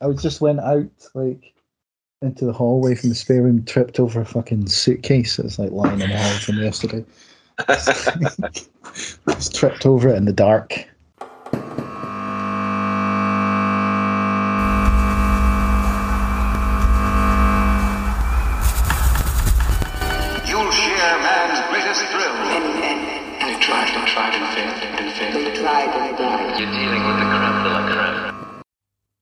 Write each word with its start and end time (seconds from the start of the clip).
I 0.00 0.10
just 0.12 0.40
went 0.40 0.60
out 0.60 0.88
like 1.14 1.54
into 2.22 2.44
the 2.44 2.52
hallway 2.52 2.94
from 2.94 3.08
the 3.08 3.14
spare 3.14 3.42
room, 3.42 3.64
tripped 3.64 3.98
over 3.98 4.20
a 4.20 4.26
fucking 4.26 4.66
suitcase 4.66 5.36
that's 5.36 5.58
like 5.58 5.70
lying 5.70 6.00
in 6.00 6.10
the 6.10 6.18
hall 6.18 6.38
from 6.40 6.58
yesterday. 6.58 7.04
just 9.34 9.54
tripped 9.54 9.86
over 9.86 10.08
it 10.08 10.16
in 10.16 10.24
the 10.24 10.32
dark. 10.32 10.86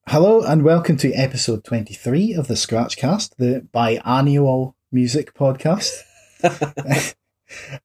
Hello 0.09 0.41
and 0.41 0.63
welcome 0.63 0.97
to 0.97 1.13
episode 1.13 1.63
23 1.63 2.33
of 2.33 2.47
the 2.47 2.55
Scratchcast, 2.55 3.35
the 3.37 3.67
biannual 3.73 4.73
music 4.91 5.33
podcast. 5.35 5.91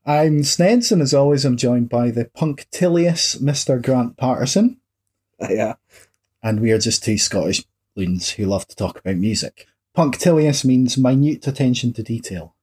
I'm 0.06 0.42
Snedds, 0.42 0.91
and 0.91 1.02
as 1.02 1.12
always, 1.12 1.45
I'm 1.45 1.56
joined 1.56 1.88
by 1.91 2.10
the 2.10 2.27
punctilious 2.27 3.37
Mr. 3.37 3.82
Grant 3.82 4.16
Patterson, 4.16 4.79
Yeah. 5.41 5.74
and 6.42 6.60
we 6.60 6.73
are 6.73 6.79
just 6.79 7.05
two 7.05 7.18
Scottish 7.18 7.62
loons 7.96 8.30
who 8.30 8.46
love 8.46 8.66
to 8.68 8.77
talk 8.77 8.98
about 8.98 9.16
music. 9.16 9.66
Punctilious 9.95 10.65
means 10.65 10.96
minute 10.96 11.46
attention 11.46 11.93
to 11.95 12.02
detail, 12.02 12.54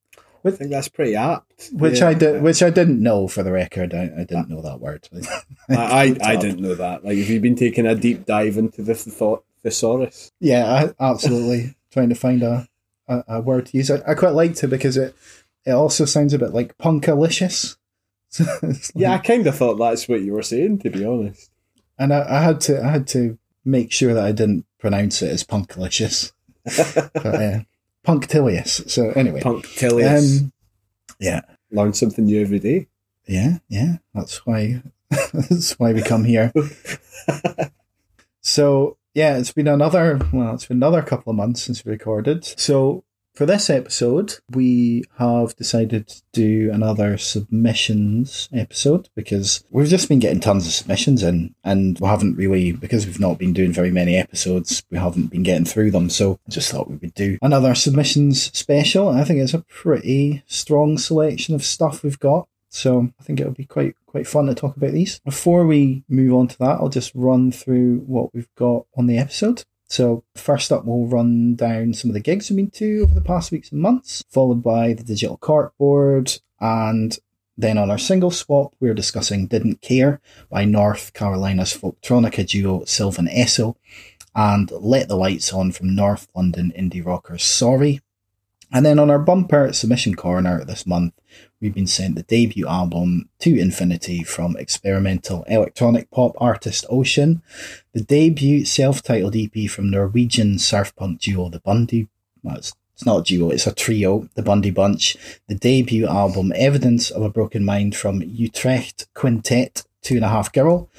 I 0.44 0.50
think 0.52 0.72
that's 0.72 0.90
pretty 0.90 1.16
apt. 1.16 1.70
which 1.72 2.00
Yeah. 2.00 2.08
I 2.10 2.14
did, 2.16 2.41
which 2.41 2.64
I 2.64 2.72
didn't 2.72 3.02
know 3.02 3.28
for 3.28 3.44
the 3.44 3.52
record. 3.52 3.94
I, 3.94 4.05
I 4.18 4.24
didn't 4.24 4.50
know 4.50 4.62
that 4.64 4.80
word. 4.80 5.08
I, 5.70 5.76
I, 5.76 6.18
I 6.24 6.36
didn't 6.41 6.62
know 6.62 6.74
that. 6.74 7.05
Like, 7.05 7.18
have 7.20 7.30
you 7.30 7.40
been 7.40 7.55
taking 7.55 7.86
a 7.86 7.94
deep 7.96 8.26
dive 8.26 8.58
into 8.58 8.82
this, 8.82 9.04
the 9.04 9.12
thought 9.12 9.44
thesaurus? 9.64 10.32
Yeah, 10.40 10.92
I, 11.00 11.12
absolutely. 11.12 11.76
Trying 11.92 12.10
to 12.10 12.16
find 12.16 12.42
a, 12.44 12.68
a, 13.08 13.24
a 13.28 13.42
word 13.42 13.68
to 13.68 13.78
use. 13.78 13.92
I, 13.92 14.02
I 14.08 14.13
quite 14.16 14.34
liked 14.34 14.63
it 14.63 14.68
because 14.68 14.98
it 14.98 15.16
it 15.66 15.72
also 15.72 16.05
sounds 16.05 16.34
a 16.34 16.40
bit 16.40 16.54
like 16.54 16.77
punkalicious. 16.77 17.77
So 18.30 18.46
it's 18.63 18.91
Yeah, 18.96 19.13
I 19.13 19.18
kind 19.20 19.46
of 19.48 19.55
thought 19.55 19.76
that's 19.76 20.08
what 20.08 20.22
you 20.22 20.34
were 20.34 20.41
saying, 20.44 20.80
to 20.80 20.90
be 20.90 21.05
honest. 21.05 21.50
and 22.00 22.13
I, 22.13 22.26
I 22.38 22.41
had 22.41 22.62
to 22.62 22.82
I 22.84 22.90
had 22.90 23.08
to 23.10 23.38
make 23.66 23.91
sure 23.91 24.13
that 24.13 24.24
I 24.26 24.32
didn't 24.32 24.66
pronounce 24.80 25.22
it 25.22 25.30
as 25.32 25.44
punkalicious, 25.44 26.32
but 27.13 27.26
uh, 27.26 27.60
punctilious. 28.04 28.82
So 28.88 29.10
anyway, 29.12 29.41
Punctilious. 29.41 30.41
um, 30.41 30.54
yeah, 31.20 31.41
Learn 31.72 31.94
something 31.94 32.26
new 32.26 32.41
every 32.41 32.60
day. 32.60 32.88
yeah, 33.28 33.57
yeah. 33.70 33.98
That's 34.16 34.46
why 34.46 34.82
that's 35.34 35.74
why 35.78 35.94
we 35.94 36.02
come 36.02 36.24
here. 36.24 36.52
So 38.41 38.98
yeah, 39.13 39.37
it's 39.37 39.51
been 39.51 39.67
another 39.67 40.20
well, 40.31 40.54
it's 40.54 40.65
been 40.65 40.77
another 40.77 41.01
couple 41.01 41.31
of 41.31 41.37
months 41.37 41.62
since 41.62 41.84
we 41.84 41.91
recorded. 41.91 42.45
So 42.45 43.04
for 43.34 43.45
this 43.45 43.70
episode, 43.70 44.35
we 44.49 45.04
have 45.17 45.55
decided 45.55 46.07
to 46.07 46.21
do 46.34 46.70
another 46.71 47.17
submissions 47.17 48.49
episode 48.54 49.09
because 49.15 49.63
we've 49.70 49.87
just 49.87 50.09
been 50.09 50.20
getting 50.20 50.41
tons 50.41 50.67
of 50.67 50.73
submissions 50.73 51.23
in 51.23 51.55
and 51.63 51.98
we 51.99 52.07
haven't 52.07 52.35
really 52.35 52.73
because 52.73 53.05
we've 53.05 53.20
not 53.20 53.37
been 53.37 53.54
doing 53.54 53.71
very 53.71 53.91
many 53.91 54.17
episodes, 54.17 54.84
we 54.91 54.98
haven't 54.98 55.27
been 55.27 55.43
getting 55.43 55.65
through 55.65 55.91
them. 55.91 56.09
So 56.09 56.39
I 56.48 56.51
just 56.51 56.71
thought 56.71 56.89
we 56.89 56.98
would 56.98 57.13
do 57.13 57.37
another 57.41 57.73
submissions 57.73 58.51
special. 58.57 59.09
I 59.09 59.23
think 59.23 59.39
it's 59.39 59.54
a 59.54 59.59
pretty 59.59 60.43
strong 60.45 60.98
selection 60.98 61.55
of 61.55 61.63
stuff 61.63 62.04
we've 62.04 62.20
got. 62.20 62.48
So 62.70 63.12
I 63.20 63.23
think 63.23 63.39
it'll 63.39 63.54
be 63.54 63.65
quite 63.65 63.95
quite 64.12 64.28
fun 64.28 64.45
to 64.47 64.53
talk 64.53 64.75
about 64.78 64.91
these. 64.91 65.19
Before 65.19 65.66
we 65.66 66.03
move 66.09 66.34
on 66.34 66.47
to 66.50 66.57
that, 66.59 66.79
I'll 66.79 66.90
just 66.90 67.13
run 67.16 67.51
through 67.51 68.00
what 68.00 68.34
we've 68.34 68.53
got 68.56 68.85
on 68.95 69.07
the 69.07 69.17
episode. 69.17 69.63
So 69.88 70.23
first 70.35 70.72
up, 70.72 70.85
we'll 70.85 71.07
run 71.07 71.56
down 71.56 71.94
some 71.94 72.09
of 72.09 72.13
the 72.13 72.19
gigs 72.19 72.50
we've 72.50 72.57
been 72.57 72.72
to 72.72 73.01
over 73.01 73.13
the 73.13 73.22
past 73.22 73.51
weeks 73.51 73.72
and 73.72 73.81
months, 73.81 74.23
followed 74.29 74.62
by 74.62 74.94
the 74.94 75.03
digital 75.03 75.38
corkboard, 75.38 76.39
and 76.59 77.17
then 77.57 77.78
on 77.78 77.91
our 77.91 77.97
single 77.97 78.31
swap, 78.31 78.73
we're 78.79 78.94
discussing 78.94 79.47
"Didn't 79.47 79.81
Care" 79.81 80.21
by 80.50 80.66
North 80.66 81.13
Carolina's 81.13 81.75
folktronica 81.75 82.47
duo 82.47 82.85
Sylvan 82.85 83.27
Esso, 83.27 83.75
and 84.35 84.71
"Let 84.71 85.07
the 85.07 85.17
Lights 85.17 85.53
On" 85.53 85.71
from 85.71 85.95
North 85.95 86.27
London 86.35 86.71
indie 86.77 87.05
rockers 87.05 87.44
Sorry. 87.44 88.01
And 88.73 88.85
then 88.85 89.00
on 89.00 89.09
our 89.09 89.19
bumper 89.19 89.73
submission 89.73 90.16
corner 90.16 90.63
this 90.63 90.88
month, 90.88 91.13
we've 91.61 91.73
been 91.73 91.88
sent 91.88 92.16
the 92.16 92.23
debut 92.23 92.67
album 92.67 93.29
To 93.39 93.57
Infinity 93.57 94.23
from 94.23 94.57
experimental 94.57 95.44
electronic 95.47 96.09
pop 96.11 96.33
artist 96.39 96.85
O-SHIN, 96.89 97.41
the 97.94 98.01
debut 98.01 98.66
self-titled 98.66 99.35
EP 99.35 99.69
from 99.69 99.91
Norwegian 99.91 100.57
surf 100.59 100.94
punk 100.95 101.21
duo 101.21 101.50
The 101.50 101.59
Bundy. 101.59 102.07
Well, 102.44 102.57
it's, 102.57 102.73
it's 102.94 103.05
not 103.05 103.19
a 103.19 103.23
duo, 103.23 103.51
it's 103.51 103.67
a 103.67 103.73
trio, 103.73 104.27
The 104.33 104.41
Bundy 104.41 104.71
Bunch. 104.71 105.16
The 105.47 105.55
debut 105.55 106.07
album 106.07 106.51
Evidence 106.55 107.11
of 107.11 107.21
a 107.21 107.29
Broken 107.29 107.63
Mind 107.63 107.95
from 107.95 108.23
Utrecht 108.23 109.07
Quintet 109.13 109.83
Two 110.01 110.16
and 110.16 110.25
a 110.25 110.29
Half 110.29 110.51
Girl. 110.51 110.89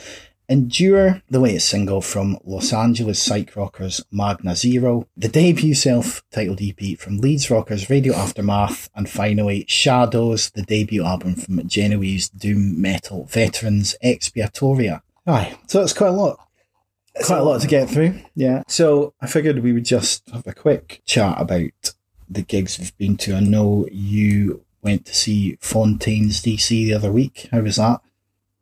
Endure, 0.48 1.22
the 1.30 1.41
latest 1.41 1.69
single 1.69 2.00
from 2.00 2.36
Los 2.44 2.72
Angeles 2.72 3.22
psych 3.22 3.54
rockers 3.56 4.04
Magna 4.10 4.54
Zero, 4.54 5.08
the 5.16 5.28
debut 5.28 5.75
self-titled 5.75 6.60
EP 6.60 6.98
from 6.98 7.19
Leeds 7.19 7.50
rockers 7.50 7.88
Radio 7.88 8.14
Aftermath, 8.14 8.91
and 8.94 9.08
finally 9.08 9.64
Shadows, 9.69 10.50
the 10.50 10.62
debut 10.62 11.04
album 11.04 11.36
from 11.36 11.66
Genoese 11.66 12.28
doom 12.28 12.81
metal 12.81 13.25
veterans 13.25 13.97
Expiatoria. 14.04 15.02
Aye, 15.26 15.56
so 15.69 15.81
that's 15.81 15.92
quite 15.92 16.08
a 16.08 16.12
lot. 16.12 16.38
Quite 17.25 17.38
a 17.38 17.44
lot 17.44 17.60
to 17.60 17.69
get 17.69 17.88
through, 17.88 18.20
yeah. 18.34 18.62
So 18.69 19.14
I 19.20 19.26
figured 19.26 19.58
we 19.60 19.72
would 19.72 19.84
just 19.84 20.28
have 20.31 20.47
a 20.47 20.54
quick 20.54 21.02
chat 21.04 21.41
about 21.41 21.94
the 22.28 22.42
gigs 22.42 22.78
we've 22.78 22.97
been 22.97 23.16
to. 23.19 23.36
I 23.36 23.41
know 23.41 23.86
you 23.92 24.64
went 24.82 25.06
to 25.06 25.14
see 25.14 25.56
Fontaines 25.60 26.42
D.C. 26.42 26.86
the 26.86 26.94
other 26.94 27.12
week. 27.12 27.48
How 27.52 27.60
was 27.60 27.76
that? 27.76 28.00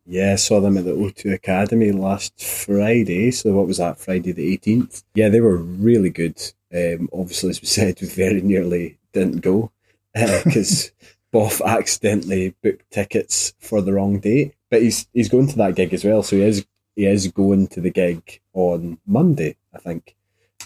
Yeah, 0.05 0.33
I 0.33 0.35
saw 0.35 0.59
them 0.59 0.77
at 0.77 0.85
the 0.85 0.91
O2 0.91 1.33
Academy 1.33 1.91
last 1.91 2.41
Friday. 2.41 3.31
So 3.31 3.53
what 3.53 3.67
was 3.67 3.77
that? 3.77 3.99
Friday 3.99 4.31
the 4.31 4.57
18th. 4.57 5.03
Yeah, 5.13 5.29
they 5.29 5.41
were 5.41 5.57
really 5.57 6.09
good. 6.09 6.41
Um, 6.73 7.09
obviously, 7.13 7.51
as 7.51 7.61
we 7.61 7.67
said, 7.67 7.99
we 8.01 8.07
very 8.23 8.41
nearly 8.41 8.97
didn't 9.13 9.41
go 9.41 9.71
because 10.13 10.91
Boff 11.33 11.63
accidentally 11.65 12.55
booked 12.61 12.89
tickets 12.91 13.53
for 13.59 13.81
the 13.81 13.93
wrong 13.93 14.19
date. 14.19 14.53
But 14.69 14.81
he's 14.81 15.07
he's 15.13 15.29
going 15.29 15.47
to 15.47 15.57
that 15.57 15.75
gig 15.75 15.93
as 15.93 16.03
well. 16.03 16.23
So 16.23 16.37
he 16.37 16.43
is 16.43 16.65
he 16.95 17.05
is 17.05 17.27
going 17.27 17.67
to 17.67 17.81
the 17.81 17.91
gig 17.91 18.41
on 18.53 18.97
Monday, 19.05 19.57
I 19.73 19.79
think, 19.79 20.15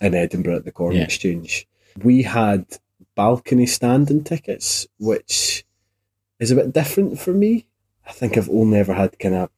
in 0.01 0.15
Edinburgh 0.15 0.57
at 0.57 0.65
the 0.65 0.71
Corn 0.71 0.95
Yeah. 0.95 1.03
Exchange. 1.03 1.67
We 2.03 2.23
had 2.23 2.65
balcony 3.15 3.65
standing 3.65 4.23
tickets, 4.23 4.87
which 4.99 5.65
is 6.39 6.51
a 6.51 6.55
bit 6.55 6.73
different 6.73 7.19
for 7.19 7.31
me. 7.31 7.65
I 8.07 8.11
think 8.11 8.37
I've 8.37 8.49
only 8.49 8.77
ever 8.79 8.93
had 8.93 9.17
kind 9.19 9.35
of 9.35 9.49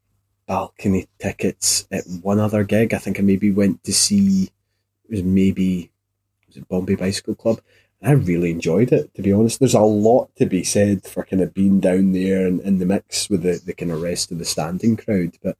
balcony 0.47 1.07
tickets 1.19 1.87
at 1.91 2.05
one 2.21 2.39
other 2.39 2.63
gig. 2.63 2.93
I 2.93 2.97
think 2.97 3.19
I 3.19 3.23
maybe 3.23 3.51
went 3.51 3.83
to 3.83 3.93
see 3.93 4.49
it 5.05 5.11
was 5.11 5.23
maybe 5.23 5.91
was 6.47 6.57
it 6.57 6.67
Bombay 6.67 6.95
Bicycle 6.95 7.35
Club. 7.35 7.61
I 8.01 8.11
really 8.11 8.51
enjoyed 8.51 8.91
it, 8.91 9.13
to 9.15 9.21
be 9.21 9.33
honest. 9.33 9.59
There's 9.59 9.73
a 9.73 9.81
lot 9.81 10.29
to 10.35 10.45
be 10.45 10.63
said 10.63 11.03
for 11.03 11.25
kind 11.25 11.41
of 11.41 11.53
being 11.53 11.79
down 11.79 12.11
there 12.11 12.45
and 12.45 12.61
in 12.61 12.77
the 12.77 12.85
mix 12.85 13.29
with 13.29 13.41
the, 13.41 13.59
the 13.65 13.73
kind 13.73 13.91
of 13.91 14.01
rest 14.01 14.31
of 14.31 14.37
the 14.37 14.45
standing 14.45 14.95
crowd. 14.95 15.37
But 15.41 15.57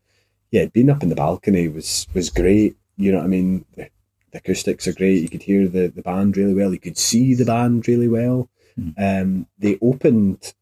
yeah, 0.51 0.65
being 0.65 0.89
up 0.89 1.01
in 1.03 1.09
the 1.09 1.15
balcony 1.15 1.67
was 1.67 2.07
was 2.13 2.29
great. 2.29 2.77
You 2.95 3.11
know 3.11 3.17
what 3.17 3.25
I 3.25 3.29
mean? 3.29 3.65
The, 3.75 3.89
the 4.31 4.37
acoustics 4.37 4.87
are 4.87 4.93
great. 4.93 5.21
You 5.21 5.29
could 5.29 5.43
hear 5.43 5.67
the, 5.67 5.87
the 5.87 6.01
band 6.01 6.37
really 6.37 6.53
well. 6.53 6.73
You 6.73 6.79
could 6.79 6.97
see 6.97 7.33
the 7.33 7.45
band 7.45 7.87
really 7.87 8.07
well. 8.07 8.49
Um, 8.97 9.47
they 9.57 9.79
opened, 9.81 10.53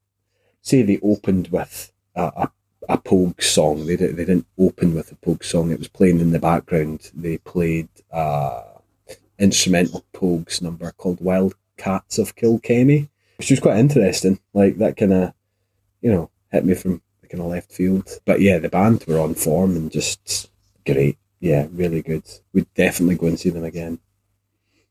say 0.62 0.82
they 0.82 1.00
opened 1.04 1.50
with 1.50 1.92
a, 2.16 2.24
a, 2.24 2.52
a 2.90 2.98
Pogue 2.98 3.42
song. 3.42 3.86
They, 3.86 3.96
di- 3.96 4.08
they 4.08 4.26
didn't 4.26 4.48
open 4.58 4.94
with 4.94 5.12
a 5.12 5.16
Pogue 5.16 5.44
song. 5.44 5.72
It 5.72 5.80
was 5.80 5.88
playing 5.88 6.20
in 6.20 6.32
the 6.32 6.40
background. 6.40 7.12
They 7.14 7.38
played 7.38 7.90
uh, 8.12 8.64
instrumental 9.40 10.06
Pogues 10.14 10.62
number 10.62 10.92
called 10.92 11.22
Wild 11.22 11.56
Cats 11.78 12.18
of 12.18 12.36
Kilkenny, 12.36 13.10
which 13.38 13.50
was 13.52 13.60
quite 13.60 13.78
interesting. 13.78 14.40
Like 14.54 14.78
that 14.78 14.98
kind 14.98 15.14
of, 15.14 15.34
you 16.02 16.12
know, 16.12 16.30
hit 16.52 16.66
me 16.66 16.74
from 16.74 17.02
the 17.22 17.28
kind 17.28 17.42
of 17.42 17.50
left 17.50 17.72
field. 17.72 18.10
But 18.26 18.40
yeah, 18.42 18.60
the 18.60 18.70
band 18.70 19.04
were 19.08 19.20
on 19.20 19.36
form 19.36 19.76
and 19.76 19.92
just 19.92 20.50
great. 20.86 21.18
Yeah, 21.40 21.68
really 21.72 22.02
good. 22.02 22.24
We'd 22.54 22.74
definitely 22.76 23.16
go 23.16 23.28
and 23.28 23.40
see 23.40 23.50
them 23.50 23.64
again. 23.66 24.00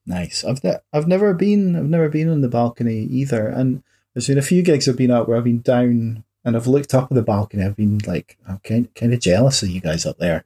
Nice. 0.06 0.44
I've 0.44 0.62
ne- 0.62 0.80
I've 0.92 1.08
never 1.08 1.32
been 1.32 1.74
I've 1.76 1.88
never 1.88 2.08
been 2.08 2.28
on 2.28 2.42
the 2.42 2.48
balcony 2.48 3.04
either, 3.04 3.48
and 3.48 3.82
there's 4.12 4.28
been 4.28 4.38
a 4.38 4.42
few 4.42 4.62
gigs 4.62 4.86
I've 4.88 4.98
been 4.98 5.10
at 5.10 5.26
where 5.26 5.38
I've 5.38 5.44
been 5.44 5.62
down 5.62 6.24
and 6.44 6.56
I've 6.56 6.66
looked 6.66 6.94
up 6.94 7.10
at 7.10 7.14
the 7.14 7.22
balcony. 7.22 7.64
I've 7.64 7.76
been 7.76 7.98
like 8.06 8.36
I'm 8.48 8.58
kind 8.58 8.94
kind 8.94 9.12
of 9.14 9.20
jealous 9.20 9.62
of 9.62 9.70
you 9.70 9.80
guys 9.80 10.06
up 10.06 10.18
there. 10.18 10.44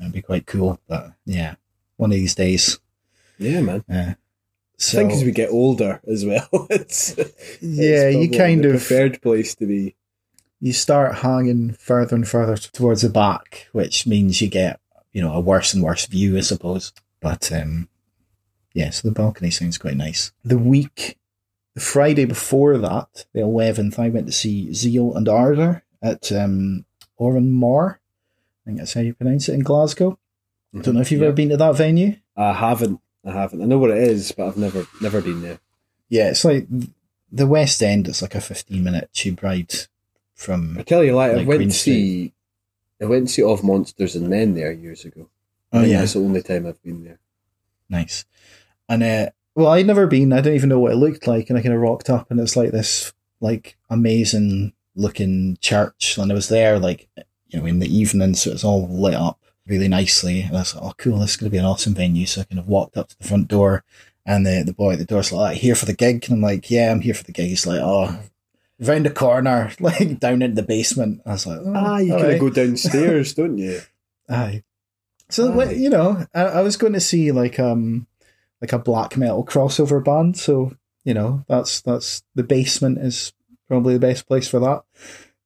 It'd 0.00 0.12
be 0.12 0.22
quite 0.22 0.46
cool, 0.46 0.80
but 0.88 1.12
yeah, 1.24 1.54
one 1.96 2.10
of 2.10 2.16
these 2.16 2.34
days. 2.34 2.78
Yeah, 3.38 3.60
man. 3.60 3.84
Uh, 3.90 4.14
I 4.14 4.16
so 4.78 4.98
think 4.98 5.12
as 5.12 5.24
we 5.24 5.30
get 5.30 5.50
older 5.50 6.00
as 6.08 6.24
well, 6.24 6.48
it's 6.70 7.16
yeah, 7.60 8.08
it's 8.08 8.16
you 8.16 8.38
kind 8.38 8.64
of 8.64 8.72
preferred 8.72 9.22
place 9.22 9.54
to 9.56 9.66
be. 9.66 9.94
you 10.60 10.72
start 10.72 11.16
hanging 11.16 11.72
further 11.72 12.16
and 12.16 12.28
further 12.28 12.56
towards 12.56 13.02
the 13.02 13.08
back, 13.08 13.68
which 13.72 14.06
means 14.06 14.40
you 14.40 14.48
get 14.48 14.80
you 15.12 15.22
know 15.22 15.32
a 15.34 15.40
worse 15.40 15.74
and 15.74 15.82
worse 15.82 16.06
view, 16.06 16.36
I 16.36 16.40
suppose. 16.40 16.92
But 17.20 17.52
um, 17.52 17.88
yeah, 18.74 18.90
so 18.90 19.08
the 19.08 19.14
balcony 19.14 19.50
sounds 19.50 19.78
quite 19.78 19.96
nice. 19.96 20.32
The 20.44 20.58
week, 20.58 21.18
the 21.74 21.80
Friday 21.80 22.24
before 22.24 22.76
that, 22.78 23.26
the 23.32 23.40
11th, 23.40 23.98
I 23.98 24.08
went 24.08 24.26
to 24.26 24.32
see 24.32 24.72
Zeal 24.72 25.14
and 25.16 25.28
Ardor 25.28 25.82
at 26.02 26.30
um, 26.32 26.84
Òran 27.18 27.50
Mór. 27.50 27.94
I 27.94 28.64
think 28.66 28.78
that's 28.78 28.94
how 28.94 29.00
you 29.00 29.14
pronounce 29.14 29.48
it 29.48 29.54
in 29.54 29.60
Glasgow. 29.62 30.18
I 30.74 30.80
don't 30.80 30.94
know 30.94 31.00
if 31.00 31.10
you've 31.12 31.20
Yeah. 31.20 31.28
ever 31.28 31.36
been 31.36 31.48
to 31.50 31.56
that 31.56 31.76
venue. 31.76 32.16
I 32.36 32.52
haven't. 32.52 33.00
I 33.24 33.32
haven't. 33.32 33.62
I 33.62 33.66
know 33.66 33.78
what 33.78 33.90
it 33.90 33.98
is, 33.98 34.32
but 34.32 34.48
I've 34.48 34.56
never 34.56 34.86
never 35.00 35.20
been 35.20 35.42
there. 35.42 35.58
Yeah, 36.08 36.30
it's 36.30 36.44
like 36.44 36.66
the 37.30 37.46
West 37.46 37.82
End. 37.82 38.08
It's 38.08 38.22
like 38.22 38.34
a 38.34 38.40
15 38.40 38.82
minute 38.82 39.10
tube 39.12 39.42
ride 39.42 39.72
from. 40.34 40.76
I 40.78 40.82
tell 40.82 41.04
you, 41.04 41.14
like, 41.14 41.32
I 41.32 41.44
went 41.44 41.62
to 41.62 41.70
see, 41.70 42.32
I 43.00 43.04
went 43.06 43.28
to 43.28 43.32
see 43.32 43.42
Of 43.42 43.62
Monsters 43.64 44.16
and 44.16 44.28
Men 44.28 44.54
there 44.54 44.72
years 44.72 45.04
ago. 45.04 45.28
Oh, 45.72 45.82
yeah. 45.82 46.00
that's 46.00 46.14
the 46.14 46.20
only 46.20 46.42
time 46.42 46.66
I've 46.66 46.82
been 46.82 47.04
there. 47.04 47.18
Nice. 47.88 48.24
And 48.88 49.02
uh 49.02 49.30
well 49.54 49.68
I'd 49.68 49.86
never 49.86 50.06
been, 50.06 50.32
I 50.32 50.40
don't 50.40 50.54
even 50.54 50.68
know 50.68 50.78
what 50.78 50.92
it 50.92 50.96
looked 50.96 51.26
like, 51.26 51.48
and 51.50 51.58
I 51.58 51.62
kinda 51.62 51.78
rocked 51.78 52.10
up 52.10 52.30
and 52.30 52.40
it's 52.40 52.56
like 52.56 52.70
this 52.70 53.12
like 53.40 53.76
amazing 53.90 54.72
looking 54.94 55.56
church 55.60 56.18
and 56.18 56.30
I 56.30 56.34
was 56.34 56.48
there 56.48 56.78
like 56.78 57.08
you 57.48 57.58
know, 57.60 57.66
in 57.66 57.78
the 57.80 57.94
evening, 57.94 58.34
so 58.34 58.50
it's 58.50 58.64
all 58.64 58.88
lit 58.88 59.14
up 59.14 59.38
really 59.66 59.88
nicely. 59.88 60.40
And 60.42 60.56
I 60.56 60.60
was 60.60 60.74
like, 60.74 60.84
Oh 60.84 60.94
cool, 60.96 61.18
this 61.18 61.30
is 61.32 61.36
gonna 61.36 61.50
be 61.50 61.58
an 61.58 61.64
awesome 61.64 61.94
venue. 61.94 62.26
So 62.26 62.40
I 62.40 62.44
kind 62.44 62.58
of 62.58 62.68
walked 62.68 62.96
up 62.96 63.08
to 63.08 63.18
the 63.18 63.28
front 63.28 63.48
door 63.48 63.84
and 64.24 64.46
the 64.46 64.62
the 64.64 64.72
boy 64.72 64.92
at 64.92 64.98
the 64.98 65.04
door's 65.04 65.32
like, 65.32 65.58
here 65.58 65.74
for 65.74 65.86
the 65.86 65.92
gig 65.94 66.24
and 66.24 66.34
I'm 66.34 66.40
like, 66.40 66.70
Yeah, 66.70 66.90
I'm 66.90 67.00
here 67.00 67.14
for 67.14 67.24
the 67.24 67.32
gig. 67.32 67.48
He's 67.48 67.66
like, 67.66 67.80
Oh 67.82 68.18
round 68.80 69.06
the 69.06 69.10
corner, 69.10 69.70
like 69.80 70.18
down 70.18 70.42
in 70.42 70.54
the 70.54 70.62
basement. 70.62 71.20
I 71.24 71.32
was 71.32 71.46
like, 71.46 71.60
oh, 71.62 71.72
Ah, 71.74 71.98
you 71.98 72.12
kind 72.12 72.22
right. 72.24 72.34
of 72.34 72.40
go 72.40 72.50
downstairs, 72.50 73.32
don't 73.38 73.58
you? 73.58 73.80
Aye. 74.28 74.62
So 75.30 75.60
Aye. 75.60 75.72
you 75.72 75.88
know, 75.90 76.26
I, 76.34 76.42
I 76.42 76.60
was 76.62 76.76
going 76.76 76.92
to 76.94 77.00
see 77.00 77.30
like 77.32 77.58
um 77.60 78.06
like 78.62 78.72
a 78.72 78.78
black 78.78 79.16
metal 79.16 79.44
crossover 79.44 80.02
band. 80.02 80.38
So 80.38 80.74
you 81.04 81.12
know, 81.12 81.44
that's 81.48 81.82
that's 81.82 82.22
the 82.34 82.44
basement 82.44 82.98
is 82.98 83.34
probably 83.68 83.94
the 83.94 84.00
best 84.00 84.26
place 84.26 84.48
for 84.48 84.60
that. 84.60 84.84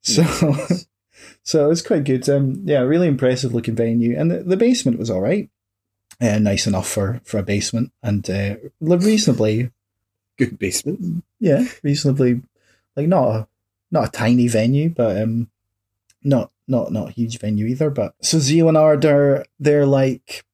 So 0.03 0.23
Nice. 0.23 0.87
so 1.43 1.65
it 1.65 1.69
was 1.69 1.83
quite 1.83 2.05
good. 2.05 2.29
Um, 2.29 2.63
yeah, 2.65 2.81
really 2.81 3.09
impressive 3.09 3.53
looking 3.55 3.75
venue, 3.75 4.17
and 4.17 4.31
the, 4.31 4.43
the 4.45 4.57
basement 4.57 4.99
was 4.99 5.11
all 5.11 5.21
right. 5.21 5.51
Uh, 6.21 6.39
nice 6.39 6.67
enough 6.67 6.89
for 6.89 7.21
for 7.25 7.39
a 7.39 7.43
basement, 7.43 7.91
and 8.03 8.29
uh, 8.31 8.57
reasonably 8.81 9.71
Good 10.39 10.59
basement. 10.59 11.25
yeah, 11.41 11.65
reasonably 11.83 12.43
like 12.95 13.09
not 13.09 13.29
a 13.29 13.49
not 13.91 14.09
a 14.09 14.13
tiny 14.13 14.49
venue, 14.49 14.91
but 14.91 15.21
um 15.21 15.51
not 16.23 16.51
not 16.69 16.93
not 16.93 17.09
a 17.09 17.13
huge 17.13 17.39
venue 17.39 17.67
either. 17.67 17.91
But 17.91 18.15
so 18.21 18.39
Zeal 18.39 18.69
and 18.69 18.77
Ardor 18.77 19.47
they're 19.59 19.87
like 19.87 20.45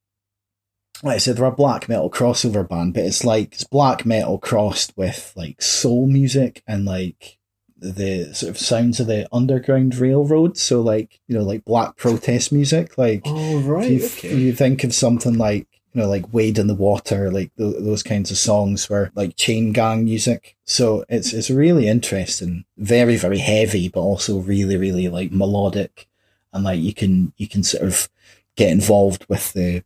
like 1.03 1.17
I 1.17 1.19
said, 1.19 1.37
they're 1.37 1.45
a 1.47 1.53
black 1.53 1.89
metal 1.89 2.11
crossover 2.11 2.67
band, 2.69 2.95
but 2.95 3.05
it's 3.05 3.25
like 3.25 3.55
it's 3.55 3.65
black 3.65 4.07
metal 4.07 4.39
crossed 4.39 4.97
with 4.97 5.33
like 5.37 5.61
soul 5.61 6.07
music 6.07 6.63
and 6.67 6.85
like 6.85 7.39
the 7.77 8.33
sort 8.33 8.51
of 8.51 8.59
sounds 8.59 9.01
of 9.01 9.09
the 9.09 9.27
underground 9.33 9.97
railroad. 9.97 10.57
So 10.57 10.81
like, 10.81 11.21
you 11.27 11.37
know, 11.37 11.43
like 11.43 11.65
black 11.65 11.97
protest 11.97 12.53
music. 12.53 12.97
Like 12.97 13.23
Oh 13.25 13.61
right, 13.61 13.91
you, 13.91 14.05
okay. 14.05 14.35
you 14.35 14.53
think 14.53 14.85
of 14.85 14.95
something 14.95 15.37
like 15.37 15.67
you 15.93 16.01
know 16.01 16.09
like 16.09 16.33
wade 16.33 16.59
in 16.59 16.69
the 16.69 16.75
water 16.75 17.31
like 17.31 17.55
th- 17.57 17.77
those 17.79 18.03
kinds 18.03 18.31
of 18.31 18.39
songs 18.39 18.89
were 18.89 19.11
like 19.15 19.37
chain 19.37 19.73
gang 19.73 20.05
music 20.05 20.57
so 20.65 21.05
it's 21.11 21.35
it's 21.35 21.51
really 21.51 21.87
interesting 21.87 22.65
very 22.79 23.17
very 23.17 23.37
heavy 23.37 23.89
but 23.91 24.01
also 24.01 24.39
really 24.39 24.79
really 24.79 25.09
like 25.09 25.33
melodic 25.33 26.09
and 26.53 26.65
like 26.65 26.81
you 26.81 26.95
can 26.95 27.33
you 27.37 27.47
can 27.47 27.63
sort 27.63 27.85
of 27.85 28.09
get 28.57 28.71
involved 28.71 29.27
with 29.29 29.53
the 29.53 29.85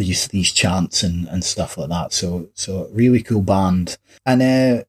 the 0.00 0.06
use 0.06 0.24
of 0.24 0.30
these 0.30 0.52
chants 0.52 1.02
and 1.02 1.28
and 1.28 1.44
stuff 1.44 1.76
like 1.78 1.88
that 1.88 2.12
so 2.12 2.48
so 2.54 2.88
really 2.92 3.22
cool 3.22 3.42
band 3.42 3.98
and 4.26 4.42
uh 4.42 4.82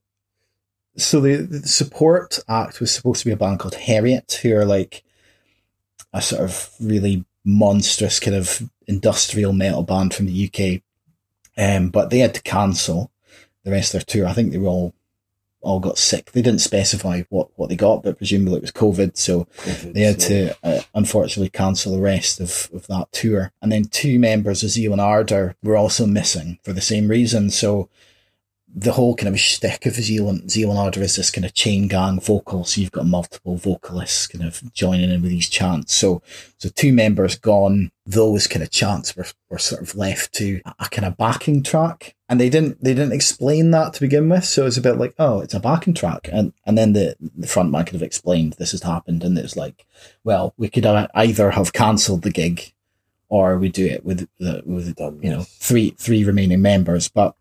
so 0.96 1.20
the, 1.20 1.36
the 1.36 1.66
support 1.66 2.38
act 2.48 2.80
was 2.80 2.94
supposed 2.94 3.20
to 3.20 3.26
be 3.26 3.32
a 3.32 3.36
band 3.36 3.58
called 3.58 3.74
Harriet, 3.74 4.40
who 4.42 4.54
are 4.54 4.64
like 4.64 5.02
a 6.12 6.20
sort 6.20 6.42
of 6.42 6.70
really 6.80 7.24
monstrous 7.44 8.20
kind 8.20 8.36
of 8.36 8.70
industrial 8.86 9.52
metal 9.52 9.82
band 9.82 10.14
from 10.14 10.26
the 10.26 10.50
UK. 10.50 10.82
Um, 11.56 11.88
but 11.88 12.10
they 12.10 12.18
had 12.18 12.34
to 12.34 12.42
cancel 12.42 13.10
the 13.64 13.70
rest 13.70 13.94
of 13.94 14.04
their 14.04 14.06
tour. 14.06 14.26
I 14.26 14.32
think 14.32 14.52
they 14.52 14.58
were 14.58 14.68
all 14.68 14.94
all 15.62 15.80
got 15.80 15.98
sick. 15.98 16.32
They 16.32 16.42
didn't 16.42 16.60
specify 16.60 17.22
what, 17.28 17.48
what 17.56 17.68
they 17.68 17.76
got, 17.76 18.02
but 18.02 18.18
presumably 18.18 18.56
it 18.56 18.62
was 18.62 18.72
COVID. 18.72 19.16
So 19.16 19.46
they 19.84 20.02
had 20.02 20.20
to 20.20 20.56
uh, 20.62 20.80
unfortunately 20.94 21.50
cancel 21.50 21.94
the 21.94 22.00
rest 22.00 22.40
of, 22.40 22.68
of 22.74 22.86
that 22.88 23.10
tour. 23.12 23.52
And 23.62 23.72
then 23.72 23.84
two 23.84 24.18
members 24.18 24.62
of 24.62 24.70
Zeal 24.70 24.92
and 24.92 25.00
Ardor 25.00 25.56
were 25.62 25.76
also 25.76 26.06
missing 26.06 26.58
for 26.62 26.72
the 26.72 26.80
same 26.80 27.08
reason. 27.08 27.50
So 27.50 27.88
the 28.74 28.92
whole 28.92 29.14
kind 29.14 29.28
of 29.28 29.38
shtick 29.38 29.84
of 29.84 29.94
Zeal 29.94 30.30
and, 30.30 30.50
Zeal 30.50 30.70
and 30.70 30.78
Ardor 30.78 31.02
is 31.02 31.16
this 31.16 31.30
kind 31.30 31.44
of 31.44 31.52
chain 31.52 31.88
gang 31.88 32.18
vocal. 32.18 32.64
So 32.64 32.80
you've 32.80 32.90
got 32.90 33.06
multiple 33.06 33.56
vocalists 33.56 34.26
kind 34.26 34.44
of 34.44 34.72
joining 34.72 35.10
in 35.10 35.20
with 35.20 35.30
these 35.30 35.48
chants. 35.50 35.94
So, 35.94 36.22
so 36.56 36.70
two 36.70 36.92
members 36.92 37.36
gone. 37.36 37.90
Those 38.06 38.46
kind 38.46 38.62
of 38.62 38.70
chants 38.70 39.14
were, 39.14 39.26
were 39.50 39.58
sort 39.58 39.82
of 39.82 39.94
left 39.94 40.32
to 40.34 40.62
a, 40.64 40.74
a 40.80 40.88
kind 40.88 41.04
of 41.04 41.18
backing 41.18 41.62
track. 41.62 42.14
And 42.30 42.40
they 42.40 42.48
didn't, 42.48 42.82
they 42.82 42.94
didn't 42.94 43.12
explain 43.12 43.72
that 43.72 43.92
to 43.94 44.00
begin 44.00 44.30
with. 44.30 44.44
So 44.44 44.64
it's 44.64 44.78
a 44.78 44.82
bit 44.82 44.96
like, 44.96 45.14
oh, 45.18 45.40
it's 45.40 45.54
a 45.54 45.60
backing 45.60 45.92
track. 45.92 46.30
And, 46.32 46.54
and 46.64 46.78
then 46.78 46.94
the, 46.94 47.14
the 47.20 47.46
front 47.46 47.70
man 47.70 47.84
could 47.84 47.94
have 47.94 48.02
explained 48.02 48.54
this 48.54 48.70
has 48.70 48.82
happened. 48.82 49.22
And 49.22 49.36
it's 49.36 49.56
like, 49.56 49.86
well, 50.24 50.54
we 50.56 50.70
could 50.70 50.86
either 50.86 51.50
have 51.50 51.74
cancelled 51.74 52.22
the 52.22 52.30
gig 52.30 52.72
or 53.28 53.58
we 53.58 53.68
do 53.68 53.84
it 53.84 54.04
with 54.04 54.28
the, 54.38 54.62
with, 54.64 54.98
you 55.22 55.30
know, 55.30 55.42
three, 55.42 55.90
three 55.90 56.24
remaining 56.24 56.62
members. 56.62 57.08
But 57.08 57.34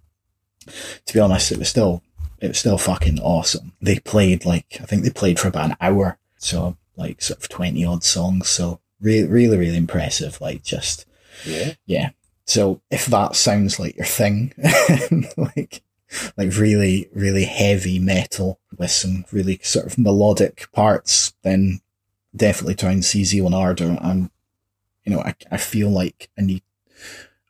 to 1.05 1.13
be 1.13 1.19
honest, 1.19 1.51
it 1.51 1.57
was 1.59 1.69
still, 1.69 2.03
it 2.39 2.49
was 2.49 2.59
still 2.59 2.77
fucking 2.77 3.19
awesome. 3.19 3.73
They 3.81 3.99
played 3.99 4.45
like, 4.45 4.77
I 4.81 4.85
think 4.85 5.03
they 5.03 5.09
played 5.09 5.39
for 5.39 5.47
about 5.47 5.71
an 5.71 5.77
hour. 5.81 6.17
So 6.37 6.77
like 6.95 7.21
sort 7.21 7.39
of 7.39 7.49
20 7.49 7.83
odd 7.85 8.03
songs. 8.03 8.47
So 8.49 8.79
really, 8.99 9.27
really, 9.27 9.57
really 9.57 9.77
impressive. 9.77 10.39
Like 10.41 10.63
just, 10.63 11.05
Yeah. 11.45 11.73
yeah. 11.85 12.09
So 12.45 12.81
if 12.91 13.05
that 13.07 13.35
sounds 13.35 13.79
like 13.79 13.95
your 13.95 14.05
thing, 14.05 14.53
like, 15.37 15.81
like 16.35 16.57
really, 16.57 17.09
really 17.13 17.45
heavy 17.45 17.97
metal 17.99 18.59
with 18.77 18.91
some 18.91 19.23
really 19.31 19.59
sort 19.63 19.85
of 19.85 19.97
melodic 19.97 20.67
parts, 20.73 21.33
then 21.43 21.79
definitely 22.35 22.75
try 22.75 22.91
and 22.91 23.05
see 23.05 23.23
Zeal 23.23 23.45
and 23.45 23.55
Ardor. 23.55 23.97
And, 24.01 24.29
you 25.05 25.13
know, 25.13 25.21
I, 25.21 25.35
I 25.51 25.57
feel 25.57 25.89
like 25.89 26.29
I 26.37 26.41
need, 26.41 26.63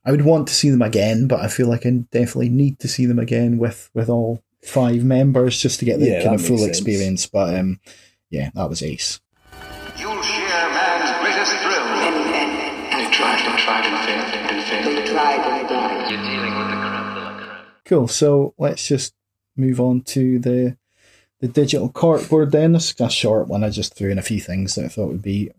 I 0.04 0.12
would 0.12 0.24
want 0.26 0.48
to 0.48 0.54
see 0.54 0.70
them 0.70 0.82
again, 0.82 1.28
but 1.28 1.40
I 1.42 1.48
feel 1.48 1.68
like 1.68 1.86
I 1.86 1.90
definitely 2.12 2.50
need 2.50 2.80
to 2.80 2.88
see 2.88 3.06
them 3.06 3.20
again 3.20 3.58
with, 3.60 3.90
with 3.94 4.10
all 4.10 4.42
five 4.64 5.04
members 5.04 5.60
just 5.62 5.80
to 5.80 5.86
get 5.86 6.00
the 6.00 6.08
Yeah, 6.08 6.24
kind 6.24 6.36
of 6.36 6.46
full 6.46 6.58
sense. 6.58 6.70
experience. 6.70 7.28
But, 7.28 7.56
um, 7.56 7.80
yeah, 8.30 8.50
that 8.56 8.70
was 8.70 8.82
ace. 8.82 9.20
You'll 10.00 10.22
share 10.24 10.70
man's 10.72 11.12
greatest 11.20 11.52
thrill. 11.62 11.86
They 12.92 13.12
tried 13.12 13.42
and 13.48 13.60
tried 13.60 13.86
and 13.86 13.98
failed 14.06 14.52
and 14.52 14.64
failed. 14.66 16.12
You're 16.12 16.22
dealing 16.22 16.58
with 16.58 16.68
the 16.68 16.76
creme 16.76 17.14
de 17.14 17.22
la 17.22 17.38
creme. 17.38 17.66
Cool. 17.86 18.08
So 18.08 18.54
let's 18.58 18.88
just 18.88 19.14
move 19.56 19.80
on 19.80 20.02
to 20.02 20.40
the 20.40 20.78
the 21.42 21.48
digital 21.48 21.92
corkboard 21.92 22.52
then. 22.52 22.72
This 22.74 22.92
is 22.92 23.02
a 23.02 23.10
short 23.10 23.48
one. 23.48 23.64
I 23.64 23.70
just 23.70 23.96
threw 23.96 24.10
in 24.12 24.20
a 24.20 24.24
few 24.24 24.40
things 24.40 24.76
that 24.76 24.86
I 24.86 24.88
thought 24.90 25.08
would 25.10 25.22
be 25.24 25.52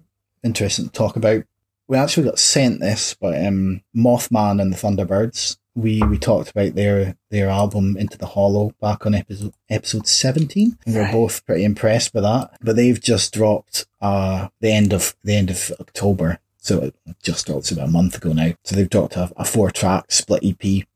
interesting 0.44 0.87
to 0.87 0.90
talk 0.92 1.16
about. 1.16 1.44
We 1.92 1.99
actually 1.99 2.25
got 2.25 2.38
sent 2.38 2.80
this 2.80 3.12
by 3.12 3.38
um, 3.44 3.82
Mothman 3.94 4.62
and 4.62 4.72
the 4.72 4.78
Thunderbirds. 4.78 5.58
We 5.75 6.02
we 6.02 6.16
talked 6.16 6.50
about 6.50 6.75
their 6.75 7.18
their 7.28 7.50
album 7.50 7.99
Into 7.99 8.16
the 8.16 8.28
Hollow 8.28 8.72
back 8.80 9.04
on 9.04 9.14
episode 9.14 9.52
episode 9.68 10.06
seventeen. 10.06 10.78
And 10.87 10.94
we're 10.94 11.12
both 11.12 11.44
pretty 11.44 11.64
impressed 11.64 12.14
by 12.14 12.22
that. 12.22 12.56
But 12.62 12.76
they've 12.76 12.99
just 12.99 13.34
dropped 13.34 13.84
uh 14.00 14.49
the 14.61 14.72
end 14.72 14.94
of 14.94 15.14
the 15.22 15.34
end 15.34 15.50
of 15.50 15.70
October. 15.80 16.38
So 16.56 16.78
it 16.78 16.94
just 17.22 17.46
dropped 17.46 17.70
about 17.70 17.88
a 17.88 17.92
month 17.92 18.16
ago 18.16 18.32
now. 18.32 18.54
So 18.64 18.75
they've 18.75 18.88
dropped 18.88 19.16
a, 19.16 19.30
a 19.37 19.44
four 19.44 19.70
track 19.70 20.11
split 20.12 20.42
EP 20.42 20.87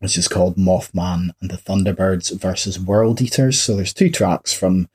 which 0.00 0.18
is 0.18 0.28
called 0.28 0.56
Mothman 0.56 1.30
and 1.40 1.50
the 1.50 1.56
Thunderbirds 1.56 2.38
versus 2.38 2.78
World 2.78 3.22
Eaters. 3.22 3.58
So 3.58 3.74
there's 3.74 3.94
two 3.94 4.10
tracks 4.10 4.52
from 4.52 4.90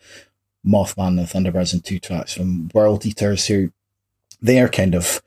Mothman 0.63 1.17
and 1.17 1.19
the 1.21 1.23
Thunderbirds 1.23 1.73
and 1.73 1.83
two 1.83 1.97
tracks 1.97 2.31
from 2.31 2.69
World 2.75 3.07
Eaters 3.07 3.47
who 3.47 3.71
they're 4.39 4.69
kind 4.69 4.93
of 4.93 5.23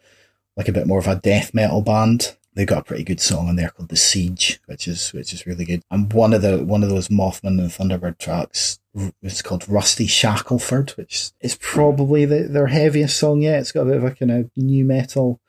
like 0.56 0.68
a 0.68 0.73
bit 0.73 0.87
more 0.87 0.99
of 0.99 1.06
a 1.06 1.16
death 1.16 1.54
metal 1.54 1.82
band. 1.82 2.37
They've 2.54 2.66
got 2.66 2.78
a 2.78 2.84
pretty 2.84 3.02
good 3.02 3.20
song 3.20 3.49
on 3.49 3.56
there 3.56 3.70
called 3.70 3.88
The 3.88 3.96
Siege, 3.96 4.61
which 4.66 4.87
is 4.87 5.12
which 5.12 5.32
is 5.32 5.46
really 5.46 5.64
good. 5.64 5.82
And 5.90 6.12
one 6.12 6.32
of 6.32 6.42
the 6.42 6.64
one 6.64 6.82
of 6.82 6.90
those 6.90 7.08
Mothman 7.08 7.58
and 7.58 7.70
Thunderbird 7.70 8.18
tracks 8.18 8.78
it's 9.23 9.42
called 9.42 9.68
Rusty 9.68 10.06
Shackleford, 10.06 10.96
which 10.96 11.32
is 11.40 11.56
probably 11.56 12.25
the, 12.26 12.44
their 12.44 12.68
heaviest 12.68 13.18
song 13.18 13.42
yet. 13.42 13.58
It's 13.58 13.73
got 13.73 13.82
a 13.82 13.87
bit 13.87 13.96
of 13.96 14.04
a 14.04 14.12
kind 14.12 14.30
of 14.30 14.50
nu 14.54 14.84
metal 14.84 15.40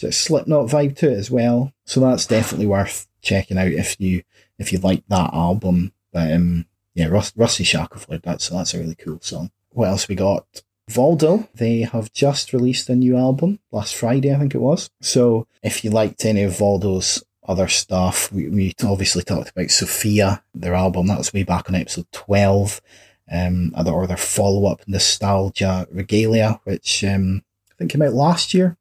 so 0.00 0.06
it's 0.06 0.16
Slipknot 0.16 0.66
vibe 0.66 0.96
to 0.96 1.10
it 1.10 1.18
as 1.18 1.30
well. 1.30 1.74
So 1.84 2.00
that's 2.00 2.24
definitely 2.24 2.66
worth 2.66 3.06
checking 3.20 3.58
out 3.58 3.68
if 3.68 4.00
you 4.00 4.22
if 4.58 4.72
you 4.72 4.78
like 4.78 5.04
that 5.08 5.34
album. 5.34 5.92
But 6.10 6.32
um, 6.32 6.64
yeah, 6.94 7.08
Rus- 7.08 7.34
Rusty 7.36 7.64
Shackleford, 7.64 8.22
that's 8.22 8.48
that's 8.48 8.72
a 8.72 8.78
really 8.78 8.94
cool 8.94 9.20
song. 9.20 9.50
What 9.72 9.88
else 9.88 10.08
we 10.08 10.14
got? 10.14 10.62
Voldo, 10.90 11.48
they 11.54 11.80
have 11.80 12.12
just 12.12 12.52
released 12.52 12.88
a 12.88 12.96
new 12.96 13.16
album 13.16 13.60
last 13.70 13.94
Friday, 13.94 14.34
I 14.34 14.38
think 14.38 14.54
it 14.54 14.60
was. 14.60 14.90
So 15.00 15.46
if 15.62 15.84
you 15.84 15.90
liked 15.90 16.24
any 16.24 16.42
of 16.42 16.52
Voldo's 16.52 17.22
other 17.50 17.68
stuff. 17.68 18.32
We, 18.32 18.48
we 18.48 18.74
obviously 18.84 19.22
talked 19.24 19.50
about 19.50 19.70
Sophia, 19.70 20.42
their 20.54 20.74
album. 20.74 21.08
That 21.08 21.18
was 21.18 21.32
way 21.32 21.42
back 21.42 21.68
on 21.68 21.74
episode 21.74 22.06
12. 22.12 22.80
Um, 23.32 23.72
or 23.86 24.06
their 24.06 24.16
follow 24.16 24.66
up, 24.66 24.82
Nostalgia 24.88 25.86
Regalia, 25.90 26.60
which 26.64 27.04
um, 27.04 27.42
I 27.70 27.74
think 27.76 27.92
came 27.92 28.02
out 28.02 28.12
last 28.12 28.54
year. 28.54 28.76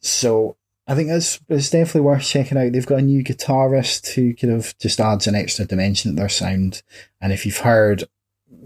So 0.00 0.56
I 0.86 0.94
think 0.94 1.10
it's, 1.10 1.40
it's 1.48 1.68
definitely 1.68 2.02
worth 2.02 2.22
checking 2.22 2.56
out. 2.56 2.72
They've 2.72 2.86
got 2.86 3.00
a 3.00 3.02
new 3.02 3.22
guitarist 3.22 4.14
who 4.14 4.34
kind 4.34 4.54
of 4.54 4.76
just 4.78 4.98
adds 4.98 5.26
an 5.26 5.34
extra 5.34 5.66
dimension 5.66 6.12
to 6.12 6.16
their 6.16 6.30
sound. 6.30 6.82
And 7.20 7.34
if 7.34 7.44
you've 7.44 7.58
heard, 7.58 8.04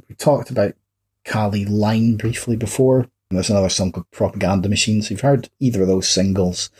we 0.09 0.15
talked 0.15 0.51
about 0.51 0.75
Kali 1.25 1.65
Line 1.65 2.17
briefly 2.17 2.57
before. 2.57 3.09
There's 3.31 3.51
another 3.51 3.69
song 3.69 3.93
called 3.93 4.11
Propaganda 4.11 4.69
Machines. 4.69 5.07
If 5.07 5.11
you've 5.13 5.21
heard 5.21 5.51
either 5.61 5.83
of 5.83 5.89
those 5.89 6.09
singles, 6.09 6.71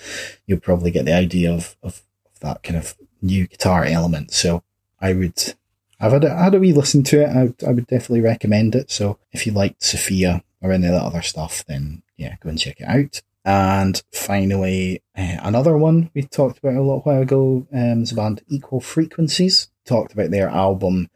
you'll 0.47 0.59
probably 0.59 0.91
get 0.91 1.05
the 1.05 1.15
idea 1.15 1.53
of, 1.53 1.77
of, 1.83 2.03
of 2.27 2.41
that 2.41 2.63
kind 2.63 2.77
of 2.77 2.97
new 3.23 3.47
guitar 3.47 3.85
element. 3.85 4.33
So 4.33 4.65
I 5.01 5.13
would, 5.13 5.55
I've 6.01 6.13
had 6.13 6.25
a, 6.25 6.35
had 6.35 6.55
a 6.55 6.59
wee 6.59 6.73
listen 6.73 7.05
to 7.05 7.23
it. 7.23 7.29
I, 7.29 7.69
I 7.69 7.73
would 7.73 7.87
definitely 7.87 8.23
recommend 8.23 8.75
it. 8.75 8.91
So 8.91 9.19
if 9.31 9.47
you 9.47 9.53
liked 9.53 9.85
Sophia 9.85 10.43
or 10.61 10.73
any 10.73 10.89
of 10.89 10.93
that 10.93 11.05
other 11.05 11.23
stuff, 11.23 11.65
then 11.67 12.03
yeah, 12.17 12.35
go 12.41 12.49
and 12.49 12.59
check 12.59 12.81
it 12.81 12.89
out. 12.89 13.23
And 13.45 14.03
finally, 14.13 15.03
uh, 15.17 15.37
another 15.43 15.77
one 15.77 16.11
we 16.15 16.23
talked 16.23 16.59
about 16.59 16.75
a 16.75 16.81
little 16.81 17.01
while 17.01 17.23
ago 17.23 17.67
um, 17.73 18.03
is 18.03 18.11
the 18.11 18.17
band 18.17 18.43
Equal 18.49 18.81
Frequencies. 18.81 19.69
Talked 19.87 20.13
about 20.13 20.31
their 20.31 20.49
album 20.49 21.09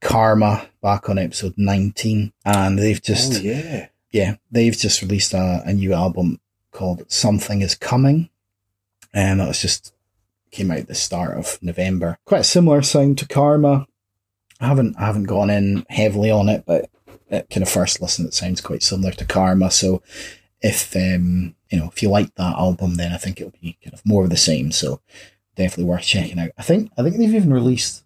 Karma 0.00 0.68
back 0.82 1.08
on 1.08 1.18
episode 1.18 1.54
19. 1.56 2.32
And 2.44 2.78
they've 2.78 3.02
just, 3.02 3.40
oh, 3.40 3.42
yeah. 3.42 3.88
yeah, 4.10 4.36
they've 4.50 4.76
just 4.76 5.02
released 5.02 5.34
a, 5.34 5.62
a 5.64 5.72
new 5.72 5.92
album 5.92 6.40
called 6.72 7.10
Something 7.10 7.62
is 7.62 7.74
Coming. 7.74 8.28
And 9.12 9.40
that 9.40 9.48
was 9.48 9.62
just 9.62 9.94
came 10.50 10.70
out 10.70 10.86
the 10.86 10.94
start 10.94 11.36
of 11.36 11.58
November. 11.62 12.18
Quite 12.24 12.42
a 12.42 12.44
similar 12.44 12.82
sound 12.82 13.18
to 13.18 13.28
Karma. 13.28 13.86
I 14.60 14.68
haven't 14.68 14.96
I 14.98 15.06
haven't 15.06 15.24
gone 15.24 15.50
in 15.50 15.84
heavily 15.90 16.30
on 16.30 16.48
it, 16.48 16.64
but 16.66 16.88
at 17.30 17.50
kind 17.50 17.62
of 17.62 17.68
first 17.68 18.00
listen, 18.00 18.26
it 18.26 18.34
sounds 18.34 18.60
quite 18.60 18.82
similar 18.82 19.12
to 19.12 19.24
Karma. 19.24 19.70
So 19.70 20.02
if 20.62 20.96
um, 20.96 21.54
you 21.70 21.78
know 21.78 21.88
if 21.92 22.02
you 22.02 22.08
like 22.08 22.34
that 22.36 22.56
album, 22.56 22.94
then 22.94 23.12
I 23.12 23.18
think 23.18 23.40
it'll 23.40 23.52
be 23.60 23.76
kind 23.82 23.92
of 23.92 24.04
more 24.06 24.24
of 24.24 24.30
the 24.30 24.36
same. 24.36 24.72
So 24.72 25.00
definitely 25.56 25.84
worth 25.84 26.02
checking 26.02 26.38
out. 26.38 26.50
I 26.56 26.62
think 26.62 26.90
I 26.96 27.02
think 27.02 27.16
they've 27.16 27.34
even 27.34 27.52
released 27.52 28.04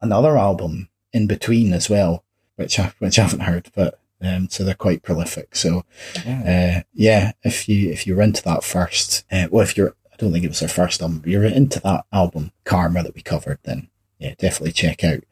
another 0.00 0.38
album 0.38 0.88
in 1.12 1.26
between 1.26 1.72
as 1.72 1.88
well, 1.88 2.24
which 2.56 2.78
I 2.78 2.92
which 2.98 3.18
I 3.18 3.22
haven't 3.22 3.40
heard, 3.40 3.70
but 3.74 3.98
um, 4.20 4.48
so 4.48 4.64
they're 4.64 4.74
quite 4.74 5.02
prolific. 5.02 5.54
So 5.54 5.84
uh, 6.26 6.82
yeah, 6.92 7.32
if 7.42 7.68
you 7.68 7.90
if 7.90 8.06
you're 8.06 8.22
into 8.22 8.42
that 8.44 8.64
first, 8.64 9.24
uh, 9.30 9.48
well, 9.50 9.62
if 9.62 9.76
you're 9.76 9.94
I 10.12 10.16
don't 10.16 10.32
think 10.32 10.44
it 10.44 10.48
was 10.48 10.60
their 10.60 10.68
first 10.68 11.00
album, 11.00 11.20
but 11.20 11.30
you're 11.30 11.44
into 11.44 11.80
that 11.80 12.04
album 12.12 12.52
Karma 12.64 13.02
that 13.02 13.14
we 13.14 13.22
covered, 13.22 13.58
then 13.62 13.88
yeah, 14.18 14.34
definitely 14.38 14.72
check 14.72 15.04
out. 15.04 15.24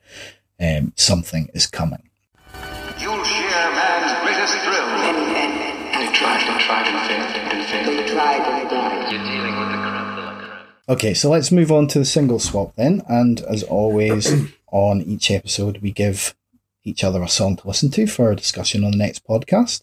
Um, 0.58 0.92
something 0.96 1.50
is 1.52 1.66
coming. 1.66 2.08
Okay, 10.88 11.14
so 11.14 11.28
let's 11.28 11.50
move 11.50 11.72
on 11.72 11.88
to 11.88 11.98
the 11.98 12.04
single 12.04 12.38
swap 12.38 12.76
then. 12.76 13.02
And 13.08 13.40
as 13.40 13.64
always, 13.64 14.32
on 14.70 15.02
each 15.02 15.32
episode, 15.32 15.78
we 15.78 15.90
give 15.90 16.36
each 16.84 17.02
other 17.02 17.24
a 17.24 17.28
song 17.28 17.56
to 17.56 17.66
listen 17.66 17.90
to 17.90 18.06
for 18.06 18.30
a 18.30 18.36
discussion 18.36 18.84
on 18.84 18.92
the 18.92 18.96
next 18.96 19.26
podcast. 19.26 19.82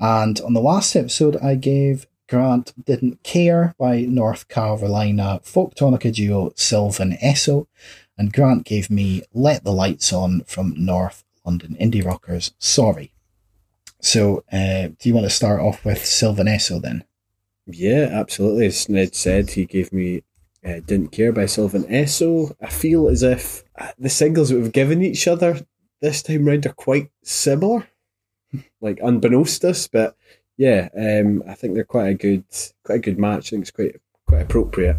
And 0.00 0.40
on 0.40 0.52
the 0.52 0.60
last 0.60 0.96
episode, 0.96 1.36
I 1.36 1.54
gave 1.54 2.08
Grant 2.28 2.72
Didn't 2.84 3.22
Care 3.22 3.76
by 3.78 4.00
North 4.00 4.48
Carolina 4.48 5.40
folktronica 5.44 6.12
duo 6.12 6.52
Sylvan 6.56 7.12
Esso. 7.22 7.68
And 8.18 8.32
Grant 8.32 8.64
gave 8.64 8.90
me 8.90 9.22
Let 9.32 9.62
the 9.62 9.72
Lights 9.72 10.12
On 10.12 10.42
from 10.44 10.74
North 10.76 11.22
London 11.44 11.76
indie 11.80 12.04
rockers 12.04 12.52
Sorry. 12.58 13.12
So, 14.00 14.42
uh, 14.52 14.88
do 14.98 15.08
you 15.08 15.14
want 15.14 15.26
to 15.26 15.30
start 15.30 15.60
off 15.60 15.84
with 15.84 16.04
Sylvan 16.04 16.48
Esso 16.48 16.82
then? 16.82 17.04
Yeah, 17.66 18.08
absolutely. 18.10 18.66
As 18.66 18.88
Ned 18.88 19.14
said, 19.14 19.50
he 19.50 19.64
gave 19.64 19.92
me 19.92 20.24
uh, 20.66 20.80
Didn't 20.84 21.12
Care 21.12 21.32
by 21.32 21.46
Sylvan 21.46 21.84
Esso. 21.84 22.54
I 22.60 22.68
feel 22.68 23.08
as 23.08 23.22
if 23.22 23.64
uh, 23.78 23.92
the 23.98 24.08
singles 24.08 24.48
that 24.48 24.56
we've 24.56 24.72
given 24.72 25.02
each 25.02 25.26
other 25.26 25.66
this 26.00 26.22
time 26.22 26.46
round 26.46 26.66
are 26.66 26.72
quite 26.72 27.10
similar, 27.22 27.86
like 28.80 28.98
unbeknownst 29.02 29.64
us. 29.64 29.88
But 29.88 30.16
yeah, 30.56 30.88
um, 30.96 31.42
I 31.48 31.54
think 31.54 31.74
they're 31.74 31.84
quite 31.84 32.08
a 32.08 32.14
good, 32.14 32.44
quite 32.84 32.96
a 32.96 32.98
good 33.00 33.18
match. 33.18 33.48
I 33.48 33.50
think 33.50 33.62
it's 33.62 33.70
quite 33.70 34.00
quite 34.26 34.42
appropriate. 34.42 34.96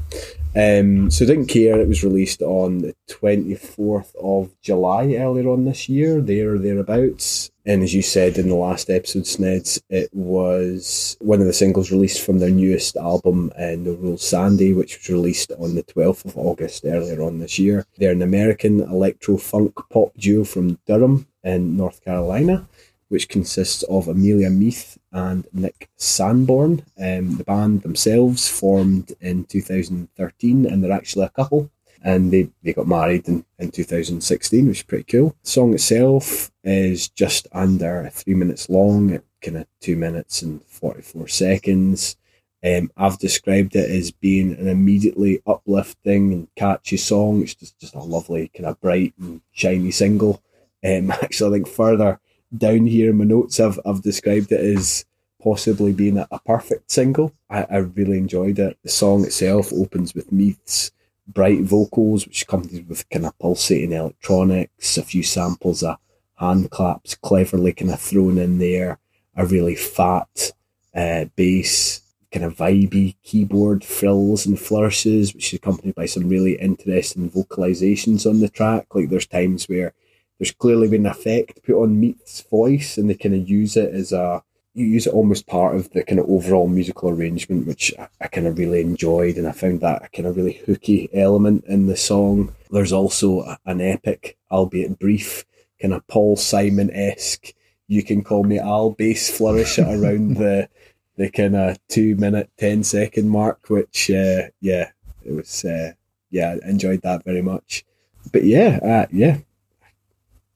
Um, 0.55 1.10
so 1.10 1.25
didn't 1.25 1.48
care. 1.48 1.79
It 1.79 1.88
was 1.88 2.03
released 2.03 2.41
on 2.41 2.79
the 2.79 2.95
twenty 3.07 3.55
fourth 3.55 4.15
of 4.22 4.51
July 4.62 5.15
earlier 5.15 5.50
on 5.50 5.65
this 5.65 5.89
year, 5.89 6.22
there 6.22 6.53
or 6.53 6.57
thereabouts. 6.60 7.51
And 7.65 7.81
as 7.81 7.93
you 7.93 8.01
said 8.01 8.38
in 8.38 8.50
the 8.50 8.55
last 8.55 8.89
episode, 8.89 9.24
Snedds, 9.24 9.81
it 9.89 10.10
was 10.13 11.17
one 11.22 11.39
of 11.39 11.48
the 11.48 11.53
singles 11.53 11.91
released 11.91 12.22
from 12.24 12.39
their 12.39 12.50
newest 12.50 12.98
album, 12.98 13.51
uh, 13.57 13.75
No 13.77 13.93
Rules 13.93 14.22
Sandy, 14.22 14.74
which 14.74 14.98
was 14.98 15.10
released 15.10 15.51
on 15.53 15.75
the 15.75 15.83
12th 15.83 16.25
of 16.25 16.38
August 16.38 16.83
earlier 16.86 17.22
on 17.24 17.39
this 17.39 17.57
year. 17.57 17.86
They're 17.98 18.12
an 18.12 18.22
American 18.22 18.81
electro 18.81 19.38
funk 19.38 19.74
pop 19.89 20.13
duo 20.17 20.43
from 20.43 20.77
Durham 20.86 21.25
in 21.43 21.77
North 21.77 22.03
Carolina, 22.03 22.67
which 23.13 23.29
consists 23.29 23.84
of 23.84 24.08
Amelia 24.08 24.50
Meath 24.50 24.98
and 25.12 25.48
Nick 25.53 25.88
Sanborn. 25.98 26.84
Um, 27.00 27.38
the 27.38 27.43
band 27.46 27.84
themselves 27.84 28.50
formed 28.50 29.13
in 29.22 29.46
2013, 29.46 30.65
and 30.65 30.84
they're 30.84 30.91
actually 30.91 31.25
a 31.25 31.29
couple 31.29 31.70
and 32.03 32.32
they, 32.32 32.50
they 32.63 32.74
got 32.74 32.88
married 32.88 33.27
in, 33.27 33.46
in 33.60 33.72
2016, 33.72 34.67
which 34.67 34.79
is 34.79 34.84
pretty 34.84 35.05
cool. 35.05 35.36
The 35.43 35.50
song 35.50 35.74
itself 35.74 36.51
is 36.63 37.08
just 37.08 37.48
under 37.53 38.10
three 38.12 38.34
minutes 38.34 38.70
long, 38.70 39.22
kind 39.41 39.58
of 39.58 39.67
two 39.79 39.96
minutes 39.96 40.41
and 40.41 40.62
44 40.65 41.27
seconds. 41.27 42.17
Um, 42.65 42.91
I've 42.98 43.20
described 43.20 43.75
it 43.75 43.89
as 43.89 44.12
being 44.12 44.53
an 44.53 44.67
immediately 44.67 45.41
uplifting 45.46 46.34
and 46.34 46.48
catchy 46.55 46.98
song. 46.98 47.41
It's 47.41 47.55
just, 47.55 47.79
just 47.79 47.96
a 47.96 48.00
lovely, 48.00 48.50
kind 48.50 48.65
of 48.65 48.82
bright 48.82 49.13
and 49.20 49.41
shiny 49.51 49.91
single. 49.91 50.41
Um, 50.84 51.12
actually, 51.22 51.50
I 51.50 51.53
think 51.53 51.67
further 51.67 52.20
down 52.57 52.86
here 52.86 53.12
in 53.12 53.17
my 53.17 53.25
notes, 53.25 53.60
I've, 53.60 53.79
I've 53.86 54.01
described 54.01 54.51
it 54.51 54.60
as 54.60 55.05
possibly 55.41 55.91
being 55.91 56.17
a, 56.17 56.27
a 56.31 56.39
perfect 56.39 56.91
single. 56.91 57.33
I, 57.50 57.63
I 57.63 57.77
really 57.77 58.17
enjoyed 58.17 58.60
it. 58.60 58.77
The 58.83 58.89
song 58.89 59.25
itself 59.25 59.74
opens 59.74 60.13
with 60.13 60.31
Meath's 60.31 60.91
bright 61.27 61.62
vocals, 61.62 62.25
which 62.25 62.43
accompanied 62.43 62.88
with 62.88 63.10
kind 63.10 63.25
of 63.25 63.38
pulsating 63.39 63.93
electronics, 63.93 64.98
a 64.98 65.03
few 65.03 65.24
samples 65.24 65.83
of 65.83 65.98
hand 66.36 66.69
claps 66.72 67.15
cleverly 67.15 67.74
kind 67.74 67.91
of 67.91 68.00
thrown 68.00 68.38
in 68.38 68.60
there, 68.60 69.00
a 69.36 69.45
really 69.45 69.75
fat 69.75 70.51
uh, 70.95 71.25
bass, 71.36 72.01
kind 72.31 72.45
of 72.45 72.55
vibey 72.55 73.15
keyboard 73.24 73.83
frills 73.83 74.45
and 74.45 74.60
flourishes, 74.60 75.33
which 75.33 75.53
is 75.53 75.60
accompanied 75.60 75.95
by 75.95 76.05
some 76.05 76.27
really 76.27 76.53
interesting 76.53 77.29
vocalizations 77.29 78.25
on 78.25 78.39
the 78.39 78.50
track. 78.50 78.88
Like 78.93 79.10
there's 79.10 79.27
times 79.27 79.65
where 79.65 79.93
there's 80.39 80.51
clearly 80.51 80.89
been 80.89 81.05
an 81.05 81.11
effect 81.11 81.63
put 81.63 81.81
on 81.81 81.99
Meath's 81.99 82.41
voice 82.41 82.97
and 82.97 83.09
they 83.09 83.15
kind 83.15 83.35
of 83.35 83.49
use 83.49 83.77
it 83.77 83.93
as 83.93 84.11
a 84.11 84.43
you 84.73 84.85
use 84.85 85.05
it 85.05 85.13
almost 85.13 85.45
part 85.45 85.75
of 85.75 85.91
the 85.91 86.03
kind 86.03 86.19
of 86.19 86.27
overall 86.27 86.67
musical 86.67 87.09
arrangement, 87.09 87.67
which 87.67 87.93
I, 87.97 88.07
I 88.21 88.27
kind 88.27 88.47
of 88.47 88.57
really 88.57 88.81
enjoyed, 88.81 89.37
and 89.37 89.47
I 89.47 89.51
found 89.51 89.81
that 89.81 90.05
a 90.05 90.09
kind 90.09 90.27
of 90.27 90.35
really 90.35 90.53
hooky 90.65 91.09
element 91.13 91.65
in 91.65 91.85
the 91.85 91.95
song. 91.95 92.55
There's 92.71 92.91
also 92.91 93.41
a, 93.41 93.59
an 93.65 93.81
epic, 93.81 94.37
albeit 94.51 94.97
brief, 94.97 95.45
kind 95.79 95.93
of 95.93 96.05
Paul 96.07 96.37
Simon 96.37 96.89
esque. 96.91 97.53
You 97.87 98.03
can 98.03 98.23
call 98.23 98.43
me 98.43 98.57
Al 98.57 98.91
bass 98.91 99.29
flourish 99.35 99.77
at 99.77 99.93
around 99.93 100.37
the 100.37 100.69
the 101.15 101.29
kind 101.29 101.55
of 101.55 101.77
two 101.87 102.15
minute 102.15 102.49
ten 102.57 102.83
second 102.83 103.29
mark, 103.29 103.69
which 103.69 104.09
uh, 104.09 104.49
yeah, 104.59 104.89
it 105.23 105.33
was 105.33 105.63
uh, 105.65 105.91
yeah, 106.31 106.55
I 106.63 106.67
enjoyed 106.67 107.03
that 107.03 107.23
very 107.23 107.43
much. 107.43 107.85
But 108.31 108.43
yeah, 108.43 108.79
uh, 108.81 109.05
yeah, 109.11 109.37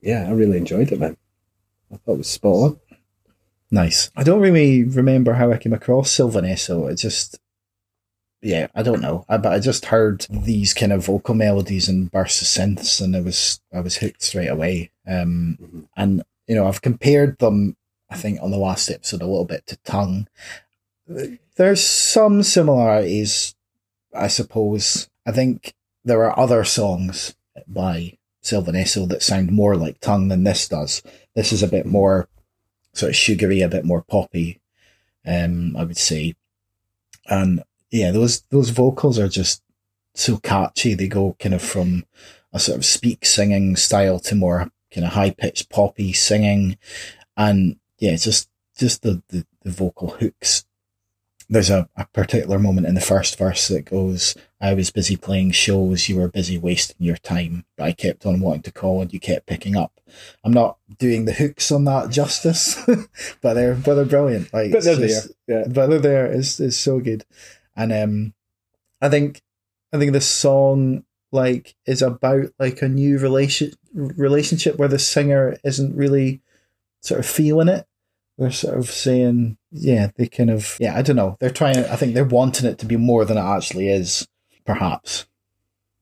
yeah, 0.01 0.25
I 0.27 0.31
really 0.31 0.57
enjoyed 0.57 0.91
it, 0.91 0.99
man. 0.99 1.17
I 1.91 1.97
thought 1.97 2.13
it 2.13 2.17
was 2.19 2.27
spot 2.29 2.55
on. 2.71 2.79
Nice. 3.71 4.11
I 4.15 4.23
don't 4.23 4.41
really 4.41 4.83
remember 4.83 5.33
how 5.33 5.51
I 5.51 5.57
came 5.57 5.73
across 5.73 6.11
Sylvan 6.11 6.45
Esso. 6.45 6.89
It 6.89 6.95
just, 6.95 7.39
yeah, 8.41 8.67
I 8.75 8.81
don't 8.83 9.01
know. 9.01 9.25
I, 9.27 9.37
but 9.37 9.51
I 9.51 9.59
just 9.59 9.85
heard 9.85 10.25
these 10.29 10.73
kind 10.73 10.93
of 10.93 11.05
vocal 11.05 11.35
melodies 11.35 11.89
and 11.89 12.09
bursts 12.11 12.41
of 12.41 12.47
synths, 12.47 13.01
and 13.01 13.15
I 13.15 13.21
was 13.21 13.59
I 13.73 13.81
was 13.81 13.97
hooked 13.97 14.21
straight 14.21 14.47
away. 14.47 14.91
Um, 15.05 15.57
Mm-hmm. 15.61 15.79
and 15.97 16.23
you 16.47 16.55
know, 16.55 16.67
I've 16.67 16.81
compared 16.81 17.39
them. 17.39 17.75
I 18.09 18.15
think 18.15 18.39
on 18.41 18.51
the 18.51 18.57
last 18.57 18.89
episode 18.89 19.21
a 19.21 19.27
little 19.27 19.43
bit 19.45 19.67
to 19.67 19.77
Tongue. 19.83 20.27
There's 21.57 21.83
some 21.83 22.43
similarities, 22.43 23.55
I 24.13 24.27
suppose. 24.27 25.09
I 25.25 25.31
think 25.31 25.73
there 26.05 26.23
are 26.23 26.37
other 26.39 26.63
songs 26.63 27.35
by 27.67 28.16
Sylvan 28.47 28.75
Esso 28.75 29.07
that 29.09 29.21
sound 29.21 29.51
more 29.51 29.75
like 29.75 29.99
Tongue 29.99 30.29
than 30.29 30.45
this 30.45 30.69
does. 30.69 31.03
This 31.35 31.51
is 31.51 31.61
a 31.61 31.67
bit 31.67 31.85
more 31.85 32.29
sort 32.93 33.09
of 33.09 33.15
sugary, 33.15 33.61
a 33.61 33.67
bit 33.67 33.83
more 33.83 34.01
poppy, 34.01 34.61
um, 35.25 35.75
I 35.75 35.83
would 35.83 35.97
say. 35.97 36.35
And 37.25 37.63
yeah, 37.91 38.11
those 38.11 38.41
those 38.49 38.69
vocals 38.69 39.19
are 39.19 39.27
just 39.27 39.61
so 40.15 40.37
catchy. 40.37 40.93
They 40.93 41.07
go 41.07 41.35
kind 41.39 41.55
of 41.55 41.61
from 41.61 42.05
a 42.53 42.59
sort 42.59 42.77
of 42.77 42.85
speak 42.85 43.25
singing 43.25 43.75
style 43.75 44.19
to 44.19 44.35
more 44.35 44.71
kind 44.93 45.05
of 45.05 45.13
high 45.13 45.31
pitched 45.31 45.69
poppy 45.69 46.13
singing, 46.13 46.77
and 47.35 47.77
yeah, 47.99 48.15
just 48.15 48.49
just 48.77 49.01
the, 49.01 49.21
the, 49.27 49.45
the 49.63 49.71
vocal 49.71 50.11
hooks. 50.11 50.65
There's 51.49 51.69
a, 51.69 51.87
a 51.95 52.05
particular 52.07 52.59
moment 52.59 52.87
in 52.87 52.95
the 52.95 53.01
first 53.01 53.37
verse 53.37 53.69
that 53.69 53.85
goes, 53.85 54.35
I 54.59 54.73
was 54.73 54.91
busy 54.91 55.15
playing 55.15 55.51
shows, 55.51 56.09
you 56.09 56.17
were 56.17 56.27
busy 56.27 56.57
wasting 56.57 56.97
your 56.99 57.15
time, 57.15 57.63
but 57.77 57.85
I 57.85 57.93
kept 57.93 58.25
on 58.25 58.41
wanting 58.41 58.63
to 58.63 58.71
call 58.71 59.01
and 59.01 59.13
you 59.13 59.19
kept 59.19 59.45
picking 59.45 59.75
up. 59.77 60.01
I'm 60.43 60.51
not 60.51 60.77
doing 60.99 61.23
the 61.25 61.31
hooks 61.33 61.71
on 61.71 61.85
that 61.85 62.09
justice, 62.09 62.75
but 63.41 63.53
they're 63.53 63.75
but 63.75 63.95
they're 63.95 64.05
brilliant. 64.05 64.53
Like 64.53 64.71
But 64.71 64.83
they're 64.83 64.95
just- 64.97 65.31
there. 65.47 65.61
Yeah. 65.61 65.67
but 65.71 65.87
they're 65.87 65.99
there. 65.99 66.25
It's 66.25 66.59
it's 66.59 66.75
so 66.77 66.99
good, 66.99 67.23
and 67.75 67.93
um, 67.93 68.33
I 69.01 69.07
think 69.09 69.41
I 69.93 69.97
think 69.99 70.11
this 70.13 70.27
song 70.27 71.03
like 71.31 71.75
is 71.85 72.01
about 72.01 72.47
like 72.59 72.81
a 72.81 72.87
new 72.89 73.19
relation 73.19 73.71
relationship 73.93 74.77
where 74.77 74.87
the 74.87 74.99
singer 74.99 75.57
isn't 75.63 75.95
really 75.95 76.41
sort 77.01 77.19
of 77.19 77.25
feeling 77.25 77.67
it. 77.69 77.85
They're 78.37 78.51
sort 78.51 78.77
of 78.77 78.89
saying, 78.89 79.57
yeah, 79.71 80.11
they 80.15 80.27
kind 80.27 80.51
of, 80.51 80.77
yeah, 80.79 80.95
I 80.97 81.01
don't 81.01 81.15
know. 81.15 81.37
They're 81.39 81.49
trying. 81.49 81.77
I 81.77 81.95
think 81.95 82.13
they're 82.13 82.23
wanting 82.23 82.69
it 82.69 82.77
to 82.79 82.85
be 82.85 82.95
more 82.95 83.25
than 83.25 83.37
it 83.37 83.41
actually 83.41 83.89
is, 83.89 84.27
perhaps. 84.65 85.25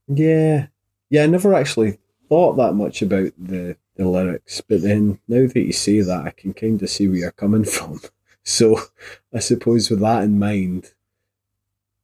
Yeah. 0.07 0.67
Yeah, 1.09 1.23
I 1.23 1.27
never 1.27 1.53
actually 1.53 1.99
thought 2.27 2.57
that 2.57 2.73
much 2.73 3.01
about 3.01 3.31
the, 3.37 3.77
the 3.95 4.07
lyrics, 4.07 4.61
but 4.61 4.81
then 4.81 5.19
now 5.27 5.47
that 5.47 5.55
you 5.55 5.71
say 5.71 6.01
that, 6.01 6.25
I 6.25 6.31
can 6.31 6.53
kind 6.53 6.81
of 6.81 6.89
see 6.89 7.07
where 7.07 7.17
you're 7.17 7.31
coming 7.31 7.63
from. 7.65 8.01
So 8.43 8.79
I 9.33 9.39
suppose 9.39 9.89
with 9.89 10.01
that 10.01 10.23
in 10.23 10.37
mind, 10.37 10.93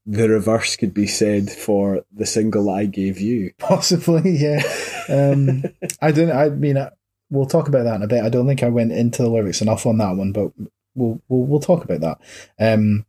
the 0.06 0.28
reverse 0.30 0.76
could 0.76 0.94
be 0.94 1.08
said 1.08 1.50
for 1.50 2.04
the 2.12 2.26
single 2.26 2.70
I 2.70 2.86
gave 2.86 3.20
you. 3.20 3.54
Possibly, 3.60 4.38
yeah. 4.38 4.64
Um, 5.08 5.64
I 6.02 6.12
don't. 6.12 6.32
I 6.32 6.50
mean, 6.50 6.78
I, 6.78 6.90
we'll 7.32 7.48
talk 7.48 7.68
about 7.68 7.84
that 7.84 7.96
in 7.96 8.04
a 8.04 8.08
bit. 8.08 8.24
I 8.24 8.30
don't 8.30 8.46
think 8.46 8.62
I 8.62 8.70
went 8.70 8.92
into 8.92 9.24
the 9.24 9.30
lyrics 9.30 9.62
enough 9.62 9.86
on 9.86 9.98
that 9.98 10.16
one, 10.16 10.32
but 10.32 10.52
we'll 10.94 11.22
we'll 11.28 11.46
we'll 11.46 11.60
talk 11.60 11.84
about 11.84 12.02
that. 12.02 12.20
Um, 12.60 13.06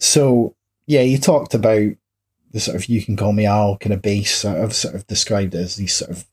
so 0.00 0.56
yeah, 0.86 1.02
you 1.02 1.18
talked 1.18 1.54
about 1.54 1.92
the 2.50 2.60
sort 2.60 2.76
of 2.76 2.86
"you 2.86 3.04
can 3.04 3.16
call 3.16 3.32
me 3.32 3.46
Al" 3.46 3.76
kind 3.76 3.92
of 3.92 4.02
bass. 4.02 4.44
I've 4.44 4.74
sort 4.74 4.94
of 4.94 5.06
described 5.06 5.54
it 5.54 5.58
as 5.58 5.76
these 5.76 5.94
sort 5.94 6.10
of 6.10 6.26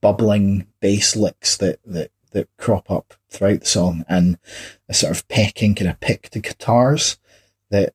bubbling 0.00 0.66
bass 0.80 1.16
licks 1.16 1.56
that 1.56 1.80
that 1.84 2.12
that 2.32 2.48
crop 2.58 2.90
up 2.90 3.14
throughout 3.28 3.60
the 3.60 3.66
song, 3.66 4.04
and 4.08 4.38
a 4.88 4.94
sort 4.94 5.16
of 5.16 5.26
pecking 5.28 5.74
kind 5.74 5.90
of 5.90 5.98
pick 5.98 6.28
to 6.30 6.40
guitars 6.40 7.18
that 7.70 7.94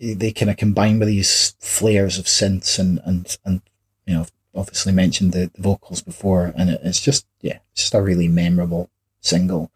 they 0.00 0.32
kind 0.32 0.50
of 0.50 0.56
combine 0.56 0.98
with 0.98 1.08
these 1.08 1.54
flares 1.60 2.18
of 2.18 2.24
synths 2.24 2.78
and 2.78 3.00
and 3.04 3.36
and 3.44 3.62
you 4.06 4.14
know 4.14 4.26
obviously 4.54 4.92
mentioned 4.92 5.32
the, 5.32 5.50
the 5.54 5.62
vocals 5.62 6.00
before 6.02 6.52
and 6.56 6.70
it, 6.70 6.80
it's 6.82 7.00
just 7.00 7.26
yeah 7.44 7.58
it's 7.72 7.82
just 7.82 7.94
a 7.94 8.02
really 8.02 8.28
memorable 8.28 8.90
single 9.20 9.70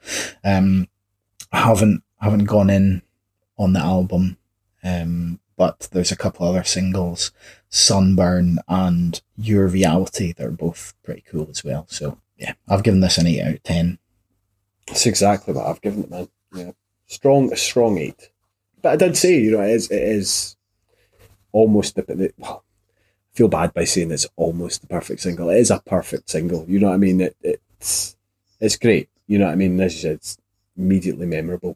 um 0.44 0.88
i 1.52 1.58
haven't 1.58 2.02
haven't 2.20 2.44
gone 2.44 2.70
in 2.70 3.02
on 3.56 3.72
the 3.72 3.80
album 3.80 4.36
um 4.82 5.38
but 5.56 5.88
there's 5.92 6.12
a 6.12 6.16
couple 6.16 6.46
other 6.46 6.64
singles 6.64 7.30
sunburn 7.68 8.58
and 8.68 9.20
your 9.36 9.66
reality 9.68 10.32
they're 10.32 10.50
both 10.50 10.94
pretty 11.04 11.22
cool 11.30 11.46
as 11.50 11.62
well 11.62 11.86
so 11.88 12.18
yeah 12.36 12.54
i've 12.68 12.82
given 12.82 13.00
this 13.00 13.18
an 13.18 13.26
8 13.26 13.40
out 13.42 13.54
of 13.54 13.62
10 13.62 13.98
That's 14.86 15.04
exactly 15.06 15.52
what 15.52 15.66
I've 15.66 15.82
given 15.82 16.04
it, 16.04 16.10
man. 16.10 16.28
Yeah. 16.54 16.70
Strong, 17.06 17.52
a 17.52 17.56
strong 17.56 17.98
eight. 17.98 18.30
But 18.80 18.92
I 18.92 18.96
did 18.96 19.16
say, 19.18 19.38
you 19.38 19.50
know, 19.50 19.60
it 19.60 19.72
is, 19.72 19.90
it 19.90 20.02
is 20.02 20.56
almost 21.52 21.94
the, 21.96 22.32
well, 22.38 22.64
feel 23.38 23.48
bad 23.48 23.72
by 23.78 23.84
saying 23.84 24.10
it's 24.10 24.26
almost 24.36 24.80
the 24.82 24.86
perfect 24.96 25.20
single. 25.20 25.48
It 25.50 25.58
is 25.64 25.70
a 25.70 25.80
perfect 25.96 26.28
single. 26.28 26.64
You 26.68 26.78
know 26.80 26.88
what 26.88 26.94
I 27.00 27.04
mean? 27.06 27.20
It, 27.20 27.36
it's, 27.42 28.16
it's 28.60 28.76
great. 28.76 29.08
You 29.30 29.38
know 29.38 29.46
what 29.46 29.52
I 29.52 29.62
mean? 29.62 29.80
As 29.80 29.94
you 29.94 30.00
said, 30.02 30.12
it's 30.20 30.36
immediately 30.76 31.26
memorable. 31.26 31.74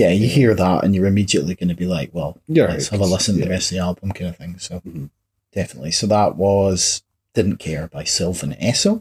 yeah 0.00 0.10
you 0.22 0.26
hear 0.38 0.52
that 0.54 0.78
and 0.84 0.94
you're 0.94 1.06
immediately 1.14 1.54
going 1.60 1.68
to 1.74 1.80
be 1.84 1.88
like 1.98 2.10
well 2.18 2.32
You're 2.48 2.68
let's 2.68 2.86
right, 2.90 2.98
have 2.98 3.06
a 3.08 3.12
listen 3.14 3.34
to 3.34 3.40
yeah. 3.40 3.46
the 3.46 3.54
rest 3.56 3.70
of 3.70 3.74
the 3.76 3.82
album 3.88 4.08
kind 4.16 4.30
of 4.30 4.36
thing 4.40 4.54
so 4.66 4.74
Mhm. 4.80 5.10
definitely 5.58 5.92
so 6.00 6.06
that 6.16 6.30
was 6.44 7.02
didn't 7.36 7.58
care 7.66 7.86
by 7.96 8.04
sylvan 8.16 8.52
esso 8.70 8.92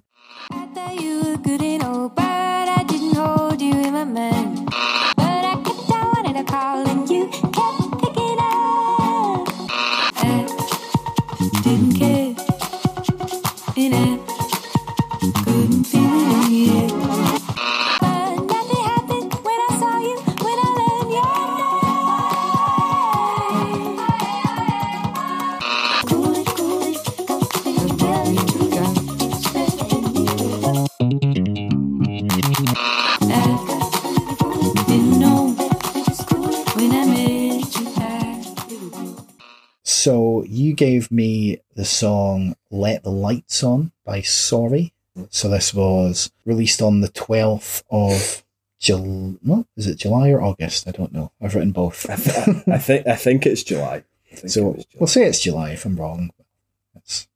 you 40.71 40.75
gave 40.77 41.11
me 41.11 41.59
the 41.75 41.83
song 41.83 42.55
Let 42.69 43.03
the 43.03 43.11
Lights 43.11 43.61
On 43.61 43.91
by 44.05 44.21
Sorry. 44.21 44.93
So 45.29 45.49
this 45.49 45.73
was 45.73 46.31
released 46.45 46.81
on 46.81 47.01
the 47.01 47.09
12th 47.09 47.83
of 47.91 48.45
July. 48.79 49.35
No, 49.43 49.67
is 49.75 49.87
it 49.87 49.97
July 49.97 50.29
or 50.29 50.41
August? 50.41 50.87
I 50.87 50.91
don't 50.91 51.11
know. 51.11 51.33
I've 51.41 51.55
written 51.55 51.73
both. 51.73 52.09
I, 52.09 52.15
th- 52.15 52.67
I 52.67 52.77
think, 52.77 53.05
I 53.05 53.15
think 53.17 53.45
it's 53.45 53.63
July. 53.63 54.03
Think 54.33 54.49
so 54.49 54.69
it 54.69 54.73
July. 54.73 54.85
we'll 54.97 55.07
say 55.07 55.25
it's 55.25 55.41
July 55.41 55.71
if 55.71 55.85
I'm 55.85 55.97
wrong. 55.97 56.31
It's 56.95 57.27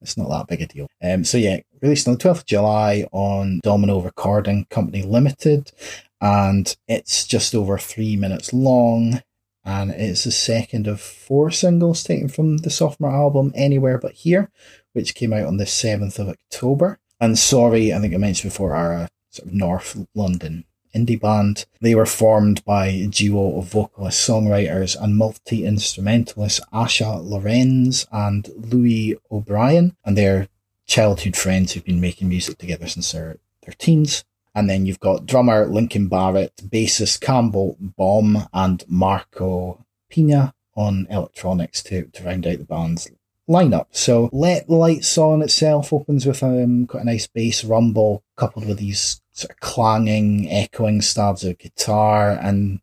it's 0.00 0.16
not 0.16 0.28
that 0.28 0.46
big 0.46 0.62
a 0.62 0.66
deal. 0.66 0.86
Um, 1.02 1.24
so 1.24 1.38
yeah, 1.38 1.58
released 1.82 2.06
on 2.06 2.14
the 2.14 2.20
12th 2.20 2.38
of 2.38 2.46
July 2.46 3.08
on 3.10 3.58
Domino 3.64 4.00
Recording 4.00 4.66
Company 4.70 5.02
Limited, 5.02 5.72
and 6.20 6.76
it's 6.86 7.26
just 7.26 7.52
over 7.52 7.78
three 7.78 8.14
minutes 8.14 8.52
long, 8.52 9.22
and 9.66 9.90
it's 9.90 10.22
the 10.22 10.30
second 10.30 10.86
of 10.86 11.00
four 11.00 11.50
singles 11.50 12.04
taken 12.04 12.28
from 12.28 12.58
the 12.58 12.70
sophomore 12.70 13.10
album 13.10 13.50
Anywhere 13.56 13.98
But 13.98 14.12
Here, 14.12 14.48
which 14.92 15.16
came 15.16 15.32
out 15.32 15.46
on 15.46 15.56
the 15.56 15.64
7th 15.64 16.20
of 16.20 16.28
October. 16.28 17.00
And 17.20 17.36
sorry, 17.36 17.92
I 17.92 17.98
think 17.98 18.14
I 18.14 18.18
mentioned 18.18 18.52
before, 18.52 18.74
are 18.74 18.92
a 18.92 19.08
sort 19.30 19.48
of 19.48 19.54
North 19.54 20.06
London 20.14 20.64
indie 20.94 21.20
band. 21.20 21.66
They 21.80 21.96
were 21.96 22.06
formed 22.06 22.64
by 22.64 22.86
a 22.86 23.08
duo 23.08 23.58
of 23.58 23.66
vocalist 23.66 24.26
songwriters 24.26 24.96
and 25.00 25.16
multi 25.16 25.66
instrumentalists 25.66 26.60
Asha 26.72 27.22
Lorenz 27.22 28.06
and 28.12 28.48
Louis 28.56 29.16
O'Brien, 29.32 29.96
and 30.04 30.16
they're 30.16 30.46
childhood 30.86 31.36
friends 31.36 31.72
who've 31.72 31.84
been 31.84 32.00
making 32.00 32.28
music 32.28 32.58
together 32.58 32.86
since 32.86 33.10
their, 33.10 33.38
their 33.62 33.74
teens. 33.76 34.24
And 34.56 34.68
then 34.68 34.86
you've 34.86 35.00
got 35.00 35.26
drummer 35.26 35.66
Lincoln 35.66 36.08
Barrett, 36.08 36.56
bassist 36.56 37.20
Campbell 37.20 37.76
Baum, 37.78 38.48
and 38.52 38.82
Marco 38.88 39.84
Pina 40.08 40.54
on 40.74 41.06
electronics 41.10 41.82
to, 41.84 42.06
to 42.06 42.24
round 42.24 42.46
out 42.46 42.58
the 42.58 42.64
band's 42.64 43.08
lineup. 43.48 43.86
So 43.90 44.30
Let 44.32 44.66
the 44.66 44.74
Lights 44.74 45.16
On 45.18 45.42
itself 45.42 45.92
opens 45.92 46.26
with 46.26 46.42
um, 46.42 46.86
quite 46.86 47.02
a 47.02 47.06
nice 47.06 47.26
bass 47.26 47.64
rumble 47.64 48.24
coupled 48.36 48.66
with 48.66 48.78
these 48.78 49.20
sort 49.32 49.52
of 49.52 49.60
clanging, 49.60 50.50
echoing 50.50 51.02
stabs 51.02 51.44
of 51.44 51.58
guitar 51.58 52.30
and 52.30 52.80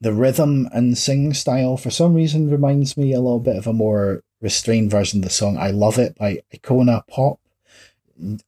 the 0.00 0.12
rhythm 0.12 0.68
and 0.72 0.98
singing 0.98 1.32
style 1.34 1.76
for 1.76 1.90
some 1.90 2.14
reason 2.14 2.50
reminds 2.50 2.96
me 2.96 3.12
a 3.12 3.20
little 3.20 3.38
bit 3.38 3.56
of 3.56 3.66
a 3.66 3.72
more 3.72 4.22
restrained 4.40 4.90
version 4.90 5.20
of 5.20 5.24
the 5.24 5.30
song 5.30 5.56
I 5.56 5.70
Love 5.70 5.98
It 5.98 6.16
by 6.16 6.40
Icona 6.52 7.06
Pop. 7.06 7.38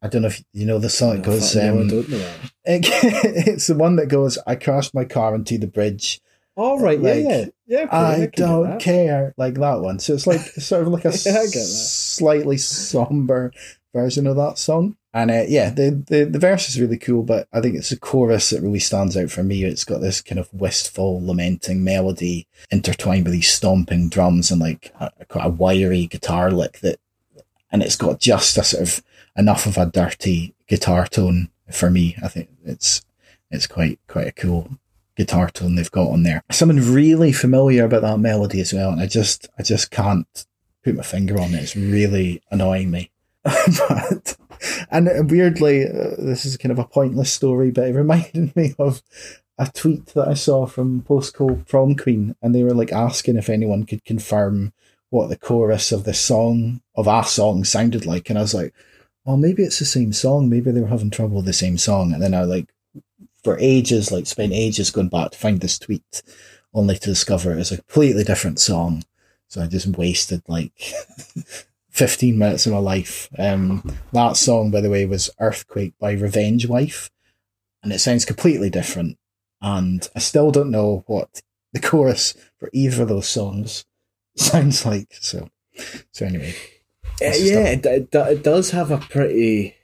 I 0.03 0.09
don't 0.09 0.23
know 0.23 0.29
if 0.29 0.43
you 0.53 0.67
know 0.67 0.79
the 0.79 0.91
song. 0.91 1.17
It 1.17 1.23
goes, 1.23 1.55
No, 1.55 1.63
I 1.63 1.69
um, 1.69 1.89
don't 1.89 2.09
know 2.09 2.19
that. 2.19 2.53
it, 2.65 2.87
it's 3.49 3.67
the 3.67 3.75
one 3.75 3.97
that 3.97 4.07
goes, 4.07 4.39
I 4.47 4.55
crashed 4.57 4.95
my 4.95 5.05
car 5.05 5.35
into 5.35 5.59
the 5.59 5.67
bridge. 5.67 6.21
All 6.57 6.79
right, 6.79 7.01
Like, 7.01 7.25
yeah, 7.25 7.29
yeah, 7.29 7.47
yeah. 7.67 7.83
okay, 7.83 7.97
I 7.97 8.27
don't 8.27 8.79
care, 8.79 9.35
like 9.37 9.55
that 9.55 9.81
one. 9.81 9.99
So 9.99 10.15
it's 10.15 10.27
like 10.27 10.41
sort 10.41 10.83
of 10.83 10.89
like 10.89 11.05
a 11.05 11.09
Yeah, 11.25 11.41
I 11.41 11.47
slightly 11.47 12.59
somber 12.59 13.53
version 13.93 14.27
of 14.27 14.37
that 14.37 14.59
song. 14.59 14.97
And 15.13 15.31
uh, 15.31 15.45
yeah, 15.47 15.71
the, 15.71 16.03
the 16.09 16.25
the 16.25 16.41
verse 16.41 16.69
is 16.69 16.81
really 16.81 16.99
cool, 16.99 17.23
but 17.23 17.47
I 17.53 17.61
think 17.61 17.77
it's 17.77 17.91
the 17.91 17.97
chorus 17.97 18.51
that 18.51 18.63
really 18.63 18.81
stands 18.81 19.17
out 19.17 19.31
for 19.31 19.45
me. 19.45 19.63
It's 19.63 19.85
got 19.85 20.01
this 20.01 20.21
kind 20.21 20.41
of 20.41 20.53
wistful, 20.53 21.25
lamenting 21.25 21.85
melody 21.85 22.49
intertwined 22.73 23.25
with 23.25 23.33
these 23.33 23.53
stomping 23.53 24.09
drums 24.09 24.51
and 24.51 24.61
like 24.61 24.93
a, 24.99 25.11
a 25.37 25.49
wiry 25.49 26.07
guitar 26.07 26.51
lick 26.51 26.81
that, 26.81 26.99
and 27.71 27.81
it's 27.81 27.95
got 27.95 28.19
just 28.19 28.59
a 28.59 28.65
sort 28.65 28.83
of 28.83 29.05
enough 29.37 29.67
of 29.67 29.77
a 29.77 29.87
dirty 29.87 30.55
guitar 30.69 31.07
tone 31.07 31.51
for 31.71 31.91
me. 31.91 32.17
I 32.23 32.29
think 32.29 32.51
it's 32.65 33.03
it's 33.51 33.67
quite 33.67 33.99
quite 34.07 34.27
a 34.27 34.33
cool 34.33 34.79
guitar 35.17 35.49
tone 35.49 35.77
they've 35.77 35.91
got 35.91 36.11
on 36.11 36.23
there. 36.23 36.43
Something 36.51 36.93
really 36.93 37.33
familiar 37.33 37.85
about 37.85 38.03
that 38.03 38.19
melody 38.19 38.61
as 38.61 38.73
well, 38.73 38.91
and 38.91 39.01
I 39.01 39.07
just 39.07 39.49
I 39.59 39.63
just 39.63 39.91
can't 39.91 40.47
put 40.83 40.97
my 40.97 41.03
finger 41.03 41.41
on 41.41 41.55
it. 41.55 41.63
It's 41.63 41.77
really 41.77 42.43
annoying 42.51 42.91
me. 42.91 43.11
but 43.43 44.37
and 44.91 45.31
weirdly, 45.31 45.85
uh, 45.85 46.15
this 46.19 46.45
is 46.45 46.57
kind 46.57 46.73
of 46.73 46.79
a 46.79 46.85
pointless 46.85 47.33
story, 47.33 47.71
but 47.71 47.89
it 47.89 47.95
reminded 47.95 48.55
me 48.57 48.75
of 48.79 49.03
a 49.59 49.71
tweet 49.73 50.07
that 50.07 50.29
I 50.29 50.35
saw 50.35 50.67
from 50.67 51.03
Post 51.03 51.35
Coal 51.35 51.63
Prom 51.69 51.95
Queen, 51.97 52.35
and 52.43 52.55
they 52.55 52.65
were 52.65 52.75
like 52.75 52.93
asking 52.93 53.37
if 53.37 53.49
anyone 53.49 53.85
could 53.85 54.05
confirm 54.05 54.73
what 55.11 55.29
the 55.29 55.37
chorus 55.37 55.93
of 55.93 56.05
the 56.05 56.15
song 56.15 56.81
of 56.97 57.07
our 57.07 57.25
song 57.25 57.65
sounded 57.65 58.05
like, 58.05 58.31
and 58.31 58.39
I 58.39 58.43
was 58.43 58.55
like, 58.55 58.75
"Oh, 59.27 59.37
maybe 59.37 59.63
it's 59.63 59.79
the 59.79 59.85
same 59.85 60.13
song. 60.13 60.49
Maybe 60.49 60.71
they 60.71 60.81
were 60.81 60.89
having 60.89 61.11
trouble 61.11 61.37
with 61.37 61.47
the 61.47 61.53
same 61.53 61.79
song." 61.79 62.13
And 62.13 62.23
then 62.23 62.35
I 62.35 62.43
like, 62.43 62.73
for 63.43 63.59
ages, 63.61 64.11
like 64.11 64.27
spent 64.27 64.53
ages 64.53 64.91
going 64.91 65.09
back 65.09 65.33
to 65.33 65.39
find 65.39 65.61
this 65.61 65.79
tweet, 65.79 66.23
only 66.73 66.97
to 66.97 67.11
discover 67.11 67.53
it 67.53 67.57
was 67.57 67.73
a 67.73 67.77
completely 67.77 68.25
different 68.25 68.59
song. 68.59 69.05
So 69.49 69.63
I 69.63 69.67
just 69.67 69.87
wasted 69.87 70.43
like 70.49 70.73
15 71.91 72.37
minutes 72.37 72.67
of 72.67 72.73
my 72.73 72.79
life. 72.79 73.29
Um, 73.39 73.97
that 74.13 74.37
song, 74.37 74.71
by 74.71 74.81
the 74.81 74.91
way, 74.91 75.07
was 75.07 75.31
Earthquake 75.39 75.95
by 76.01 76.13
Revenge 76.13 76.67
Wife, 76.67 77.11
and 77.83 77.93
it 77.93 78.01
sounds 78.01 78.25
completely 78.25 78.71
different. 78.71 79.17
And 79.61 80.09
I 80.17 80.19
still 80.19 80.51
don't 80.51 80.73
know 80.73 81.05
what 81.07 81.41
the 81.73 81.81
chorus 81.81 82.35
for 82.59 82.69
either 82.73 83.03
of 83.03 83.09
those 83.09 83.29
songs 83.29 83.85
sounds 84.37 84.85
like. 84.85 85.15
So, 85.21 85.49
so 86.11 86.27
anyway, 86.27 86.55
Uh, 87.23 87.27
yeah, 87.39 87.67
it, 87.69 87.87
it, 87.87 88.09
it 88.15 88.43
does 88.43 88.71
have 88.73 88.91
a 88.91 88.99
pretty 88.99 89.77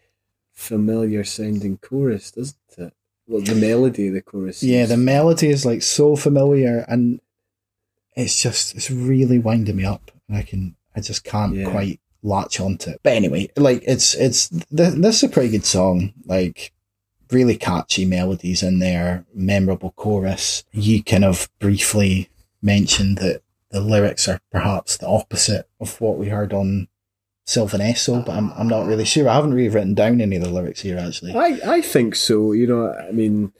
familiar 0.53 1.25
sounding 1.25 1.79
chorus, 1.79 2.31
doesn't 2.33 2.57
it? 2.79 2.93
Well, 3.27 3.41
the 3.43 3.55
melody 3.55 4.09
of 4.09 4.15
the 4.15 4.23
chorus. 4.23 4.63
yeah, 4.63 4.83
is- 4.83 4.89
the 4.89 4.97
melody 4.97 5.49
is 5.49 5.65
like 5.65 5.83
so 5.83 6.17
familiar, 6.17 6.85
and 6.89 7.21
it's 8.17 8.43
just 8.43 8.75
it's 8.75 8.91
really 8.91 9.39
winding 9.39 9.77
me 9.77 9.85
up, 9.85 10.11
and 10.29 10.37
I 10.37 10.43
can 10.43 10.75
I 10.97 11.01
just 11.01 11.23
can't 11.25 11.55
Yeah. 11.55 11.71
quite 11.71 12.01
latch 12.23 12.59
onto 12.61 12.91
it. 12.91 13.01
But 13.05 13.13
anyway, 13.15 13.49
like 13.57 13.83
it's 13.87 14.15
it's 14.15 14.49
th- 14.49 14.65
this 14.95 15.17
is 15.17 15.23
a 15.23 15.29
pretty 15.29 15.51
good 15.51 15.65
song, 15.65 16.13
like 16.27 16.73
really 17.31 17.57
catchy 17.57 18.05
melodies 18.05 18.63
in 18.65 18.81
there, 18.81 19.25
memorable 19.33 19.93
chorus. 19.93 20.65
You 20.73 21.03
kind 21.05 21.25
of 21.25 21.49
briefly 21.61 22.29
mentioned 22.61 23.19
that 23.19 23.43
the 23.71 23.81
lyrics 23.81 24.27
are 24.27 24.41
perhaps 24.51 24.97
the 24.97 25.07
opposite 25.07 25.69
of 25.81 26.01
what 26.01 26.19
we 26.19 26.29
heard 26.29 26.53
on 26.53 26.89
Sylvan 27.51 27.81
Esso, 27.81 28.25
but 28.25 28.37
I'm 28.37 28.53
I'm 28.53 28.69
not 28.69 28.87
really 28.87 29.05
sure. 29.05 29.29
I 29.29 29.35
haven't 29.35 29.55
really 29.55 29.69
written 29.69 29.93
down 29.93 30.21
any 30.21 30.37
of 30.37 30.43
the 30.43 30.49
lyrics 30.49 30.83
here 30.83 30.97
actually. 30.97 31.35
I, 31.35 31.59
I 31.67 31.81
think 31.81 32.15
so. 32.15 32.53
You 32.53 32.69
know, 32.69 32.93
I 32.93 33.11
mean, 33.11 33.53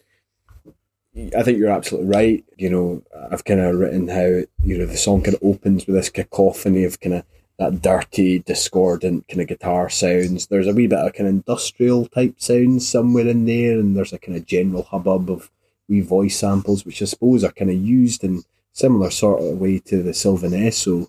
I 1.37 1.43
think 1.43 1.59
you're 1.59 1.73
absolutely 1.73 2.09
right. 2.09 2.45
You 2.57 2.71
know, 2.71 3.03
I've 3.33 3.45
kind 3.45 3.59
of 3.59 3.75
written 3.75 4.07
how 4.07 4.45
you 4.63 4.79
know 4.79 4.87
the 4.87 4.97
song 4.97 5.23
kind 5.23 5.35
of 5.35 5.43
opens 5.43 5.89
with 5.89 5.97
this 5.97 6.09
cacophony 6.09 6.85
of 6.85 7.01
kind 7.01 7.17
of 7.17 7.25
that 7.59 7.83
dirty, 7.83 8.39
discordant 8.39 9.27
kind 9.27 9.41
of 9.41 9.49
guitar 9.49 9.89
sounds. 9.91 10.47
There's 10.47 10.69
a 10.69 10.73
wee 10.73 10.87
bit 10.87 11.01
of 11.01 11.13
kind 11.13 11.27
of 11.27 11.35
industrial 11.35 12.07
type 12.07 12.37
sounds 12.39 12.87
somewhere 12.87 13.27
in 13.27 13.45
there, 13.45 13.77
and 13.81 13.97
there's 13.97 14.13
a 14.13 14.21
kind 14.21 14.39
of 14.39 14.47
general 14.47 14.85
hubbub 14.85 15.29
of 15.29 15.51
wee 15.89 16.01
voice 16.01 16.37
samples, 16.37 16.87
which 16.87 17.03
I 17.03 17.07
suppose 17.07 17.43
are 17.43 17.51
kind 17.51 17.73
of 17.73 17.77
used 17.77 18.23
in 18.23 18.45
similar 18.73 19.11
sort 19.11 19.43
of 19.43 19.59
way 19.59 19.81
to 19.81 20.01
the 20.01 20.15
Sylvan 20.15 20.53
Esso 20.53 21.09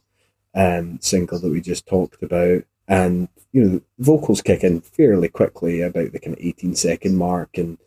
um, 0.55 0.99
single 0.99 1.37
that 1.37 1.51
we 1.51 1.61
just 1.61 1.85
talked 1.85 2.23
about. 2.23 2.63
And, 2.91 3.29
you 3.53 3.63
know, 3.63 3.81
vocals 3.99 4.41
kick 4.41 4.65
in 4.65 4.81
fairly 4.81 5.29
quickly 5.29 5.81
about 5.81 6.11
the 6.11 6.19
kind 6.19 6.35
of 6.35 6.43
18 6.43 6.75
second 6.75 7.15
mark. 7.15 7.57
And 7.57 7.77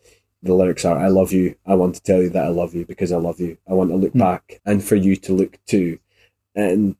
the 0.41 0.55
lyrics 0.55 0.83
are, 0.83 0.97
I 0.97 1.09
love 1.09 1.31
you. 1.31 1.55
I 1.65 1.75
want 1.75 1.93
to 1.95 2.01
tell 2.01 2.23
you 2.23 2.29
that 2.31 2.45
I 2.45 2.47
love 2.49 2.73
you 2.73 2.85
because 2.85 3.11
I 3.11 3.17
love 3.17 3.39
you. 3.39 3.57
I 3.69 3.73
want 3.73 3.91
to 3.91 3.95
look 3.97 4.13
Hmm. 4.13 4.19
back 4.19 4.61
and 4.65 4.83
for 4.83 4.95
you 4.95 5.15
to 5.17 5.33
look 5.33 5.59
too. 5.67 5.99
And 6.55 6.95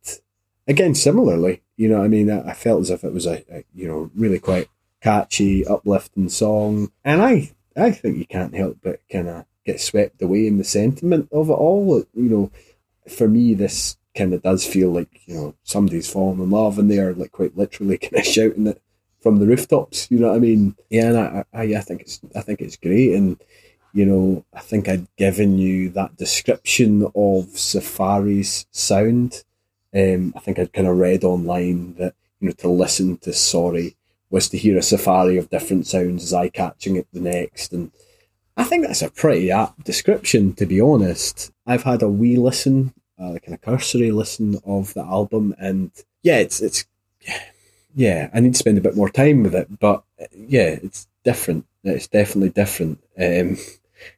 again, 0.67 0.93
similarly, 0.93 1.63
you 1.77 1.89
know, 1.89 2.03
I 2.03 2.07
mean, 2.07 2.29
I, 2.29 2.49
I 2.51 2.53
felt 2.53 2.81
as 2.81 2.91
if 2.91 3.03
it 3.03 3.11
was 3.11 3.25
a, 3.25 3.43
a, 3.51 3.63
you 3.73 3.87
know, 3.87 4.11
really 4.15 4.39
quite 4.39 4.69
catchy, 5.01 5.65
uplifting 5.65 6.29
song. 6.29 6.91
And 7.03 7.23
I, 7.23 7.51
I 7.75 7.89
think 7.89 8.17
you 8.17 8.25
can't 8.27 8.55
help 8.55 8.77
but 8.83 8.99
kind 9.11 9.29
of 9.29 9.45
get 9.65 9.81
swept 9.81 10.21
away 10.21 10.45
in 10.45 10.57
the 10.59 10.63
sentiment 10.63 11.29
of 11.31 11.49
it 11.49 11.53
all. 11.53 12.03
You 12.13 12.29
know, 12.29 12.51
for 13.09 13.27
me, 13.27 13.55
this 13.55 13.97
kind 14.15 14.33
of 14.33 14.41
does 14.41 14.65
feel 14.65 14.89
like 14.89 15.21
you 15.25 15.35
know 15.35 15.55
somebody's 15.63 16.11
fallen 16.11 16.39
in 16.39 16.49
love 16.49 16.79
and 16.79 16.89
they're 16.89 17.13
like 17.13 17.31
quite 17.31 17.57
literally 17.57 17.97
kind 17.99 18.17
of 18.17 18.25
shouting 18.25 18.67
it 18.67 18.81
from 19.21 19.39
the 19.39 19.47
rooftops. 19.47 20.09
You 20.11 20.19
know 20.19 20.29
what 20.29 20.35
I 20.35 20.39
mean? 20.39 20.75
Yeah, 20.89 21.07
and 21.07 21.17
I, 21.17 21.43
I, 21.53 21.63
I 21.75 21.81
think 21.81 22.01
it's 22.01 22.21
I 22.35 22.41
think 22.41 22.61
it's 22.61 22.77
great, 22.77 23.13
and 23.13 23.41
you 23.93 24.05
know 24.05 24.45
I 24.53 24.59
think 24.59 24.87
I'd 24.87 25.07
given 25.17 25.57
you 25.57 25.89
that 25.89 26.17
description 26.17 27.11
of 27.15 27.57
Safari's 27.57 28.67
sound. 28.71 29.43
Um, 29.93 30.33
I 30.35 30.39
think 30.39 30.59
I'd 30.59 30.73
kind 30.73 30.87
of 30.87 30.97
read 30.97 31.23
online 31.23 31.95
that 31.95 32.13
you 32.39 32.47
know 32.47 32.53
to 32.53 32.69
listen 32.69 33.17
to 33.19 33.33
Sorry 33.33 33.95
was 34.29 34.49
to 34.49 34.57
hear 34.57 34.77
a 34.77 34.81
safari 34.81 35.37
of 35.37 35.49
different 35.49 35.87
sounds 35.87 36.23
as 36.23 36.33
I 36.33 36.49
catching 36.49 36.95
it 36.95 37.07
the 37.11 37.21
next 37.21 37.73
and. 37.73 37.91
I 38.57 38.63
think 38.63 38.87
that's 38.87 39.01
a 39.01 39.09
pretty 39.09 39.51
apt 39.51 39.83
description, 39.83 40.53
to 40.53 40.65
be 40.65 40.79
honest. 40.79 41.51
I've 41.67 41.83
had 41.83 42.01
a 42.01 42.07
wee 42.07 42.37
listen, 42.37 42.93
uh, 43.19 43.31
like 43.31 43.47
a 43.47 43.57
cursory 43.57 44.11
listen 44.11 44.59
of 44.65 44.93
the 44.93 45.03
album, 45.03 45.55
and 45.57 45.91
yeah, 46.23 46.37
it's 46.37 46.61
it's 46.61 46.85
yeah. 47.93 48.29
I 48.33 48.39
need 48.39 48.53
to 48.53 48.59
spend 48.59 48.77
a 48.77 48.81
bit 48.81 48.95
more 48.95 49.09
time 49.09 49.43
with 49.43 49.55
it, 49.55 49.79
but 49.79 50.03
yeah, 50.35 50.77
it's 50.83 51.07
different. 51.23 51.65
It's 51.83 52.07
definitely 52.07 52.49
different. 52.49 52.99
Um, 53.17 53.57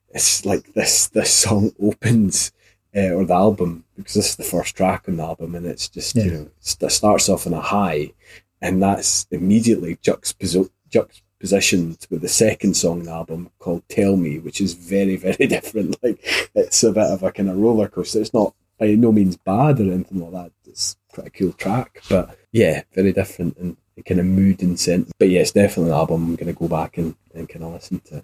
it's 0.09 0.45
like 0.45 0.73
this 0.73 1.07
this 1.09 1.33
song 1.33 1.71
opens 1.81 2.51
uh, 2.95 3.11
or 3.11 3.25
the 3.25 3.33
album 3.33 3.85
because 3.95 4.15
this 4.15 4.29
is 4.29 4.35
the 4.35 4.43
first 4.43 4.75
track 4.75 5.05
on 5.07 5.17
the 5.17 5.23
album, 5.23 5.55
and 5.55 5.65
it's 5.65 5.89
just 5.89 6.15
you 6.15 6.31
know 6.31 6.49
it 6.59 6.91
starts 6.91 7.29
off 7.29 7.47
on 7.47 7.53
a 7.53 7.61
high, 7.61 8.13
and 8.61 8.81
that's 8.81 9.27
immediately 9.31 9.97
juxtaposed 10.01 10.71
juxtapositioned 10.89 12.09
with 12.09 12.21
the 12.21 12.27
second 12.27 12.75
song 12.75 12.99
on 12.99 13.05
the 13.05 13.11
album 13.11 13.49
called 13.59 13.87
"Tell 13.89 14.15
Me," 14.15 14.39
which 14.39 14.61
is 14.61 14.73
very 14.73 15.15
very 15.27 15.47
different. 15.47 16.01
Like 16.01 16.19
it's 16.55 16.83
a 16.83 16.91
bit 16.91 17.11
of 17.11 17.23
a 17.23 17.31
kind 17.31 17.49
of 17.49 17.57
roller 17.57 17.87
coaster. 17.87 18.21
It's 18.21 18.33
not 18.33 18.53
by 18.79 18.95
no 18.95 19.11
means 19.11 19.37
bad 19.37 19.79
or 19.79 19.91
anything 19.93 20.19
like 20.19 20.31
that. 20.31 20.51
It's 20.69 20.95
quite 21.13 21.27
a 21.27 21.29
cool 21.31 21.53
track, 21.53 22.01
but 22.09 22.37
yeah, 22.51 22.83
very 22.93 23.11
different 23.13 23.57
and 23.57 23.77
kind 24.05 24.19
of 24.19 24.25
mood 24.25 24.61
and 24.61 24.79
scent. 24.79 25.11
But 25.17 25.29
yeah, 25.29 25.41
it's 25.41 25.51
definitely 25.51 25.91
an 25.91 25.97
album 25.97 26.23
I'm 26.25 26.35
going 26.35 26.53
to 26.53 26.59
go 26.59 26.67
back 26.67 26.97
and, 26.97 27.15
and 27.33 27.49
kind 27.49 27.63
of 27.65 27.73
listen 27.73 27.99
to. 28.11 28.23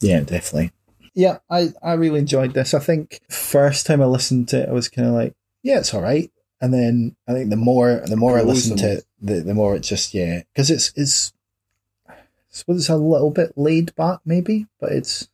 Yeah, 0.00 0.20
definitely. 0.20 0.72
Yeah, 1.14 1.38
I, 1.50 1.68
I 1.82 1.94
really 1.94 2.20
enjoyed 2.20 2.52
this. 2.54 2.74
I 2.74 2.78
think 2.78 3.20
first 3.30 3.86
time 3.86 4.00
I 4.02 4.04
listened 4.06 4.48
to 4.50 4.62
it, 4.62 4.68
I 4.68 4.72
was 4.72 4.88
kind 4.88 5.08
of 5.08 5.14
like, 5.14 5.34
yeah, 5.62 5.78
it's 5.78 5.92
all 5.94 6.02
right. 6.02 6.30
And 6.60 6.72
then 6.74 7.16
I 7.26 7.32
think 7.32 7.50
the 7.50 7.56
more 7.56 8.02
the 8.04 8.16
more 8.16 8.36
I 8.38 8.42
listen 8.42 8.72
on 8.72 8.78
to 8.78 8.92
it, 8.94 9.04
the, 9.20 9.40
the 9.40 9.54
more 9.54 9.76
it 9.76 9.80
just 9.80 10.12
yeah, 10.12 10.42
because 10.52 10.70
it's 10.70 10.92
it's 10.96 11.32
I 12.08 12.14
suppose 12.50 12.80
it's 12.80 12.88
a 12.88 12.96
little 12.96 13.30
bit 13.30 13.52
laid 13.56 13.94
back 13.94 14.18
maybe, 14.24 14.66
but 14.80 14.90
it's 14.92 15.28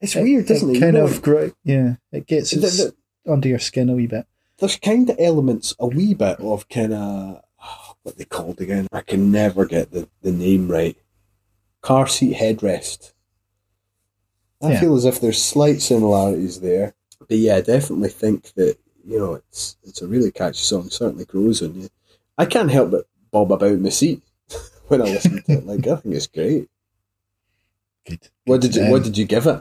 It's 0.00 0.14
weird, 0.14 0.48
isn't 0.50 0.70
it? 0.70 0.74
You 0.74 0.80
Kind 0.80 0.94
know, 0.94 1.04
of 1.04 1.20
great, 1.20 1.54
yeah, 1.64 1.96
it 2.12 2.26
gets 2.28 2.52
The- 2.52 2.64
its 2.66 2.76
the- 2.78 2.94
under 3.26 3.48
your 3.48 3.58
skin 3.58 3.88
a 3.90 3.94
wee 3.94 4.06
bit. 4.06 4.26
there's 4.58 4.76
kind 4.76 5.10
of 5.10 5.16
elements, 5.18 5.74
a 5.78 5.86
wee 5.86 6.14
bit 6.14 6.40
of 6.40 6.68
kind 6.68 6.92
of 6.94 7.42
what 8.02 8.16
they 8.16 8.24
called 8.24 8.60
again. 8.60 8.86
I 8.92 9.00
can 9.02 9.30
never 9.30 9.64
get 9.66 9.90
the, 9.90 10.08
the 10.22 10.32
name 10.32 10.70
right. 10.70 10.96
Car 11.82 12.06
seat 12.06 12.36
headrest. 12.36 13.12
I 14.62 14.72
Yeah. 14.72 14.80
feel 14.80 14.96
as 14.96 15.04
if 15.04 15.20
there's 15.20 15.42
slight 15.42 15.82
similarities 15.82 16.60
there, 16.60 16.94
but 17.28 17.36
yeah, 17.36 17.56
I 17.56 17.60
definitely 17.60 18.08
think 18.08 18.52
that 18.54 18.78
you 19.04 19.18
know 19.18 19.34
it's 19.34 19.76
it's 19.84 20.00
a 20.02 20.06
really 20.06 20.30
catchy 20.32 20.58
song. 20.64 20.88
Certainly 20.88 21.26
grows 21.26 21.62
on 21.62 21.74
you. 21.80 21.88
I 22.38 22.46
can't 22.46 22.70
help 22.70 22.90
but 22.92 23.06
bob 23.30 23.52
about 23.52 23.72
in 23.72 23.82
my 23.82 23.90
seat 23.90 24.22
when 24.88 25.02
I 25.02 25.04
listen 25.04 25.42
to 25.42 25.52
it. 25.52 25.66
Like 25.66 25.86
I 25.86 25.96
think 25.96 26.14
it's 26.14 26.26
great. 26.26 26.68
Good. 28.08 28.28
What 28.46 28.60
did 28.62 28.74
you 28.74 28.84
Um, 28.84 28.90
What 28.90 29.02
did 29.04 29.18
you 29.18 29.24
give 29.26 29.46
it? 29.46 29.60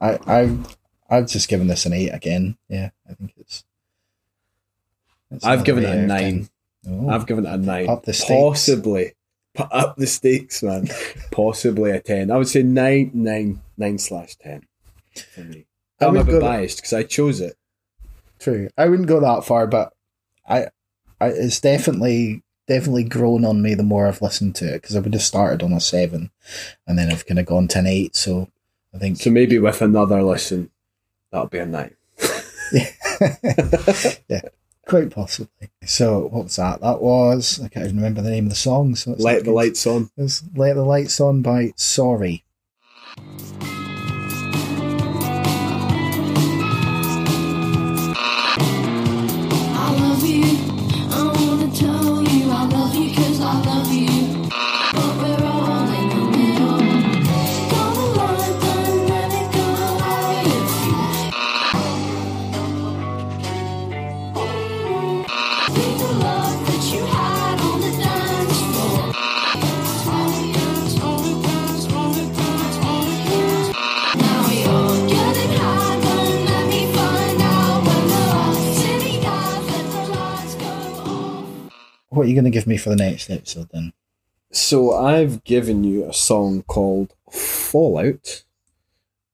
I 0.00 0.18
I've 0.26 0.76
I've 1.14 1.28
just 1.28 1.48
given 1.48 1.66
this 1.66 1.86
an 1.86 1.92
eight 1.92 2.10
again. 2.10 2.56
Yeah, 2.68 2.90
I 3.08 3.14
think 3.14 3.32
it's. 3.36 3.64
it's 5.30 5.44
I've 5.44 5.64
given 5.64 5.84
it 5.84 5.96
a 5.96 6.06
nine. 6.06 6.48
Oh. 6.88 7.08
I've 7.08 7.26
given 7.26 7.46
it 7.46 7.52
a 7.52 7.56
nine. 7.56 7.88
Up 7.88 8.04
the 8.04 8.12
stakes. 8.12 8.30
Possibly. 8.30 9.14
Put 9.54 9.68
up 9.70 9.96
the 9.96 10.06
stakes, 10.06 10.62
man. 10.62 10.88
Possibly 11.30 11.92
a 11.92 12.00
10. 12.00 12.30
I 12.30 12.36
would 12.36 12.48
say 12.48 12.64
9, 12.64 13.12
9, 13.14 13.62
9 13.76 13.98
slash 13.98 14.34
10 14.36 14.66
for 15.32 15.40
me. 15.42 15.66
I'm 16.00 16.16
a 16.16 16.24
bit 16.24 16.40
biased 16.40 16.78
because 16.78 16.92
I 16.92 17.04
chose 17.04 17.40
it. 17.40 17.56
True. 18.40 18.68
I 18.76 18.88
wouldn't 18.88 19.08
go 19.08 19.20
that 19.20 19.44
far, 19.44 19.66
but 19.66 19.92
I, 20.46 20.66
I 21.20 21.28
it's 21.28 21.60
definitely 21.60 22.42
definitely 22.66 23.04
grown 23.04 23.44
on 23.44 23.62
me 23.62 23.74
the 23.74 23.82
more 23.82 24.06
I've 24.06 24.22
listened 24.22 24.54
to 24.56 24.74
it 24.74 24.82
because 24.82 24.96
I 24.96 25.00
would 25.00 25.14
have 25.14 25.22
started 25.22 25.62
on 25.62 25.72
a 25.72 25.80
seven, 25.80 26.30
and 26.86 26.98
then 26.98 27.10
I've 27.10 27.26
kind 27.26 27.38
of 27.38 27.46
gone 27.46 27.68
to 27.68 27.78
an 27.78 27.86
eight. 27.86 28.16
So 28.16 28.50
I 28.94 28.98
think 28.98 29.18
So 29.18 29.30
maybe 29.30 29.58
with 29.58 29.80
another 29.80 30.22
listen, 30.22 30.70
that'll 31.34 31.48
be 31.48 31.58
a 31.58 31.66
9. 31.66 31.96
yeah, 32.72 32.90
yeah. 34.28 34.40
quite 34.86 35.10
possibly. 35.10 35.68
So 35.84 36.20
what 36.28 36.44
was 36.44 36.56
that? 36.56 36.80
That 36.80 37.02
was 37.02 37.60
I 37.60 37.68
can't 37.68 37.86
even 37.86 37.96
remember 37.96 38.22
the 38.22 38.30
name 38.30 38.44
of 38.44 38.50
the 38.50 38.56
song. 38.56 38.94
So 38.94 39.16
not 39.18 39.44
the 39.44 39.50
lights 39.50 39.84
on. 39.86 40.10
It 40.16 40.22
was 40.22 40.44
Let 40.54 40.74
the 40.74 40.84
Lights 40.84 41.20
On 41.20 41.42
by 41.42 41.72
Sorry. 41.76 42.43
What 82.14 82.26
are 82.26 82.28
you 82.28 82.34
going 82.34 82.44
to 82.44 82.50
give 82.50 82.66
me 82.68 82.76
for 82.76 82.90
the 82.90 82.96
next 82.96 83.28
episode 83.28 83.68
then? 83.72 83.92
So 84.52 84.94
I've 84.94 85.42
given 85.42 85.82
you 85.82 86.08
a 86.08 86.12
song 86.12 86.62
called 86.62 87.12
Fallout 87.30 88.44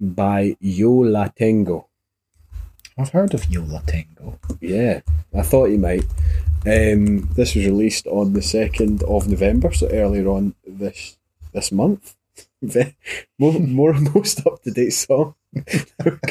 by 0.00 0.56
Yo 0.60 0.90
La 0.90 1.28
Tengo. 1.28 1.88
I've 2.96 3.10
heard 3.10 3.34
of 3.34 3.50
Yo 3.50 3.62
La 3.62 3.80
Tengo. 3.80 4.38
Yeah, 4.62 5.00
I 5.34 5.42
thought 5.42 5.66
you 5.66 5.78
might. 5.78 6.04
Um, 6.66 7.28
this 7.36 7.54
was 7.54 7.66
released 7.66 8.06
on 8.06 8.32
the 8.32 8.40
second 8.42 9.02
of 9.02 9.28
November, 9.28 9.72
so 9.72 9.88
earlier 9.90 10.28
on 10.28 10.54
this 10.66 11.18
this 11.52 11.70
month. 11.72 12.16
More, 13.38 13.58
more 13.58 13.92
most 13.94 14.46
up 14.46 14.62
to 14.62 14.70
date 14.70 14.90
song 14.90 15.34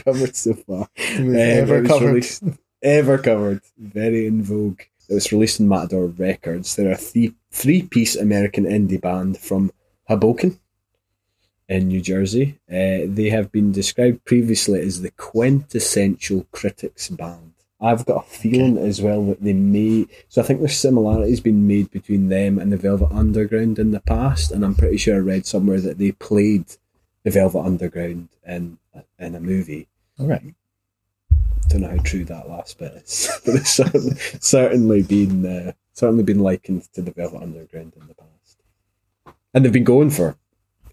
covered 0.06 0.36
so 0.36 0.54
far. 0.54 0.88
Um, 1.18 1.36
ever 1.36 1.84
covered. 1.84 2.06
released- 2.08 2.44
ever 2.82 3.18
covered. 3.18 3.62
Very 3.78 4.26
in 4.28 4.42
vogue. 4.44 4.82
It 5.10 5.14
was 5.14 5.32
released 5.32 5.60
on 5.60 5.68
Matador 5.68 6.08
Records. 6.08 6.76
They're 6.76 6.92
a 6.92 6.98
three 6.98 7.34
three 7.52 7.82
piece 7.82 8.16
American 8.16 8.66
indie 8.66 9.02
band 9.02 9.40
from 9.40 9.72
Hoboken 10.08 10.60
in 11.68 11.88
New 11.88 12.02
Jersey. 12.02 12.60
Uh, 12.70 13.06
they 13.06 13.30
have 13.30 13.52
been 13.52 13.72
described 13.72 14.26
previously 14.26 14.82
as 14.82 15.02
the 15.02 15.12
quintessential 15.12 16.46
critics 16.52 17.10
band. 17.10 17.54
I've 17.82 18.06
got 18.06 18.26
a 18.26 18.30
feeling 18.30 18.78
as 18.78 19.02
well 19.02 19.26
that 19.28 19.42
they 19.42 19.54
may. 19.54 20.08
So 20.28 20.42
I 20.42 20.46
think 20.46 20.60
there's 20.60 20.78
similarities 20.78 21.40
being 21.40 21.66
made 21.66 21.90
between 21.92 22.28
them 22.30 22.60
and 22.60 22.72
the 22.72 22.78
Velvet 22.78 23.12
Underground 23.12 23.80
in 23.80 23.92
the 23.92 24.02
past, 24.02 24.52
and 24.52 24.66
I'm 24.66 24.76
pretty 24.76 24.98
sure 24.98 25.16
I 25.16 25.20
read 25.20 25.46
somewhere 25.46 25.80
that 25.82 25.98
they 25.98 26.12
played 26.12 26.66
the 27.24 27.32
Velvet 27.32 27.60
Underground 27.66 28.30
in 28.46 28.78
in 29.18 29.36
a 29.36 29.40
movie 29.40 29.88
All 30.20 30.28
right. 30.28 30.44
Don't 31.70 31.82
know 31.82 31.90
how 31.90 31.98
true 31.98 32.26
that 32.26 32.50
last 32.50 32.78
bit 32.80 32.94
is, 32.94 33.30
but 33.46 33.56
it's 33.56 33.70
certainly, 33.70 34.16
certainly 34.40 35.02
been 35.04 35.46
uh, 35.46 35.72
certainly 35.94 36.24
been 36.24 36.40
likened 36.40 36.92
to 36.94 37.02
the 37.02 37.12
Velvet 37.12 37.42
Underground 37.42 37.94
in 38.00 38.08
the 38.08 38.16
past, 38.16 39.36
and 39.54 39.64
they've 39.64 39.72
been 39.72 39.84
going 39.84 40.10
for 40.10 40.36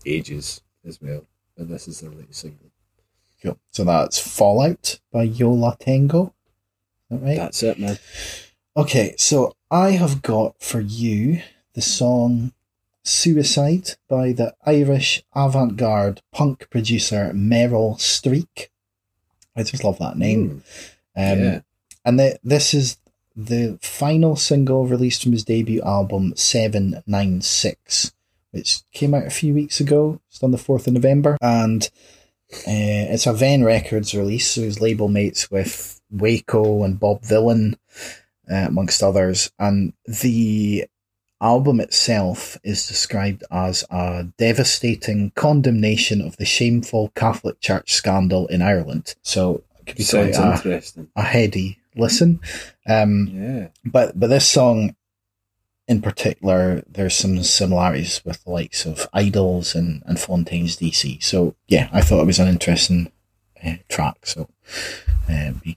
ages 0.04 0.60
as 0.86 1.00
well. 1.00 1.24
And 1.56 1.68
this 1.68 1.88
is 1.88 2.00
their 2.00 2.10
latest 2.10 2.40
single. 2.40 2.70
Cool. 3.42 3.58
So 3.70 3.84
that's 3.84 4.18
Fallout 4.18 5.00
by 5.10 5.22
Yo 5.22 5.50
La 5.50 5.74
Tengo. 5.74 6.34
That 7.10 7.22
right? 7.22 7.36
That's 7.36 7.62
it, 7.62 7.78
man. 7.78 7.98
Okay, 8.76 9.14
so 9.16 9.56
I 9.70 9.92
have 9.92 10.20
got 10.20 10.60
for 10.60 10.80
you 10.80 11.40
the 11.74 11.82
song 11.82 12.52
Suicide 13.04 13.92
by 14.08 14.32
the 14.32 14.54
Irish 14.66 15.22
avant 15.34 15.76
garde 15.76 16.22
punk 16.32 16.68
producer 16.70 17.30
Meryl 17.32 17.96
Streek. 17.98 18.68
I 19.56 19.62
just 19.62 19.84
love 19.84 19.98
that 19.98 20.18
name. 20.18 20.62
Um, 21.16 21.38
yeah. 21.38 21.60
And 22.04 22.20
the, 22.20 22.38
this 22.44 22.74
is 22.74 22.98
the 23.34 23.78
final 23.82 24.36
single 24.36 24.86
released 24.86 25.22
from 25.22 25.32
his 25.32 25.44
debut 25.44 25.82
album 25.82 26.34
796, 26.36 28.12
which 28.50 28.82
came 28.92 29.14
out 29.14 29.26
a 29.26 29.30
few 29.30 29.54
weeks 29.54 29.80
ago. 29.80 30.20
It's 30.30 30.42
on 30.42 30.50
the 30.50 30.58
4th 30.58 30.86
of 30.86 30.94
November. 30.94 31.36
And 31.40 31.88
uh, 32.52 33.10
it's 33.12 33.26
a 33.26 33.32
Venn 33.32 33.64
Records 33.64 34.14
release, 34.14 34.52
so 34.52 34.62
his 34.62 34.80
label 34.80 35.08
mates 35.08 35.50
with 35.50 36.00
Waco 36.10 36.84
and 36.84 37.00
Bob 37.00 37.22
Vylan, 37.22 37.76
uh, 38.50 38.66
amongst 38.68 39.02
others. 39.02 39.50
And 39.58 39.92
the 40.06 40.86
album 41.40 41.80
itself 41.80 42.56
is 42.64 42.86
described 42.86 43.44
as 43.50 43.84
a 43.90 44.24
devastating 44.38 45.30
condemnation 45.34 46.20
of 46.22 46.36
the 46.36 46.44
shameful 46.44 47.10
Catholic 47.14 47.60
Church 47.60 47.92
scandal 47.92 48.46
in 48.48 48.62
Ireland. 48.62 49.14
So 49.22 49.62
it 49.78 49.86
could 49.86 49.96
be 49.96 50.04
quite 50.04 50.34
Sounds 50.34 50.38
a, 50.38 50.52
interesting. 50.56 51.08
a 51.16 51.22
heady 51.22 51.78
listen. 51.94 52.40
Um, 52.86 53.28
Yeah. 53.32 53.68
but 53.84 54.18
but 54.18 54.28
this 54.28 54.48
song 54.48 54.94
in 55.88 56.02
particular, 56.02 56.82
there's 56.88 57.14
some 57.14 57.40
similarities 57.44 58.20
with 58.24 58.42
the 58.42 58.50
likes 58.50 58.84
of 58.86 59.08
IDLES 59.14 59.76
and, 59.76 60.02
and 60.04 60.18
Fontaine's 60.18 60.76
DC. 60.76 61.22
So 61.22 61.54
yeah, 61.68 61.88
I 61.92 62.00
thought 62.00 62.22
it 62.22 62.26
was 62.26 62.40
an 62.40 62.48
interesting 62.48 63.12
uh, 63.64 63.74
track. 63.88 64.26
So 64.26 64.48
uh, 65.30 65.52
be 65.62 65.76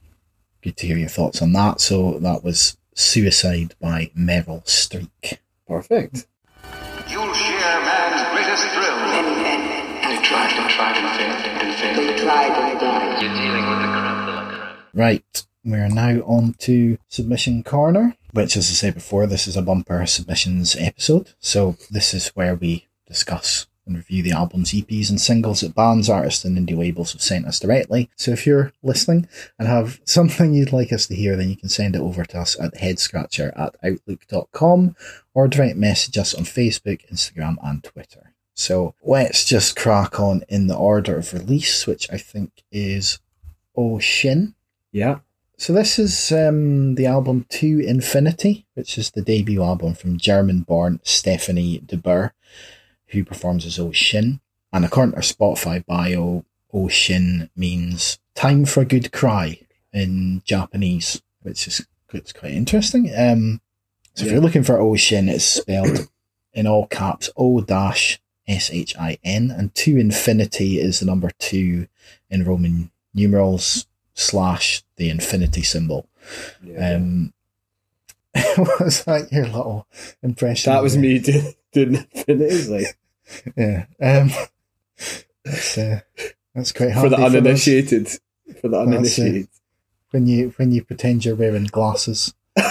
good 0.63 0.77
to 0.77 0.87
hear 0.87 0.97
your 0.97 1.09
thoughts 1.09 1.41
on 1.43 1.53
that. 1.53 1.79
So 1.79 2.17
that 2.19 2.43
was 2.43 2.75
Suicide 2.95 3.75
by 3.79 4.09
Meryl 4.17 4.65
Streek. 4.65 5.37
Perfect. 5.69 6.25
You'll 7.07 7.31
share 7.31 7.79
man's 7.85 8.25
greatest 8.33 8.67
thrill. 8.73 8.97
They 10.01 10.17
tried 10.23 10.51
and 10.57 10.67
tried 10.67 10.97
and 10.97 11.09
failed 11.15 11.45
and 11.45 11.75
failed. 11.77 12.19
You're 13.21 13.33
dealing 13.35 13.69
with 13.69 13.79
the 13.79 13.87
creme 13.87 14.25
de 14.25 14.31
la 14.31 14.49
creme. 14.49 14.77
Right, 14.95 15.45
we're 15.63 15.87
now 15.87 16.21
on 16.21 16.55
to 16.61 16.97
Submission 17.07 17.61
Corner, 17.61 18.15
which, 18.33 18.57
as 18.57 18.67
I 18.71 18.73
said 18.73 18.95
before, 18.95 19.27
this 19.27 19.47
is 19.47 19.55
a 19.55 19.61
bumper 19.61 20.07
submissions 20.07 20.75
episode. 20.75 21.35
So, 21.37 21.77
this 21.91 22.15
is 22.15 22.29
where 22.29 22.55
we 22.55 22.87
discuss 23.05 23.67
and 23.89 23.97
review 23.97 24.23
the 24.23 24.31
albums, 24.31 24.71
EPs, 24.71 25.09
and 25.09 25.19
singles 25.19 25.59
that 25.59 25.75
bands, 25.75 26.09
artists, 26.09 26.45
and 26.45 26.57
indie 26.57 26.77
labels 26.77 27.11
have 27.11 27.21
sent 27.21 27.45
us 27.45 27.59
directly. 27.59 28.09
So, 28.15 28.31
if 28.31 28.47
you're 28.47 28.71
listening 28.81 29.27
and 29.57 29.67
have 29.67 29.99
something 30.05 30.53
you'd 30.53 30.71
like 30.71 30.93
us 30.93 31.07
to 31.07 31.15
hear, 31.15 31.35
then 31.35 31.49
you 31.49 31.57
can 31.57 31.67
send 31.67 31.95
it 31.95 32.01
over 32.01 32.23
to 32.23 32.39
us 32.39 32.57
at 32.59 32.75
headscratcher 32.75 33.51
at 33.59 33.75
outlook.com 33.83 34.95
or 35.33 35.47
direct 35.49 35.75
message 35.75 36.17
us 36.17 36.33
on 36.33 36.45
Facebook, 36.45 37.01
Instagram, 37.11 37.57
and 37.61 37.83
Twitter. 37.83 38.33
So, 38.53 38.95
let's 39.03 39.43
just 39.43 39.75
crack 39.75 40.19
on 40.19 40.43
in 40.47 40.67
the 40.67 40.77
order 40.77 41.17
of 41.17 41.33
release, 41.33 41.85
which 41.85 42.09
I 42.09 42.17
think 42.17 42.63
is 42.71 43.19
Oh 43.75 43.99
Shin. 43.99 44.55
Yeah. 44.91 45.19
So 45.59 45.73
this 45.73 45.99
is 45.99 46.31
um, 46.31 46.95
the 46.95 47.05
album 47.05 47.45
To 47.49 47.81
Infinity, 47.81 48.65
which 48.75 48.97
is 48.97 49.11
the 49.11 49.21
debut 49.21 49.61
album 49.61 49.93
from 49.93 50.17
German-born 50.17 51.01
Stephanie 51.03 51.81
de 51.85 51.97
Boer, 51.97 52.33
who 53.09 53.23
performs 53.23 53.65
as 53.65 53.79
Oh 53.79 53.91
Shin. 53.91 54.39
And 54.71 54.85
according 54.85 55.15
to 55.15 55.21
Spotify 55.21 55.85
bio, 55.85 56.45
Oh 56.73 56.87
Shin 56.87 57.49
means 57.55 58.19
time 58.35 58.65
for 58.65 58.81
a 58.81 58.85
good 58.85 59.11
cry 59.11 59.59
in 59.91 60.41
Japanese, 60.45 61.21
which 61.41 61.67
is 61.67 61.85
it's 62.13 62.33
quite 62.33 62.53
interesting. 62.53 63.11
Um, 63.15 63.61
so 64.15 64.25
if 64.25 64.31
you're 64.31 64.41
looking 64.41 64.63
for 64.63 64.79
Oh 64.79 64.95
Shin, 64.95 65.29
it's 65.29 65.45
spelled 65.45 66.07
in 66.53 66.67
all 66.67 66.87
caps 66.87 67.29
O 67.37 67.61
dash 67.61 68.19
S 68.47 68.71
H 68.71 68.95
I 68.97 69.17
N, 69.23 69.51
and 69.51 69.73
two 69.75 69.97
Infinity 69.97 70.79
is 70.79 70.99
the 70.99 71.05
number 71.05 71.29
two 71.39 71.87
in 72.29 72.45
Roman 72.45 72.91
numerals 73.13 73.85
slash 74.13 74.83
the 74.97 75.09
infinity 75.09 75.61
symbol. 75.61 76.07
yeah. 76.63 76.95
Um, 76.95 77.33
was 78.79 79.03
that 79.05 79.31
your 79.31 79.45
little 79.45 79.87
impression? 80.21 80.71
that 80.71 80.83
was 80.83 80.97
me 80.97 81.19
doing, 81.19 81.53
doing 81.73 81.95
infinity. 82.13 82.67
Like, 82.67 82.97
Yeah. 83.57 83.85
Um, 84.01 84.31
that's, 85.45 85.77
uh, 85.77 85.99
that's 86.55 86.71
quite 86.71 86.93
for 86.93 87.09
the 87.09 87.17
uninitiated. 87.17 88.07
For 88.61 88.67
the 88.67 88.83
That's 88.85 89.17
it. 89.17 89.21
uninitiated. 89.21 89.47
when 90.11 90.27
you 90.27 90.53
when 90.57 90.71
you 90.71 90.83
pretend 90.83 91.25
you're 91.25 91.35
wearing 91.35 91.65
glasses. 91.65 92.33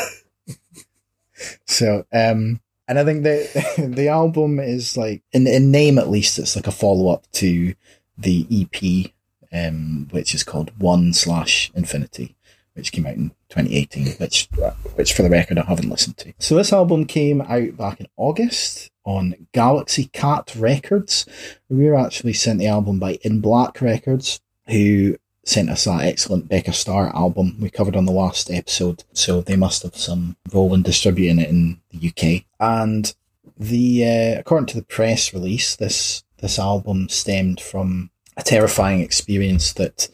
so, 1.66 2.04
um, 2.12 2.60
and 2.86 2.98
I 2.98 3.04
think 3.04 3.22
the 3.22 3.92
the 3.94 4.08
album 4.08 4.58
is 4.58 4.96
like 4.96 5.22
in 5.32 5.46
in 5.46 5.70
name 5.70 5.98
at 5.98 6.10
least, 6.10 6.38
it's 6.38 6.56
like 6.56 6.66
a 6.66 6.72
follow 6.72 7.12
up 7.12 7.30
to 7.32 7.74
the 8.16 8.46
EP, 8.50 9.12
um, 9.52 10.08
which 10.10 10.34
is 10.34 10.42
called 10.44 10.72
One 10.78 11.12
Slash 11.12 11.70
Infinity, 11.74 12.34
which 12.74 12.92
came 12.92 13.06
out 13.06 13.14
in 13.14 13.30
2018. 13.50 14.16
Which 14.18 14.48
which 14.94 15.12
for 15.12 15.22
the 15.22 15.30
record 15.30 15.58
I 15.58 15.64
haven't 15.64 15.90
listened 15.90 16.16
to. 16.18 16.32
So 16.38 16.54
this 16.54 16.72
album 16.72 17.06
came 17.06 17.40
out 17.42 17.76
back 17.76 18.00
in 18.00 18.08
August 18.16 18.90
on 19.04 19.34
Galaxy 19.52 20.06
Cat 20.06 20.54
Records. 20.56 21.26
We 21.68 21.86
were 21.86 21.98
actually 21.98 22.34
sent 22.34 22.58
the 22.58 22.66
album 22.66 22.98
by 22.98 23.18
In 23.22 23.40
Black 23.40 23.80
Records, 23.80 24.40
who 24.66 25.16
sent 25.44 25.70
us 25.70 25.84
that 25.84 26.04
excellent 26.04 26.48
Becca 26.48 26.74
Star 26.74 27.14
album 27.16 27.56
we 27.58 27.70
covered 27.70 27.96
on 27.96 28.04
the 28.04 28.12
last 28.12 28.50
episode. 28.50 29.04
So 29.14 29.40
they 29.40 29.56
must 29.56 29.82
have 29.82 29.96
some 29.96 30.36
role 30.52 30.74
in 30.74 30.82
distributing 30.82 31.38
it 31.38 31.48
in 31.48 31.80
the 31.90 32.08
UK. 32.08 32.44
And 32.60 33.14
the 33.56 34.04
uh, 34.04 34.40
according 34.40 34.66
to 34.66 34.76
the 34.76 34.84
press 34.84 35.32
release, 35.32 35.74
this 35.74 36.22
this 36.40 36.58
album 36.58 37.08
stemmed 37.08 37.60
from 37.60 38.10
a 38.36 38.42
terrifying 38.42 39.00
experience 39.00 39.72
that 39.72 40.08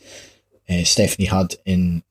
uh, 0.70 0.84
Stephanie 0.84 1.26
had 1.26 1.56
in 1.66 2.02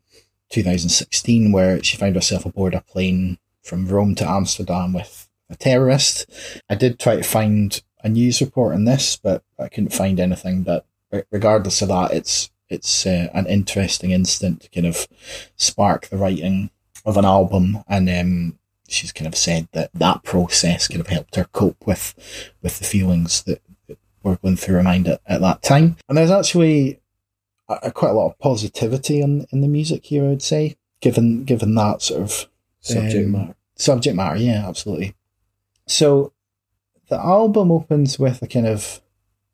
2016, 0.54 1.52
where 1.52 1.84
she 1.84 1.98
found 1.98 2.16
herself 2.16 2.46
aboard 2.46 2.76
a 2.76 2.82
plane 2.82 3.38
from 3.64 3.88
Rome 3.88 4.14
to 4.16 4.28
Amsterdam 4.28 4.94
with 4.94 5.28
a 5.50 5.56
terrorist. 5.56 6.30
I 6.70 6.76
did 6.76 7.00
try 7.00 7.16
to 7.16 7.24
find 7.24 7.82
a 8.04 8.10
news 8.10 8.42
report 8.42 8.76
on 8.76 8.86
this, 8.86 9.16
but 9.16 9.44
I 9.58 9.68
couldn't 9.68 9.94
find 9.94 10.20
anything. 10.20 10.64
But 10.64 10.86
regardless 11.32 11.82
of 11.82 11.88
that, 11.90 12.14
it's 12.14 12.52
it's 12.70 13.06
uh, 13.06 13.30
an 13.34 13.46
interesting 13.48 14.12
incident 14.12 14.62
to 14.62 14.70
kind 14.70 14.88
of 14.88 15.08
spark 15.56 16.08
the 16.08 16.18
writing 16.18 16.70
of 17.06 17.18
an 17.18 17.26
album, 17.26 17.84
and 17.88 18.10
um, 18.10 18.60
she's 18.88 19.12
kind 19.12 19.28
of 19.28 19.36
said 19.36 19.68
that 19.74 19.92
that 19.94 20.24
process 20.24 20.88
kind 20.88 21.02
of 21.02 21.08
helped 21.08 21.36
her 21.36 21.46
cope 21.46 21.86
with 21.86 22.14
with 22.62 22.80
the 22.80 22.86
feelings 22.86 23.44
that, 23.44 23.62
were 24.24 24.38
going 24.38 24.56
through 24.56 24.76
her 24.76 24.84
mind 24.84 25.06
at, 25.08 25.20
at 25.28 25.42
that 25.42 25.62
time. 25.62 25.98
And 26.08 26.18
there's 26.18 26.32
actually 26.32 27.02
a, 27.70 27.92
quite 27.92 28.12
a 28.12 28.14
lot 28.14 28.28
of 28.28 28.40
positivity 28.40 29.22
in 29.22 29.46
in 29.52 29.62
the 29.62 29.68
music 29.68 30.06
here, 30.06 30.26
I 30.26 30.30
would 30.30 30.42
say, 30.42 30.76
given 31.02 31.44
given 31.44 31.76
that 31.76 32.02
sort 32.02 32.22
of 32.22 32.50
Subject 32.82 33.26
um, 33.26 33.32
matter. 33.32 33.56
subject 33.78 34.16
matter. 34.16 34.36
Yeah, 34.36 34.68
absolutely. 34.68 35.16
So 35.88 36.34
the 37.08 37.18
album 37.18 37.72
opens 37.72 38.20
with 38.20 38.42
a 38.42 38.48
kind 38.48 38.68
of 38.68 39.02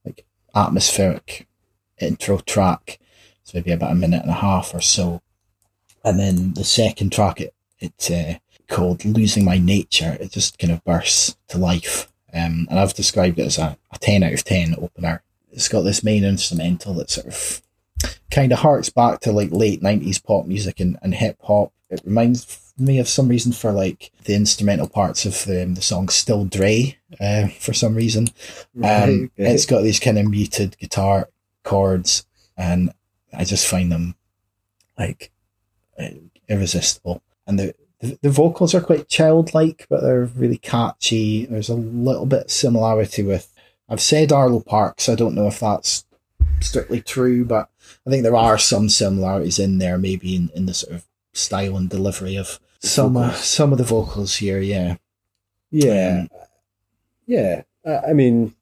like 0.04 0.26
atmospheric 0.56 1.48
intro 2.00 2.40
track. 2.40 3.00
It's 3.44 3.54
maybe 3.54 3.72
about 3.72 3.92
a 3.92 3.96
minute 3.96 4.24
and 4.24 4.32
a 4.32 4.36
half 4.36 4.74
or 4.74 4.82
so, 4.82 5.22
and 6.04 6.20
then 6.20 6.54
the 6.54 6.64
second 6.64 7.12
track, 7.12 7.40
it 7.40 7.54
it 7.80 8.12
uh, 8.12 8.40
called 8.74 9.06
"Losing 9.06 9.46
My 9.46 9.60
Nature." 9.60 10.18
It 10.20 10.32
just 10.32 10.58
kind 10.58 10.74
of 10.74 10.84
bursts 10.84 11.38
to 11.50 11.60
life, 11.60 12.12
um, 12.34 12.68
and 12.70 12.80
I've 12.80 12.96
described 12.96 13.38
it 13.38 13.46
as 13.46 13.60
a, 13.60 13.78
a 13.92 13.98
ten 14.00 14.24
out 14.24 14.34
of 14.34 14.44
ten 14.44 14.76
opener. 14.76 15.22
It's 15.52 15.70
got 15.70 15.82
this 15.82 16.04
main 16.04 16.24
instrumental 16.24 16.94
that 16.96 17.10
sort 17.12 17.28
of 17.28 17.62
kind 18.32 18.52
of 18.52 18.60
harks 18.60 18.90
back 18.90 19.22
to 19.22 19.32
like 19.32 19.52
late 19.52 19.82
nineties 19.82 20.20
pop 20.20 20.46
music 20.46 20.80
and, 20.80 20.98
and 21.02 21.16
hip 21.16 21.38
hop. 21.42 21.72
It 21.90 22.02
reminds 22.06 22.74
me 22.78 23.00
of 23.00 23.10
some 23.10 23.28
reason 23.28 23.52
for 23.52 23.72
like 23.72 24.12
the 24.26 24.36
instrumental 24.36 24.88
parts 24.88 25.26
of 25.26 25.48
um, 25.48 25.74
the 25.76 25.82
song 25.82 26.10
"Still 26.10 26.46
Dre" 26.46 26.98
uh, 27.20 27.48
for 27.48 27.74
some 27.74 27.96
reason. 27.96 28.28
Um, 28.78 29.32
okay. 29.40 29.54
It's 29.54 29.66
got 29.66 29.82
these 29.82 30.00
kind 30.00 30.18
of 30.18 30.30
muted 30.30 30.78
guitar 30.78 31.30
chords, 31.64 32.26
and 32.58 32.94
I 33.34 33.44
just 33.44 33.68
find 33.68 33.92
them 33.92 34.16
like 34.98 35.32
uh, 36.00 36.10
irresistible. 36.48 37.22
And 37.48 37.60
the, 37.60 37.76
the 38.00 38.20
the 38.22 38.30
vocals 38.30 38.76
are 38.76 38.82
quite 38.82 39.10
childlike, 39.10 39.88
but 39.90 40.02
they're 40.02 40.26
really 40.26 40.58
catchy. 40.58 41.46
There's 41.46 41.70
a 41.70 41.76
little 41.76 42.26
bit 42.26 42.46
of 42.46 42.52
similarity 42.52 43.24
with. 43.24 43.54
I've 43.92 44.02
said 44.02 44.32
Arlo 44.32 44.60
Parks. 44.60 45.10
I 45.10 45.16
don't 45.16 45.34
know 45.34 45.48
if 45.48 45.60
that's 45.60 46.06
strictly 46.62 47.02
true, 47.02 47.44
but 47.44 47.70
I 48.06 48.10
think 48.10 48.24
there 48.24 48.36
are 48.36 48.58
some 48.58 48.90
similarities 48.90 49.60
in 49.60 49.78
there, 49.78 49.98
maybe 49.98 50.36
in, 50.36 50.50
in 50.56 50.66
the 50.66 50.74
sort 50.74 50.96
of 50.96 51.06
style 51.34 51.78
and 51.78 51.90
delivery 51.90 52.36
of 52.36 52.60
some 52.80 53.18
uh, 53.18 53.34
some 53.34 53.72
of 53.72 53.78
the 53.78 53.84
vocals 53.84 54.38
here. 54.38 54.60
Yeah, 54.60 54.96
Yeah, 55.72 56.26
yeah. 57.26 57.64
I, 57.86 58.10
I 58.10 58.14
mean, 58.14 58.54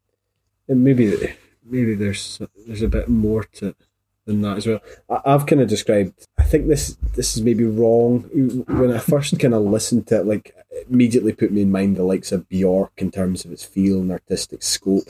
maybe 0.67 1.35
maybe 1.63 1.95
there's 1.95 2.41
there's 2.65 2.81
a 2.81 2.87
bit 2.87 3.09
more 3.09 3.43
to 3.43 3.67
it 3.67 3.77
than 4.25 4.41
that 4.41 4.57
as 4.57 4.67
well. 4.67 4.81
I, 5.09 5.21
I've 5.25 5.45
kind 5.45 5.61
of 5.61 5.69
described. 5.69 6.27
I 6.37 6.43
think 6.43 6.67
this 6.67 6.97
this 7.15 7.35
is 7.35 7.43
maybe 7.43 7.63
wrong. 7.63 8.21
When 8.67 8.91
I 8.91 8.99
first 8.99 9.39
kind 9.39 9.53
of 9.53 9.63
listened 9.63 10.07
to 10.07 10.19
it, 10.19 10.25
like 10.25 10.55
it 10.69 10.87
immediately 10.89 11.33
put 11.33 11.51
me 11.51 11.61
in 11.61 11.71
mind 11.71 11.95
the 11.95 12.03
likes 12.03 12.31
of 12.31 12.47
Bjork 12.49 12.93
in 12.97 13.11
terms 13.11 13.45
of 13.45 13.51
its 13.51 13.63
feel 13.63 14.01
and 14.01 14.11
artistic 14.11 14.63
scope. 14.63 15.09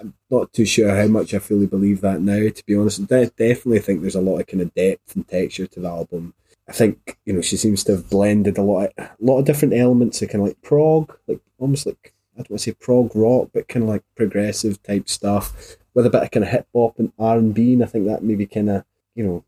I'm 0.00 0.14
not 0.30 0.52
too 0.52 0.64
sure 0.64 0.94
how 0.94 1.06
much 1.06 1.34
I 1.34 1.38
fully 1.38 1.66
believe 1.66 2.00
that 2.00 2.20
now. 2.20 2.48
To 2.48 2.62
be 2.66 2.76
honest, 2.76 3.00
I 3.00 3.04
de- 3.04 3.26
definitely 3.26 3.80
think 3.80 4.00
there's 4.00 4.14
a 4.14 4.20
lot 4.20 4.40
of 4.40 4.46
kind 4.46 4.62
of 4.62 4.74
depth 4.74 5.14
and 5.14 5.26
texture 5.28 5.66
to 5.66 5.80
the 5.80 5.88
album. 5.88 6.34
I 6.68 6.72
think 6.72 7.18
you 7.24 7.32
know 7.32 7.42
she 7.42 7.56
seems 7.56 7.84
to 7.84 7.92
have 7.92 8.10
blended 8.10 8.58
a 8.58 8.62
lot, 8.62 8.92
of, 8.96 9.04
a 9.04 9.16
lot 9.20 9.38
of 9.38 9.44
different 9.44 9.74
elements 9.74 10.22
of 10.22 10.28
kind 10.28 10.42
of 10.42 10.48
like 10.48 10.62
prog, 10.62 11.16
like 11.28 11.40
almost 11.58 11.86
like 11.86 12.14
I 12.34 12.38
don't 12.38 12.50
want 12.50 12.60
to 12.60 12.70
say 12.70 12.76
prog 12.78 13.14
rock, 13.14 13.50
but 13.52 13.68
kind 13.68 13.84
of 13.84 13.88
like 13.88 14.02
progressive 14.16 14.82
type 14.82 15.08
stuff 15.08 15.76
with 15.94 16.06
a 16.06 16.10
bit 16.10 16.22
of 16.22 16.30
kind 16.30 16.44
of 16.44 16.50
hip 16.50 16.66
hop 16.74 16.98
and 16.98 17.12
R 17.18 17.38
and 17.38 17.54
B. 17.54 17.74
And 17.74 17.82
I 17.82 17.86
think 17.86 18.06
that 18.06 18.22
maybe 18.22 18.46
kind 18.46 18.70
of 18.70 18.84
you 19.14 19.24
know 19.24 19.44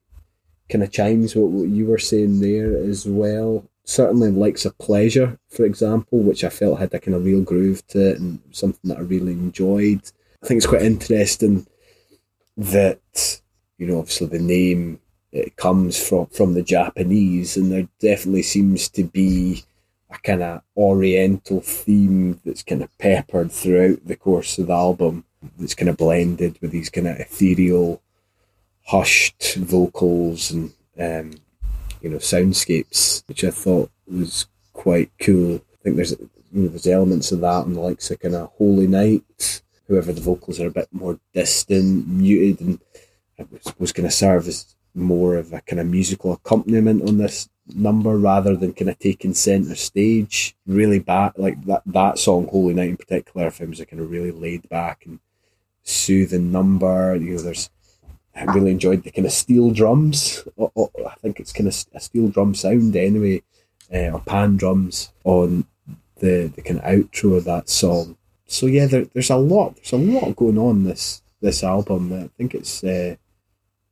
kind 0.69 0.85
of 0.85 0.93
chimes 0.93 1.35
what 1.35 1.69
you 1.69 1.87
were 1.87 1.99
saying 1.99 2.41
there 2.41 2.77
as 2.77 3.07
well. 3.07 3.65
Certainly, 3.85 4.33
likes 4.33 4.67
a 4.67 4.71
pleasure, 4.71 5.39
for 5.49 5.65
example, 5.65 6.19
which 6.19 6.45
I 6.45 6.51
felt 6.51 6.79
had 6.79 6.93
a 6.93 7.01
kind 7.01 7.15
of 7.15 7.25
real 7.25 7.41
groove 7.41 7.87
to 7.89 8.11
it 8.11 8.21
and 8.21 8.41
something 8.51 8.91
that 8.91 8.99
I 8.99 9.01
really 9.01 9.33
enjoyed. 9.33 10.03
I 10.43 10.47
think 10.47 10.59
it's 10.59 10.67
quite 10.67 10.83
interesting 10.83 11.67
that 12.57 13.41
you 13.79 13.87
know 13.87 13.99
obviously 13.99 14.27
the 14.27 14.39
name 14.39 15.01
it 15.33 15.57
comes 15.57 16.03
from 16.03 16.27
from 16.27 16.55
the 16.55 16.63
Japanese, 16.63 17.57
and 17.57 17.71
there 17.71 17.89
definitely 18.01 18.43
seems 18.43 18.89
to 18.91 19.05
be 19.05 19.65
a 20.11 20.19
kind 20.19 20.43
of 20.43 20.63
Oriental 20.77 21.61
theme 21.61 22.41
that's 22.45 22.63
kind 22.63 22.83
of 22.83 22.99
peppered 22.99 23.53
throughout 23.53 24.07
the 24.07 24.17
course 24.17 24.59
of 24.59 24.69
the 24.69 24.73
album. 24.73 25.25
That's 25.59 25.75
kind 25.75 25.89
of 25.89 25.97
blended 25.97 26.59
with 26.61 26.71
these 26.71 26.91
kind 26.91 27.07
of 27.07 27.19
ethereal, 27.19 28.01
hushed 28.87 29.55
vocals 29.57 30.51
and 30.51 30.73
um, 30.99 31.33
you 32.01 32.11
know 32.11 32.17
soundscapes, 32.19 33.23
which 33.29 33.45
I 33.45 33.51
thought 33.51 33.91
was 34.07 34.47
quite 34.73 35.11
cool. 35.21 35.57
I 35.57 35.77
think 35.83 35.97
there's 35.97 36.13
you 36.13 36.63
know, 36.63 36.69
there's 36.69 36.87
elements 36.87 37.31
of 37.33 37.41
that 37.41 37.67
and 37.67 37.77
the 37.77 37.81
likes 37.81 38.11
of 38.11 38.21
kind 38.21 38.35
of 38.35 38.51
Holy 38.57 38.87
Night. 38.87 39.63
However, 39.89 40.13
the 40.13 40.21
vocals 40.21 40.61
are 40.61 40.67
a 40.67 40.71
bit 40.71 40.89
more 40.93 41.19
distant, 41.33 42.07
muted, 42.07 42.61
and 42.61 42.81
I 43.39 43.47
was, 43.79 43.93
going 43.93 44.09
to 44.09 44.15
serve 44.15 44.47
as 44.49 44.75
more 44.95 45.37
of 45.37 45.53
a 45.53 45.61
kind 45.63 45.81
of 45.81 45.87
musical 45.87 46.33
accompaniment 46.33 47.09
on 47.09 47.19
this 47.19 47.49
number 47.75 48.19
rather 48.19 48.57
than 48.57 48.75
kind 48.75 48.91
of 48.91 48.99
taking 48.99 49.35
centre 49.35 49.75
stage. 49.75 50.57
Really 50.67 50.99
back 50.99 51.35
like 51.37 51.65
that 51.67 51.83
that 51.87 52.19
song, 52.19 52.49
Holy 52.49 52.75
Night 52.75 52.91
in 52.91 52.97
particular, 52.97 53.47
I 53.47 53.51
found 53.51 53.71
was 53.71 53.81
a 53.81 53.87
kind 53.87 54.03
of 54.03 54.11
really 54.11 54.33
laid 54.33 54.69
back 54.69 55.07
and 55.07 55.21
soothing 55.85 56.53
number. 56.53 57.17
You 57.17 57.37
know, 57.37 57.43
there's 57.43 57.71
I 58.37 58.45
really 58.45 58.71
enjoyed 58.71 59.03
the 59.03 59.11
kind 59.11 59.27
of 59.27 59.33
steel 59.33 59.71
drums. 59.71 60.45
Oh, 60.59 60.71
oh, 60.77 60.91
I 61.07 61.15
think 61.17 61.41
it's 61.41 61.53
kind 61.53 61.69
of 61.69 61.87
a 61.95 62.01
steel 62.01 62.29
drum 62.29 62.55
sound 62.55 62.95
anyway, 62.95 63.43
uh, 63.93 64.11
or 64.11 64.21
pan 64.21 64.57
drums 64.57 65.13
on 65.25 65.67
the 66.17 66.53
the 66.55 66.63
kind 66.63 66.81
of 66.81 66.85
outro 66.85 67.37
of 67.37 67.45
that 67.45 67.69
song. 67.69 68.18
So 68.49 68.67
yeah, 68.67 68.87
there, 68.87 69.05
there's 69.13 69.31
a 69.31 69.37
lot. 69.37 69.77
There's 69.77 69.93
a 69.93 69.97
lot 69.99 70.35
going 70.35 70.59
on 70.59 70.85
this 70.85 71.23
this 71.41 71.63
album. 71.63 72.13
I 72.13 72.29
think 72.37 72.55
it's 72.55 72.83
uh, 72.83 73.15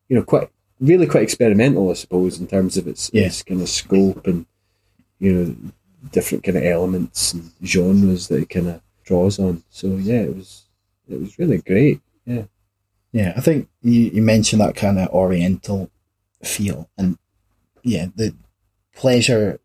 you 0.08 0.16
know 0.16 0.22
quite 0.24 0.48
really 0.80 1.06
quite 1.06 1.22
experimental, 1.22 1.90
I 1.90 1.94
suppose, 1.94 2.40
in 2.40 2.46
terms 2.48 2.76
of 2.76 2.88
its, 2.88 3.10
Yeah. 3.12 3.26
its 3.26 3.42
kind 3.42 3.60
of 3.62 3.68
scope 3.68 4.26
and 4.26 4.46
you 5.18 5.32
know 5.32 5.56
different 6.10 6.42
kind 6.44 6.56
of 6.58 6.64
elements 6.64 7.32
and 7.34 7.50
genres 7.64 8.28
that 8.28 8.42
it 8.42 8.50
kind 8.50 8.68
of 8.68 8.80
draws 9.04 9.38
on. 9.38 9.62
So 9.70 9.88
yeah, 9.96 10.22
it 10.22 10.34
was 10.34 10.64
it 11.08 11.20
was 11.20 11.38
really 11.38 11.58
great. 11.58 12.00
Yeah, 12.24 12.44
Yeah, 13.12 13.34
I 13.36 13.40
think 13.40 13.68
you, 13.82 14.10
you 14.14 14.22
mentioned 14.22 14.60
that 14.62 14.74
kind 14.74 14.98
of 14.98 15.08
Oriental 15.10 15.90
feel, 16.42 16.88
and 16.98 17.18
yeah, 17.84 18.06
the 18.16 18.34
pleasure 18.94 19.60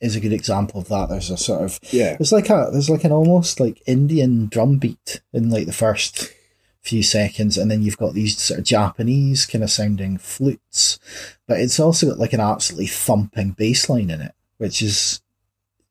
is 0.00 0.16
a 0.16 0.20
good 0.20 0.32
example 0.32 0.80
of 0.80 0.88
that. 0.88 1.08
There's 1.08 1.30
a 1.30 1.36
sort 1.36 1.62
of 1.62 1.78
yeah, 1.90 2.16
there's 2.16 2.32
like 2.32 2.50
a 2.50 2.68
there's 2.72 2.90
like 2.90 3.04
an 3.04 3.12
almost 3.12 3.60
like 3.60 3.82
Indian 3.86 4.46
drum 4.46 4.78
beat 4.78 5.20
in 5.32 5.50
like 5.50 5.66
the 5.66 5.72
first 5.72 6.32
few 6.82 7.02
seconds, 7.02 7.58
and 7.58 7.70
then 7.70 7.82
you've 7.82 7.96
got 7.96 8.14
these 8.14 8.38
sort 8.38 8.60
of 8.60 8.66
Japanese 8.66 9.46
kind 9.46 9.64
of 9.64 9.70
sounding 9.70 10.18
flutes, 10.18 10.98
but 11.46 11.60
it's 11.60 11.80
also 11.80 12.08
got 12.08 12.18
like 12.18 12.32
an 12.32 12.40
absolutely 12.40 12.86
thumping 12.86 13.50
bass 13.50 13.88
line 13.88 14.10
in 14.10 14.20
it, 14.20 14.34
which 14.58 14.82
is 14.82 15.22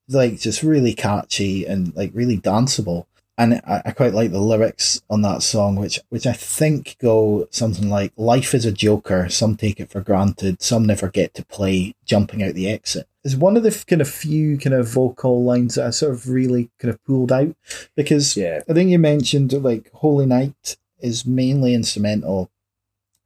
like 0.08 0.40
just 0.40 0.64
really 0.64 0.94
catchy 0.94 1.66
and 1.66 1.96
like 1.96 2.12
really 2.14 2.38
danceable. 2.38 3.06
And 3.38 3.56
I, 3.68 3.82
I 3.86 3.92
quite 3.92 4.14
like 4.14 4.32
the 4.32 4.40
lyrics 4.40 5.02
on 5.10 5.22
that 5.24 5.44
song, 5.44 5.76
which 5.76 6.00
which 6.10 6.26
I 6.26 6.32
think 6.34 6.96
go 7.00 7.48
something 7.52 7.90
like 7.90 8.14
"Life 8.16 8.54
is 8.54 8.66
a 8.66 8.72
joker. 8.72 9.28
Some 9.30 9.58
take 9.58 9.80
it 9.82 9.90
for 9.92 10.00
granted. 10.02 10.62
Some 10.62 10.86
never 10.86 11.10
get 11.10 11.34
to 11.34 11.46
play. 11.46 11.96
Jumping 12.06 12.42
out 12.44 12.54
the 12.54 12.70
exit." 12.70 13.08
Is 13.26 13.36
one 13.36 13.58
of 13.58 13.64
the 13.64 13.84
kind 13.88 14.02
of 14.02 14.08
few 14.10 14.58
kind 14.58 14.74
of 14.76 14.88
vocal 14.88 15.44
lines 15.44 15.76
that 15.76 15.88
I 15.88 15.90
sort 15.90 16.14
of 16.14 16.30
really 16.30 16.70
kind 16.80 16.94
of 16.94 17.04
pulled 17.04 17.32
out 17.32 17.56
because 17.96 18.38
yeah, 18.38 18.62
I 18.70 18.74
think 18.74 18.90
you 18.90 19.00
mentioned 19.00 19.52
like 19.52 19.92
Holy 19.94 20.26
Night 20.26 20.78
is 21.00 21.26
mainly 21.26 21.74
instrumental. 21.74 22.50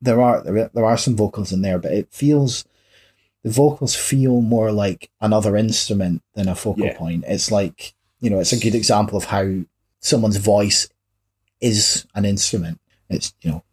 There 0.02 0.22
are 0.22 0.42
there, 0.42 0.72
there 0.74 0.86
are 0.86 0.98
some 0.98 1.16
vocals 1.18 1.52
in 1.52 1.62
there, 1.62 1.78
but 1.78 1.92
it 1.92 2.08
feels 2.12 2.66
the 3.44 3.52
vocals 3.52 3.96
feel 3.96 4.42
more 4.42 4.72
like 4.72 5.10
another 5.22 5.56
instrument 5.56 6.24
than 6.34 6.48
a 6.48 6.56
focal 6.56 6.86
Yeah. 6.86 6.98
point. 6.98 7.26
It's 7.28 7.52
like 7.52 7.94
you 8.22 8.30
know, 8.30 8.40
it's 8.40 8.54
a 8.54 8.60
good 8.60 8.76
example 8.76 9.18
of 9.18 9.26
how 9.26 9.60
someone's 10.00 10.38
voice 10.38 10.90
is 11.62 12.06
an 12.16 12.26
instrument. 12.26 12.80
It's 13.10 13.34
you 13.42 13.52
know 13.52 13.64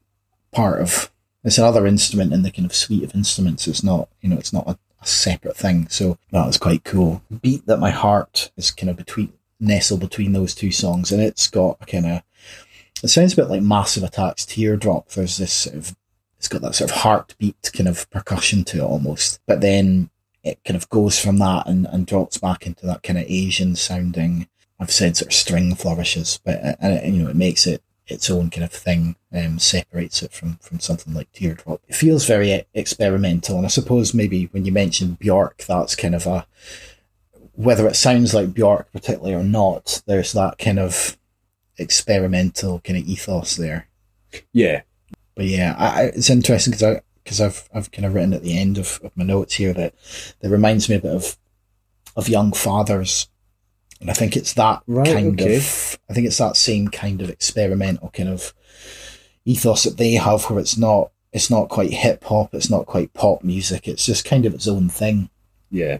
part 0.52 0.80
of 0.80 1.10
it's 1.44 1.58
another 1.58 1.86
instrument 1.86 2.32
in 2.32 2.42
the 2.42 2.50
kind 2.50 2.66
of 2.66 2.74
suite 2.74 3.04
of 3.04 3.14
instruments. 3.14 3.66
It's 3.66 3.82
not 3.82 4.08
you 4.20 4.28
know 4.28 4.38
it's 4.38 4.52
not 4.52 4.66
a, 4.66 4.78
a 5.02 5.06
separate 5.06 5.56
thing. 5.56 5.88
So 5.88 6.18
that 6.32 6.46
was 6.46 6.58
quite 6.58 6.84
cool. 6.84 7.22
Beat 7.42 7.66
that 7.66 7.78
my 7.78 7.90
heart 7.90 8.50
is 8.56 8.70
kind 8.70 8.90
of 8.90 8.96
between 8.96 9.32
nestled 9.58 10.00
between 10.00 10.32
those 10.32 10.54
two 10.54 10.72
songs, 10.72 11.12
and 11.12 11.22
it's 11.22 11.48
got 11.48 11.78
a 11.80 11.86
kind 11.86 12.06
of 12.06 12.22
it 13.02 13.08
sounds 13.08 13.34
a 13.34 13.36
bit 13.36 13.50
like 13.50 13.62
Massive 13.62 14.02
Attack's 14.02 14.46
Teardrop. 14.46 15.08
There's 15.10 15.36
this 15.36 15.52
sort 15.52 15.76
of 15.76 15.96
it's 16.38 16.48
got 16.48 16.62
that 16.62 16.74
sort 16.74 16.90
of 16.90 16.98
heartbeat 16.98 17.70
kind 17.72 17.88
of 17.88 18.08
percussion 18.10 18.64
to 18.64 18.78
it 18.78 18.82
almost, 18.82 19.40
but 19.46 19.60
then 19.60 20.10
it 20.42 20.62
kind 20.64 20.76
of 20.76 20.88
goes 20.90 21.18
from 21.18 21.38
that 21.38 21.66
and, 21.66 21.86
and 21.86 22.06
drops 22.06 22.38
back 22.38 22.66
into 22.66 22.86
that 22.86 23.02
kind 23.02 23.18
of 23.18 23.24
Asian 23.26 23.74
sounding 23.74 24.46
I've 24.78 24.90
said 24.90 25.16
sort 25.16 25.28
of 25.28 25.34
string 25.34 25.74
flourishes, 25.74 26.38
but 26.44 26.62
uh, 26.64 26.76
and 26.80 27.16
you 27.16 27.22
know 27.22 27.30
it 27.30 27.36
makes 27.36 27.66
it 27.66 27.82
its 28.06 28.30
own 28.30 28.50
kind 28.50 28.62
of 28.64 28.72
thing, 28.72 29.16
um, 29.32 29.58
separates 29.58 30.22
it 30.22 30.32
from 30.32 30.56
from 30.56 30.80
something 30.80 31.14
like 31.14 31.32
Teardrop. 31.32 31.80
It 31.88 31.94
feels 31.94 32.26
very 32.26 32.52
e- 32.52 32.64
experimental, 32.74 33.56
and 33.56 33.66
I 33.66 33.68
suppose 33.68 34.14
maybe 34.14 34.46
when 34.46 34.64
you 34.64 34.72
mention 34.72 35.14
Bjork, 35.14 35.64
that's 35.66 35.96
kind 35.96 36.14
of 36.14 36.26
a 36.26 36.46
whether 37.52 37.88
it 37.88 37.96
sounds 37.96 38.34
like 38.34 38.52
Bjork 38.52 38.92
particularly 38.92 39.34
or 39.34 39.42
not. 39.42 40.02
There's 40.06 40.32
that 40.32 40.58
kind 40.58 40.78
of 40.78 41.16
experimental 41.78 42.80
kind 42.80 42.98
of 42.98 43.08
ethos 43.08 43.56
there. 43.56 43.88
Yeah, 44.52 44.82
But 45.34 45.46
yeah, 45.46 45.74
I, 45.78 45.86
I, 45.86 46.02
it's 46.06 46.30
interesting 46.30 46.72
because 46.72 46.96
I 46.96 47.02
because 47.24 47.40
I've 47.40 47.68
I've 47.74 47.90
kind 47.90 48.06
of 48.06 48.14
written 48.14 48.34
at 48.34 48.42
the 48.42 48.58
end 48.58 48.78
of, 48.78 49.00
of 49.02 49.16
my 49.16 49.24
notes 49.24 49.54
here 49.54 49.72
that 49.72 49.94
that 50.40 50.50
reminds 50.50 50.88
me 50.88 50.96
a 50.96 51.00
bit 51.00 51.14
of 51.14 51.36
of 52.14 52.28
young 52.28 52.52
fathers, 52.52 53.28
and 54.00 54.10
I 54.10 54.12
think 54.14 54.36
it's 54.36 54.52
that 54.54 54.82
Right, 54.86 55.06
kind 55.06 55.40
okay. 55.40 55.56
of 55.56 55.98
I 56.08 56.12
think 56.14 56.26
it's 56.26 56.38
that 56.38 56.56
same 56.56 56.88
kind 56.88 57.22
of 57.22 57.30
experimental 57.30 58.10
kind 58.10 58.28
of 58.28 58.52
ethos 59.44 59.84
that 59.84 59.96
they 59.96 60.12
have, 60.12 60.44
where 60.44 60.58
it's 60.60 60.76
not 60.76 61.12
it's 61.32 61.50
not 61.50 61.68
quite 61.68 61.92
hip 61.92 62.24
hop, 62.24 62.54
it's 62.54 62.70
not 62.70 62.86
quite 62.86 63.12
pop 63.12 63.42
music, 63.44 63.86
it's 63.88 64.06
just 64.06 64.24
kind 64.24 64.46
of 64.46 64.54
its 64.54 64.68
own 64.68 64.88
thing. 64.88 65.28
yeah, 65.70 65.98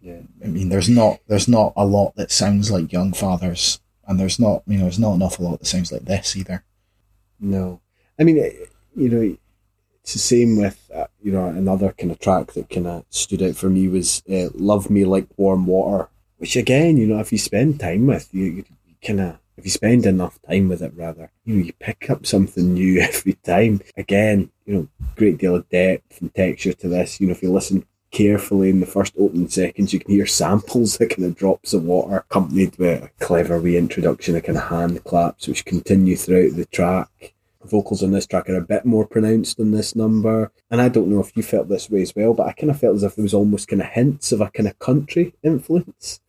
yeah. 0.00 0.20
I 0.44 0.46
mean, 0.48 0.68
there's 0.68 0.88
not 0.88 1.18
there's 1.26 1.48
not 1.48 1.72
a 1.76 1.84
lot 1.84 2.14
that 2.16 2.30
sounds 2.30 2.70
like 2.70 2.92
Young 2.92 3.12
Fathers, 3.12 3.80
and 4.06 4.18
there's 4.20 4.38
not 4.38 4.62
you 4.66 4.76
know 4.78 4.84
there's 4.84 4.98
not 4.98 5.14
an 5.14 5.22
awful 5.22 5.44
lot 5.48 5.58
that 5.58 5.66
sounds 5.66 5.90
like 5.92 6.04
this 6.04 6.36
either. 6.36 6.64
No, 7.40 7.80
I 8.18 8.24
mean, 8.24 8.36
you 8.94 9.08
know, 9.08 9.36
it's 10.02 10.12
the 10.14 10.18
same 10.18 10.56
with 10.56 10.90
uh, 10.94 11.06
you 11.22 11.32
know 11.32 11.46
another 11.46 11.92
kind 11.92 12.10
of 12.12 12.18
track 12.18 12.52
that 12.52 12.70
kind 12.70 12.86
of 12.86 13.04
stood 13.10 13.42
out 13.42 13.56
for 13.56 13.68
me 13.68 13.88
was 13.88 14.22
uh, 14.30 14.48
"Love 14.54 14.88
Me 14.90 15.04
Like 15.04 15.26
Warm 15.36 15.66
Water," 15.66 16.08
which 16.38 16.56
again, 16.56 16.96
you 16.96 17.06
know, 17.06 17.20
if 17.20 17.32
you 17.32 17.38
spend 17.38 17.80
time 17.80 18.06
with 18.06 18.28
you, 18.32 18.44
you 18.44 18.64
kind 19.04 19.20
of 19.20 19.38
if 19.56 19.64
you 19.64 19.70
spend 19.70 20.04
enough 20.04 20.38
time 20.42 20.68
with 20.68 20.82
it, 20.82 20.92
rather, 20.94 21.30
you 21.44 21.56
know, 21.56 21.64
you 21.64 21.72
pick 21.72 22.10
up 22.10 22.26
something 22.26 22.74
new 22.74 23.00
every 23.00 23.34
time. 23.34 23.80
Again, 23.96 24.50
you 24.66 24.74
know, 24.74 24.88
great 25.16 25.38
deal 25.38 25.56
of 25.56 25.68
depth 25.70 26.20
and 26.20 26.34
texture 26.34 26.74
to 26.74 26.88
this. 26.88 27.20
You 27.20 27.28
know, 27.28 27.32
if 27.32 27.42
you 27.42 27.50
listen 27.50 27.86
carefully 28.10 28.70
in 28.70 28.80
the 28.80 28.86
first 28.86 29.14
opening 29.18 29.48
seconds, 29.48 29.92
you 29.92 30.00
can 30.00 30.10
hear 30.10 30.26
samples 30.26 30.96
of 31.00 31.08
kind 31.08 31.24
of 31.24 31.36
drops 31.36 31.72
of 31.72 31.84
water 31.84 32.18
accompanied 32.18 32.76
with 32.78 33.04
a 33.04 33.24
clever 33.24 33.58
reintroduction 33.58 34.36
of 34.36 34.42
kind 34.42 34.58
of 34.58 34.64
hand 34.64 35.02
claps, 35.04 35.48
which 35.48 35.64
continue 35.64 36.16
throughout 36.16 36.54
the 36.54 36.66
track. 36.66 37.32
Vocals 37.64 38.02
on 38.02 38.12
this 38.12 38.28
track 38.28 38.48
are 38.48 38.56
a 38.56 38.60
bit 38.60 38.84
more 38.84 39.06
pronounced 39.06 39.58
on 39.58 39.72
this 39.72 39.96
number. 39.96 40.52
And 40.70 40.80
I 40.80 40.88
don't 40.88 41.08
know 41.08 41.18
if 41.18 41.36
you 41.36 41.42
felt 41.42 41.68
this 41.68 41.90
way 41.90 42.02
as 42.02 42.14
well, 42.14 42.32
but 42.32 42.46
I 42.46 42.52
kind 42.52 42.70
of 42.70 42.78
felt 42.78 42.94
as 42.94 43.02
if 43.02 43.16
there 43.16 43.24
was 43.24 43.34
almost 43.34 43.66
kind 43.66 43.82
of 43.82 43.88
hints 43.88 44.30
of 44.30 44.40
a 44.40 44.50
kind 44.50 44.68
of 44.68 44.78
country 44.78 45.34
influence 45.42 46.20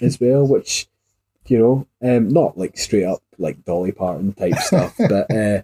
as 0.00 0.20
well, 0.20 0.46
which, 0.46 0.88
you 1.46 1.58
know, 1.58 1.86
um, 2.02 2.28
not 2.28 2.56
like 2.58 2.76
straight 2.78 3.04
up 3.04 3.22
like 3.38 3.64
Dolly 3.64 3.92
Parton 3.92 4.32
type 4.32 4.54
stuff, 4.60 4.94
but 4.98 5.30
uh, 5.30 5.62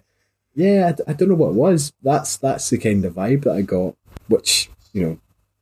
yeah, 0.55 0.91
I 1.07 1.13
don't 1.13 1.29
know 1.29 1.35
what 1.35 1.49
it 1.49 1.55
was. 1.55 1.93
That's 2.03 2.37
that's 2.37 2.69
the 2.69 2.77
kind 2.77 3.05
of 3.05 3.13
vibe 3.13 3.43
that 3.43 3.53
I 3.55 3.61
got, 3.61 3.95
which 4.27 4.69
you 4.93 5.01
know 5.03 5.19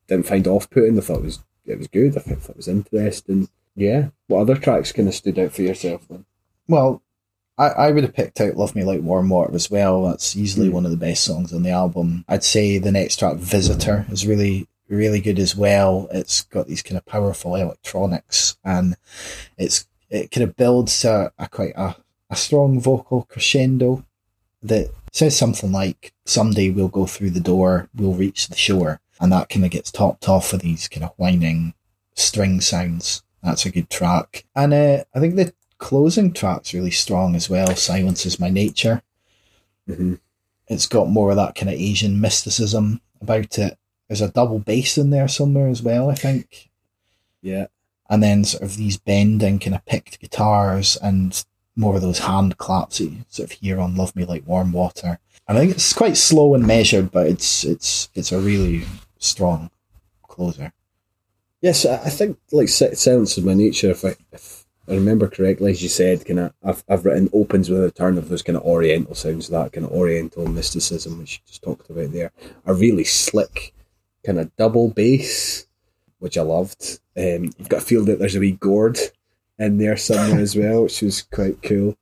didn't 0.08 0.26
find 0.28 0.48
off 0.48 0.70
putting. 0.70 0.98
I 0.98 1.02
thought 1.02 1.20
it 1.20 1.24
was 1.26 1.40
it 1.66 1.78
was 1.78 1.88
good. 1.88 2.18
I 2.18 2.22
thought 2.22 2.50
it 2.52 2.58
was 2.58 2.68
interesting. 2.68 3.50
Yeah. 3.76 4.10
What 4.28 4.40
other 4.42 4.56
tracks 4.56 4.92
kind 4.92 5.08
of 5.08 5.14
stood 5.14 5.38
out 5.38 5.52
for 5.52 5.62
yourself 5.62 6.08
then? 6.10 6.26
Well, 6.68 7.04
I, 7.60 7.68
I 7.68 7.92
would 7.92 8.04
have 8.04 8.14
picked 8.16 8.42
out 8.42 8.56
Love 8.58 8.74
Me 8.76 8.84
Like 8.84 9.02
Warm 9.02 9.30
Water 9.30 9.54
as 9.54 9.70
well. 9.70 10.04
That's 10.06 10.36
easily 10.36 10.68
Hmm. 10.70 10.74
one 10.74 10.86
of 10.86 10.92
the 10.92 10.98
best 10.98 11.24
songs 11.24 11.54
on 11.54 11.62
the 11.64 11.70
album. 11.70 12.26
I'd 12.28 12.44
say 12.44 12.78
the 12.80 12.92
next 12.92 13.18
track, 13.20 13.36
Visitor, 13.38 14.06
is 14.10 14.26
really, 14.26 14.68
really 14.90 15.20
good 15.20 15.40
as 15.40 15.56
well. 15.56 16.08
It's 16.12 16.44
got 16.44 16.68
these 16.68 16.82
kind 16.82 16.98
of 16.98 17.06
powerful 17.06 17.56
electronics 17.56 18.58
and 18.64 18.96
it's 19.58 19.88
it 20.10 20.32
kind 20.32 20.44
of 20.44 20.56
builds 20.56 21.02
to 21.02 21.32
a 21.38 21.48
quite 21.50 21.74
a, 21.76 21.96
a 22.30 22.36
strong 22.36 22.80
vocal 22.80 23.24
crescendo 23.24 24.06
that 24.64 24.90
says 25.12 25.36
something 25.36 25.72
like, 25.72 26.14
Someday 26.26 26.70
we'll 26.70 26.88
go 26.90 27.06
through 27.06 27.32
the 27.32 27.40
door, 27.40 27.90
we'll 27.96 28.14
reach 28.14 28.48
the 28.48 28.56
shore. 28.56 29.00
And 29.20 29.32
that 29.32 29.50
kind 29.50 29.66
of 29.66 29.72
gets 29.72 29.92
topped 29.92 30.30
off 30.30 30.52
with 30.52 30.62
these 30.62 30.88
kind 30.88 31.04
of 31.04 31.14
whining 31.18 31.74
string 32.14 32.62
sounds. 32.62 33.24
That's 33.42 33.66
a 33.66 33.72
good 33.72 33.90
track. 33.90 34.46
And 34.56 34.74
uh, 34.74 35.04
I 35.16 35.20
think 35.20 35.36
the 35.36 35.54
closing 35.78 36.34
track's 36.34 36.74
really 36.74 36.92
strong 36.92 37.36
as 37.36 37.50
well. 37.50 37.76
Silence 37.76 38.26
is 38.26 38.40
my 38.40 38.50
nature. 38.50 39.02
Mm-hmm. 39.90 40.16
It's 40.68 40.86
got 40.86 41.10
more 41.10 41.30
of 41.30 41.38
that 41.38 41.56
kind 41.56 41.70
of 41.70 41.76
Asian 41.76 42.20
mysticism 42.20 43.02
about 43.22 43.58
it. 43.58 43.78
There's 44.08 44.22
a 44.22 44.32
double 44.32 44.60
bass 44.60 44.98
in 44.98 45.10
there 45.10 45.28
somewhere 45.28 45.68
as 45.68 45.82
well, 45.82 46.10
I 46.10 46.16
think. 46.16 46.70
Yeah. 47.42 47.68
And 48.10 48.24
then 48.24 48.46
sort 48.46 48.64
of 48.64 48.78
these 48.78 48.98
bending 48.98 49.60
kind 49.60 49.76
of 49.76 49.86
picked 49.86 50.20
guitars 50.20 50.98
and 51.02 51.44
more 51.76 51.96
of 51.96 52.02
those 52.02 52.20
hand 52.20 52.58
claps 52.58 52.98
that 52.98 53.06
you 53.06 53.26
sort 53.30 53.52
of 53.52 53.58
hear 53.60 53.80
on 53.80 53.96
Love 53.96 54.16
Me 54.16 54.26
Like 54.26 54.48
Warm 54.48 54.72
Water. 54.72 55.20
And 55.48 55.58
I 55.58 55.62
think 55.62 55.72
it's 55.72 55.94
quite 55.94 56.18
slow 56.18 56.56
and 56.56 56.66
measured, 56.66 57.12
but 57.12 57.28
it's 57.28 57.64
it's 57.64 58.10
it's 58.14 58.32
a 58.32 58.40
really 58.40 58.86
strong 59.18 59.70
closer. 60.24 60.74
Yes, 61.62 61.86
I 61.86 62.10
think 62.10 62.38
like 62.52 62.70
Si- 62.70 62.96
Silence 62.96 63.38
is 63.38 63.44
my 63.44 63.54
nature. 63.54 63.92
If 63.92 64.04
I 64.04 64.16
if 64.32 64.66
I 64.88 64.94
remember 64.94 65.28
correctly, 65.28 65.72
as 65.72 65.84
you 65.84 65.90
said, 65.90 66.26
kind 66.26 66.40
of 66.40 66.54
I've 66.64 66.84
I've 66.90 67.06
written 67.06 67.30
opens 67.34 67.70
with 67.70 67.84
a 67.84 67.92
turn 67.92 68.18
of 68.18 68.30
those 68.30 68.42
kind 68.42 68.58
of 68.58 68.64
Oriental 68.64 69.16
sounds, 69.16 69.48
that 69.50 69.74
kind 69.74 69.86
of 69.86 69.92
Oriental 69.92 70.48
mysticism, 70.48 71.20
which 71.20 71.36
you 71.36 71.40
just 71.48 71.64
talked 71.64 71.90
about 71.90 72.12
there, 72.12 72.32
a 72.66 72.74
really 72.74 73.04
slick 73.04 73.74
kind 74.28 74.40
of 74.40 74.54
double 74.58 74.90
bass, 74.90 75.66
which 76.20 76.38
I 76.38 76.42
loved. 76.42 77.00
Um, 77.16 77.46
you've 77.58 77.70
got 77.70 77.80
to 77.80 77.86
feel 77.86 78.04
that 78.06 78.20
there's 78.20 78.36
a 78.36 78.42
wee 78.42 78.52
gourd 78.52 79.00
in 79.58 79.78
there 79.78 79.96
somewhere 79.96 80.42
as 80.42 80.56
well, 80.56 80.84
which 80.84 81.02
was 81.02 81.22
quite 81.22 81.64
cool. 81.64 81.96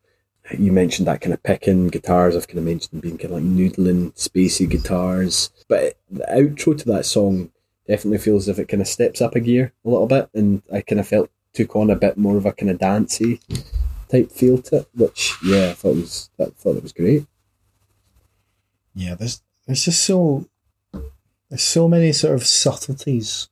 You 0.58 0.72
mentioned 0.72 1.08
that 1.08 1.22
kind 1.22 1.34
of 1.34 1.44
picking 1.44 1.88
guitars. 1.90 2.36
I've 2.36 2.48
kind 2.48 2.58
of 2.58 2.66
mentioned 2.66 3.02
being 3.04 3.20
kind 3.20 3.34
of 3.34 3.44
like 3.44 3.44
noodling, 3.44 4.14
spacey 4.16 4.68
guitars. 4.68 5.52
But 5.70 6.00
the 6.10 6.26
outro 6.26 6.78
to 6.78 6.86
that 6.86 7.06
song 7.06 7.52
definitely 7.88 8.18
feels 8.18 8.50
as 8.50 8.58
if 8.58 8.60
it 8.60 8.70
kind 8.70 8.82
of 8.82 8.88
steps 8.88 9.22
up 9.22 9.36
a 9.36 9.40
gear 9.40 9.72
a 9.86 9.90
little 9.90 10.08
bit, 10.08 10.30
and 10.34 10.64
I 10.74 10.82
kind 10.82 11.00
of 11.00 11.08
felt 11.08 11.30
took 11.54 11.76
on 11.76 11.92
a 11.92 11.96
bit 11.96 12.18
more 12.18 12.38
of 12.38 12.46
a 12.46 12.52
kind 12.52 12.72
of 12.72 12.80
dancey 12.80 13.40
type 14.10 14.32
feel 14.32 14.62
to 14.64 14.78
it, 14.78 14.88
which 14.96 15.36
yeah, 15.44 15.70
I 15.70 15.74
thought 15.74 15.96
was 15.96 16.30
I 16.40 16.46
thought 16.46 16.78
it 16.78 16.84
was 16.84 16.92
great. 16.92 17.26
Yeah, 18.96 19.16
there's 19.16 19.42
there's 19.66 19.86
just 19.86 20.04
so 20.04 20.48
there's 21.50 21.62
so 21.62 21.88
many 21.88 22.12
sort 22.12 22.34
of 22.36 22.46
subtleties 22.46 23.50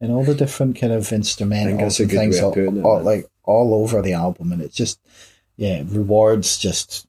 in 0.00 0.10
all 0.10 0.24
the 0.24 0.34
different 0.34 0.78
kind 0.78 0.92
of 0.92 1.04
instrumentals 1.04 2.00
and 2.00 2.10
things 2.10 2.40
all, 2.40 2.52
it, 2.58 2.82
all- 2.82 3.02
like 3.02 3.26
all 3.44 3.74
over 3.74 4.02
the 4.02 4.12
album, 4.12 4.52
and 4.52 4.60
it 4.62 4.72
just 4.72 4.98
yeah 5.56 5.82
rewards 5.86 6.58
just 6.58 7.06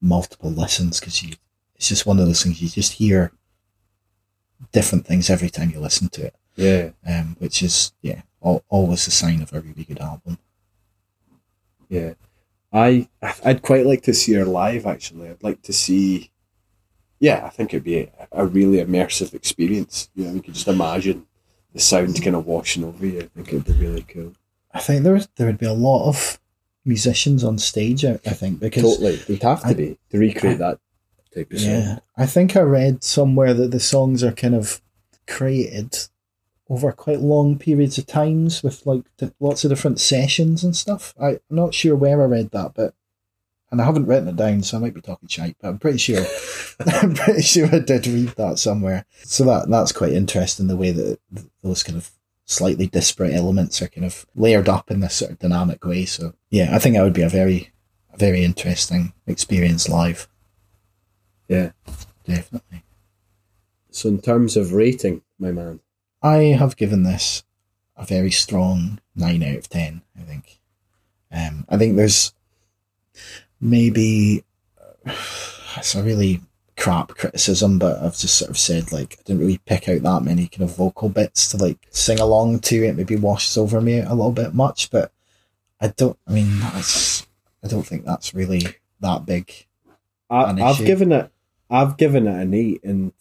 multiple 0.00 0.50
listens 0.50 1.00
because 1.00 1.22
you 1.22 1.34
it's 1.74 1.88
just 1.88 2.04
one 2.06 2.18
of 2.18 2.26
those 2.26 2.42
things 2.42 2.60
you 2.60 2.68
just 2.68 2.94
hear 2.94 3.32
different 4.72 5.06
things 5.06 5.30
every 5.30 5.48
time 5.50 5.70
you 5.70 5.78
listen 5.80 6.08
to 6.08 6.24
it, 6.26 6.34
Yeah, 6.56 6.90
um, 7.06 7.36
which 7.38 7.62
is 7.62 7.92
yeah 8.02 8.22
al- 8.44 8.64
always 8.68 9.06
a 9.06 9.10
sign 9.10 9.40
of 9.42 9.52
a 9.52 9.60
really 9.60 9.84
good 9.84 10.00
album. 10.00 10.38
yeah. 11.88 12.14
I 12.72 13.08
I'd 13.44 13.62
quite 13.62 13.86
like 13.86 14.02
to 14.02 14.12
see 14.14 14.34
her 14.34 14.44
live. 14.44 14.86
Actually, 14.86 15.30
I'd 15.30 15.42
like 15.42 15.62
to 15.62 15.72
see. 15.72 16.30
Yeah, 17.18 17.44
I 17.46 17.48
think 17.50 17.72
it'd 17.72 17.84
be 17.84 17.98
a, 17.98 18.10
a 18.32 18.46
really 18.46 18.78
immersive 18.84 19.32
experience. 19.34 20.10
You 20.14 20.26
know, 20.26 20.34
you 20.34 20.42
could 20.42 20.54
just 20.54 20.68
imagine 20.68 21.26
the 21.72 21.80
sound 21.80 22.22
kind 22.22 22.36
of 22.36 22.46
washing 22.46 22.84
over 22.84 23.06
you. 23.06 23.20
I 23.20 23.28
think 23.42 23.48
it'd 23.48 23.64
be 23.64 23.72
really 23.86 24.02
cool. 24.02 24.32
I 24.72 24.80
think 24.80 25.02
there 25.02 25.20
there 25.36 25.46
would 25.46 25.58
be 25.58 25.66
a 25.66 25.72
lot 25.72 26.08
of 26.08 26.38
musicians 26.84 27.42
on 27.42 27.58
stage. 27.58 28.04
I, 28.04 28.12
I 28.26 28.30
think 28.34 28.60
because 28.60 28.82
Totally, 28.82 29.16
there'd 29.16 29.42
have 29.42 29.62
to 29.62 29.68
I- 29.68 29.74
be 29.74 29.98
to 30.10 30.18
recreate 30.18 30.58
that 30.58 30.78
type 31.34 31.50
of 31.52 31.60
Yeah. 31.60 31.98
I 32.16 32.26
think 32.26 32.56
I 32.56 32.60
read 32.60 33.02
somewhere 33.02 33.54
that 33.54 33.70
the 33.70 33.80
songs 33.80 34.22
are 34.22 34.32
kind 34.32 34.54
of 34.54 34.80
created 35.26 35.96
over 36.68 36.90
quite 36.92 37.20
long 37.20 37.58
periods 37.58 37.96
of 37.98 38.06
times 38.06 38.62
with 38.62 38.84
like 38.86 39.04
lots 39.38 39.64
of 39.64 39.70
different 39.70 40.00
sessions 40.00 40.64
and 40.64 40.74
stuff. 40.76 41.14
I, 41.20 41.28
I'm 41.28 41.40
not 41.50 41.74
sure 41.74 41.94
where 41.94 42.20
I 42.22 42.26
read 42.26 42.50
that, 42.50 42.72
but 42.74 42.94
and 43.76 43.82
I 43.82 43.84
haven't 43.84 44.06
written 44.06 44.28
it 44.28 44.36
down, 44.36 44.62
so 44.62 44.78
I 44.78 44.80
might 44.80 44.94
be 44.94 45.02
talking 45.02 45.28
shite, 45.28 45.58
but 45.60 45.68
I'm 45.68 45.78
pretty 45.78 45.98
sure 45.98 46.24
I'm 46.86 47.12
pretty 47.12 47.42
sure 47.42 47.68
I 47.70 47.80
did 47.80 48.06
read 48.06 48.30
that 48.30 48.58
somewhere. 48.58 49.04
So 49.22 49.44
that 49.44 49.68
that's 49.68 49.92
quite 49.92 50.14
interesting 50.14 50.66
the 50.66 50.78
way 50.78 50.92
that 50.92 51.18
those 51.62 51.82
kind 51.82 51.98
of 51.98 52.10
slightly 52.46 52.86
disparate 52.86 53.34
elements 53.34 53.82
are 53.82 53.88
kind 53.88 54.06
of 54.06 54.24
layered 54.34 54.70
up 54.70 54.90
in 54.90 55.00
this 55.00 55.16
sort 55.16 55.32
of 55.32 55.38
dynamic 55.40 55.84
way. 55.84 56.06
So 56.06 56.32
yeah, 56.48 56.74
I 56.74 56.78
think 56.78 56.96
that 56.96 57.02
would 57.02 57.12
be 57.12 57.20
a 57.20 57.28
very 57.28 57.70
a 58.14 58.16
very 58.16 58.42
interesting 58.42 59.12
experience 59.26 59.90
live. 59.90 60.26
Yeah. 61.46 61.72
Definitely. 62.24 62.82
So 63.90 64.08
in 64.08 64.22
terms 64.22 64.56
of 64.56 64.72
rating, 64.72 65.20
my 65.38 65.52
man, 65.52 65.80
I 66.22 66.36
have 66.44 66.78
given 66.78 67.02
this 67.02 67.44
a 67.94 68.06
very 68.06 68.30
strong 68.30 69.00
nine 69.14 69.42
out 69.42 69.56
of 69.56 69.68
ten. 69.68 70.00
I 70.18 70.22
think. 70.22 70.60
Um, 71.30 71.66
I 71.68 71.76
think 71.76 71.96
there's 71.96 72.32
maybe 73.60 74.44
uh, 74.80 75.12
it's 75.76 75.94
a 75.94 76.02
really 76.02 76.40
crap 76.76 77.08
criticism, 77.08 77.78
but 77.78 78.02
I've 78.02 78.16
just 78.16 78.36
sort 78.36 78.50
of 78.50 78.58
said 78.58 78.92
like 78.92 79.16
I 79.18 79.22
didn't 79.24 79.40
really 79.40 79.58
pick 79.64 79.88
out 79.88 80.02
that 80.02 80.22
many 80.22 80.48
kind 80.48 80.68
of 80.68 80.76
vocal 80.76 81.08
bits 81.08 81.48
to 81.50 81.56
like 81.56 81.78
sing 81.90 82.20
along 82.20 82.60
to. 82.60 82.84
It 82.84 82.96
maybe 82.96 83.16
washes 83.16 83.56
over 83.56 83.80
me 83.80 83.98
a 83.98 84.10
little 84.10 84.32
bit 84.32 84.54
much, 84.54 84.90
but 84.90 85.12
I 85.80 85.88
don't. 85.88 86.18
I 86.26 86.32
mean, 86.32 86.58
that's. 86.60 87.26
I 87.64 87.68
don't 87.68 87.86
think 87.86 88.04
that's 88.04 88.34
really 88.34 88.66
that 89.00 89.26
big. 89.26 89.52
I, 90.30 90.44
I've 90.62 90.78
given 90.78 91.12
it, 91.12 91.30
I've 91.70 91.96
given 91.96 92.26
it 92.26 92.40
an 92.40 92.54
eight, 92.54 92.82
and 92.84 93.12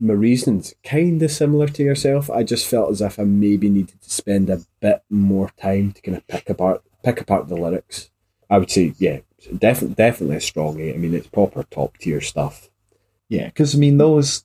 my 0.00 0.14
reasons 0.14 0.74
kind 0.84 1.22
of 1.22 1.30
similar 1.30 1.68
to 1.68 1.82
yourself. 1.82 2.30
I 2.30 2.42
just 2.42 2.66
felt 2.66 2.90
as 2.90 3.00
if 3.00 3.18
I 3.18 3.24
maybe 3.24 3.68
needed 3.68 4.00
to 4.00 4.10
spend 4.10 4.50
a 4.50 4.60
bit 4.80 5.02
more 5.10 5.50
time 5.60 5.92
to 5.92 6.02
kind 6.02 6.16
of 6.16 6.26
pick 6.26 6.48
apart, 6.50 6.82
pick 7.02 7.20
apart 7.20 7.48
the 7.48 7.56
lyrics. 7.56 8.10
I 8.50 8.58
would 8.58 8.70
say, 8.70 8.94
yeah, 8.98 9.18
definitely, 9.56 9.94
definitely 9.94 10.36
a 10.36 10.40
strong 10.40 10.80
eight. 10.80 10.94
I 10.94 10.98
mean, 10.98 11.14
it's 11.14 11.26
proper 11.26 11.62
top 11.64 11.96
tier 11.98 12.20
stuff. 12.20 12.68
Yeah, 13.28 13.46
because 13.46 13.74
I 13.74 13.78
mean 13.78 13.98
those, 13.98 14.44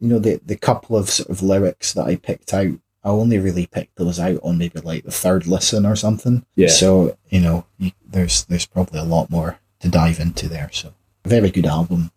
you 0.00 0.08
know, 0.08 0.18
the 0.18 0.40
the 0.44 0.56
couple 0.56 0.96
of 0.96 1.10
sort 1.10 1.30
of 1.30 1.42
lyrics 1.42 1.92
that 1.94 2.06
I 2.06 2.16
picked 2.16 2.54
out, 2.54 2.74
I 3.02 3.08
only 3.08 3.38
really 3.38 3.66
picked 3.66 3.96
those 3.96 4.20
out 4.20 4.40
on 4.42 4.58
maybe 4.58 4.80
like 4.80 5.04
the 5.04 5.10
third 5.10 5.46
listen 5.46 5.84
or 5.84 5.96
something. 5.96 6.46
Yeah. 6.54 6.68
So 6.68 7.16
you 7.28 7.40
know, 7.40 7.66
you, 7.78 7.92
there's 8.06 8.44
there's 8.44 8.66
probably 8.66 9.00
a 9.00 9.04
lot 9.04 9.30
more 9.30 9.58
to 9.80 9.88
dive 9.88 10.20
into 10.20 10.48
there. 10.48 10.70
So 10.72 10.94
very 11.24 11.50
good 11.50 11.66
album, 11.66 12.12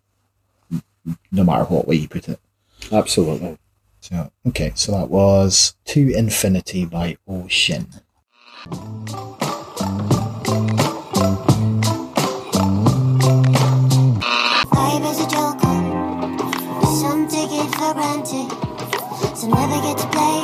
no 1.32 1.44
matter 1.44 1.64
what 1.64 1.88
way 1.88 1.96
you 1.96 2.08
put 2.08 2.28
it. 2.28 2.40
Absolutely. 2.92 3.58
So 4.00 4.30
okay, 4.46 4.72
so 4.74 4.92
that 4.92 5.10
was 5.10 5.74
To 5.86 6.14
Infinity 6.14 6.84
by 6.84 7.16
O-SHIN. 7.26 7.88
Take 17.28 17.50
it 17.52 17.68
for 17.74 17.92
granted. 17.92 18.48
So 19.36 19.48
never 19.48 19.80
get 19.82 19.98
to 19.98 20.06
play. 20.08 20.40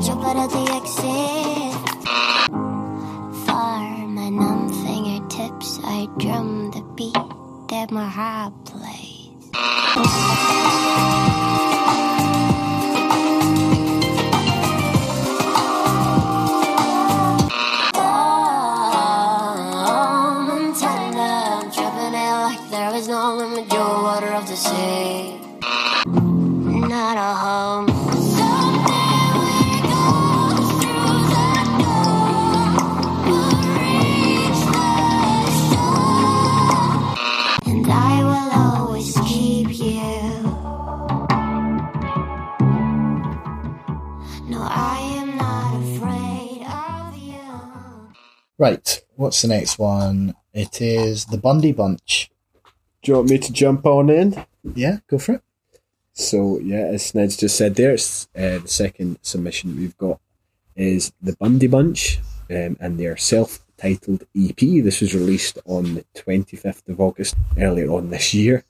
Jump 0.00 0.24
out 0.24 0.36
of 0.36 0.50
the 0.52 0.64
exit. 0.78 1.74
Far 3.46 4.06
my 4.06 4.28
numb 4.28 4.68
fingertips. 4.84 5.80
I 5.82 6.06
drum 6.18 6.70
the 6.70 6.82
beat 6.94 7.14
that 7.68 7.90
my 7.90 8.08
heart 8.08 8.52
plays. 8.64 10.61
What's 49.22 49.40
the 49.40 49.46
next 49.46 49.78
one? 49.78 50.34
It 50.52 50.82
is 50.82 51.26
the 51.26 51.38
Bundy 51.38 51.70
Bunch. 51.70 52.28
Do 53.02 53.12
you 53.12 53.16
want 53.18 53.30
me 53.30 53.38
to 53.38 53.52
jump 53.52 53.86
on 53.86 54.10
in? 54.10 54.44
Yeah, 54.74 54.96
go 55.06 55.16
for 55.16 55.34
it. 55.34 55.42
So 56.12 56.58
yeah, 56.58 56.86
as 56.86 57.04
Snedds 57.04 57.38
just 57.38 57.56
said 57.56 57.76
there, 57.76 57.92
it's, 57.92 58.26
uh, 58.36 58.58
the 58.58 58.66
second 58.66 59.20
submission 59.22 59.70
that 59.70 59.80
we've 59.80 59.96
got 59.96 60.18
is 60.74 61.12
the 61.22 61.36
Bundy 61.36 61.68
Bunch 61.68 62.18
um, 62.50 62.76
and 62.80 62.98
their 62.98 63.16
self-titled 63.16 64.24
EP. 64.36 64.56
This 64.58 65.00
was 65.00 65.14
released 65.14 65.56
on 65.66 65.94
the 65.94 66.04
25th 66.16 66.88
of 66.88 67.00
August 67.00 67.36
earlier 67.56 67.92
on 67.92 68.10
this 68.10 68.34
year 68.34 68.64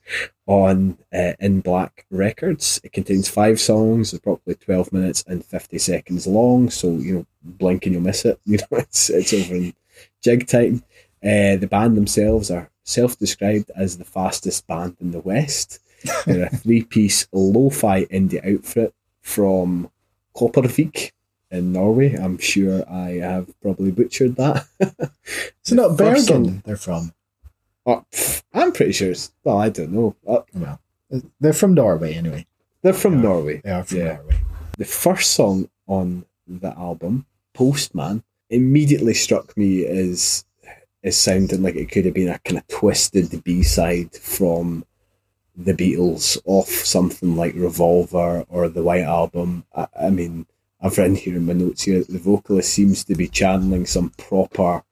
on 0.45 0.99
uh, 1.11 1.33
In 1.39 1.61
Black 1.61 2.05
Records. 2.11 2.79
It 2.83 2.93
contains 2.93 3.27
five 3.27 3.59
songs, 3.59 4.11
they're 4.11 4.19
probably 4.19 4.53
12 4.53 4.93
minutes 4.93 5.23
and 5.25 5.43
50 5.43 5.79
seconds 5.79 6.27
long. 6.27 6.69
So 6.69 6.91
you 6.91 7.15
know, 7.15 7.25
blink 7.41 7.87
and 7.87 7.93
you'll 7.93 8.03
miss 8.03 8.23
it. 8.23 8.39
You 8.45 8.59
know, 8.59 8.77
it's 8.77 9.09
it's 9.09 9.33
over 9.33 9.55
in 9.55 9.73
jig 10.21 10.47
time. 10.47 10.83
Uh, 11.23 11.55
the 11.55 11.67
band 11.69 11.95
themselves 11.97 12.51
are 12.51 12.69
self-described 12.83 13.71
as 13.75 13.97
the 13.97 14.03
fastest 14.05 14.67
band 14.67 14.97
in 14.99 15.11
the 15.11 15.19
West. 15.19 15.79
They're 16.25 16.47
a 16.47 16.49
three-piece 16.49 17.27
lo-fi 17.31 18.05
indie 18.05 18.43
outfit 18.55 18.93
from 19.21 19.89
Kopervik 20.35 21.11
in 21.49 21.71
Norway. 21.71 22.13
I'm 22.15 22.37
sure 22.39 22.83
I 22.89 23.11
have 23.21 23.47
probably 23.61 23.91
butchered 23.91 24.35
that. 24.35 24.65
It's 25.61 25.71
not 25.71 25.97
Bergen 25.97 26.61
they're 26.65 26.75
from. 26.75 27.13
Oh, 27.85 28.03
pff, 28.11 28.43
I'm 28.53 28.73
pretty 28.73 28.91
sure. 28.91 29.11
It's, 29.11 29.31
well, 29.45 29.57
I 29.59 29.69
don't 29.69 29.91
know. 29.93 30.15
Uh, 30.27 30.41
Well, 30.53 30.79
they're 31.39 31.53
from 31.53 31.73
Norway 31.73 32.13
anyway. 32.15 32.45
they're 32.81 32.91
from 32.93 33.15
Yeah. 33.15 33.21
Norway. 33.21 33.61
They 33.63 33.71
are 33.71 33.83
from 33.85 33.97
Yeah. 33.99 34.13
Norway. 34.17 34.39
The 34.77 34.85
first 34.85 35.31
song 35.31 35.69
on 35.87 36.25
the 36.47 36.77
album, 36.77 37.25
Postman, 37.53 38.23
immediately 38.53 39.13
struck 39.13 39.55
me 39.57 39.85
as 39.85 40.45
as 41.03 41.17
sounding 41.17 41.61
like 41.61 41.75
it 41.75 41.91
could 41.91 42.05
have 42.05 42.13
been 42.13 42.29
a 42.29 42.39
kind 42.39 42.57
of 42.57 42.67
twisted 42.67 43.43
B 43.43 43.61
side 43.61 44.15
from 44.15 44.85
the 45.55 45.73
Beatles 45.73 46.37
off 46.45 46.69
something 46.69 47.35
like 47.35 47.53
Revolver 47.55 48.45
or 48.47 48.69
the 48.69 48.83
White 48.83 49.03
Album. 49.03 49.65
I, 49.75 49.87
I 49.99 50.09
mean, 50.09 50.45
I've 50.81 50.97
written 50.97 51.15
here 51.15 51.35
in 51.35 51.45
my 51.45 51.53
notes 51.53 51.83
here 51.83 52.03
the 52.03 52.19
vocalist 52.19 52.73
seems 52.73 53.03
to 53.05 53.15
be 53.15 53.27
channeling 53.27 53.85
some 53.85 54.11
proper 54.11 54.83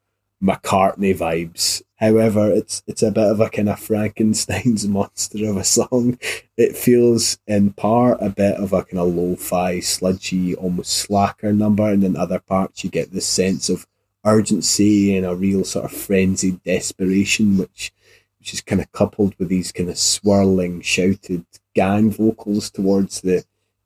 McCartney 0.41 1.15
vibes. 1.15 1.83
However, 1.97 2.49
it's 2.49 2.81
it's 2.87 3.03
a 3.03 3.11
bit 3.11 3.29
of 3.29 3.39
a 3.39 3.49
kind 3.49 3.69
of 3.69 3.79
Frankenstein's 3.79 4.87
monster 4.97 5.49
of 5.49 5.57
a 5.57 5.63
song. 5.63 6.17
It 6.57 6.75
feels 6.75 7.37
in 7.45 7.73
part 7.73 8.17
a 8.21 8.29
bit 8.29 8.55
of 8.55 8.73
a 8.73 8.83
kind 8.83 8.99
of 8.99 9.13
lo-fi, 9.13 9.79
sludgy, 9.79 10.55
almost 10.55 10.93
slacker 10.93 11.53
number, 11.53 11.87
and 11.87 12.03
in 12.03 12.15
other 12.15 12.39
parts 12.39 12.83
you 12.83 12.89
get 12.89 13.11
this 13.11 13.27
sense 13.27 13.69
of 13.69 13.85
urgency 14.25 15.15
and 15.15 15.25
a 15.25 15.35
real 15.35 15.63
sort 15.63 15.85
of 15.85 15.91
frenzied 15.91 16.63
desperation, 16.63 17.57
which 17.57 17.93
which 18.39 18.55
is 18.55 18.61
kind 18.61 18.81
of 18.81 18.91
coupled 18.91 19.35
with 19.37 19.49
these 19.49 19.71
kind 19.71 19.89
of 19.89 19.97
swirling, 19.99 20.81
shouted 20.81 21.45
gang 21.75 22.09
vocals 22.09 22.71
towards 22.71 23.21
the 23.21 23.45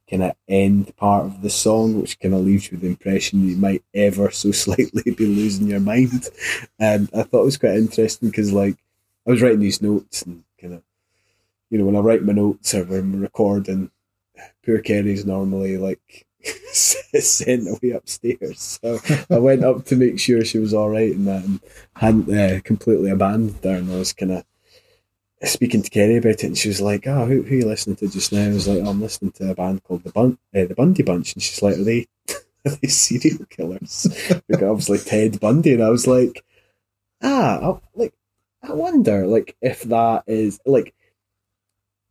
kind 0.10 0.24
of 0.24 0.36
end 0.48 0.96
part 0.98 1.26
of 1.26 1.42
the 1.42 1.50
song, 1.50 2.00
which 2.00 2.20
kind 2.20 2.34
of 2.34 2.42
leaves 2.42 2.66
you 2.66 2.72
with 2.72 2.82
the 2.82 2.88
impression 2.88 3.48
you 3.48 3.58
might 3.58 3.84
ever 3.94 4.32
so 4.32 4.52
slightly 4.66 5.04
be 5.12 5.26
losing 5.26 5.68
your 5.68 5.80
mind. 5.80 6.30
And 6.80 7.10
I 7.14 7.24
thought 7.24 7.42
it 7.42 7.46
was 7.46 7.58
quite 7.58 7.76
interesting 7.78 8.30
because, 8.30 8.54
like, 8.54 8.78
I 9.28 9.32
was 9.32 9.42
writing 9.42 9.60
these 9.60 9.82
notes 9.82 10.22
and 10.22 10.44
kind 10.62 10.76
of, 10.76 10.84
you 11.70 11.80
know, 11.80 11.86
when 11.86 11.96
I 11.96 12.00
write 12.00 12.24
my 12.24 12.34
notes 12.34 12.74
or 12.76 12.84
when 12.84 13.00
I'm 13.00 13.22
recording, 13.22 13.90
poor 14.66 14.80
Kerry's 14.80 15.26
normally 15.26 15.78
like 15.78 16.26
sent 16.72 17.68
away 17.68 17.92
upstairs. 17.92 18.80
So 18.82 19.00
I 19.30 19.40
went 19.40 19.64
up 19.64 19.86
to 19.86 19.96
make 19.96 20.20
sure 20.20 20.46
she 20.46 20.60
was 20.60 20.74
all 20.74 20.90
right 20.90 21.16
and 21.16 21.28
that, 21.28 21.44
and 21.44 21.60
hadn't 21.96 22.32
uh, 22.32 22.60
completely 22.64 23.10
abandoned 23.10 23.64
her. 23.64 23.78
And 23.78 23.92
I 23.92 23.98
was 23.98 24.14
kind 24.14 24.32
of 24.32 24.46
speaking 25.52 25.82
to 25.82 25.90
Kerry 25.90 26.18
about 26.18 26.32
it, 26.32 26.44
and 26.44 26.58
she 26.58 26.68
was 26.68 26.82
like, 26.82 27.08
"Oh, 27.08 27.26
who, 27.26 27.44
who 27.44 27.56
are 27.56 27.60
you 27.60 27.66
listening 27.66 27.96
to 27.98 28.08
just 28.08 28.32
now?" 28.32 28.46
I 28.46 28.50
was 28.50 28.68
like, 28.68 28.80
oh, 28.84 28.90
"I'm 28.90 29.02
listening 29.02 29.32
to 29.34 29.52
a 29.52 29.56
band 29.56 29.84
called 29.84 30.04
the 30.04 30.12
Bun- 30.12 30.38
uh, 30.56 30.66
the 30.66 30.76
Bundy 30.76 31.04
Bunch," 31.04 31.34
and 31.34 31.44
she's 31.44 31.62
like, 31.62 31.78
"Are 31.78 31.84
they 31.84 32.08
are 32.66 32.72
they 32.82 32.88
serial 32.88 33.46
killers?" 33.50 34.08
like 34.50 34.62
obviously 34.64 35.00
Ted 35.00 35.40
Bundy, 35.40 35.74
and 35.74 35.84
I 35.84 35.90
was 35.90 36.08
like, 36.08 36.44
"Ah, 37.24 37.60
I, 37.60 37.80
like 37.96 38.14
I 38.64 38.74
wonder, 38.74 39.28
like 39.28 39.56
if 39.62 39.84
that 39.84 40.24
is 40.28 40.60
like." 40.66 40.94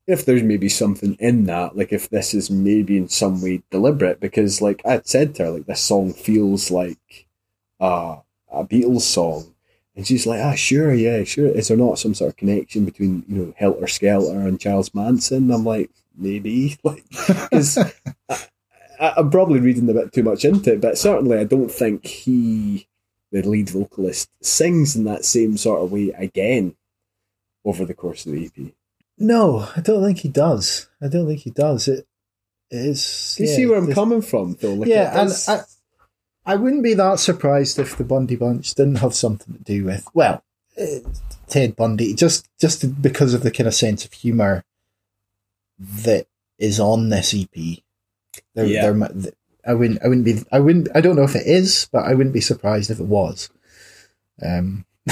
If 0.06 0.26
there's 0.26 0.42
maybe 0.42 0.68
something 0.68 1.14
in 1.18 1.44
that, 1.44 1.76
like 1.76 1.90
if 1.90 2.10
this 2.10 2.34
is 2.34 2.50
maybe 2.50 2.98
in 2.98 3.08
some 3.08 3.40
way 3.40 3.62
deliberate, 3.70 4.20
because 4.20 4.60
like 4.60 4.82
I'd 4.84 5.06
said 5.06 5.34
to 5.36 5.44
her, 5.44 5.50
like 5.50 5.66
this 5.66 5.80
song 5.80 6.12
feels 6.12 6.70
like 6.70 7.26
uh, 7.80 8.16
a 8.52 8.64
Beatles 8.64 9.00
song, 9.02 9.53
and 9.96 10.06
she's 10.06 10.26
like, 10.26 10.40
ah, 10.40 10.54
sure, 10.54 10.92
yeah, 10.92 11.22
sure. 11.24 11.46
Is 11.46 11.68
there 11.68 11.76
not 11.76 11.98
some 11.98 12.14
sort 12.14 12.30
of 12.30 12.36
connection 12.36 12.84
between, 12.84 13.24
you 13.28 13.36
know, 13.36 13.54
Helter 13.56 13.86
Skelter 13.86 14.40
and 14.40 14.58
Charles 14.58 14.92
Manson? 14.92 15.50
I'm 15.50 15.64
like, 15.64 15.90
maybe. 16.16 16.76
Like, 16.84 17.04
because 17.10 17.78
I'm 19.00 19.30
probably 19.30 19.60
reading 19.60 19.88
a 19.88 19.94
bit 19.94 20.12
too 20.12 20.24
much 20.24 20.44
into 20.44 20.72
it, 20.72 20.80
but 20.80 20.98
certainly 20.98 21.38
I 21.38 21.44
don't 21.44 21.70
think 21.70 22.06
he, 22.06 22.88
the 23.30 23.42
lead 23.42 23.70
vocalist, 23.70 24.30
sings 24.40 24.96
in 24.96 25.04
that 25.04 25.24
same 25.24 25.56
sort 25.56 25.82
of 25.82 25.92
way 25.92 26.10
again 26.10 26.74
over 27.64 27.84
the 27.84 27.94
course 27.94 28.26
of 28.26 28.32
the 28.32 28.46
EP. 28.46 28.72
No, 29.16 29.68
I 29.76 29.80
don't 29.80 30.04
think 30.04 30.18
he 30.18 30.28
does. 30.28 30.88
I 31.00 31.06
don't 31.06 31.26
think 31.26 31.40
he 31.40 31.50
does. 31.50 31.86
It 31.86 32.06
is. 32.70 33.34
Do 33.36 33.44
you 33.44 33.50
yeah, 33.50 33.56
see 33.56 33.66
where 33.66 33.78
I'm 33.78 33.92
coming 33.92 34.22
from, 34.22 34.56
though? 34.60 34.74
Like, 34.74 34.88
yeah, 34.88 35.14
it 35.14 35.20
and 35.20 35.60
I, 35.60 35.64
I 36.46 36.56
wouldn't 36.56 36.82
be 36.82 36.94
that 36.94 37.20
surprised 37.20 37.78
if 37.78 37.96
the 37.96 38.04
Bundy 38.04 38.36
Bunch 38.36 38.74
didn't 38.74 38.96
have 38.96 39.14
something 39.14 39.54
to 39.54 39.62
do 39.62 39.84
with 39.84 40.06
well, 40.14 40.44
uh, 40.80 40.98
Ted 41.48 41.76
Bundy, 41.76 42.14
just 42.14 42.48
just 42.58 43.00
because 43.00 43.34
of 43.34 43.42
the 43.42 43.50
kind 43.50 43.66
of 43.66 43.74
sense 43.74 44.04
of 44.04 44.12
humor 44.12 44.64
that 45.78 46.26
is 46.58 46.78
on 46.78 47.08
this 47.08 47.34
EP. 47.34 47.78
Yeah. 48.54 48.82
I 49.66 49.74
wouldn't 49.74 49.98
I 50.02 50.08
wouldn't 50.08 50.24
be 50.24 50.42
I 50.52 50.60
wouldn't 50.60 50.88
I 50.94 51.00
don't 51.00 51.16
know 51.16 51.22
if 51.22 51.36
it 51.36 51.46
is, 51.46 51.88
but 51.90 52.04
I 52.04 52.14
wouldn't 52.14 52.34
be 52.34 52.40
surprised 52.40 52.90
if 52.90 53.00
it 53.00 53.06
was. 53.06 53.50
Um, 54.42 54.84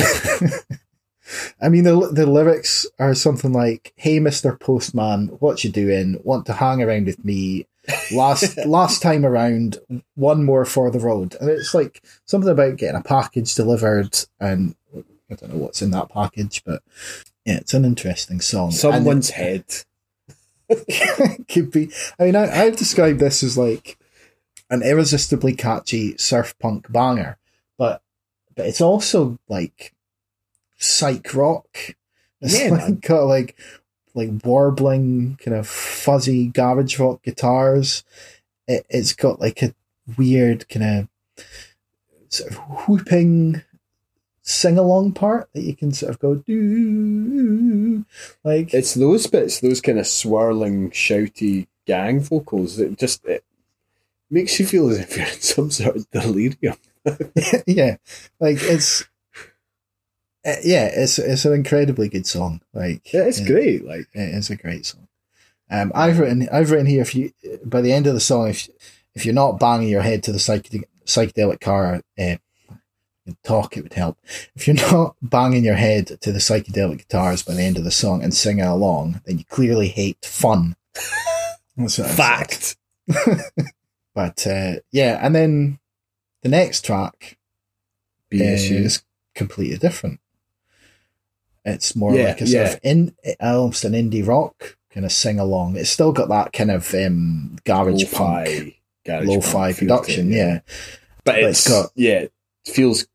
I 1.61 1.69
mean 1.69 1.85
the 1.85 2.11
the 2.13 2.27
lyrics 2.27 2.87
are 2.99 3.15
something 3.15 3.53
like, 3.53 3.93
"Hey, 3.97 4.19
Mister 4.19 4.55
Postman, 4.57 5.29
what 5.41 5.65
you 5.65 5.71
doing? 5.71 6.21
Want 6.25 6.47
to 6.47 6.55
hang 6.55 6.83
around 6.83 7.07
with 7.07 7.25
me? 7.25 7.67
Last 8.13 8.57
last 8.65 9.03
time 9.03 9.25
around, 9.27 9.79
one 10.15 10.45
more 10.45 10.65
for 10.65 10.91
the 10.91 11.01
road." 11.01 11.37
And 11.41 11.51
it's 11.51 11.75
like 11.75 12.03
something 12.25 12.51
about 12.51 12.77
getting 12.77 13.01
a 13.01 13.03
package 13.03 13.55
delivered, 13.55 14.17
and 14.39 14.77
I 14.95 15.35
don't 15.35 15.53
know 15.53 15.59
what's 15.59 15.83
in 15.83 15.91
that 15.91 16.09
package, 16.09 16.63
but 16.65 16.83
yeah, 17.45 17.57
it's 17.57 17.75
an 17.75 17.85
interesting 17.85 18.41
song. 18.41 18.71
Someone's 18.71 19.31
head. 19.31 19.65
could 21.49 21.71
be. 21.71 21.91
I 22.19 22.25
mean, 22.25 22.37
I, 22.37 22.63
I've 22.63 22.77
described 22.77 23.19
this 23.19 23.43
as 23.43 23.59
like 23.59 23.99
an 24.71 24.83
irresistibly 24.83 25.55
catchy 25.55 26.17
surf 26.17 26.59
punk 26.59 26.91
banger, 26.91 27.37
but 27.79 28.03
but 28.55 28.67
it's 28.67 28.81
also 28.81 29.39
like 29.49 29.95
psych 30.79 31.35
rock. 31.35 31.67
It's 32.45 32.61
Yeah, 32.61 32.71
like 32.71 33.01
got 33.03 33.27
like 33.27 33.57
like 34.15 34.31
warbling 34.45 35.39
kind 35.43 35.57
of 35.57 35.67
fuzzy 35.67 36.49
garage 36.49 36.99
rock 36.99 37.23
guitars. 37.23 38.05
It, 38.69 38.87
it's 38.89 39.13
got 39.13 39.41
like 39.41 39.63
a 39.63 39.75
weird 40.17 40.69
kind 40.69 41.09
of 41.37 41.45
sort 42.29 42.53
of 42.53 42.59
whooping 42.59 43.63
sing 44.43 44.77
along 44.77 45.13
part 45.13 45.49
that 45.55 45.63
you 45.63 45.75
can 45.75 45.93
sort 45.93 46.11
of 46.11 46.19
go 46.19 46.35
do 46.35 48.05
like 48.45 48.75
It's 48.75 48.95
those 48.95 49.27
bits, 49.27 49.61
those 49.61 49.81
kind 49.81 49.99
of 49.99 50.07
swirling, 50.07 50.91
shouty 50.91 51.69
gang 51.87 52.21
vocals 52.21 52.77
that 52.77 52.99
just 52.99 53.25
it 53.25 53.45
makes 54.31 54.59
you 54.59 54.67
feel 54.67 54.89
as 54.89 54.99
if 54.99 55.17
you're 55.17 55.27
in 55.27 55.41
some 55.41 55.71
sort 55.71 55.97
of 55.97 56.11
delirium. 56.11 56.77
yeah, 57.67 57.97
like 58.41 58.59
it's 58.61 59.05
uh, 60.45 60.57
yeah, 60.65 60.87
it's 60.87 61.19
it's 61.19 61.45
an 61.45 61.53
incredibly 61.53 62.09
good 62.09 62.27
song. 62.27 62.61
Like 62.73 63.13
Yeah, 63.13 63.23
it's 63.25 63.39
it- 63.41 63.47
great. 63.47 63.85
Like 63.85 64.09
It 64.15 64.35
is 64.35 64.51
a 64.51 64.57
great 64.57 64.87
song. 64.87 65.09
Um, 65.71 65.91
I've 65.95 66.19
written 66.19 66.49
I've 66.53 66.71
written 66.71 66.87
here 66.87 67.03
if 67.03 67.15
you 67.15 67.33
by 67.65 67.81
the 67.81 67.93
end 67.93 68.07
of 68.07 68.15
the 68.15 68.21
song 68.21 68.49
if 68.49 68.69
if 69.15 69.25
you're 69.25 69.35
not 69.35 69.59
banging 69.61 69.89
your 69.89 70.03
head 70.03 70.23
to 70.25 70.33
the 70.33 70.39
psychedelic 70.39 70.85
psychedelic 71.07 71.61
car 71.61 72.03
uh, 72.19 72.37
talk 73.45 73.77
it 73.77 73.83
would 73.83 73.95
help. 73.95 74.19
If 74.55 74.67
you're 74.67 74.77
not 74.77 75.17
banging 75.23 75.65
your 75.65 75.77
head 75.77 76.09
to 76.21 76.33
the 76.33 76.41
psychedelic 76.41 76.99
guitars 76.99 77.43
by 77.43 77.55
the 77.55 77.63
end 77.63 77.79
of 77.79 77.85
the 77.85 77.91
song 77.91 78.23
and 78.23 78.35
singing 78.35 78.65
along, 78.65 79.21
then 79.25 79.39
you 79.39 79.45
clearly 79.45 79.89
hate 79.89 80.25
fun. 80.25 80.77
Fact. 81.89 82.77
But 84.15 84.47
uh, 84.47 84.75
yeah, 84.91 85.19
and 85.25 85.35
then 85.35 85.79
the 86.43 86.51
next 86.51 86.85
track 86.85 87.39
BSU. 88.31 88.73
is 88.73 89.03
completely 89.35 89.79
different. 89.79 90.21
It's 91.65 91.95
more 91.95 92.15
Yeah, 92.15 92.29
like 92.29 92.41
a 92.41 92.47
sort 92.47 92.67
of 92.69 92.81
in 92.83 93.15
almost 93.41 93.85
an 93.85 93.93
indie 93.93 94.27
rock 94.27 94.77
kind 94.91 95.07
of 95.07 95.13
sing 95.13 95.39
along. 95.39 95.77
It's 95.77 95.91
still 95.91 96.13
got 96.13 96.29
that 96.29 96.53
kind 96.53 96.71
of 96.71 96.93
um, 96.95 97.57
garage 97.65 98.05
punk, 98.13 98.49
Lo-fi, 98.49 98.77
garage 99.07 99.27
lo-fi 99.27 99.51
punk 99.53 99.77
to 99.77 99.85
it, 99.85 99.89
production. 99.89 100.31
yeah. 100.33 100.61
but 101.25 101.35
But 101.37 101.39
it's 101.45 101.67
it's 101.67 101.69
got- 101.69 101.91
yeah, 101.95 102.21
it 102.21 102.33
feels 102.67 103.07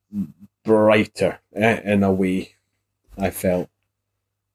brighter 0.64 1.40
eh, 1.56 1.80
in 1.84 2.04
a 2.04 2.12
way. 2.12 2.54
I 3.18 3.30
felt 3.32 3.70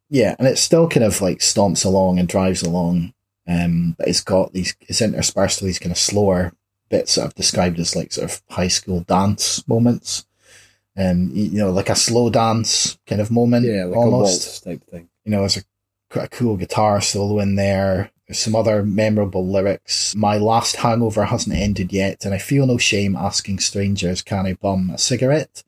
yeah, 0.08 0.36
and 0.38 0.46
it 0.46 0.58
still 0.58 0.88
kind 0.88 1.04
of 1.04 1.20
like 1.20 1.38
stomps 1.38 1.84
along 1.84 2.18
and 2.18 2.28
drives 2.28 2.62
along. 2.62 3.14
Um, 3.48 3.94
but 3.98 4.06
it's 4.08 4.20
got 4.20 4.52
these. 4.52 4.76
It's 4.82 5.02
interspersed 5.02 5.60
with 5.60 5.68
these 5.68 5.78
kind 5.80 5.90
of 5.90 5.98
slower 5.98 6.52
bits 6.90 7.14
that 7.16 7.24
I've 7.24 7.34
described 7.34 7.78
as 7.80 7.96
like 7.96 8.12
sort 8.12 8.30
of 8.30 8.42
high 8.50 8.68
school 8.68 9.00
dance 9.00 9.66
moments. 9.66 10.26
Um, 10.96 11.30
you, 11.32 11.58
know, 11.58 11.70
like 11.70 11.88
a 11.88 11.96
slow 11.96 12.28
dance 12.28 12.98
kind 13.06 13.20
of 13.20 13.30
moment. 13.30 13.66
yeah, 13.66 13.84
like 13.84 13.96
almost. 13.96 14.12
a 14.12 14.14
waltz 14.14 14.60
type 14.60 14.84
thing. 14.90 15.08
you 15.24 15.30
know, 15.30 15.40
there's 15.40 15.56
a 15.56 15.62
quite 16.10 16.26
a 16.26 16.28
cool 16.28 16.56
guitar 16.56 17.00
solo 17.00 17.40
in 17.40 17.56
there. 17.56 18.10
There's 18.26 18.38
some 18.38 18.54
other 18.54 18.82
memorable 18.82 19.46
lyrics. 19.46 20.14
My 20.14 20.36
last 20.36 20.76
hangover 20.76 21.24
hasn't 21.24 21.56
ended 21.56 21.92
yet, 21.92 22.24
and 22.24 22.34
I 22.34 22.38
feel 22.38 22.66
no 22.66 22.78
shame 22.78 23.16
asking 23.16 23.60
strangers, 23.60 24.22
can 24.22 24.46
I 24.46 24.54
bum 24.54 24.90
a 24.90 24.98
cigarette? 24.98 25.64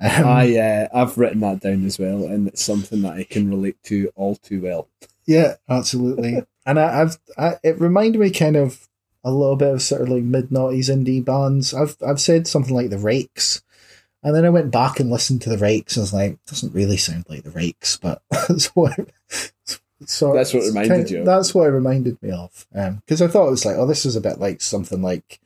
Um, 0.00 0.26
I 0.26 0.56
uh, 0.56 0.88
I've 0.92 1.18
written 1.18 1.40
that 1.40 1.60
down 1.60 1.84
as 1.84 1.98
well, 1.98 2.24
and 2.24 2.46
it's 2.46 2.62
something 2.62 3.02
that 3.02 3.14
I 3.14 3.24
can 3.24 3.50
relate 3.50 3.82
to 3.84 4.10
all 4.14 4.36
too 4.36 4.60
well. 4.60 4.88
yeah, 5.26 5.54
absolutely. 5.68 6.42
and 6.66 6.78
I, 6.78 7.02
I've 7.02 7.18
I, 7.36 7.56
it 7.64 7.80
reminded 7.80 8.20
me 8.20 8.30
kind 8.30 8.56
of 8.56 8.88
a 9.24 9.32
little 9.32 9.56
bit 9.56 9.74
of 9.74 9.82
sort 9.82 10.02
of 10.02 10.08
like 10.08 10.22
mid 10.22 10.50
noughties 10.50 10.88
indie 10.88 11.24
bands. 11.24 11.74
I've 11.74 11.96
I've 12.06 12.20
said 12.20 12.46
something 12.46 12.74
like 12.74 12.90
the 12.90 12.98
Rakes, 12.98 13.62
and 14.22 14.34
then 14.34 14.44
I 14.44 14.50
went 14.50 14.70
back 14.70 14.98
and 15.00 15.10
listened 15.10 15.42
to 15.42 15.50
the 15.50 15.58
Rakes. 15.58 15.96
and 15.96 16.02
I 16.02 16.04
was 16.04 16.12
like, 16.12 16.32
it 16.32 16.46
doesn't 16.46 16.74
really 16.74 16.96
sound 16.96 17.26
like 17.28 17.42
the 17.44 17.50
Rakes, 17.50 17.96
but 17.96 18.22
that's 18.30 18.66
what. 18.68 18.98
So 20.06 20.32
That's 20.32 20.54
what 20.54 20.62
reminded 20.64 20.90
kind- 20.96 21.10
you. 21.10 21.24
That's 21.24 21.54
what 21.54 21.66
it 21.66 21.72
reminded 21.72 22.22
me 22.22 22.30
of. 22.30 22.66
Because 22.72 23.20
I 23.20 23.26
thought 23.26 23.48
it 23.48 23.50
was 23.50 23.64
like, 23.64 23.76
oh, 23.76 23.86
this 23.86 24.06
is 24.06 24.14
a 24.16 24.20
bit 24.20 24.38
like 24.38 24.60
something 24.60 25.02
like 25.02 25.40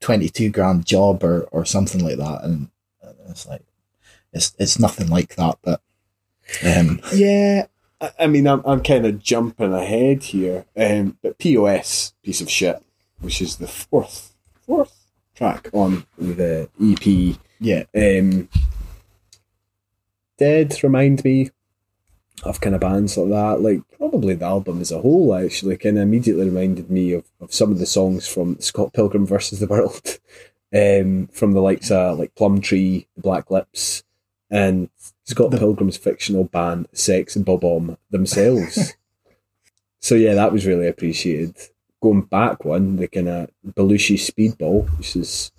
twenty 0.00 0.28
two 0.28 0.48
grand 0.50 0.86
job 0.86 1.24
or 1.24 1.42
or 1.50 1.64
something 1.64 2.04
like 2.04 2.18
that, 2.18 2.44
and 2.44 2.68
and 3.02 3.14
it's 3.28 3.46
like 3.46 3.62
it's 4.32 4.54
it's 4.58 4.78
nothing 4.78 5.08
like 5.08 5.34
that. 5.36 5.58
But 5.62 5.80
um, 6.64 7.00
Yeah, 7.12 7.66
I, 8.00 8.10
I 8.20 8.26
mean, 8.28 8.46
I'm 8.46 8.62
I'm 8.64 8.80
kind 8.82 9.06
of 9.06 9.20
jumping 9.20 9.72
ahead 9.72 10.22
here, 10.22 10.66
um, 10.76 11.18
but 11.20 11.38
POS 11.38 12.14
piece 12.22 12.40
of 12.40 12.48
shit, 12.48 12.80
which 13.20 13.42
is 13.42 13.56
the 13.56 13.66
fourth 13.66 14.36
fourth 14.64 15.10
track 15.34 15.68
on 15.72 16.06
the 16.16 16.68
EP. 16.80 17.36
Yeah, 17.64 17.84
Um, 17.94 18.50
Dead 20.36 20.82
remind 20.82 21.24
me 21.24 21.50
of 22.42 22.60
kind 22.60 22.74
of 22.74 22.82
bands 22.82 23.16
like 23.16 23.30
that. 23.30 23.62
Like 23.62 23.80
probably 23.96 24.34
the 24.34 24.44
album 24.44 24.82
as 24.82 24.92
a 24.92 25.00
whole 25.00 25.34
actually 25.34 25.78
kind 25.78 25.96
of 25.96 26.02
immediately 26.02 26.44
reminded 26.44 26.90
me 26.90 27.12
of, 27.14 27.24
of 27.40 27.54
some 27.54 27.72
of 27.72 27.78
the 27.78 27.86
songs 27.86 28.28
from 28.28 28.60
Scott 28.60 28.92
Pilgrim 28.92 29.26
versus 29.26 29.60
the 29.60 29.66
World, 29.66 30.18
um, 30.74 31.28
from 31.28 31.52
the 31.52 31.62
likes 31.62 31.90
of 31.90 32.18
like 32.18 32.34
Plumtree, 32.34 33.06
The 33.16 33.22
Black 33.22 33.50
Lips, 33.50 34.02
and 34.50 34.90
Scott 35.22 35.50
The- 35.50 35.58
Pilgrim's 35.58 35.96
fictional 35.96 36.44
band 36.44 36.88
Sex 36.92 37.34
and 37.34 37.46
Bob-omb 37.46 37.96
themselves. 38.10 38.94
so 40.00 40.16
yeah, 40.16 40.34
that 40.34 40.52
was 40.52 40.66
really 40.66 40.86
appreciated. 40.88 41.56
Going 42.02 42.22
back 42.22 42.66
one, 42.66 42.96
the 42.96 43.08
kind 43.08 43.28
of 43.30 43.50
Belushi 43.66 44.16
Speedball, 44.18 44.86
which 44.98 45.16
is, 45.16 45.50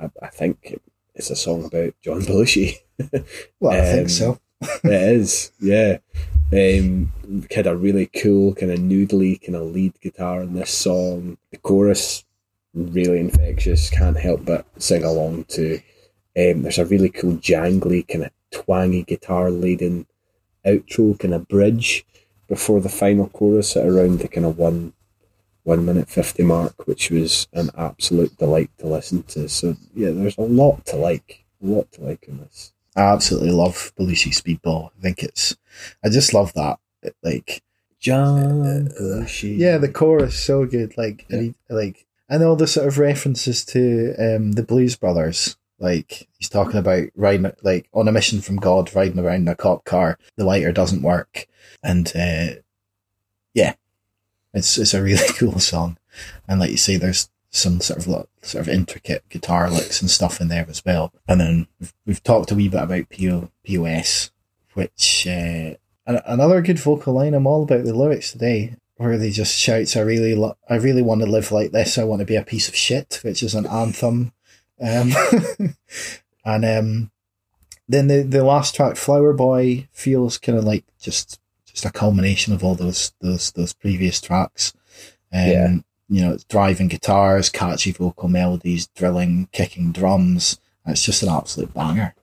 I, 0.00 0.10
I 0.20 0.26
think 0.26 0.80
it's 1.18 1.30
a 1.30 1.36
song 1.36 1.64
about 1.64 1.94
John 2.02 2.22
Belushi. 2.22 2.76
well, 3.60 3.72
I 3.72 3.80
Um, 3.80 3.84
think 3.84 4.08
so. 4.10 4.38
it 4.84 4.92
is, 4.92 5.52
yeah. 5.60 5.98
Um, 6.52 7.12
had 7.50 7.66
a 7.66 7.76
really 7.76 8.06
cool 8.06 8.54
kind 8.54 8.72
of 8.72 8.78
noodly 8.78 9.40
kind 9.44 9.56
of 9.56 9.72
lead 9.72 10.00
guitar 10.00 10.42
in 10.42 10.54
this 10.54 10.70
song. 10.70 11.36
The 11.52 11.58
chorus 11.58 12.24
really 12.74 13.20
infectious. 13.20 13.90
Can't 13.90 14.18
help 14.18 14.44
but 14.44 14.66
sing 14.78 15.04
along 15.04 15.44
to. 15.50 15.80
Um, 16.36 16.62
there's 16.62 16.78
a 16.78 16.86
really 16.86 17.10
cool 17.10 17.34
jangly 17.34 18.06
kind 18.06 18.24
of 18.24 18.30
twangy 18.52 19.02
guitar 19.02 19.50
laden 19.50 20.06
outro 20.66 21.18
kind 21.18 21.34
of 21.34 21.48
bridge 21.48 22.06
before 22.48 22.80
the 22.80 22.88
final 22.88 23.28
chorus 23.28 23.76
at 23.76 23.86
around 23.86 24.20
the 24.20 24.28
kind 24.28 24.46
of 24.46 24.58
one 24.58 24.92
one 25.68 25.84
minute 25.84 26.08
fifty 26.08 26.42
mark, 26.42 26.86
which 26.86 27.10
was 27.10 27.46
an 27.52 27.70
absolute 27.76 28.34
delight 28.38 28.70
to 28.78 28.86
listen 28.86 29.22
to. 29.24 29.48
So 29.48 29.76
yeah, 29.94 30.10
there's 30.12 30.38
a 30.38 30.42
lot 30.42 30.86
to 30.86 30.96
like, 30.96 31.44
a 31.62 31.66
lot 31.66 31.92
to 31.92 32.00
like 32.00 32.24
in 32.26 32.38
this. 32.38 32.72
I 32.96 33.02
absolutely 33.02 33.50
love 33.50 33.92
Belushi 33.96 34.32
Speedball. 34.32 34.90
I 34.98 35.02
think 35.02 35.22
it's, 35.22 35.56
I 36.02 36.08
just 36.08 36.32
love 36.32 36.54
that. 36.54 36.78
It, 37.02 37.14
like, 37.22 37.62
John 38.00 38.88
Belushi. 38.98 39.58
yeah, 39.58 39.76
the 39.76 39.92
chorus 39.92 40.42
so 40.42 40.64
good. 40.64 40.96
Like, 40.96 41.26
and 41.28 41.42
he, 41.42 41.54
like, 41.68 42.06
and 42.30 42.42
all 42.42 42.56
the 42.56 42.66
sort 42.66 42.88
of 42.88 42.98
references 42.98 43.64
to 43.66 44.14
um 44.18 44.52
the 44.52 44.62
Blues 44.62 44.96
Brothers. 44.96 45.56
Like 45.78 46.28
he's 46.38 46.48
talking 46.48 46.78
about 46.78 47.08
riding, 47.14 47.52
like 47.62 47.88
on 47.92 48.08
a 48.08 48.12
mission 48.12 48.40
from 48.40 48.56
God, 48.56 48.94
riding 48.96 49.18
around 49.18 49.42
in 49.42 49.48
a 49.48 49.54
cop 49.54 49.84
car. 49.84 50.18
The 50.36 50.44
lighter 50.44 50.72
doesn't 50.72 51.02
work, 51.02 51.46
and 51.84 52.10
uh, 52.16 52.60
yeah, 53.54 53.74
it's 54.54 54.78
it's 54.78 54.94
a 54.94 55.02
really 55.02 55.26
cool 55.36 55.58
song. 55.58 55.98
And 56.46 56.60
like 56.60 56.70
you 56.70 56.76
say, 56.76 56.96
there's 56.96 57.28
some 57.50 57.80
sort 57.80 58.00
of 58.00 58.06
lo- 58.06 58.28
sort 58.42 58.62
of 58.62 58.68
intricate 58.68 59.28
guitar 59.28 59.70
licks 59.70 60.00
and 60.00 60.10
stuff 60.10 60.40
in 60.40 60.48
there 60.48 60.66
as 60.68 60.84
well. 60.84 61.12
And 61.26 61.40
then 61.40 61.66
we've, 61.80 61.94
we've 62.06 62.22
talked 62.22 62.50
a 62.50 62.54
wee 62.54 62.68
bit 62.68 62.82
about 62.82 63.10
PO, 63.10 63.50
POS, 63.64 64.30
which 64.74 65.26
uh, 65.26 65.74
another 66.06 66.60
good 66.62 66.78
vocal 66.78 67.14
line. 67.14 67.34
I'm 67.34 67.46
all 67.46 67.62
about 67.62 67.84
the 67.84 67.94
lyrics 67.94 68.32
today, 68.32 68.76
where 68.96 69.18
they 69.18 69.30
just 69.30 69.58
shouts, 69.58 69.96
"I 69.96 70.00
really, 70.00 70.34
lo- 70.34 70.56
I 70.68 70.76
really 70.76 71.02
want 71.02 71.20
to 71.22 71.26
live 71.26 71.52
like 71.52 71.72
this. 71.72 71.98
I 71.98 72.04
want 72.04 72.20
to 72.20 72.26
be 72.26 72.36
a 72.36 72.42
piece 72.42 72.68
of 72.68 72.76
shit," 72.76 73.20
which 73.22 73.42
is 73.42 73.54
an 73.54 73.66
anthem. 73.66 74.32
Um, 74.80 75.12
and 76.44 76.64
um, 76.64 77.10
then 77.88 78.08
the 78.08 78.22
the 78.22 78.44
last 78.44 78.74
track, 78.74 78.96
"Flower 78.96 79.32
Boy," 79.32 79.88
feels 79.92 80.38
kind 80.38 80.58
of 80.58 80.64
like 80.64 80.84
just 81.00 81.40
just 81.80 81.94
a 81.94 81.98
culmination 81.98 82.52
of 82.52 82.64
all 82.64 82.74
those 82.74 83.12
those 83.20 83.52
those 83.52 83.72
previous 83.72 84.20
tracks. 84.20 84.72
Um, 85.32 85.40
Yeah. 85.48 85.76
you 86.08 86.20
know, 86.22 86.32
it's 86.32 86.44
driving 86.44 86.88
guitars, 86.88 87.48
catchy 87.50 87.92
vocal 87.92 88.28
melodies, 88.28 88.88
drilling, 88.88 89.48
kicking 89.52 89.92
drums. 89.92 90.58
It's 90.86 91.04
just 91.04 91.22
an 91.22 91.28
absolute 91.28 91.72
banger. 91.74 92.14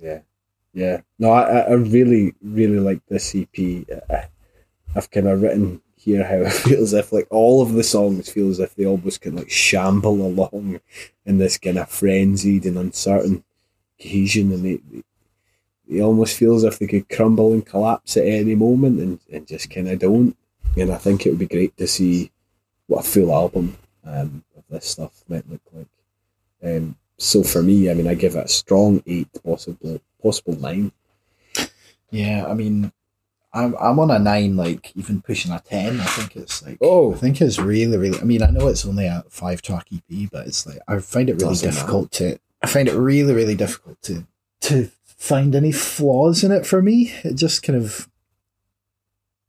Yeah, 0.00 0.20
yeah. 0.72 1.00
No, 1.18 1.30
I, 1.30 1.60
I- 1.60 1.72
really, 1.74 2.34
really 2.42 2.78
like 2.80 3.00
this 3.08 3.34
EP. 3.34 3.86
I, 4.10 4.28
I've 4.96 5.10
kind 5.10 5.28
of 5.28 5.42
written 5.42 5.82
here 5.96 6.24
how 6.24 6.36
it 6.36 6.52
feels 6.64 6.92
as 6.94 7.04
if 7.04 7.12
like 7.12 7.26
all 7.30 7.62
of 7.62 7.72
the 7.74 7.82
songs 7.84 8.30
feel 8.30 8.48
as 8.50 8.60
if 8.60 8.74
they 8.74 8.86
almost 8.86 9.20
can 9.20 9.36
like 9.36 9.50
shamble 9.50 10.22
along 10.26 10.80
in 11.26 11.38
this 11.38 11.58
kind 11.58 11.78
of 11.78 11.88
frenzied 11.90 12.64
and 12.66 12.78
uncertain 12.78 13.44
cohesion, 14.00 14.52
and 14.52 14.64
they, 14.64 14.76
they, 14.90 15.02
they 15.88 16.00
almost 16.00 16.36
feels 16.36 16.64
as 16.64 16.74
if 16.74 16.78
they 16.78 16.86
could 16.86 17.08
crumble 17.08 17.52
and 17.52 17.64
collapse 17.64 18.16
at 18.16 18.26
any 18.26 18.54
moment, 18.54 19.00
and, 19.00 19.20
and 19.32 19.46
just 19.46 19.70
kind 19.70 19.88
of 19.88 19.98
don't. 19.98 20.36
And 20.76 20.90
I 20.90 20.96
think 20.96 21.24
it 21.24 21.30
would 21.30 21.38
be 21.38 21.46
great 21.46 21.76
to 21.76 21.86
see 21.86 22.32
what 22.86 23.04
a 23.04 23.08
full 23.08 23.32
album 23.32 23.76
um, 24.04 24.44
of 24.56 24.64
this 24.68 24.86
stuff 24.86 25.22
might 25.28 25.48
look 25.48 25.60
like. 25.72 25.86
Um, 26.62 26.96
so 27.18 27.42
for 27.42 27.62
me, 27.62 27.90
I 27.90 27.94
mean, 27.94 28.08
I 28.08 28.14
give 28.14 28.34
it 28.34 28.44
a 28.44 28.48
strong 28.48 29.02
eight, 29.06 29.28
possibly 29.44 30.00
possible 30.22 30.56
nine. 30.56 30.92
Yeah, 32.10 32.46
I 32.46 32.54
mean, 32.54 32.92
I'm 33.52 33.76
I'm 33.80 33.98
on 33.98 34.10
a 34.10 34.18
nine, 34.18 34.56
like 34.56 34.92
even 34.96 35.22
pushing 35.22 35.52
a 35.52 35.60
ten. 35.60 36.00
I 36.00 36.04
think 36.04 36.36
it's 36.36 36.64
like 36.64 36.78
Oh. 36.80 37.14
I 37.14 37.16
think 37.16 37.40
it's 37.40 37.58
really, 37.58 37.96
really. 37.96 38.18
I 38.20 38.24
mean, 38.24 38.42
I 38.42 38.50
know 38.50 38.68
it's 38.68 38.84
only 38.84 39.06
a 39.06 39.24
five 39.28 39.62
track 39.62 39.86
EP, 39.92 40.28
but 40.30 40.46
it's 40.46 40.66
like 40.66 40.78
I 40.88 40.98
find 40.98 41.28
it 41.28 41.34
really 41.34 41.48
Doesn't 41.48 41.70
difficult 41.70 42.10
to. 42.12 42.38
I 42.62 42.66
find 42.66 42.88
it 42.88 42.94
really, 42.94 43.32
really 43.34 43.54
difficult 43.54 44.00
to 44.02 44.26
to 44.62 44.90
find 45.24 45.54
any 45.54 45.72
flaws 45.72 46.44
in 46.44 46.52
it 46.52 46.66
for 46.66 46.82
me. 46.82 47.12
It 47.24 47.34
just 47.34 47.62
kind 47.62 47.78
of. 47.78 48.08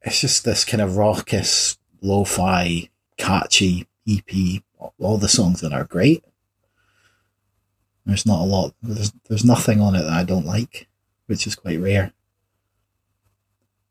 It's 0.01 0.21
just 0.21 0.45
this 0.45 0.63
kind 0.63 0.81
of 0.81 0.97
raucous, 0.97 1.77
lo-fi, 2.01 2.89
catchy 3.17 3.87
EP. 4.07 4.61
All 4.99 5.17
the 5.17 5.27
songs 5.27 5.61
that 5.61 5.73
are 5.73 5.83
great. 5.83 6.23
There's 8.05 8.25
not 8.25 8.41
a 8.41 8.45
lot. 8.45 8.73
There's 8.81 9.11
there's 9.27 9.43
nothing 9.43 9.81
on 9.81 9.95
it 9.95 10.03
that 10.03 10.13
I 10.13 10.23
don't 10.23 10.45
like, 10.45 10.87
which 11.25 11.47
is 11.47 11.55
quite 11.55 11.79
rare. 11.79 12.13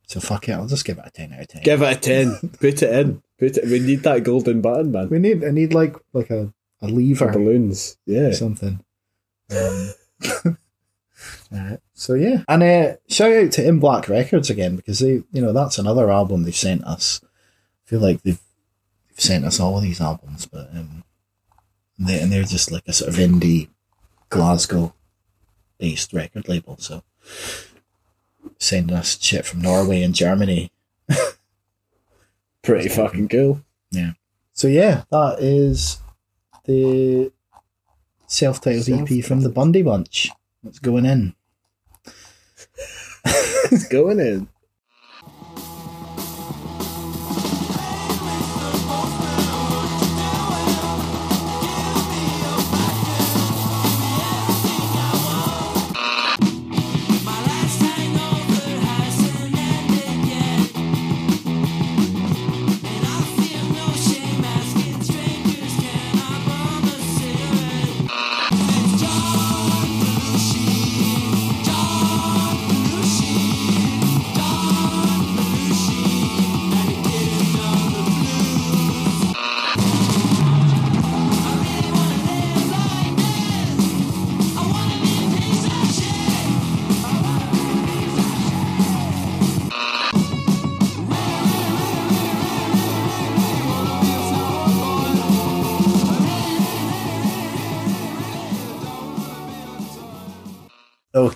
So 0.06 0.20
fuck 0.20 0.48
it, 0.48 0.52
I'll 0.52 0.68
just 0.68 0.84
give 0.84 0.98
it 0.98 1.06
a 1.06 1.10
ten 1.10 1.32
out 1.32 1.40
of 1.40 1.48
ten. 1.48 1.62
Give 1.62 1.82
it 1.82 1.96
a 1.96 2.00
ten. 2.00 2.36
Put 2.60 2.82
it 2.82 2.94
in. 2.94 3.22
Put 3.38 3.56
it. 3.56 3.64
We 3.64 3.80
need 3.80 4.04
that 4.04 4.22
golden 4.22 4.60
button, 4.60 4.92
man. 4.92 5.08
we 5.08 5.18
need 5.18 5.44
I 5.44 5.50
need 5.50 5.74
like 5.74 5.96
like 6.12 6.30
a, 6.30 6.52
a 6.80 6.86
lever 6.86 7.32
Balloons. 7.32 7.98
Yeah. 8.06 8.32
something. 8.32 8.82
Um, 9.50 10.56
uh, 11.54 11.76
so 11.92 12.14
yeah, 12.14 12.42
and 12.48 12.62
uh, 12.62 12.96
shout 13.08 13.32
out 13.32 13.52
to 13.52 13.66
In 13.66 13.78
Black 13.78 14.08
Records 14.08 14.50
again 14.50 14.76
because 14.76 14.98
they, 14.98 15.22
you 15.32 15.42
know, 15.42 15.52
that's 15.52 15.78
another 15.78 16.10
album 16.10 16.42
they've 16.42 16.54
sent 16.54 16.84
us. 16.84 17.20
I 17.22 17.90
feel 17.90 18.00
like 18.00 18.22
they've, 18.22 18.40
they've 19.08 19.20
sent 19.20 19.44
us 19.44 19.60
all 19.60 19.76
of 19.76 19.82
these 19.82 20.00
albums, 20.00 20.46
but 20.46 20.70
um, 20.74 21.04
they, 21.98 22.20
and 22.20 22.32
they're 22.32 22.44
just 22.44 22.72
like 22.72 22.88
a 22.88 22.92
sort 22.92 23.10
of 23.10 23.18
indie 23.18 23.68
Glasgow 24.30 24.94
based 25.78 26.12
record 26.12 26.48
label. 26.48 26.76
So 26.78 27.02
sending 28.58 28.96
us 28.96 29.20
shit 29.20 29.46
from 29.46 29.62
Norway 29.62 30.02
and 30.02 30.14
Germany. 30.14 30.72
Pretty 32.62 32.88
fucking 32.88 33.28
cool. 33.28 33.60
Yeah. 33.90 34.12
So 34.52 34.68
yeah, 34.68 35.04
that 35.10 35.36
is 35.40 35.98
the 36.64 37.30
self-titled 38.26 39.10
EP 39.10 39.24
from 39.24 39.42
the 39.42 39.50
Bundy 39.50 39.82
Bunch. 39.82 40.30
That's 40.62 40.78
going 40.78 41.04
in. 41.04 41.34
It's 43.72 43.88
going 43.88 44.20
in. 44.20 44.48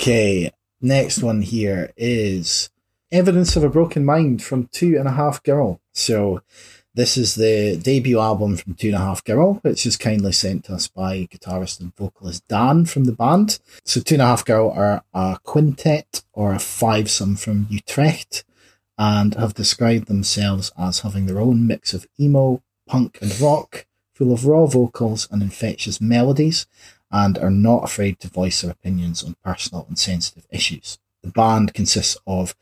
Okay, 0.09 0.51
next 0.81 1.23
one 1.23 1.43
here 1.43 1.93
is 1.95 2.71
Evidence 3.13 3.57
of 3.57 3.63
a 3.63 3.69
Broken 3.69 4.07
Mind 4.07 4.43
from 4.43 4.67
Two 4.69 4.97
and 4.99 5.07
a 5.07 5.13
Half 5.13 5.43
Girl. 5.43 5.83
So, 5.93 6.41
this 6.95 7.19
is 7.19 7.35
the 7.35 7.77
debut 7.77 8.19
album 8.19 8.57
from 8.57 8.73
Two 8.73 8.87
and 8.87 8.97
a 8.97 9.01
Half 9.01 9.23
Girl, 9.25 9.57
which 9.57 9.85
is 9.85 9.99
kindly 9.99 10.33
sent 10.33 10.65
to 10.65 10.73
us 10.73 10.89
by 10.89 11.29
guitarist 11.31 11.81
and 11.81 11.95
vocalist 11.95 12.49
Dan 12.49 12.87
from 12.87 13.05
the 13.05 13.13
band. 13.13 13.59
So, 13.85 14.01
Two 14.01 14.15
and 14.15 14.23
a 14.23 14.29
Half 14.29 14.47
Girl 14.47 14.71
are 14.71 15.05
a 15.13 15.39
quintet 15.45 16.23
or 16.33 16.55
a 16.55 16.59
fivesome 16.59 17.39
from 17.39 17.67
Utrecht 17.69 18.45
and 18.97 19.35
have 19.35 19.53
described 19.53 20.09
themselves 20.09 20.73
as 20.79 21.01
having 21.01 21.27
their 21.27 21.39
own 21.39 21.67
mix 21.67 21.93
of 21.93 22.07
emo, 22.19 22.63
punk, 22.87 23.19
and 23.21 23.39
rock, 23.39 23.85
full 24.15 24.33
of 24.33 24.47
raw 24.47 24.65
vocals 24.65 25.29
and 25.31 25.43
infectious 25.43 26.01
melodies 26.01 26.67
and 27.11 27.39
are 27.39 27.51
not 27.51 27.85
afraid 27.85 28.21
to 28.21 28.29
voice 28.29 28.61
their 28.63 28.71
opinions 28.71 29.23
on 29.23 29.37
personal 29.45 29.87
and 29.89 29.99
sensitive 29.99 30.47
issues. 30.51 30.99
The 31.23 31.31
band 31.31 31.75
consists 31.75 32.17
of 32.27 32.55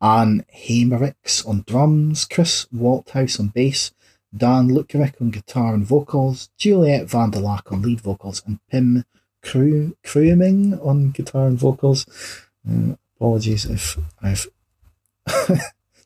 Anne 0.00 0.44
Heimericks 0.54 1.46
on 1.48 1.64
drums, 1.66 2.24
Chris 2.24 2.66
Walthouse 2.74 3.40
on 3.40 3.48
bass, 3.48 3.92
Dan 4.36 4.68
Lukerick 4.68 5.20
on 5.20 5.30
guitar 5.30 5.74
and 5.74 5.84
vocals, 5.84 6.50
Juliet 6.56 7.08
Van 7.08 7.30
der 7.30 7.40
Laak 7.40 7.70
on 7.72 7.82
lead 7.82 8.00
vocals, 8.00 8.42
and 8.46 8.58
Pim 8.70 9.04
Krueming 9.42 10.84
on 10.84 11.10
guitar 11.10 11.46
and 11.46 11.58
vocals. 11.58 12.06
Uh, 12.68 12.96
apologies 13.16 13.64
if 13.64 13.98
I've 14.22 14.46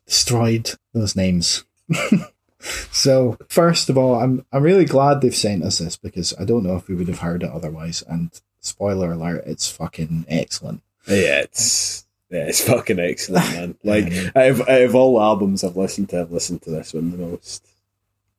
destroyed 0.05 0.71
those 0.93 1.15
names. 1.15 1.63
So 2.59 3.37
first 3.47 3.89
of 3.89 3.97
all, 3.97 4.15
I'm 4.15 4.45
I'm 4.51 4.63
really 4.63 4.85
glad 4.85 5.21
they've 5.21 5.35
sent 5.35 5.63
us 5.63 5.77
this 5.79 5.95
because 5.95 6.33
I 6.39 6.45
don't 6.45 6.63
know 6.63 6.75
if 6.75 6.87
we 6.87 6.95
would 6.95 7.07
have 7.07 7.19
heard 7.19 7.43
it 7.43 7.51
otherwise. 7.51 8.03
And 8.07 8.31
spoiler 8.59 9.13
alert, 9.13 9.43
it's 9.45 9.71
fucking 9.71 10.25
excellent. 10.27 10.81
Yeah, 11.07 11.41
it's 11.41 12.05
yeah, 12.29 12.45
it's 12.45 12.61
fucking 12.61 12.99
excellent, 12.99 13.45
man. 13.53 13.75
Like 13.83 14.13
out 14.35 14.49
of, 14.49 14.61
out 14.61 14.81
of 14.81 14.95
all 14.95 15.21
albums 15.21 15.63
I've 15.63 15.77
listened 15.77 16.09
to, 16.09 16.21
I've 16.21 16.31
listened 16.31 16.61
to 16.63 16.71
this 16.71 16.93
one 16.93 17.11
the 17.11 17.17
most. 17.17 17.65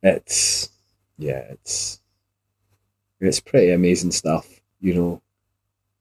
It's 0.03 0.69
yeah, 1.19 1.45
it's 1.51 2.01
it's 3.21 3.41
pretty 3.41 3.71
amazing 3.71 4.13
stuff. 4.13 4.61
You 4.81 4.95
know, 4.95 5.23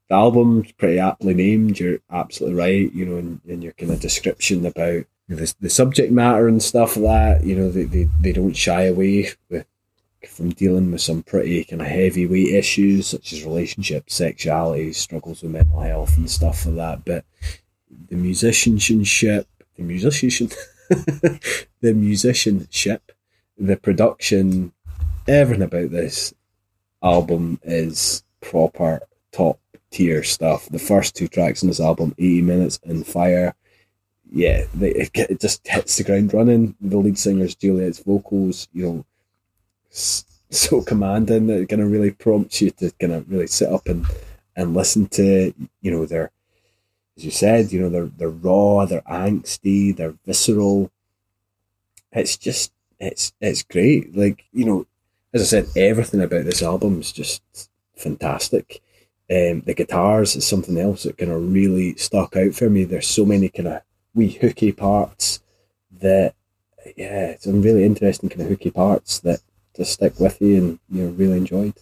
the 0.09 0.15
album's 0.15 0.72
pretty 0.74 0.99
aptly 0.99 1.34
named. 1.34 1.80
You're 1.80 1.99
absolutely 2.11 2.57
right. 2.57 2.93
You 2.93 3.05
know, 3.05 3.17
in, 3.17 3.41
in 3.45 3.61
your 3.61 3.74
kind 3.74 3.91
of 3.91 3.99
description 3.99 4.65
about 4.65 5.05
the, 5.30 5.54
the 5.60 5.70
subject 5.70 6.12
matter 6.12 6.48
and 6.48 6.62
stuff 6.62 6.98
like 6.98 7.40
that. 7.40 7.46
You 7.46 7.56
know, 7.56 7.72
they, 7.72 7.84
they, 7.84 8.10
they 8.20 8.34
don't 8.34 8.56
shy 8.56 8.84
away 8.84 9.30
from 10.28 10.50
dealing 10.50 10.92
with 10.92 11.02
some 11.02 11.24
pretty 11.24 11.64
kind 11.64 11.82
of 11.82 11.88
heavyweight 11.88 12.54
issues 12.54 13.08
such 13.08 13.32
as 13.32 13.46
relationships, 13.46 14.16
sexuality, 14.16 14.92
struggles 14.92 15.42
with 15.42 15.52
mental 15.52 15.80
health 15.80 16.18
and 16.18 16.30
stuff 16.30 16.66
like 16.66 16.76
that. 16.76 17.06
But 17.06 17.26
the 18.10 18.16
musicianship, 18.16 19.48
the 19.76 19.84
musician, 19.84 20.50
the 20.90 21.94
musicianship, 21.94 23.12
the 23.58 23.78
production, 23.78 24.74
everything 25.28 25.64
about 25.64 25.92
this 25.92 26.34
album 27.04 27.60
is 27.64 28.24
proper 28.42 29.02
top 29.32 29.60
tier 29.92 30.24
stuff. 30.24 30.68
The 30.70 30.80
first 30.80 31.16
two 31.16 31.28
tracks 31.28 31.64
on 31.64 31.70
this 31.70 31.80
album, 31.80 32.16
80 32.18 32.42
minutes 32.42 32.80
and 32.84 33.06
fire, 33.06 33.56
yeah, 34.32 34.64
it, 34.80 35.12
it 35.16 35.40
just 35.40 35.68
hits 35.68 35.98
the 35.98 36.04
ground 36.04 36.34
running. 36.34 36.76
The 36.82 36.98
lead 36.98 37.18
singer's 37.18 37.56
Juliet's 37.56 38.00
vocals, 38.00 38.68
you 38.74 38.86
know, 38.86 39.06
so 39.90 40.82
commanding 40.82 41.48
that 41.48 41.62
it 41.62 41.70
kind 41.70 41.82
of 41.82 41.92
really 41.92 42.12
prompts 42.12 42.62
you 42.62 42.72
to 42.72 42.92
kind 43.00 43.14
of 43.14 43.30
really 43.30 43.48
sit 43.48 43.72
up 43.72 43.88
and, 43.88 44.06
and 44.56 44.74
listen 44.74 45.08
to, 45.10 45.54
you 45.82 45.92
know, 45.92 46.06
their, 46.06 46.32
as 47.18 47.26
you 47.26 47.32
said, 47.32 47.72
you 47.72 47.80
know, 47.82 47.90
they're, 47.90 48.06
they're 48.18 48.30
raw, 48.30 48.86
they're 48.86 49.02
angsty, 49.02 49.96
they're 49.96 50.16
visceral. 50.26 50.92
It's 52.12 52.38
just, 52.38 52.72
it's 53.00 53.34
it's 53.40 53.64
great. 53.64 54.16
Like 54.16 54.46
you 54.52 54.66
know, 54.66 54.86
as 55.34 55.42
I 55.42 55.46
said, 55.46 55.70
everything 55.76 56.22
about 56.22 56.46
this 56.46 56.62
album 56.62 57.00
is 57.00 57.12
just 57.12 57.42
fantastic. 57.96 58.82
Um, 59.32 59.62
the 59.62 59.76
guitars 59.76 60.36
is 60.36 60.46
something 60.46 60.78
else 60.78 61.04
that 61.04 61.18
kind 61.18 61.32
of 61.32 61.54
really 61.54 61.96
stuck 61.96 62.36
out 62.36 62.54
for 62.56 62.70
me. 62.70 62.84
There's 62.84 63.08
so 63.08 63.26
many 63.26 63.50
kind 63.50 63.68
of 63.68 63.82
wee 64.14 64.30
hooky 64.32 64.72
parts 64.72 65.41
that, 65.99 66.34
yeah, 66.97 67.36
some 67.39 67.62
really 67.62 67.84
interesting 67.84 68.30
kind 68.30 68.41
of 68.41 68.47
hooky 68.47 68.72
parts 68.72 69.20
that 69.20 69.41
just 69.76 69.93
stick 69.93 70.20
with 70.20 70.41
you 70.41 70.57
and 70.57 70.80
you 70.89 71.03
know 71.03 71.12
really 71.12 71.38
enjoyed. 71.38 71.74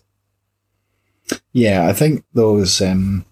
Yeah, 1.51 1.87
I 1.87 1.93
think 1.93 2.23
those 2.33 2.81
um, 2.81 3.25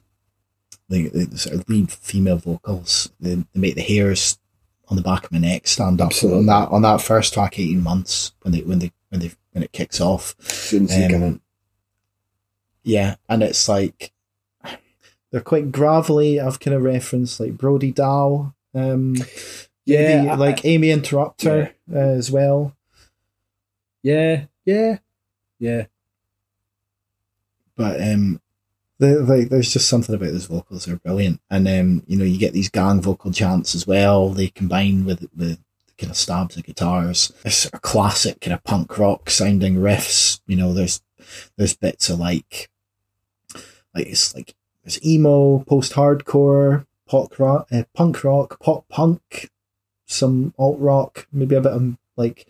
the, 0.89 1.09
the 1.09 1.37
sort 1.37 1.55
of 1.55 1.69
lead 1.69 1.91
female 1.91 2.37
vocals 2.37 3.11
they, 3.19 3.35
they 3.35 3.45
make 3.59 3.75
the 3.75 3.81
hairs 3.81 4.37
on 4.87 4.97
the 4.97 5.03
back 5.03 5.25
of 5.25 5.31
my 5.31 5.39
neck 5.39 5.67
stand 5.67 6.01
up 6.01 6.07
Absolutely. 6.07 6.39
on 6.39 6.45
that 6.47 6.69
on 6.69 6.81
that 6.81 7.01
first 7.01 7.33
track, 7.33 7.59
eighteen 7.59 7.81
months 7.81 8.33
when 8.41 8.53
they 8.53 8.61
when 8.61 8.79
they 8.79 8.91
when 9.09 9.19
they 9.21 9.31
when 9.51 9.63
it 9.63 9.71
kicks 9.71 10.01
off. 10.01 10.35
Soon 10.39 10.85
as 10.85 10.97
you 10.97 11.15
Um, 11.15 11.41
Yeah, 12.83 13.15
and 13.29 13.43
it's 13.43 13.67
like 13.69 14.11
they're 15.31 15.41
quite 15.41 15.71
gravelly. 15.71 16.39
I've 16.39 16.59
kind 16.59 16.75
of 16.75 16.83
referenced 16.83 17.39
like 17.39 17.57
Brody 17.57 17.91
Dalle, 17.91 18.54
um, 18.75 19.15
yeah, 19.85 20.17
maybe, 20.17 20.29
I- 20.29 20.35
like 20.35 20.63
Aimee 20.65 20.91
Interrupter 20.91 21.73
uh, 21.93 21.97
as 21.97 22.29
well. 22.31 22.75
yeah, 24.03 24.45
yeah, 24.65 24.97
yeah. 25.59 25.85
but 27.75 28.01
um 28.01 28.39
the, 28.99 29.19
like 29.21 29.49
there's 29.49 29.73
just 29.73 29.89
something 29.89 30.15
about 30.15 30.31
those 30.31 30.45
vocals 30.47 30.85
they're 30.85 30.95
brilliant 30.95 31.41
and 31.49 31.67
um 31.67 32.03
you 32.07 32.17
know 32.17 32.23
you 32.25 32.37
get 32.37 32.53
these 32.53 32.69
gang 32.69 33.01
vocal 33.01 33.31
chants 33.31 33.75
as 33.75 33.85
well 33.85 34.29
they 34.29 34.47
combine 34.47 35.05
with 35.05 35.27
with 35.35 35.59
kind 35.97 36.09
of 36.11 36.17
stabs 36.17 36.55
of 36.57 36.63
guitars 36.63 37.31
there's 37.43 37.55
sort 37.57 37.73
of 37.73 37.81
classic 37.81 38.39
kind 38.41 38.53
of 38.53 38.63
punk 38.63 38.97
rock 38.97 39.29
sounding 39.29 39.75
riffs 39.75 40.39
you 40.47 40.55
know 40.55 40.73
there's 40.73 41.01
there's 41.57 41.75
bits 41.75 42.09
of 42.09 42.19
like 42.19 42.69
like 43.93 44.07
it's 44.07 44.33
like 44.35 44.55
there's 44.83 45.03
emo 45.05 45.59
post 45.59 45.93
hardcore 45.93 46.85
pop 47.07 47.37
rock 47.39 47.67
uh, 47.71 47.83
punk 47.93 48.23
rock 48.23 48.59
pop 48.59 48.87
punk 48.89 49.49
some 50.07 50.53
alt 50.57 50.79
rock 50.79 51.27
maybe 51.31 51.55
a 51.55 51.61
bit 51.61 51.71
of 51.71 51.97
like 52.17 52.47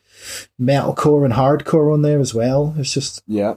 metalcore 0.60 1.26
and 1.26 1.34
hardcore 1.34 1.94
on 1.94 2.02
there 2.02 2.20
as 2.20 2.34
well. 2.34 2.76
It's 2.78 2.94
just 2.94 3.24
Yeah, 3.28 3.56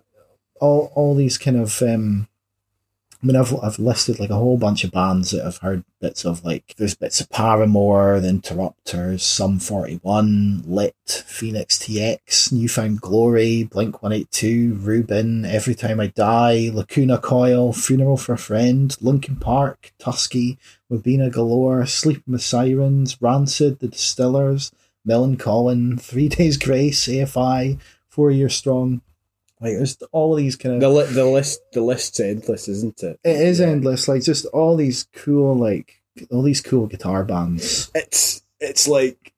all 0.61 0.93
all 0.95 1.15
these 1.15 1.39
kind 1.39 1.57
of 1.57 1.83
um 1.83 2.28
I 3.21 3.27
mean 3.27 3.35
I've 3.35 3.53
I've 3.63 3.81
listed 3.81 4.21
like 4.21 4.31
a 4.31 4.37
whole 4.37 4.59
bunch 4.59 4.85
of 4.85 4.93
bands 4.93 5.33
that 5.33 5.45
I've 5.45 5.59
heard 5.59 5.83
bits 6.01 6.25
of 6.25 6.45
like 6.45 6.75
there's 6.77 6.95
bits 6.95 7.21
of 7.21 7.29
Paramore, 7.31 8.21
the 8.21 8.29
Interrupters, 8.29 9.25
Sum 9.25 9.59
Forty 9.59 9.99
One, 10.03 10.63
Lit, 10.65 11.25
Phoenix 11.27 11.79
TX, 11.79 12.53
New 12.53 12.69
Found 12.69 13.01
Glory, 13.01 13.65
Blink 13.65 14.05
One 14.05 14.13
Eight 14.13 14.31
Two, 14.31 14.75
Reuben, 14.75 15.45
Every 15.45 15.75
Time 15.75 15.99
I 15.99 16.07
Die, 16.09 16.71
Lacuna 16.73 17.19
Coil, 17.19 17.73
Funeral 17.73 18.17
for 18.17 18.35
a 18.35 18.39
Friend, 18.39 18.97
Linkin 19.01 19.37
Park, 19.37 19.93
Tusky, 19.99 20.57
Wabina 20.89 21.29
Galore, 21.29 21.87
Sleeping 21.87 22.35
with 22.35 22.43
Sirens, 22.43 23.21
Rancid, 23.21 23.81
The 23.81 23.89
Distillers, 23.89 24.71
Colin, 25.39 25.99
Three 25.99 26.29
Days 26.29 26.57
Grace, 26.57 27.09
AFI, 27.09 27.81
Four 28.09 28.31
Year 28.31 28.49
Strong. 28.49 29.01
Like 29.61 29.73
there's 29.73 29.97
all 30.13 30.33
of 30.33 30.39
these 30.39 30.57
kind 30.57 30.77
of 30.77 30.81
the 30.81 30.89
li- 30.89 31.13
the 31.13 31.25
list 31.25 31.61
the 31.73 31.81
list's 31.81 32.21
endless, 32.21 32.69
isn't 32.69 33.03
it? 33.03 33.19
it 33.25 33.37
is 33.41 33.61
Yeah. 33.61 33.67
endless. 33.69 34.07
Like 34.09 34.23
just 34.23 34.47
all 34.47 34.77
these 34.77 35.07
cool, 35.13 35.57
like 35.57 36.01
all 36.31 36.43
these 36.43 36.61
cool 36.61 36.87
guitar 36.87 37.25
bands. 37.25 37.91
it's 37.95 38.43
it's 38.61 38.87
like 38.89 39.33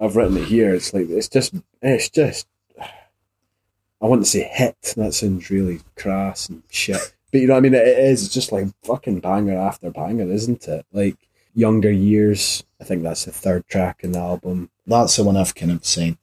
I've 0.00 0.16
written 0.16 0.36
it 0.36 0.44
here. 0.44 0.74
It's 0.74 0.92
like 0.94 1.08
it's 1.08 1.28
just 1.28 1.54
it's 1.82 2.08
just 2.10 2.46
I 4.00 4.06
want 4.06 4.22
to 4.22 4.30
say 4.30 4.42
hit. 4.44 4.94
That 4.96 5.14
sounds 5.14 5.50
really 5.50 5.80
crass 5.96 6.48
and 6.48 6.62
shit. 6.70 7.14
But 7.32 7.40
you 7.40 7.46
know 7.48 7.54
what 7.54 7.58
I 7.58 7.62
mean? 7.62 7.74
It 7.74 7.86
is. 7.86 8.24
It's 8.24 8.32
just 8.34 8.52
like 8.52 8.66
fucking 8.84 9.20
banger 9.20 9.58
after 9.58 9.90
banger, 9.90 10.30
isn't 10.30 10.66
it? 10.68 10.86
Like 10.92 11.16
younger 11.54 11.90
years. 11.90 12.62
I 12.80 12.84
think 12.84 13.02
that's 13.02 13.24
the 13.24 13.32
third 13.32 13.66
track 13.66 14.00
in 14.04 14.12
the 14.12 14.20
album. 14.20 14.70
That's 14.86 15.16
the 15.16 15.24
one 15.24 15.36
I've 15.36 15.54
kind 15.54 15.72
of 15.72 15.84
said. 15.84 16.16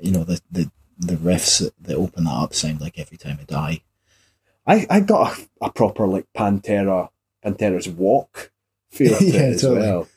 You 0.00 0.12
know 0.12 0.22
the 0.24 0.40
the 0.50 0.70
the 1.06 1.16
riffs 1.16 1.58
that, 1.60 1.72
that 1.82 1.96
open 1.96 2.24
that 2.24 2.30
up 2.30 2.54
sound 2.54 2.80
like 2.80 2.98
every 2.98 3.16
time 3.18 3.38
I 3.40 3.44
die. 3.44 3.80
I 4.66 4.86
I 4.88 5.00
got 5.00 5.38
a, 5.38 5.48
a 5.66 5.70
proper 5.72 6.06
like 6.06 6.26
Pantera 6.36 7.08
Pantera's 7.44 7.88
walk 7.88 8.50
feel 8.90 9.16
to 9.18 9.24
Yeah, 9.24 9.40
it 9.40 9.54
as 9.54 9.62
totally. 9.62 9.80
well, 9.80 10.08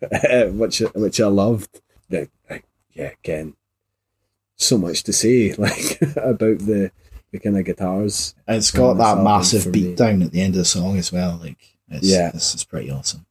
which 0.52 0.80
which 0.94 1.20
I 1.20 1.26
loved. 1.26 1.80
Yeah, 2.08 2.24
yeah, 2.94 3.10
again, 3.24 3.54
so 4.56 4.76
much 4.76 5.02
to 5.04 5.12
say 5.12 5.52
like 5.58 5.98
about 6.16 6.58
the 6.58 6.90
the 7.32 7.38
kind 7.38 7.56
of 7.56 7.64
guitars. 7.64 8.34
It's 8.46 8.70
got 8.70 8.94
that 8.98 9.22
massive 9.22 9.62
for 9.64 9.68
me. 9.70 9.72
beat 9.88 9.96
down 9.96 10.22
at 10.22 10.32
the 10.32 10.42
end 10.42 10.54
of 10.54 10.58
the 10.58 10.64
song 10.66 10.98
as 10.98 11.10
well. 11.10 11.38
Like 11.42 11.56
it's, 11.88 12.06
Yeah. 12.06 12.30
this 12.32 12.54
is 12.54 12.64
pretty 12.64 12.90
awesome. 12.90 13.24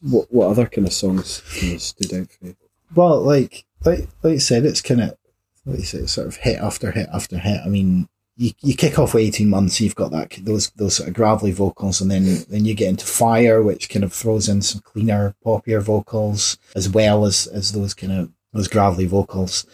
What 0.00 0.32
what 0.32 0.48
other 0.48 0.66
kind 0.66 0.86
of 0.86 0.92
songs 0.94 1.42
kind 1.60 1.74
of 1.74 1.82
stood 1.82 2.14
out 2.14 2.28
for 2.30 2.46
you? 2.46 2.56
Well, 2.94 3.20
like 3.20 3.66
like 3.84 4.08
like 4.22 4.32
you 4.34 4.38
said, 4.40 4.64
it's 4.64 4.80
kind 4.80 5.02
of 5.02 5.16
like 5.64 5.78
you 5.78 5.84
said, 5.84 6.08
sort 6.08 6.26
of 6.26 6.36
hit 6.36 6.58
after 6.58 6.90
hit 6.90 7.08
after 7.12 7.38
hit. 7.38 7.60
I 7.64 7.68
mean, 7.68 8.08
you, 8.36 8.52
you 8.62 8.74
kick 8.74 8.98
off 8.98 9.14
with 9.14 9.22
eighteen 9.22 9.50
months, 9.50 9.80
you've 9.80 9.94
got 9.94 10.10
that 10.10 10.38
those 10.42 10.70
those 10.70 10.96
sort 10.96 11.08
of 11.08 11.14
gravelly 11.14 11.52
vocals, 11.52 12.00
and 12.00 12.10
then 12.10 12.44
then 12.48 12.64
you 12.64 12.74
get 12.74 12.88
into 12.88 13.06
Fire, 13.06 13.62
which 13.62 13.88
kind 13.88 14.04
of 14.04 14.12
throws 14.12 14.48
in 14.48 14.62
some 14.62 14.80
cleaner, 14.80 15.34
poppier 15.44 15.82
vocals 15.82 16.58
as 16.74 16.88
well 16.88 17.24
as 17.24 17.46
as 17.46 17.72
those 17.72 17.94
kind 17.94 18.12
of 18.12 18.30
those 18.52 18.68
gravelly 18.68 19.06
vocals. 19.06 19.66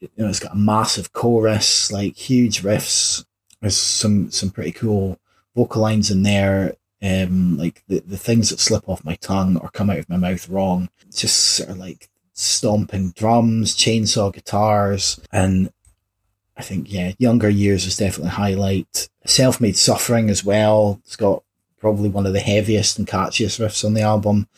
You 0.00 0.08
know, 0.16 0.28
it's 0.28 0.38
got 0.38 0.54
a 0.54 0.56
massive 0.56 1.12
chorus, 1.12 1.90
like 1.90 2.16
huge 2.16 2.62
riffs. 2.62 3.24
There's 3.60 3.76
some 3.76 4.30
some 4.30 4.50
pretty 4.50 4.72
cool 4.72 5.18
vocal 5.56 5.82
lines 5.82 6.10
in 6.10 6.22
there. 6.22 6.76
Um, 7.00 7.56
like 7.56 7.84
the, 7.86 8.00
the 8.00 8.16
things 8.16 8.50
that 8.50 8.58
slip 8.58 8.88
off 8.88 9.04
my 9.04 9.14
tongue 9.14 9.56
or 9.56 9.70
come 9.70 9.88
out 9.88 9.98
of 9.98 10.08
my 10.08 10.16
mouth 10.16 10.48
wrong. 10.48 10.88
Just 11.14 11.36
sort 11.36 11.70
of 11.70 11.78
like 11.78 12.08
stomping 12.38 13.10
drums, 13.10 13.74
chainsaw 13.74 14.32
guitars, 14.32 15.20
and 15.32 15.72
I 16.56 16.62
think 16.62 16.92
yeah, 16.92 17.12
younger 17.18 17.48
years 17.48 17.84
is 17.84 17.96
definitely 17.96 18.28
a 18.28 18.32
highlight. 18.32 19.08
Self-made 19.26 19.76
suffering 19.76 20.30
as 20.30 20.44
well. 20.44 21.00
It's 21.04 21.16
got 21.16 21.42
probably 21.78 22.08
one 22.08 22.26
of 22.26 22.32
the 22.32 22.40
heaviest 22.40 22.98
and 22.98 23.06
catchiest 23.06 23.58
riffs 23.58 23.84
on 23.84 23.94
the 23.94 24.02
album. 24.02 24.48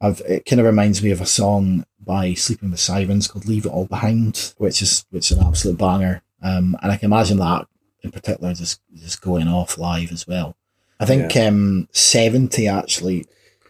I've, 0.00 0.20
it 0.26 0.44
kind 0.46 0.60
of 0.60 0.66
reminds 0.66 1.02
me 1.02 1.10
of 1.10 1.20
a 1.20 1.26
song 1.26 1.84
by 2.00 2.34
Sleeping 2.34 2.70
with 2.70 2.80
Sirens 2.80 3.28
called 3.28 3.46
"Leave 3.46 3.66
It 3.66 3.72
All 3.72 3.86
Behind," 3.86 4.54
which 4.58 4.82
is 4.82 5.04
which 5.10 5.30
is 5.30 5.38
an 5.38 5.46
absolute 5.46 5.78
banger. 5.78 6.22
Um, 6.42 6.76
and 6.82 6.90
I 6.90 6.96
can 6.96 7.06
imagine 7.12 7.38
that 7.38 7.66
in 8.02 8.10
particular 8.10 8.54
just 8.54 8.80
just 8.94 9.20
going 9.20 9.48
off 9.48 9.78
live 9.78 10.10
as 10.10 10.26
well. 10.26 10.56
I 10.98 11.06
think 11.06 11.36
um, 11.36 11.88
seventy 11.92 12.66
actually 12.66 13.26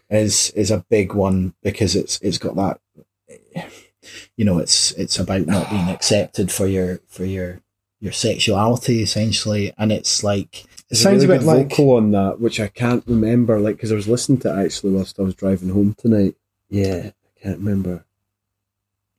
is 0.09 0.51
is 0.51 0.71
a 0.71 0.85
big 0.89 1.13
one 1.13 1.53
because 1.63 1.95
it's 1.95 2.19
it's 2.21 2.37
got 2.37 2.55
that 2.55 2.79
you 4.37 4.45
know 4.45 4.59
it's 4.59 4.91
it's 4.93 5.19
about 5.19 5.45
not 5.45 5.69
being 5.69 5.89
accepted 5.89 6.51
for 6.51 6.67
your 6.67 6.99
for 7.07 7.25
your 7.25 7.61
your 7.99 8.13
sexuality 8.13 9.01
essentially 9.01 9.73
and 9.77 9.91
it's 9.91 10.23
like 10.23 10.65
it 10.89 10.95
sounds 10.95 11.23
a, 11.23 11.25
a 11.25 11.29
bit 11.29 11.43
like 11.43 11.69
vocal 11.69 11.97
on 11.97 12.11
that, 12.11 12.39
which 12.39 12.59
I 12.59 12.67
can't 12.67 13.03
remember. 13.07 13.59
Like 13.59 13.77
because 13.77 13.91
I 13.91 13.95
was 13.95 14.07
listening 14.07 14.39
to 14.41 14.49
it 14.49 14.65
actually 14.65 14.93
whilst 14.93 15.19
I 15.19 15.23
was 15.23 15.35
driving 15.35 15.69
home 15.69 15.95
tonight. 15.97 16.35
Yeah, 16.69 17.11
I 17.11 17.39
can't 17.41 17.57
remember. 17.57 18.05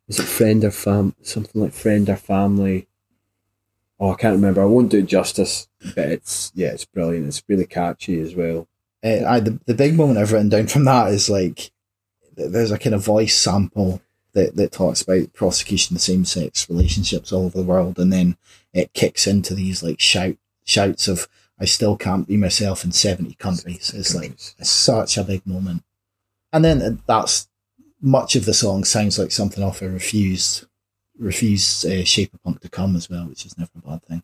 Is 0.09 0.21
it 0.21 0.25
friend 0.25 0.65
or 0.65 0.71
fam? 0.71 1.15
Something 1.23 1.63
like 1.63 1.73
friend 1.73 2.09
or 2.09 2.17
family. 2.17 2.87
Oh, 3.99 4.13
I 4.13 4.15
can't 4.15 4.37
remember. 4.37 4.63
I 4.63 4.67
won't 4.67 4.91
do 4.91 4.99
it 4.99 5.07
justice, 5.07 5.69
but 5.95 6.09
it's 6.09 6.53
yeah, 6.55 6.69
it's 6.69 6.85
brilliant. 6.85 7.27
It's 7.27 7.43
really 7.49 7.67
catchy 7.67 8.21
as 8.21 8.35
well. 8.35 8.69
uh, 9.03 9.25
I, 9.27 9.41
the, 9.41 9.59
the 9.67 9.75
big 9.75 9.97
moment 9.97 10.19
I've 10.19 10.33
written 10.33 10.49
down 10.51 10.69
from 10.69 10.85
that 10.85 11.13
is 11.13 11.29
like 11.29 11.73
there's 12.37 12.71
a 12.71 12.79
kind 12.79 12.95
of 12.95 13.05
voice 13.05 13.35
sample 13.35 14.01
that, 14.37 14.55
that 14.55 14.71
talks 14.71 15.03
about 15.03 15.33
prosecution 15.33 15.97
of 15.97 16.03
same 16.03 16.25
sex 16.25 16.69
relationships 16.71 17.33
all 17.33 17.47
over 17.47 17.59
the 17.59 17.65
world, 17.65 17.99
and 17.99 18.13
then 18.13 18.37
it 18.73 18.93
kicks 18.93 19.27
into 19.27 19.55
these 19.55 19.83
like 19.83 19.99
shout 19.99 20.37
shouts 20.65 21.09
of 21.09 21.27
"I 21.59 21.65
still 21.65 21.97
can't 21.97 22.29
be 22.29 22.37
myself 22.37 22.85
in 22.85 22.93
seventy 22.93 23.35
countries." 23.35 23.93
It's 23.95 24.15
like 24.15 24.33
it's 24.33 24.71
such 24.71 25.17
a 25.17 25.25
big 25.25 25.45
moment, 25.47 25.83
and 26.53 26.65
then 26.65 27.03
that's 27.07 27.49
much 28.01 28.37
of 28.37 28.45
the 28.45 28.55
song 28.55 28.85
sounds 28.85 29.19
like 29.19 29.33
something 29.33 29.65
off 29.65 29.83
a 29.83 29.89
refused 29.89 30.67
refused 31.19 31.87
uh, 31.87 32.05
shape 32.05 32.35
of 32.35 32.43
punk 32.43 32.61
to 32.61 32.69
come 32.69 32.95
as 32.95 33.09
well, 33.09 33.25
which 33.27 33.47
is 33.47 33.57
never 33.59 33.71
a 33.77 33.89
bad 33.89 34.03
thing. 34.05 34.23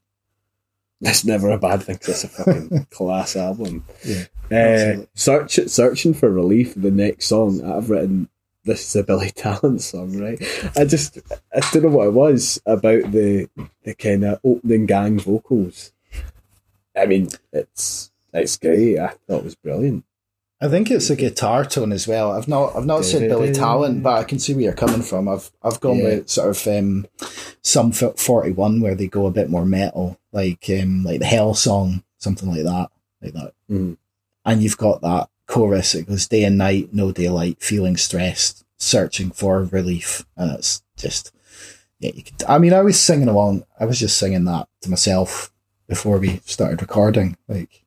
That's 1.01 1.25
never 1.25 1.51
a 1.51 1.59
bad 1.59 1.83
thing. 1.83 1.99
That's 2.07 2.23
a 2.23 2.29
fucking 2.29 2.87
class 2.91 3.35
album. 3.35 3.85
Yeah, 4.05 4.27
Uh, 4.51 5.07
search 5.15 5.59
searching 5.67 6.15
for 6.15 6.31
relief. 6.31 6.75
The 6.77 6.91
next 6.91 7.27
song 7.27 7.65
I've 7.65 7.91
written. 7.91 8.29
This 8.65 8.87
is 8.87 8.97
a 8.97 9.03
Billy 9.03 9.31
Talent 9.31 9.81
song, 9.83 10.17
right? 10.19 10.41
I 10.77 10.85
just 10.85 11.19
I 11.55 11.61
don't 11.73 11.83
know 11.85 11.89
what 11.91 12.07
it 12.09 12.13
was 12.13 12.61
about 12.67 13.11
the 13.11 13.49
the 13.85 13.95
kind 13.95 14.25
of 14.25 14.41
opening 14.45 14.87
gang 14.87 15.19
vocals. 15.19 15.93
I 16.97 17.07
mean, 17.07 17.29
it's 17.53 18.11
it's 18.33 18.57
great. 18.57 18.99
I 18.99 19.09
thought 19.27 19.39
it 19.39 19.45
was 19.45 19.55
brilliant. 19.57 20.05
I 20.61 20.69
think 20.69 20.93
it's 20.93 21.11
a 21.11 21.17
guitar 21.17 21.65
tone 21.65 21.91
as 21.91 22.07
well. 22.07 22.31
I've 22.31 22.47
not 22.47 22.77
I've 22.77 22.87
not 22.87 23.05
said 23.05 23.29
Billy 23.29 23.53
Talent, 23.53 24.03
but 24.05 24.19
I 24.19 24.25
can 24.25 24.39
see 24.39 24.55
where 24.55 24.63
you're 24.63 24.73
coming 24.75 25.03
from. 25.03 25.29
I've 25.29 25.51
I've 25.63 25.81
gone 25.81 25.97
Yeah. 25.99 26.05
with 26.05 26.29
sort 26.31 26.51
of 26.51 26.67
um, 26.69 27.07
some 27.63 27.91
forty 27.91 28.53
one 28.53 28.81
where 28.81 28.95
they 28.95 29.09
go 29.09 29.27
a 29.27 29.33
bit 29.33 29.51
more 29.51 29.65
metal, 29.67 30.21
like 30.31 30.65
um, 30.71 31.03
like 31.03 31.19
the 31.19 31.27
Hell 31.27 31.55
song, 31.55 32.05
something 32.19 32.49
like 32.49 32.63
that, 32.63 32.91
like 33.21 33.33
that. 33.35 33.55
Mhm. 33.69 33.97
And 34.45 34.63
you've 34.63 34.79
got 34.79 35.01
that 35.03 35.31
chorus. 35.47 35.95
It 35.95 36.09
goes 36.09 36.29
day 36.29 36.45
and 36.45 36.59
night, 36.59 36.91
no 36.93 37.13
daylight, 37.13 37.63
feeling 37.63 37.97
stressed, 37.97 38.65
searching 38.77 39.31
for 39.31 39.65
relief, 39.65 40.25
and 40.37 40.53
it's 40.53 40.83
just 40.97 41.33
yeah. 41.99 42.13
You 42.15 42.23
could. 42.23 42.43
I 42.49 42.59
mean, 42.59 42.73
I 42.73 42.83
was 42.83 43.01
singing 43.01 43.29
along. 43.29 43.65
I 43.79 43.85
was 43.85 43.99
just 43.99 44.19
singing 44.19 44.45
that 44.45 44.69
to 44.83 44.91
myself 44.91 45.53
before 45.89 46.19
we 46.19 46.41
started 46.45 46.81
recording, 46.81 47.37
like 47.49 47.85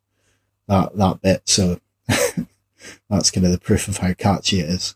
that 0.67 0.95
that 0.95 1.21
bit. 1.21 1.41
So 1.45 1.79
that's 2.07 3.31
kind 3.31 3.45
of 3.45 3.51
the 3.51 3.59
proof 3.61 3.87
of 3.87 3.97
how 3.97 4.13
catchy 4.13 4.59
it 4.59 4.69
is. 4.69 4.95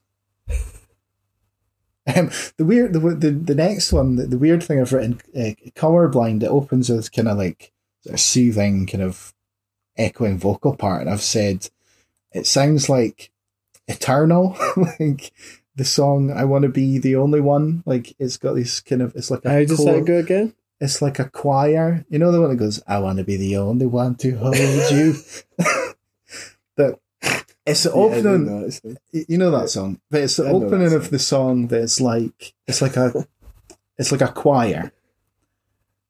Um, 2.16 2.32
the 2.58 2.66
weird, 2.66 2.94
the, 2.94 3.00
the 3.00 3.32
the 3.32 3.56
next 3.56 3.92
one, 3.92 4.16
the, 4.16 4.26
the 4.26 4.38
weird 4.38 4.64
thing 4.64 4.80
I've 4.80 4.94
written, 4.94 5.22
uh, 5.36 5.54
colorblind. 5.76 6.44
It 6.44 6.48
opens 6.48 6.90
with 6.90 7.12
kind 7.12 7.28
of 7.28 7.38
like 7.38 7.72
a 8.10 8.18
soothing, 8.18 8.88
kind 8.88 9.04
of 9.04 9.34
echoing 9.98 10.40
vocal 10.40 10.76
part, 10.76 11.02
and 11.02 11.10
I've 11.10 11.22
said 11.22 11.70
it 12.32 12.48
sounds 12.48 12.90
like 12.90 13.32
eternal, 13.88 14.58
like 15.00 15.32
the 15.76 15.86
song 15.86 16.32
"I 16.32 16.46
Want 16.46 16.64
to 16.64 16.70
Be 16.70 16.98
the 16.98 17.16
Only 17.16 17.42
One." 17.42 17.84
Like 17.86 18.16
it's 18.20 18.38
got 18.38 18.54
this 18.54 18.80
kind 18.80 19.02
of, 19.02 19.16
it's 19.16 19.32
like 19.32 19.46
a 19.46 19.50
How 19.50 19.60
does 19.64 19.84
that 19.86 20.06
go 20.06 20.18
again? 20.18 20.54
it's 20.80 21.02
like 21.02 21.20
a 21.20 21.30
choir. 21.30 22.06
You 22.10 22.20
know 22.20 22.32
the 22.32 22.42
one 22.42 22.50
that 22.50 22.56
goes, 22.56 22.82
I 22.88 23.00
want 23.00 23.18
to 23.18 23.24
be 23.24 23.38
the 23.38 23.58
only 23.58 23.86
one 23.86 24.16
to 24.16 24.38
hold 24.38 24.56
you. 24.56 25.16
that 26.78 27.00
it's 27.66 27.84
the 27.84 27.92
Yeah, 27.92 28.16
I 28.16 28.22
know 28.22 28.34
opening, 28.34 28.98
you 29.12 29.38
know 29.38 29.52
that 29.52 29.70
song, 29.70 30.00
but 30.10 30.22
it's 30.22 30.38
the 30.38 30.48
I 30.48 30.52
opening 30.52 30.94
of 30.94 31.10
the 31.10 31.20
song 31.20 31.68
that's 31.68 32.00
like, 32.00 32.54
it's 32.68 32.82
like 32.82 32.96
a, 32.96 33.28
it's 33.98 34.12
like 34.12 34.22
a 34.22 34.32
choir. 34.32 34.92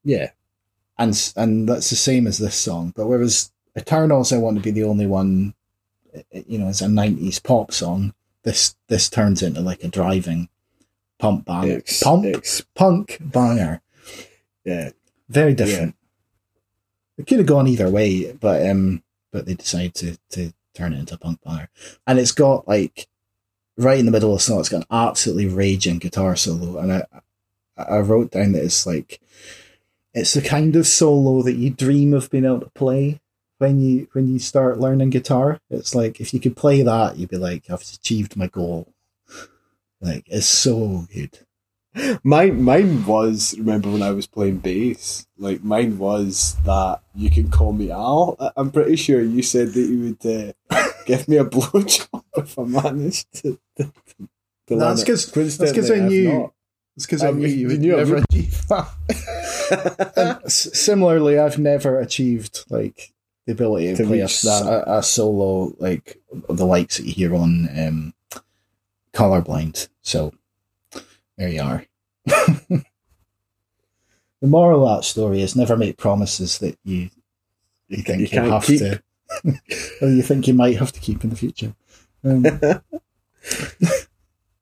Yeah. 0.04 0.30
And, 0.98 1.32
and 1.36 1.68
that's 1.68 1.90
the 1.90 1.96
same 1.96 2.26
as 2.26 2.38
this 2.38 2.54
song. 2.54 2.92
But 2.94 3.06
whereas 3.06 3.52
Eternals, 3.76 4.32
I 4.32 4.38
want 4.38 4.56
to 4.56 4.62
be 4.62 4.70
the 4.70 4.84
only 4.84 5.06
one, 5.06 5.54
you 6.32 6.58
know, 6.58 6.68
it's 6.68 6.82
a 6.82 6.86
90s 6.86 7.42
pop 7.42 7.72
song. 7.72 8.14
This, 8.42 8.74
this 8.88 9.10
turns 9.10 9.42
into 9.42 9.60
like 9.60 9.84
a 9.84 9.88
driving 9.88 10.48
pump 11.18 11.44
banger. 11.44 11.78
Ex- 11.78 12.02
pump? 12.02 12.26
punk 12.74 13.18
banger. 13.20 13.82
yeah. 14.64 14.90
Very 15.28 15.54
different. 15.54 15.94
It 17.16 17.26
could 17.26 17.38
have 17.38 17.46
gone 17.46 17.68
either 17.68 17.88
way, 17.88 18.32
but 18.32 18.68
um, 18.68 19.02
but 19.30 19.46
they 19.46 19.54
decided 19.54 19.94
to 19.96 20.18
to 20.30 20.52
turn 20.74 20.92
it 20.92 20.98
into 20.98 21.14
a 21.14 21.18
punk 21.18 21.40
banger, 21.44 21.68
and 22.06 22.18
it's 22.18 22.32
got 22.32 22.66
like 22.66 23.06
right 23.76 23.98
in 23.98 24.06
the 24.06 24.12
middle 24.12 24.32
of 24.32 24.38
the 24.38 24.42
song, 24.42 24.58
it's 24.58 24.68
got 24.68 24.82
an 24.82 24.86
absolutely 24.90 25.46
raging 25.46 25.98
guitar 25.98 26.34
solo, 26.34 26.78
and 26.78 26.92
I 26.92 27.04
I 27.76 27.98
wrote 27.98 28.32
down 28.32 28.52
that 28.52 28.64
it's 28.64 28.86
like 28.86 29.20
it's 30.14 30.34
the 30.34 30.42
kind 30.42 30.74
of 30.74 30.86
solo 30.86 31.42
that 31.42 31.54
you 31.54 31.70
dream 31.70 32.12
of 32.12 32.30
being 32.30 32.44
able 32.44 32.60
to 32.60 32.70
play 32.70 33.20
when 33.60 33.80
you 33.80 34.08
when 34.12 34.26
you 34.32 34.38
start 34.38 34.80
learning 34.80 35.10
guitar. 35.10 35.58
It's 35.70 35.94
like 35.94 36.20
if 36.20 36.32
you 36.34 36.40
could 36.40 36.56
play 36.56 36.82
that, 36.82 37.16
you'd 37.18 37.30
be 37.30 37.36
like, 37.36 37.70
I've 37.70 37.82
achieved 37.82 38.36
my 38.36 38.46
goal. 38.48 38.92
Like 40.00 40.24
it's 40.26 40.46
so 40.46 41.06
good. 41.14 41.38
Mine, 42.22 42.62
mine 42.62 43.04
was 43.04 43.56
remember 43.58 43.90
when 43.90 44.02
I 44.02 44.12
was 44.12 44.26
playing 44.26 44.58
bass. 44.58 45.26
Like 45.36 45.62
mine 45.62 45.98
was 45.98 46.56
that 46.64 47.00
you 47.14 47.30
can 47.30 47.50
call 47.50 47.72
me 47.72 47.90
Al. 47.90 48.36
I'm 48.56 48.70
pretty 48.70 48.96
sure 48.96 49.20
you 49.20 49.42
said 49.42 49.68
that 49.74 49.80
you 49.80 50.16
would 50.22 50.24
uh, 50.26 50.52
give 51.06 51.28
me 51.28 51.36
a 51.36 51.44
blowjob 51.54 52.22
if 52.36 52.58
I 52.58 52.62
managed 52.62 53.30
to. 53.42 53.58
to, 53.76 53.84
to 53.84 53.92
That's 54.68 54.70
learn 54.70 54.98
it. 54.98 55.06
'cause- 55.06 55.58
that's 55.58 55.72
'cause 55.72 55.90
I 55.90 55.98
knew-. 55.98 56.52
It's 56.96 57.06
because 57.06 57.22
I 57.24 57.30
knew 57.30 57.46
you 57.48 57.68
would 57.68 57.80
knew 57.80 57.96
never 57.96 58.16
achieve 58.16 58.66
that. 58.68 60.42
similarly, 60.48 61.38
I've 61.38 61.58
never 61.58 61.98
achieved 62.00 62.64
like 62.68 63.12
the 63.46 63.52
ability 63.52 63.94
to, 63.94 64.04
play 64.06 64.20
a, 64.20 64.24
reach 64.24 64.44
a, 64.44 64.98
a 64.98 65.02
solo 65.02 65.74
like 65.78 66.20
the 66.48 66.66
likes 66.66 66.98
that 66.98 67.06
you 67.06 67.12
hear 67.12 67.34
on 67.34 67.68
um, 67.78 68.14
Colorblind. 69.12 69.88
So 70.02 70.32
there 71.36 71.48
you 71.48 71.62
are. 71.62 71.84
the 72.26 72.84
moral 74.42 74.86
of 74.86 74.98
that 74.98 75.04
story 75.04 75.42
is 75.42 75.56
never 75.56 75.76
make 75.76 75.96
promises 75.96 76.58
that 76.58 76.78
you 76.84 77.10
you 77.88 78.02
think 78.02 78.20
You 78.32 78.42
you, 78.42 78.50
have 78.50 78.64
keep. 78.64 78.78
to, 78.80 79.02
or 80.02 80.08
you 80.08 80.22
think 80.22 80.46
you 80.46 80.54
might 80.54 80.76
have 80.76 80.92
to 80.92 81.00
keep 81.00 81.24
in 81.24 81.30
the 81.30 81.36
future. 81.36 81.74
Um, 82.22 82.44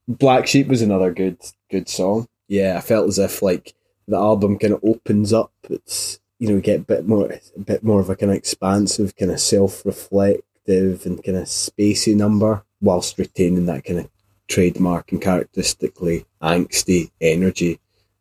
Black 0.09 0.47
Sheep 0.47 0.69
was 0.69 0.83
another 0.83 1.13
good 1.13 1.39
good 1.71 1.89
song. 1.89 2.29
Yeah, 2.47 2.79
I 2.79 2.81
felt 2.81 3.09
as 3.09 3.19
if 3.19 3.43
like 3.43 3.75
the 4.07 4.17
album 4.17 4.59
kind 4.59 4.73
of 4.73 4.81
opens 4.83 5.33
up. 5.33 5.53
It's 5.69 6.19
you 6.39 6.49
know 6.49 6.61
get 6.61 6.81
a 6.81 6.85
bit 6.85 7.07
more 7.07 7.31
a 7.31 7.61
bit 7.61 7.83
more 7.83 8.01
of 8.01 8.11
a 8.11 8.17
kind 8.17 8.31
of 8.31 8.39
expansive, 8.39 9.17
kind 9.17 9.31
of 9.31 9.41
self 9.41 9.85
reflective 9.85 11.07
and 11.07 11.23
kind 11.23 11.39
of 11.39 11.45
spacey 11.45 12.15
number, 12.15 12.65
whilst 12.81 13.19
retaining 13.19 13.67
that 13.67 13.85
kind 13.85 14.01
of 14.01 14.11
trademark 14.49 15.13
and 15.13 15.21
characteristically 15.21 16.25
angsty 16.43 17.11
energy, 17.21 17.81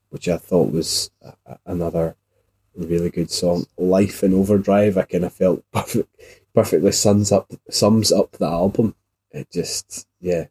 which 0.09 0.27
I 0.27 0.37
thought 0.37 0.71
was 0.71 1.09
a, 1.21 1.57
another 1.65 2.15
really 2.75 3.09
good 3.09 3.31
song. 3.31 3.65
Life 3.77 4.23
in 4.23 4.33
Overdrive, 4.33 4.97
I 4.97 5.03
kind 5.03 5.25
of 5.25 5.33
felt 5.33 5.63
perfect, 5.73 6.09
perfectly 6.53 6.91
sums 6.91 7.31
up 7.31 7.51
sums 7.69 8.11
up 8.11 8.33
the 8.33 8.47
album. 8.47 8.95
It 9.31 9.49
just 9.51 10.07
yeah. 10.19 10.45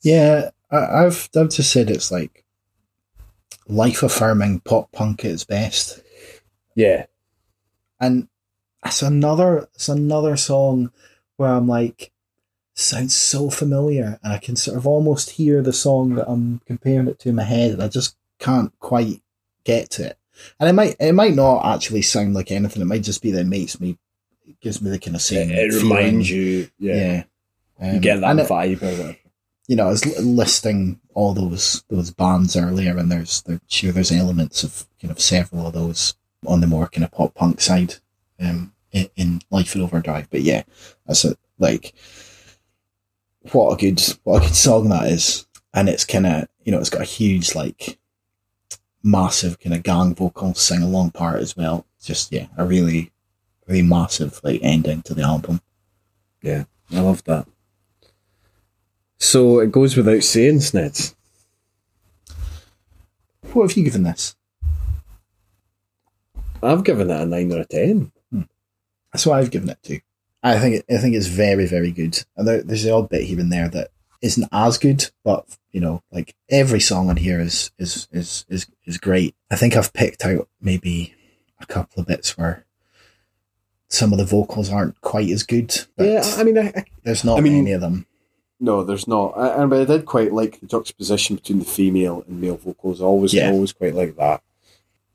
Yeah, 0.00 0.50
I, 0.70 1.04
I've 1.04 1.28
I've 1.36 1.50
just 1.50 1.72
said 1.72 1.90
it's 1.90 2.10
like 2.10 2.44
life 3.66 4.02
affirming 4.02 4.60
pop 4.60 4.92
punk 4.92 5.24
at 5.24 5.32
its 5.32 5.44
best, 5.44 6.01
Yeah. 6.74 7.06
and 8.00 8.28
it's 8.84 9.02
another 9.02 9.68
it's 9.74 9.88
another 9.88 10.36
song 10.36 10.90
where 11.36 11.50
I'm 11.50 11.68
like 11.68 12.10
sounds 12.74 13.14
so 13.14 13.50
familiar, 13.50 14.18
and 14.22 14.32
I 14.32 14.38
can 14.38 14.56
sort 14.56 14.76
of 14.76 14.86
almost 14.86 15.30
hear 15.30 15.62
the 15.62 15.72
song 15.72 16.14
that 16.16 16.28
I'm 16.28 16.60
comparing 16.66 17.06
it 17.08 17.18
to 17.20 17.28
in 17.28 17.36
my 17.36 17.44
head, 17.44 17.72
and 17.72 17.82
I 17.82 17.88
just 17.88 18.16
can't 18.38 18.72
quite 18.80 19.22
get 19.64 19.90
to 19.92 20.06
it. 20.06 20.18
And 20.58 20.68
it 20.68 20.72
might 20.72 20.96
it 20.98 21.12
might 21.12 21.34
not 21.34 21.64
actually 21.64 22.02
sound 22.02 22.34
like 22.34 22.50
anything. 22.50 22.82
It 22.82 22.86
might 22.86 23.02
just 23.04 23.22
be 23.22 23.30
that 23.32 23.42
it 23.42 23.46
makes 23.46 23.78
me 23.78 23.98
it 24.46 24.58
gives 24.60 24.82
me 24.82 24.90
the 24.90 24.98
kind 24.98 25.14
of 25.14 25.22
same. 25.22 25.50
It, 25.50 25.58
it 25.72 25.82
reminds 25.82 26.28
you, 26.30 26.68
yeah, 26.78 27.24
yeah. 27.78 27.86
you 27.92 27.94
Um, 27.96 28.00
get 28.00 28.20
that 28.20 28.30
and 28.30 28.40
it- 28.40 28.48
vibe 28.48 28.82
whatever. 28.82 29.16
you 29.68 29.76
know, 29.76 29.86
I 29.86 29.90
was 29.90 30.04
li- 30.04 30.18
listing 30.18 31.00
all 31.14 31.34
those 31.34 31.84
those 31.88 32.10
bands 32.10 32.56
earlier, 32.56 32.96
and 32.96 33.12
there's 33.12 33.42
there, 33.42 33.60
sure 33.68 33.92
there's 33.92 34.10
elements 34.10 34.64
of 34.64 34.86
kind 35.00 35.12
of 35.12 35.20
several 35.20 35.68
of 35.68 35.74
those 35.74 36.14
on 36.46 36.60
the 36.60 36.66
more 36.66 36.88
kind 36.88 37.04
of 37.04 37.12
pop 37.12 37.34
punk 37.34 37.60
side, 37.60 37.96
um, 38.40 38.72
in, 38.92 39.08
in 39.16 39.42
Life 39.50 39.74
in 39.74 39.82
Overdrive. 39.82 40.28
But 40.30 40.42
yeah, 40.42 40.62
that's 41.06 41.24
a 41.24 41.36
like 41.58 41.94
what 43.52 43.72
a 43.72 43.76
good 43.76 44.02
what 44.24 44.42
a 44.42 44.46
good 44.46 44.54
song 44.54 44.88
that 44.90 45.08
is, 45.08 45.46
and 45.74 45.88
it's 45.88 46.04
kind 46.04 46.26
of 46.26 46.48
you 46.64 46.72
know 46.72 46.78
it's 46.78 46.90
got 46.90 47.02
a 47.02 47.06
huge 47.06 47.54
like 47.54 47.98
massive 49.02 49.58
kind 49.58 49.74
of 49.74 49.82
gang 49.82 50.14
vocal 50.14 50.54
sing 50.54 50.82
along 50.82 51.10
part 51.10 51.40
as 51.40 51.56
well. 51.56 51.86
Just 52.02 52.32
yeah, 52.32 52.46
a 52.56 52.64
really 52.64 53.12
really 53.66 53.82
massive 53.82 54.40
like 54.42 54.60
ending 54.62 55.02
to 55.02 55.14
the 55.14 55.22
album. 55.22 55.60
Yeah, 56.42 56.64
I 56.92 57.00
love 57.00 57.24
that. 57.24 57.46
So 59.18 59.60
it 59.60 59.70
goes 59.70 59.96
without 59.96 60.24
saying, 60.24 60.58
Snedds. 60.58 61.14
What 63.52 63.68
have 63.68 63.76
you 63.76 63.84
given 63.84 64.02
this? 64.02 64.34
I've 66.62 66.84
given 66.84 67.10
it 67.10 67.20
a 67.20 67.26
nine 67.26 67.52
or 67.52 67.60
a 67.60 67.64
ten. 67.64 68.12
Hmm. 68.30 68.42
That's 69.12 69.26
what 69.26 69.38
I've 69.38 69.50
given 69.50 69.68
it 69.70 69.82
to. 69.84 70.00
I 70.42 70.58
think 70.58 70.76
it, 70.76 70.84
I 70.94 70.98
think 70.98 71.14
it's 71.14 71.26
very 71.26 71.66
very 71.66 71.92
good. 71.92 72.24
And 72.36 72.46
there, 72.46 72.62
there's 72.62 72.82
the 72.84 72.92
odd 72.92 73.08
bit 73.08 73.22
here 73.24 73.40
and 73.40 73.52
there 73.52 73.68
that 73.68 73.90
isn't 74.20 74.48
as 74.52 74.78
good, 74.78 75.10
but 75.24 75.46
you 75.72 75.80
know, 75.80 76.02
like 76.12 76.34
every 76.50 76.80
song 76.80 77.08
on 77.10 77.16
here 77.16 77.40
is 77.40 77.70
is 77.78 78.08
is 78.12 78.44
is 78.48 78.66
is 78.84 78.98
great. 78.98 79.34
I 79.50 79.56
think 79.56 79.76
I've 79.76 79.92
picked 79.92 80.24
out 80.24 80.48
maybe 80.60 81.14
a 81.60 81.66
couple 81.66 82.00
of 82.00 82.06
bits 82.06 82.36
where 82.36 82.64
some 83.88 84.12
of 84.12 84.18
the 84.18 84.24
vocals 84.24 84.70
aren't 84.70 85.00
quite 85.00 85.28
as 85.30 85.42
good. 85.42 85.74
But 85.96 86.06
Yeah, 86.08 86.22
I 86.36 86.44
mean, 86.44 86.58
I, 86.58 86.72
I, 86.74 86.84
there's 87.04 87.24
not 87.24 87.38
I 87.38 87.40
mean- 87.42 87.54
many 87.56 87.72
of 87.72 87.80
them. 87.80 88.06
no, 88.58 88.82
there's 88.84 89.06
not. 89.06 89.34
I, 89.36 89.62
I- 89.62 89.66
but 89.66 89.80
I 89.82 89.84
did 89.84 90.06
quite 90.06 90.32
like 90.32 90.60
the 90.60 90.66
juxtaposition 90.66 91.36
between 91.36 91.58
the 91.60 91.64
female 91.64 92.24
and 92.26 92.40
male 92.40 92.56
vocals. 92.56 93.00
I 93.00 93.04
always, 93.04 93.34
Yeah. 93.34 93.50
always 93.50 93.72
quite 93.72 93.94
like 93.94 94.16
that. 94.16 94.42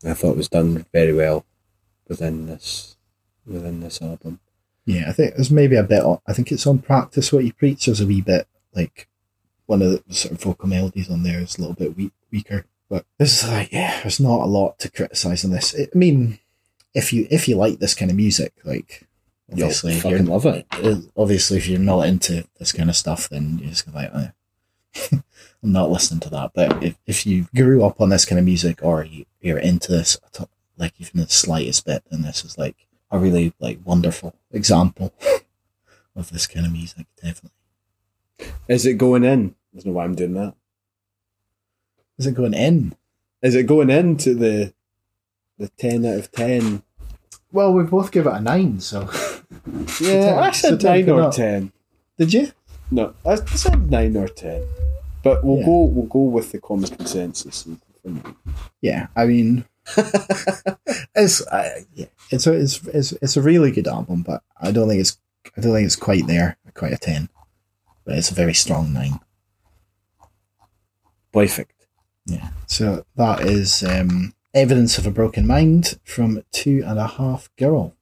I 0.04 0.14
thought 0.14 0.32
it 0.32 0.36
was 0.36 0.48
done 0.48 0.86
very 0.92 1.12
well 1.12 1.44
within 2.08 2.46
this 2.46 2.96
within 3.46 3.80
this 3.80 4.00
album. 4.02 4.40
Yeah, 4.84 5.08
I 5.08 5.12
think 5.12 5.34
there's 5.34 5.50
maybe 5.50 5.76
a 5.76 5.82
bit. 5.82 6.02
On, 6.02 6.18
I 6.26 6.32
think 6.32 6.50
it's 6.52 6.66
on 6.66 6.78
practice 6.78 7.32
what 7.32 7.44
you 7.44 7.52
preach. 7.52 7.86
There's 7.86 8.00
a 8.00 8.06
wee 8.06 8.20
bit 8.22 8.46
like 8.74 9.08
one 9.66 9.82
of 9.82 10.02
the 10.06 10.14
sort 10.14 10.32
of 10.32 10.42
vocal 10.42 10.68
melodies 10.68 11.10
on 11.10 11.22
there 11.22 11.40
is 11.40 11.58
a 11.58 11.60
little 11.60 11.74
bit 11.74 11.96
weak, 11.96 12.12
weaker. 12.30 12.64
But 12.88 13.04
this 13.18 13.42
is 13.42 13.48
like, 13.50 13.70
yeah, 13.72 14.00
there's 14.02 14.18
not 14.20 14.40
a 14.40 14.46
lot 14.46 14.78
to 14.78 14.90
criticize 14.90 15.44
on 15.44 15.50
this. 15.50 15.74
I 15.78 15.88
mean, 15.94 16.38
if 16.94 17.12
you 17.12 17.26
if 17.30 17.48
you 17.48 17.56
like 17.56 17.78
this 17.80 17.94
kind 17.94 18.10
of 18.10 18.16
music, 18.16 18.54
like 18.64 19.04
Obviously, 19.50 19.92
Yo, 19.92 19.98
if 19.98 20.04
you're- 20.04 20.16
fucking 20.18 20.30
love 20.30 20.46
it. 20.46 20.66
uh, 20.72 21.00
obviously, 21.16 21.56
if 21.56 21.66
you're 21.66 21.80
not 21.80 22.06
into 22.06 22.46
this 22.58 22.70
kind 22.72 22.90
of 22.90 22.96
stuff, 22.96 23.28
then 23.30 23.58
you're 23.58 23.70
just 23.70 23.86
gonna 23.90 23.96
like, 24.12 24.32
eh. 25.12 25.18
I'm 25.62 25.72
not 25.72 25.90
listening 25.90 26.20
to 26.20 26.30
that. 26.30 26.52
But 26.54 26.82
if, 26.84 26.96
if 27.06 27.26
you 27.26 27.46
grew 27.54 27.84
up 27.84 28.00
on 28.00 28.10
this 28.10 28.24
kind 28.24 28.38
of 28.38 28.44
music 28.44 28.80
or 28.82 29.04
you, 29.04 29.24
you're 29.40 29.58
into 29.58 29.90
this, 29.92 30.16
like 30.76 30.94
even 30.98 31.20
the 31.20 31.28
slightest 31.28 31.84
bit, 31.86 32.04
then 32.10 32.22
this 32.22 32.44
is 32.44 32.56
like 32.58 32.76
a 33.10 33.18
really 33.18 33.52
like 33.58 33.78
wonderful 33.84 34.34
example 34.52 35.12
of 36.16 36.30
this 36.30 36.46
kind 36.46 36.66
of 36.66 36.72
music. 36.72 37.06
Definitely. 37.16 37.50
Is 38.68 38.86
it 38.86 38.94
going 38.94 39.24
in? 39.24 39.54
There's 39.72 39.84
no 39.84 39.92
why 39.92 40.04
I'm 40.04 40.14
doing 40.14 40.34
that. 40.34 40.54
Is 42.18 42.26
it 42.26 42.34
going 42.34 42.54
in? 42.54 42.94
Is 43.42 43.54
it 43.54 43.64
going 43.66 43.90
into 43.90 44.34
the 44.34 44.72
the 45.58 45.68
ten 45.70 46.04
out 46.06 46.18
of 46.18 46.32
ten? 46.32 46.82
Well, 47.50 47.72
we 47.72 47.82
both 47.84 48.12
give 48.12 48.26
it 48.26 48.32
a 48.32 48.40
nine. 48.40 48.78
So 48.80 49.08
Yeah, 50.00 50.38
I 50.40 50.50
said 50.52 50.80
ten 50.80 50.90
nine 50.92 51.04
could 51.04 51.14
or 51.14 51.20
not- 51.22 51.32
ten. 51.32 51.72
did 52.16 52.32
you? 52.32 52.52
No, 52.90 53.14
I 53.26 53.34
said 53.36 53.90
nine 53.90 54.16
or 54.16 54.28
ten. 54.28 54.62
But 55.22 55.44
we'll 55.44 55.58
Yeah. 55.58 55.66
go 55.66 55.84
we'll 55.84 56.06
go 56.06 56.20
with 56.24 56.52
the 56.52 56.60
common 56.60 56.88
consensus. 56.90 57.66
and- 57.66 57.80
Yeah, 58.80 59.08
I 59.16 59.26
mean, 59.26 59.64
it's 61.14 61.46
uh, 61.46 61.80
yeah, 61.94 62.06
it's 62.30 62.46
a 62.46 62.52
it's, 62.54 62.82
it's 62.86 63.12
it's 63.12 63.36
a 63.36 63.42
really 63.42 63.70
good 63.70 63.86
album, 63.88 64.22
but 64.22 64.42
I 64.60 64.70
don't 64.70 64.88
think 64.88 65.00
it's 65.00 65.18
I 65.56 65.60
don't 65.60 65.74
think 65.74 65.86
it's 65.86 65.96
quite 65.96 66.26
there, 66.26 66.56
quite 66.74 66.92
a 66.92 66.96
ten, 66.98 67.28
but 68.04 68.16
it's 68.16 68.30
a 68.30 68.34
very 68.34 68.54
strong 68.54 68.92
nine. 68.92 69.20
Perfect. 71.32 71.86
Yeah. 72.26 72.50
So 72.66 73.04
that 73.16 73.40
is 73.42 73.82
um, 73.82 74.34
evidence 74.54 74.98
of 74.98 75.06
a 75.06 75.10
broken 75.10 75.46
mind 75.46 75.98
from 76.04 76.42
two 76.52 76.82
and 76.86 76.98
a 76.98 77.06
half 77.06 77.50
girl. 77.56 77.94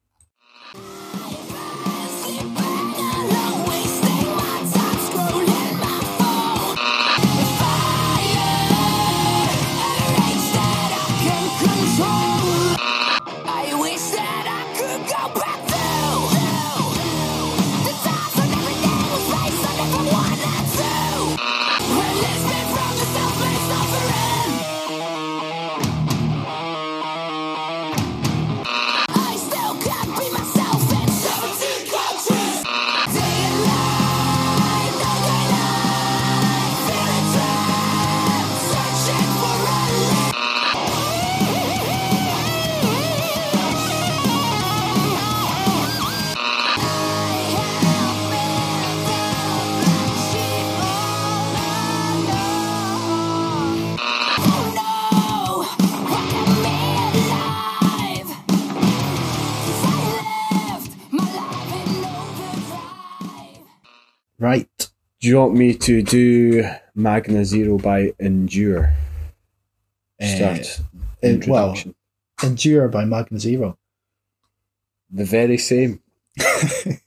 Do 65.27 65.31
you 65.31 65.39
want 65.39 65.55
me 65.55 65.75
to 65.75 66.03
do 66.03 66.71
Magna 66.95 67.45
Zero 67.45 67.79
by 67.79 68.13
Endure? 68.21 68.95
Start. 70.23 70.79
Uh, 70.79 70.85
well, 71.49 71.71
introduction. 71.73 71.97
Endure 72.45 72.87
by 72.87 73.05
Magna 73.07 73.41
Zero. 73.41 73.77
the 75.11 75.25
very 75.25 75.59
same. 75.59 76.01
yeah, 76.39 77.01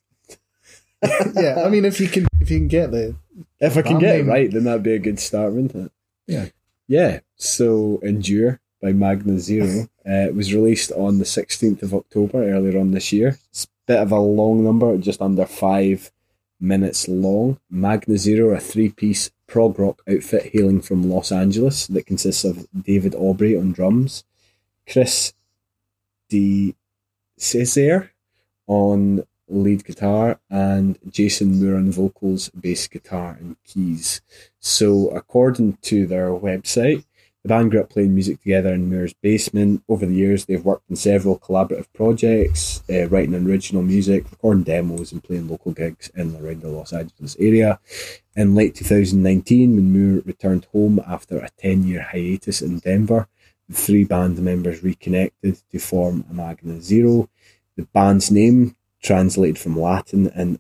I 1.64 1.70
mean, 1.70 1.86
if 1.86 2.02
you 2.02 2.10
can 2.10 2.28
if 2.42 2.52
you 2.52 2.58
can 2.58 2.68
get 2.68 2.92
the 2.92 3.16
If 3.58 3.78
I 3.78 3.84
can 3.84 4.00
get 4.00 4.20
it 4.20 4.26
right, 4.26 4.52
then 4.52 4.66
that'd 4.66 4.84
be 4.84 4.96
a 4.96 5.00
good 5.00 5.22
start, 5.22 5.54
wouldn't 5.54 5.76
it? 5.76 5.92
Yeah. 6.28 6.48
Yeah. 6.90 7.22
So 7.38 8.02
Endure 8.04 8.60
by 8.82 8.92
Magna 8.92 9.40
Zero 9.40 9.88
uh, 10.06 10.28
was 10.34 10.54
released 10.54 10.92
on 10.92 11.20
the 11.20 11.24
16th 11.24 11.84
of 11.84 11.94
October 11.94 12.44
earlier 12.44 12.78
on 12.82 12.92
this 12.92 13.14
year. 13.14 13.40
It's 13.52 13.64
a 13.64 13.68
bit 13.88 14.02
of 14.02 14.12
a 14.12 14.20
long 14.20 14.66
number, 14.66 14.98
just 14.98 15.22
under 15.22 15.46
five 15.46 16.12
minutes 16.60 17.08
long. 17.08 17.60
Magna 17.70 18.18
Zero, 18.18 18.56
a 18.56 18.60
three 18.60 18.90
piece 18.90 19.32
prog 19.48 19.80
rock 19.80 20.02
outfit 20.10 20.52
hailing 20.54 20.82
from 20.82 21.10
Los 21.10 21.32
Angeles 21.32 21.88
that 21.88 22.06
consists 22.06 22.44
of 22.44 22.68
David 22.84 23.16
Aubrey 23.16 23.58
on 23.58 23.72
drums, 23.72 24.24
Chris 24.88 25.34
D. 26.30 26.76
Cesare 27.38 28.12
on 28.68 29.24
lead 29.48 29.84
guitar 29.84 30.40
and 30.50 31.00
Jason 31.10 31.60
Moore 31.60 31.78
on 31.78 31.92
vocals, 31.92 32.50
bass 32.50 32.88
guitar, 32.88 33.38
and 33.40 33.56
keys. 33.64 34.22
So, 34.60 35.08
according 35.10 35.78
to 35.84 36.06
their 36.06 36.30
website, 36.30 37.06
band 37.50 37.72
grew 37.72 37.82
up 37.82 37.90
playing 37.90 38.14
music 38.14 38.40
together 38.42 38.74
in 38.74 38.90
Moore's 38.90 39.14
basement. 39.14 39.84
Over 39.90 40.06
the 40.06 40.14
years, 40.14 40.46
they've 40.46 40.64
worked 40.64 40.90
on 40.90 40.96
several 40.96 41.38
collaborative 41.38 41.88
projects, 41.94 42.84
uh, 42.90 43.08
writing 43.10 43.36
original 43.36 43.82
music, 43.82 44.30
recording 44.32 44.64
demos, 44.64 45.12
and 45.12 45.24
playing 45.24 45.50
local 45.50 45.74
gigs 45.74 46.10
in 46.16 46.36
and 46.36 46.42
around 46.42 46.62
the 46.62 46.70
Los 46.70 46.94
Angeles 46.94 47.36
area. 47.40 47.80
In 48.36 48.56
late 48.56 48.76
2019, 48.76 49.76
when 49.76 49.92
Moore 49.92 50.22
returned 50.26 50.68
home 50.72 51.02
after 51.06 51.40
a 51.40 51.50
10 51.58 51.84
year 51.84 52.04
hiatus 52.04 52.62
in 52.62 52.80
Denver, 52.80 53.28
the 53.68 53.76
three 53.76 54.04
band 54.04 54.38
members 54.40 54.84
reconnected 54.84 55.60
to 55.72 55.80
form 55.80 56.26
Magna 56.32 56.80
Zero. 56.80 57.30
The 57.76 57.84
band's 57.94 58.32
name, 58.32 58.76
translated 59.02 59.58
from 59.58 59.80
Latin 59.80 60.28
and 60.36 60.60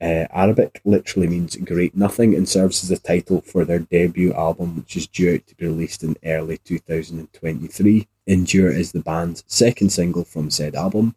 uh, 0.00 0.26
Arabic, 0.30 0.80
literally 0.84 1.28
means 1.28 1.56
great 1.56 1.96
nothing 1.96 2.34
and 2.34 2.48
serves 2.48 2.82
as 2.82 2.88
the 2.88 2.98
title 2.98 3.40
for 3.42 3.64
their 3.64 3.80
debut 3.80 4.32
album, 4.32 4.76
which 4.76 4.96
is 4.96 5.06
due 5.06 5.34
out 5.34 5.46
to 5.46 5.54
be 5.56 5.66
released 5.66 6.02
in 6.02 6.16
early 6.24 6.58
2023. 6.58 8.08
Endure 8.26 8.70
is 8.70 8.92
the 8.92 9.00
band's 9.00 9.44
second 9.46 9.90
single 9.90 10.24
from 10.24 10.50
said 10.50 10.74
album, 10.74 11.14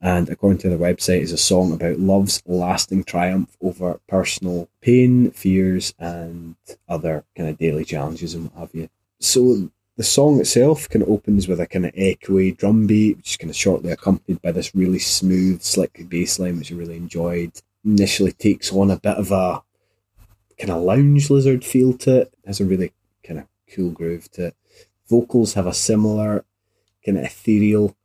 and 0.00 0.28
according 0.28 0.58
to 0.58 0.68
their 0.68 0.78
website, 0.78 1.20
is 1.20 1.32
a 1.32 1.38
song 1.38 1.72
about 1.72 1.98
love's 1.98 2.42
lasting 2.46 3.04
triumph 3.04 3.56
over 3.60 4.00
personal 4.08 4.68
pain, 4.80 5.30
fears, 5.30 5.92
and 5.98 6.56
other 6.88 7.24
kind 7.36 7.48
of 7.48 7.58
daily 7.58 7.84
challenges 7.84 8.34
and 8.34 8.44
what 8.44 8.60
have 8.60 8.74
you. 8.74 8.88
So 9.18 9.70
the 9.96 10.04
song 10.04 10.40
itself 10.40 10.88
kind 10.88 11.02
of 11.02 11.10
opens 11.10 11.46
with 11.46 11.60
a 11.60 11.66
kind 11.66 11.84
of 11.84 11.92
echoey 11.92 12.56
drum 12.56 12.86
beat, 12.86 13.18
which 13.18 13.30
is 13.32 13.36
kind 13.36 13.50
of 13.50 13.56
shortly 13.56 13.90
accompanied 13.90 14.40
by 14.40 14.52
this 14.52 14.74
really 14.74 14.98
smooth, 14.98 15.60
slick 15.60 16.08
bass 16.08 16.38
line, 16.38 16.58
which 16.58 16.72
I 16.72 16.76
really 16.76 16.96
enjoyed. 16.96 17.52
Initially 17.84 18.32
takes 18.32 18.72
on 18.72 18.90
a 18.90 18.98
bit 18.98 19.16
of 19.16 19.30
a 19.32 19.62
kind 20.58 20.70
of 20.70 20.82
lounge 20.82 21.30
lizard 21.30 21.64
feel 21.64 21.94
to 21.98 22.22
it. 22.22 22.34
Has 22.46 22.60
a 22.60 22.64
really 22.64 22.92
kind 23.26 23.40
of 23.40 23.46
cool 23.74 23.90
groove 23.90 24.30
to 24.32 24.48
it. 24.48 24.56
Vocals 25.08 25.54
have 25.54 25.66
a 25.66 25.74
similar 25.74 26.44
kind 27.04 27.18
of 27.18 27.24
ethereal, 27.24 27.96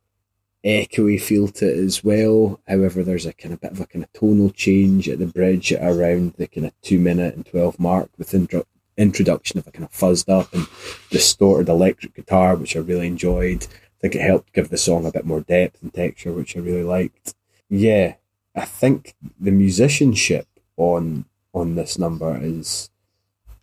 echoey 0.64 1.20
feel 1.20 1.48
to 1.48 1.68
it 1.68 1.78
as 1.78 2.02
well. 2.02 2.60
However, 2.66 3.02
there's 3.02 3.26
a 3.26 3.32
kind 3.32 3.52
of 3.54 3.60
bit 3.60 3.72
of 3.72 3.80
a 3.80 3.86
kind 3.86 4.04
of 4.04 4.12
tonal 4.12 4.50
change 4.50 5.08
at 5.08 5.18
the 5.18 5.26
bridge 5.26 5.72
around 5.72 6.34
the 6.34 6.46
kind 6.46 6.66
of 6.66 6.80
two 6.82 6.98
minute 6.98 7.34
and 7.34 7.46
twelve 7.46 7.78
mark 7.78 8.10
with 8.18 8.34
intro- 8.34 8.66
introduction 8.96 9.58
of 9.58 9.66
a 9.66 9.70
kind 9.70 9.84
of 9.84 9.92
fuzzed 9.92 10.28
up 10.28 10.52
and 10.54 10.66
distorted 11.10 11.68
electric 11.68 12.14
guitar, 12.14 12.56
which 12.56 12.74
I 12.74 12.80
really 12.80 13.06
enjoyed. 13.06 13.64
I 13.64 14.00
think 14.00 14.14
it 14.14 14.22
helped 14.22 14.52
give 14.52 14.70
the 14.70 14.78
song 14.78 15.06
a 15.06 15.12
bit 15.12 15.24
more 15.26 15.40
depth 15.40 15.82
and 15.82 15.92
texture, 15.92 16.32
which 16.32 16.56
I 16.56 16.60
really 16.60 16.82
liked. 16.82 17.34
Yeah, 17.68 18.14
I 18.56 18.64
think 18.64 19.14
the 19.38 19.50
musicianship 19.50 20.48
on 20.76 21.26
on 21.52 21.74
this 21.74 21.98
number 21.98 22.38
is 22.40 22.90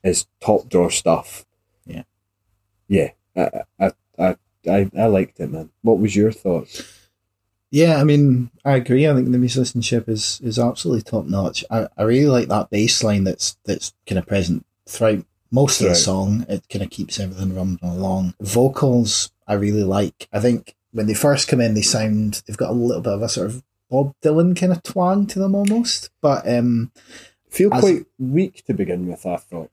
is 0.03 0.28
top 0.40 0.70
drawer 0.70 0.91
stuff. 0.91 1.45
Yeah. 1.86 2.03
yeah, 2.88 3.11
I 3.36 3.64
I 3.80 3.91
I 4.20 4.36
I, 4.70 4.91
I 4.98 5.06
liked 5.07 5.40
it, 5.40 5.52
man. 5.52 5.72
What 5.82 5.99
was 5.99 6.15
your 6.15 6.32
thoughts? 6.32 6.84
Yeah, 7.72 7.99
I 7.99 8.03
mean, 8.03 8.52
I 8.64 8.76
agree. 8.76 9.07
I 9.07 9.15
think 9.15 9.32
the 9.32 9.38
musicianship 9.40 10.07
is 10.07 10.40
is 10.44 10.60
absolutely 10.60 11.02
top 11.02 11.26
notch. 11.26 11.65
I, 11.72 11.88
I 11.98 12.03
really 12.03 12.28
like 12.28 12.48
that 12.49 12.70
bass 12.70 13.03
line 13.03 13.24
that's 13.24 13.57
that's 13.65 13.94
kind 14.06 14.20
of 14.20 14.28
present 14.28 14.65
throughout 14.88 15.26
most 15.49 15.82
of 15.82 15.88
the 15.88 15.95
song. 15.95 16.45
It 16.48 16.70
kind 16.70 16.84
of 16.84 16.91
keeps 16.91 17.20
everything 17.20 17.56
rumbling 17.56 17.91
along. 17.91 18.36
Vocals, 18.40 19.32
I 19.48 19.53
really 19.53 19.84
like. 19.84 20.28
I 20.32 20.40
think 20.40 20.76
when 20.91 21.07
they 21.07 21.15
first 21.15 21.48
come 21.48 21.61
in, 21.61 21.74
they 21.74 21.82
sound 21.82 22.44
they've 22.45 22.56
got 22.57 22.70
a 22.70 22.74
little 22.74 23.02
bit 23.02 23.14
of 23.14 23.24
a 23.24 23.30
sort 23.30 23.48
of 23.48 23.64
Bob 23.94 24.15
Dylan 24.24 24.60
kind 24.60 24.72
of 24.72 24.82
twang 24.82 25.28
to 25.28 25.38
them 25.38 25.53
almost. 25.53 26.10
But 26.20 26.49
um, 26.49 26.91
Feel 27.52 27.70
quite 27.70 28.07
weak 28.18 28.65
to 28.65 28.74
begin 28.74 29.07
with. 29.07 29.24
I 29.24 29.38
thought. 29.38 29.70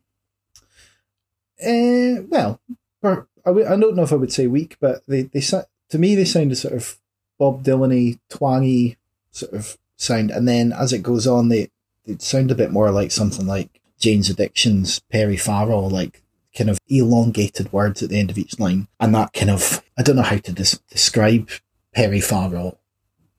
Uh, 1.58 2.28
well, 2.28 2.60
or 3.02 3.28
I 3.46 3.52
don't 3.52 3.96
know 3.96 4.02
if 4.02 4.12
I 4.12 4.16
would 4.16 4.32
say 4.32 4.46
weak, 4.46 4.76
but 4.78 5.02
they 5.08 5.22
they 5.22 5.40
to 5.40 5.98
me 5.98 6.14
they 6.14 6.26
sound 6.26 6.52
a 6.52 6.56
sort 6.56 6.74
of 6.74 6.98
Bob 7.38 7.64
Dylan-y, 7.64 8.18
twangy, 8.28 8.98
sort 9.30 9.54
of 9.54 9.78
sound, 9.96 10.30
and 10.30 10.46
then 10.46 10.74
as 10.74 10.92
it 10.92 11.02
goes 11.02 11.26
on, 11.26 11.48
they 11.48 11.70
they 12.04 12.18
sound 12.18 12.50
a 12.50 12.54
bit 12.54 12.70
more 12.70 12.90
like 12.90 13.10
something 13.12 13.46
like 13.46 13.80
Jane's 13.98 14.28
Addiction's 14.28 15.00
Perry 15.10 15.38
Farrell, 15.38 15.88
like 15.88 16.22
kind 16.54 16.68
of 16.68 16.78
elongated 16.88 17.72
words 17.72 18.02
at 18.02 18.10
the 18.10 18.20
end 18.20 18.30
of 18.30 18.36
each 18.36 18.58
line, 18.58 18.86
and 19.00 19.14
that 19.14 19.32
kind 19.32 19.50
of 19.50 19.82
I 19.96 20.02
don't 20.02 20.16
know 20.16 20.22
how 20.22 20.36
to 20.36 20.52
des- 20.52 20.76
describe 20.90 21.48
Perry 21.94 22.20
Farrell, 22.20 22.78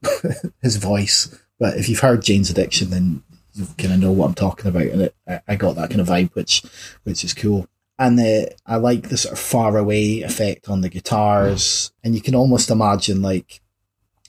his 0.61 0.77
voice, 0.77 1.37
but 1.59 1.77
if 1.77 1.87
you've 1.89 1.99
heard 1.99 2.23
Jane's 2.23 2.49
Addiction, 2.49 2.89
then 2.89 3.23
you 3.53 3.67
kind 3.77 3.93
of 3.93 3.99
know 3.99 4.11
what 4.11 4.27
I'm 4.27 4.33
talking 4.33 4.67
about, 4.67 4.83
and 4.83 5.01
it, 5.03 5.15
I, 5.47 5.55
got 5.55 5.75
that 5.75 5.89
kind 5.89 6.01
of 6.01 6.07
vibe, 6.07 6.33
which 6.33 6.63
which 7.03 7.23
is 7.23 7.33
cool. 7.33 7.67
And 7.99 8.17
the, 8.17 8.55
I 8.65 8.77
like 8.77 9.09
the 9.09 9.17
sort 9.17 9.33
of 9.33 9.39
far 9.39 9.77
away 9.77 10.21
effect 10.21 10.69
on 10.69 10.81
the 10.81 10.89
guitars, 10.89 11.91
and 12.03 12.15
you 12.15 12.21
can 12.21 12.33
almost 12.33 12.71
imagine 12.71 13.21
like 13.21 13.61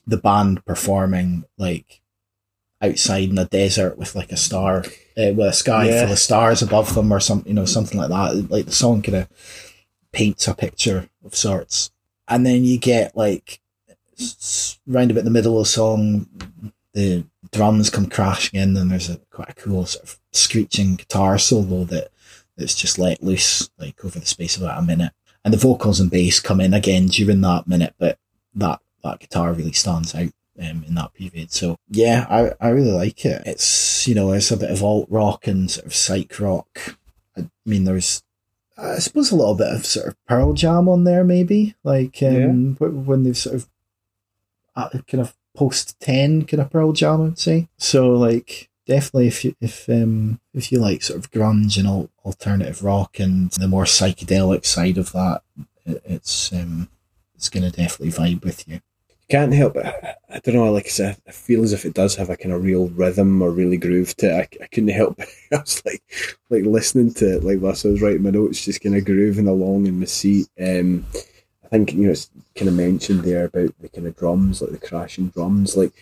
the 0.06 0.18
band 0.18 0.64
performing 0.66 1.44
like 1.56 2.00
outside 2.82 3.30
in 3.30 3.38
a 3.38 3.44
desert 3.44 3.96
with 3.96 4.14
like 4.14 4.32
a 4.32 4.36
star, 4.36 4.78
uh, 5.16 5.32
with 5.32 5.46
a 5.46 5.52
sky 5.52 5.86
Yeah. 5.86 6.04
full 6.04 6.12
of 6.12 6.18
stars 6.18 6.60
above 6.60 6.94
them, 6.94 7.12
or 7.12 7.20
something, 7.20 7.48
you 7.48 7.54
know, 7.54 7.64
something 7.64 7.98
like 7.98 8.10
that. 8.10 8.50
Like 8.50 8.66
the 8.66 8.72
song 8.72 9.00
kind 9.00 9.18
of 9.18 9.28
paints 10.12 10.48
a 10.48 10.54
picture 10.54 11.08
of 11.24 11.34
sorts, 11.34 11.90
and 12.28 12.44
then 12.44 12.64
you 12.64 12.78
get 12.78 13.16
like 13.16 13.60
round 14.86 15.10
about 15.10 15.24
the 15.24 15.30
middle 15.30 15.58
of 15.58 15.64
the 15.64 15.70
song, 15.70 16.26
the 16.94 17.24
drums 17.50 17.90
come 17.90 18.06
crashing 18.06 18.60
in, 18.60 18.76
and 18.76 18.90
there's 18.90 19.10
a 19.10 19.18
quite 19.30 19.50
a 19.50 19.54
cool 19.54 19.86
sort 19.86 20.04
of 20.04 20.18
screeching 20.32 20.96
guitar 20.96 21.38
solo 21.38 21.84
that 21.84 22.10
that's 22.56 22.74
just 22.74 22.98
let 22.98 23.22
loose 23.22 23.70
like 23.78 24.04
over 24.04 24.18
the 24.18 24.26
space 24.26 24.56
of 24.56 24.62
about 24.62 24.78
a 24.78 24.82
minute, 24.82 25.12
and 25.44 25.52
the 25.52 25.58
vocals 25.58 26.00
and 26.00 26.10
bass 26.10 26.40
come 26.40 26.60
in 26.60 26.74
again 26.74 27.06
during 27.06 27.40
that 27.40 27.66
minute, 27.66 27.94
but 27.98 28.18
that 28.54 28.80
that 29.02 29.20
guitar 29.20 29.52
really 29.52 29.72
stands 29.72 30.14
out 30.14 30.30
um, 30.60 30.84
in 30.86 30.94
that 30.94 31.14
period. 31.14 31.52
So 31.52 31.76
yeah, 31.88 32.26
I 32.28 32.52
I 32.60 32.70
really 32.70 32.92
like 32.92 33.24
it. 33.24 33.42
It's 33.46 34.06
you 34.06 34.14
know 34.14 34.32
it's 34.32 34.50
a 34.50 34.56
bit 34.56 34.70
of 34.70 34.82
alt 34.82 35.06
rock 35.10 35.46
and 35.46 35.70
sort 35.70 35.86
of 35.86 35.94
psych 35.94 36.38
rock. 36.38 36.96
I 37.36 37.48
mean, 37.64 37.84
there's 37.84 38.22
I 38.76 38.98
suppose 38.98 39.30
a 39.30 39.36
little 39.36 39.54
bit 39.54 39.72
of 39.72 39.86
sort 39.86 40.08
of 40.08 40.16
Pearl 40.26 40.52
Jam 40.52 40.88
on 40.88 41.04
there, 41.04 41.24
maybe 41.24 41.74
like 41.84 42.22
um, 42.22 42.76
wh- 42.76 43.06
when 43.06 43.22
they've 43.22 43.36
sort 43.36 43.56
of 43.56 43.68
kind 44.74 45.20
of 45.20 45.34
post 45.54 45.98
ten 46.00 46.44
kind 46.44 46.60
of 46.60 46.70
Pearl 46.70 46.92
Jam, 46.92 47.22
I'd 47.22 47.38
say. 47.38 47.68
So 47.78 48.10
like 48.14 48.68
definitely 48.86 49.28
if 49.28 49.44
you 49.44 49.54
if 49.60 49.88
um 49.88 50.40
if 50.54 50.72
you 50.72 50.78
like 50.78 51.02
sort 51.02 51.18
of 51.18 51.30
grunge 51.30 51.78
and 51.78 51.86
al- 51.86 52.10
alternative 52.24 52.82
rock 52.82 53.18
and 53.20 53.50
the 53.52 53.68
more 53.68 53.84
psychedelic 53.84 54.64
side 54.64 54.98
of 54.98 55.12
that, 55.12 55.42
it, 55.86 56.02
it's 56.04 56.52
um 56.52 56.88
it's 57.34 57.48
gonna 57.48 57.70
definitely 57.70 58.10
vibe 58.10 58.44
with 58.44 58.66
you. 58.68 58.80
can't 59.28 59.52
help 59.52 59.76
it. 59.76 59.86
I, 59.86 60.14
I 60.36 60.38
don't 60.40 60.54
know. 60.54 60.72
Like 60.72 60.86
I 60.86 60.90
said, 60.90 61.16
I 61.26 61.30
feel 61.32 61.62
as 61.64 61.72
if 61.72 61.84
it 61.84 61.94
does 61.94 62.16
have 62.16 62.30
a 62.30 62.36
kind 62.36 62.52
of 62.54 62.62
real 62.62 62.88
rhythm 62.88 63.40
or 63.42 63.50
really 63.50 63.78
groove 63.78 64.14
to 64.16 64.26
it. 64.28 64.34
I, 64.60 64.64
I 64.64 64.66
couldn't 64.68 64.90
help. 64.90 65.18
it. 65.18 65.28
I 65.52 65.56
was 65.58 65.82
like, 65.84 66.02
like 66.50 66.64
listening 66.64 67.14
to 67.14 67.36
it, 67.36 67.44
like 67.44 67.60
whilst 67.60 67.84
I 67.86 67.88
was 67.90 68.02
writing 68.02 68.22
my 68.22 68.30
notes, 68.30 68.64
just 68.64 68.80
kind 68.82 68.96
of 68.96 69.04
grooving 69.04 69.48
along 69.48 69.86
in 69.86 69.98
my 70.00 70.06
seat. 70.06 70.48
Um, 70.60 71.06
I 71.14 71.31
think 71.72 71.92
you 71.94 72.06
know 72.06 72.12
it's 72.12 72.30
kind 72.54 72.68
of 72.68 72.74
mentioned 72.74 73.22
there 73.24 73.46
about 73.46 73.72
the 73.80 73.88
kind 73.88 74.06
of 74.06 74.16
drums, 74.16 74.62
like 74.62 74.72
the 74.72 74.78
crashing 74.88 75.28
drums. 75.30 75.76
Like 75.76 75.92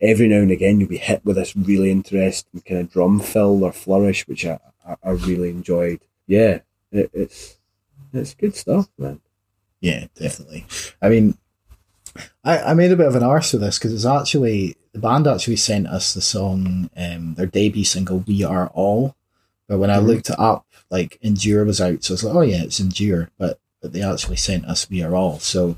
every 0.00 0.28
now 0.28 0.38
and 0.38 0.50
again, 0.50 0.80
you'll 0.80 0.88
be 0.88 0.98
hit 0.98 1.24
with 1.24 1.36
this 1.36 1.56
really 1.56 1.90
interesting 1.90 2.62
kind 2.68 2.80
of 2.82 2.92
drum 2.92 3.20
fill 3.20 3.64
or 3.64 3.72
flourish, 3.72 4.26
which 4.28 4.44
I, 4.46 4.58
I, 4.86 4.96
I 5.04 5.10
really 5.12 5.50
enjoyed. 5.50 6.00
Yeah, 6.26 6.60
it, 6.92 7.10
it's 7.14 7.58
it's 8.12 8.34
good 8.34 8.56
stuff, 8.56 8.88
man. 8.98 9.20
Yeah, 9.80 10.06
definitely. 10.16 10.66
I 11.02 11.08
mean, 11.10 11.38
I, 12.44 12.58
I 12.58 12.74
made 12.74 12.92
a 12.92 12.96
bit 12.96 13.06
of 13.06 13.14
an 13.14 13.22
arse 13.22 13.54
of 13.54 13.60
this 13.60 13.78
because 13.78 13.92
it's 13.94 14.04
actually 14.06 14.76
the 14.92 14.98
band 14.98 15.26
actually 15.26 15.56
sent 15.56 15.86
us 15.86 16.14
the 16.14 16.20
song, 16.20 16.90
um, 16.96 17.34
their 17.34 17.46
debut 17.46 17.84
single 17.84 18.24
"We 18.26 18.42
Are 18.44 18.68
All." 18.68 19.14
But 19.68 19.78
when 19.78 19.90
I 19.90 19.98
Mhm. 19.98 20.06
looked 20.06 20.30
it 20.30 20.38
up, 20.40 20.66
like 20.90 21.18
Endure 21.22 21.64
was 21.64 21.80
out, 21.80 22.02
so 22.04 22.12
I 22.12 22.14
was 22.14 22.24
like, 22.24 22.34
"Oh 22.34 22.40
yeah, 22.40 22.62
it's 22.64 22.80
Endure." 22.80 23.30
But 23.38 23.58
but 23.80 23.92
they 23.92 24.02
actually 24.02 24.36
sent 24.36 24.64
us 24.66 24.88
"We 24.88 25.02
Are 25.02 25.14
All," 25.14 25.38
so 25.38 25.76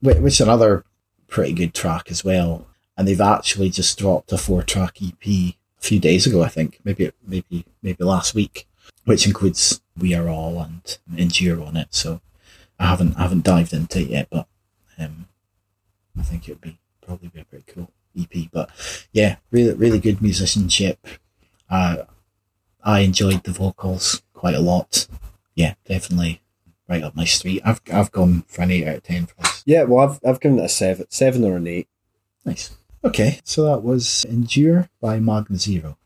which 0.00 0.18
is 0.18 0.40
another 0.40 0.84
pretty 1.28 1.52
good 1.52 1.72
track 1.72 2.10
as 2.10 2.24
well. 2.24 2.66
And 2.96 3.08
they've 3.08 3.20
actually 3.20 3.70
just 3.70 3.98
dropped 3.98 4.32
a 4.32 4.38
four-track 4.38 4.98
EP 5.02 5.26
a 5.26 5.56
few 5.78 5.98
days 5.98 6.26
ago, 6.26 6.42
I 6.42 6.48
think, 6.48 6.78
maybe 6.84 7.10
maybe 7.26 7.64
maybe 7.82 8.04
last 8.04 8.34
week, 8.34 8.68
which 9.04 9.26
includes 9.26 9.80
"We 9.96 10.14
Are 10.14 10.28
All" 10.28 10.60
and 10.60 10.98
"Endure" 11.16 11.62
on 11.62 11.76
it. 11.76 11.88
So 11.90 12.20
I 12.78 12.86
haven't 12.86 13.16
I 13.16 13.22
haven't 13.22 13.44
dived 13.44 13.72
into 13.72 14.00
it 14.00 14.08
yet, 14.08 14.28
but 14.30 14.46
um, 14.98 15.26
I 16.18 16.22
think 16.22 16.48
it'd 16.48 16.60
be 16.60 16.78
probably 17.04 17.28
be 17.28 17.40
a 17.40 17.44
pretty 17.44 17.64
cool 17.66 17.90
EP. 18.18 18.50
But 18.52 18.70
yeah, 19.12 19.36
really 19.50 19.74
really 19.74 19.98
good 19.98 20.20
musicianship. 20.20 21.06
Uh, 21.70 22.04
I 22.84 23.00
enjoyed 23.00 23.44
the 23.44 23.52
vocals 23.52 24.22
quite 24.34 24.54
a 24.54 24.60
lot. 24.60 25.06
Yeah, 25.54 25.74
definitely 25.86 26.41
right 26.92 27.02
up 27.02 27.16
my 27.16 27.24
street. 27.24 27.62
I've 27.64 27.80
I've 27.92 28.12
gone 28.12 28.44
for 28.46 28.62
an 28.62 28.70
eight 28.70 28.86
out 28.86 28.96
of 28.96 29.02
ten 29.02 29.26
for 29.26 29.34
this. 29.40 29.62
Yeah, 29.64 29.84
well, 29.84 30.08
I've 30.08 30.20
I've 30.24 30.40
given 30.40 30.58
it 30.58 30.64
a 30.64 30.68
seven, 30.68 31.06
seven 31.08 31.44
or 31.44 31.56
an 31.56 31.66
eight. 31.66 31.88
Nice. 32.44 32.76
Okay, 33.04 33.40
so 33.44 33.64
that 33.64 33.82
was 33.82 34.24
Endure 34.26 34.88
by 35.00 35.18
Magna 35.18 35.56
Zero. 35.56 35.96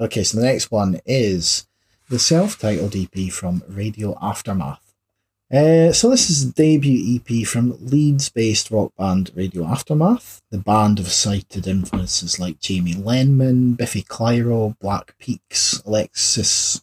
Okay, 0.00 0.22
so 0.22 0.38
the 0.38 0.46
next 0.46 0.70
one 0.70 1.00
is 1.06 1.66
the 2.08 2.20
self-titled 2.20 2.94
EP 2.94 3.32
from 3.32 3.64
Radio 3.68 4.16
Aftermath. 4.22 4.94
Uh, 5.52 5.92
so 5.92 6.08
this 6.08 6.30
is 6.30 6.46
the 6.46 6.52
debut 6.52 7.16
EP 7.16 7.44
from 7.44 7.76
Leeds-based 7.84 8.70
rock 8.70 8.92
band 8.96 9.32
Radio 9.34 9.64
Aftermath. 9.64 10.40
The 10.50 10.58
band 10.58 10.98
have 10.98 11.08
cited 11.08 11.66
influences 11.66 12.38
like 12.38 12.60
Jamie 12.60 12.94
Lenman, 12.94 13.76
Biffy 13.76 14.02
Clyro, 14.02 14.78
Black 14.78 15.18
Peaks, 15.18 15.82
Alexis, 15.84 16.80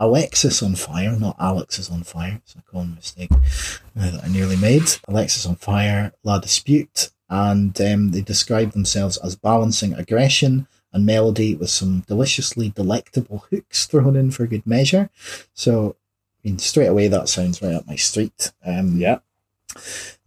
Alexisonfire, 0.00 1.20
not 1.20 1.36
Alex 1.38 1.78
is 1.78 1.88
on 1.88 2.02
Fire. 2.02 2.40
It's 2.42 2.56
a 2.56 2.62
common 2.62 2.96
mistake 2.96 3.30
uh, 3.30 4.10
that 4.10 4.24
I 4.24 4.28
nearly 4.28 4.56
made. 4.56 4.82
Alexisonfire, 5.08 6.12
La 6.24 6.40
Dispute, 6.40 7.10
and 7.28 7.80
um, 7.80 8.10
they 8.10 8.22
describe 8.22 8.72
themselves 8.72 9.18
as 9.18 9.36
balancing 9.36 9.94
aggression 9.94 10.66
and 10.92 11.06
melody 11.06 11.54
with 11.54 11.70
some 11.70 12.00
deliciously 12.06 12.70
delectable 12.70 13.44
hooks 13.50 13.86
thrown 13.86 14.16
in 14.16 14.30
for 14.30 14.46
good 14.46 14.66
measure. 14.66 15.10
So, 15.54 15.96
I 16.44 16.48
mean, 16.48 16.58
straight 16.58 16.86
away 16.86 17.08
that 17.08 17.28
sounds 17.28 17.62
right 17.62 17.74
up 17.74 17.86
my 17.86 17.96
street. 17.96 18.52
Um, 18.64 18.98
Yeah. 18.98 19.18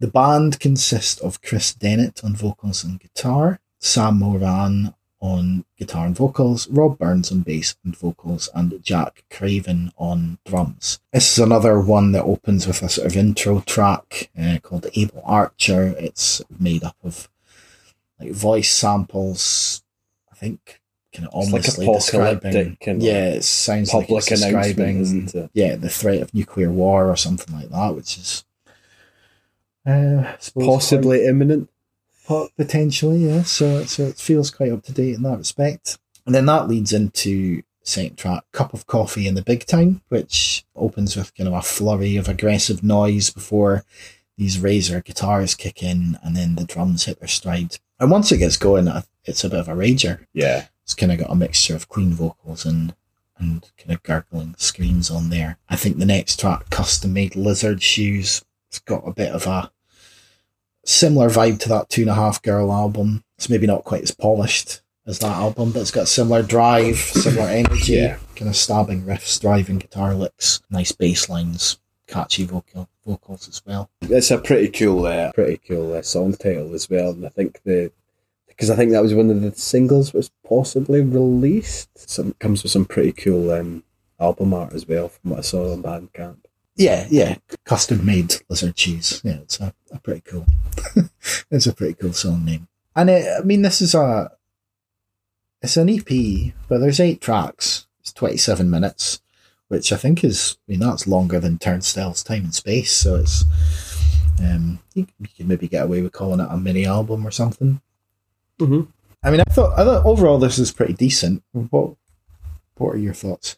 The 0.00 0.08
band 0.08 0.58
consists 0.58 1.20
of 1.20 1.42
Chris 1.42 1.74
Dennett 1.74 2.24
on 2.24 2.34
vocals 2.34 2.82
and 2.82 2.98
guitar, 2.98 3.60
Sam 3.78 4.18
Moran 4.18 4.94
on 5.20 5.64
guitar 5.78 6.06
and 6.06 6.16
vocals, 6.16 6.68
Rob 6.68 6.98
Burns 6.98 7.30
on 7.30 7.40
bass 7.40 7.76
and 7.84 7.96
vocals, 7.96 8.48
and 8.54 8.82
Jack 8.82 9.24
Craven 9.30 9.92
on 9.96 10.38
drums. 10.44 11.00
This 11.12 11.32
is 11.32 11.38
another 11.38 11.80
one 11.80 12.12
that 12.12 12.24
opens 12.24 12.66
with 12.66 12.82
a 12.82 12.88
sort 12.88 13.06
of 13.06 13.16
intro 13.16 13.60
track 13.60 14.30
uh, 14.38 14.58
called 14.62 14.86
Able 14.94 15.22
Archer. 15.24 15.94
It's 15.98 16.42
made 16.58 16.84
up 16.84 16.96
of 17.02 17.28
like 18.18 18.32
voice 18.32 18.72
samples, 18.72 19.82
think, 20.44 20.80
kind 21.14 21.28
of 21.28 21.54
It's 21.54 21.78
like 21.78 21.92
describing. 21.92 22.36
apocalyptic 22.50 22.80
kind 22.80 22.98
of 22.98 23.02
Yeah, 23.04 23.26
it 23.30 23.44
sounds 23.44 23.92
like 23.94 24.06
Public 24.08 24.30
it's 24.30 24.42
announcement, 24.42 24.64
describing 24.66 25.00
isn't 25.00 25.34
it? 25.34 25.50
yeah, 25.54 25.76
the 25.76 25.88
threat 25.88 26.22
of 26.22 26.34
nuclear 26.34 26.70
war 26.70 27.08
or 27.10 27.16
something 27.16 27.54
like 27.54 27.70
that, 27.70 27.94
which 27.94 28.18
is 28.18 28.44
uh, 29.86 30.36
Possibly 30.58 31.26
imminent. 31.26 31.68
quite- 32.26 32.48
po- 32.48 32.48
potentially, 32.56 33.26
yeah. 33.26 33.42
So, 33.42 33.84
so 33.84 34.04
it 34.04 34.16
feels 34.16 34.50
quite 34.50 34.72
up 34.72 34.82
to 34.84 34.92
date 34.92 35.14
in 35.16 35.22
that 35.24 35.38
respect. 35.38 35.98
And 36.26 36.34
then 36.34 36.46
that 36.46 36.68
leads 36.68 36.92
into 36.92 37.62
second 37.82 38.16
track, 38.16 38.44
"Cup 38.52 38.72
of 38.72 38.86
Coffee 38.86 39.26
in 39.26 39.34
the 39.34 39.42
Big 39.42 39.66
Time," 39.66 40.00
which 40.08 40.64
opens 40.74 41.16
with 41.16 41.34
kind 41.34 41.48
of 41.48 41.54
a 41.54 41.60
flurry 41.60 42.16
of 42.16 42.28
aggressive 42.28 42.82
noise 42.82 43.28
before 43.30 43.84
these 44.38 44.58
razor 44.58 45.02
guitars 45.02 45.54
kick 45.54 45.82
in, 45.82 46.18
and 46.22 46.34
then 46.34 46.54
the 46.54 46.64
drums 46.64 47.04
hit 47.04 47.18
their 47.20 47.28
stride. 47.28 47.78
And 48.00 48.10
once 48.10 48.30
it 48.32 48.38
gets 48.38 48.56
going, 48.56 48.88
it's 49.24 49.44
a 49.44 49.48
bit 49.50 49.60
of 49.60 49.68
a 49.68 49.72
rager. 49.72 50.26
Yeah. 50.32 50.66
It's 50.82 50.94
kind 50.94 51.12
of 51.12 51.18
got 51.18 51.30
a 51.30 51.34
mixture 51.34 51.74
of 51.76 51.88
clean 51.88 52.12
vocals 52.12 52.64
and 52.66 52.94
and 53.36 53.68
kind 53.76 53.90
of 53.90 54.02
gurgling 54.04 54.54
screams 54.58 55.10
on 55.10 55.28
there. 55.30 55.58
I 55.68 55.74
think 55.74 55.98
the 55.98 56.06
next 56.06 56.38
track, 56.38 56.70
Custom 56.70 57.12
Made 57.12 57.34
Lizard 57.34 57.82
Shoes, 57.82 58.44
it's 58.68 58.78
got 58.78 59.02
a 59.08 59.12
bit 59.12 59.32
of 59.32 59.46
a 59.48 59.72
similar 60.84 61.28
vibe 61.28 61.58
to 61.60 61.68
that 61.70 61.88
Two 61.88 62.02
and 62.02 62.10
a 62.10 62.14
Half 62.14 62.42
Girl 62.42 62.70
album. 62.72 63.24
It's 63.36 63.48
maybe 63.50 63.66
not 63.66 63.84
quite 63.84 64.02
as 64.04 64.12
polished 64.12 64.82
as 65.06 65.18
that 65.18 65.32
album, 65.36 65.72
but 65.72 65.80
it's 65.80 65.90
got 65.90 66.06
similar 66.08 66.42
drive, 66.42 66.96
similar 66.96 67.48
energy, 67.48 67.94
Yeah. 67.94 68.18
kind 68.36 68.48
of 68.48 68.56
stabbing 68.56 69.02
riffs, 69.02 69.40
driving 69.40 69.78
guitar 69.78 70.14
licks, 70.14 70.60
nice 70.70 70.92
bass 70.92 71.28
lines, 71.28 71.78
catchy 72.06 72.44
vocal 72.44 72.88
vocals 73.04 73.48
as 73.48 73.62
well. 73.64 73.90
It's 74.02 74.30
a 74.30 74.38
pretty 74.38 74.68
cool, 74.68 75.06
uh, 75.06 75.32
pretty 75.32 75.60
cool 75.68 75.94
uh, 75.94 76.02
song 76.02 76.34
title 76.34 76.74
as 76.74 76.88
well, 76.88 77.10
and 77.10 77.26
I 77.26 77.28
think 77.28 77.60
the 77.64 77.92
because 78.46 78.70
I 78.70 78.76
think 78.76 78.92
that 78.92 79.02
was 79.02 79.14
one 79.14 79.30
of 79.30 79.40
the 79.40 79.52
singles 79.52 80.12
was 80.12 80.30
possibly 80.46 81.00
released. 81.00 82.08
Some 82.08 82.34
comes 82.34 82.62
with 82.62 82.72
some 82.72 82.84
pretty 82.84 83.12
cool 83.12 83.50
um, 83.50 83.82
album 84.20 84.54
art 84.54 84.72
as 84.72 84.86
well 84.86 85.08
from 85.08 85.30
what 85.30 85.40
I 85.40 85.42
saw 85.42 85.72
on 85.72 85.82
Bandcamp. 85.82 86.38
Yeah, 86.76 87.06
yeah, 87.08 87.36
custom 87.64 88.04
made 88.04 88.34
lizard 88.48 88.74
cheese. 88.74 89.20
Yeah, 89.24 89.38
it's 89.38 89.60
a, 89.60 89.74
a 89.92 90.00
pretty 90.00 90.22
cool. 90.22 90.46
it's 91.50 91.66
a 91.66 91.72
pretty 91.72 91.94
cool 91.94 92.12
song 92.12 92.44
name. 92.44 92.68
And 92.96 93.10
it, 93.10 93.26
I 93.38 93.42
mean, 93.44 93.62
this 93.62 93.80
is 93.80 93.94
a 93.94 94.32
it's 95.62 95.76
an 95.76 95.88
EP, 95.88 96.52
but 96.68 96.78
there's 96.78 97.00
eight 97.00 97.20
tracks. 97.20 97.86
It's 98.00 98.12
twenty 98.12 98.36
seven 98.36 98.70
minutes, 98.70 99.20
which 99.74 99.92
I 99.92 99.96
think 99.96 100.24
is 100.24 100.56
I 100.68 100.72
mean 100.72 100.80
that's 100.80 101.06
longer 101.06 101.40
than 101.40 101.58
Turnstile's 101.58 102.22
Time 102.22 102.44
and 102.44 102.54
Space. 102.54 102.92
So 102.92 103.16
it's 103.16 103.44
um 104.40 104.78
you, 104.94 105.06
you 105.20 105.28
could 105.36 105.48
maybe 105.48 105.68
get 105.68 105.84
away 105.84 106.02
with 106.02 106.12
calling 106.12 106.40
it 106.40 106.48
a 106.50 106.56
mini 106.56 106.86
album 106.86 107.26
or 107.26 107.30
something. 107.30 107.80
Mhm. 108.60 108.88
I 109.22 109.30
mean, 109.30 109.40
I 109.40 109.50
thought 109.52 109.78
I 109.78 109.84
thought 109.84 110.04
overall 110.04 110.38
this 110.38 110.58
is 110.58 110.70
pretty 110.72 110.92
decent. 110.94 111.42
What 111.52 111.94
what 112.76 112.94
are 112.94 112.98
your 112.98 113.14
thoughts? 113.14 113.56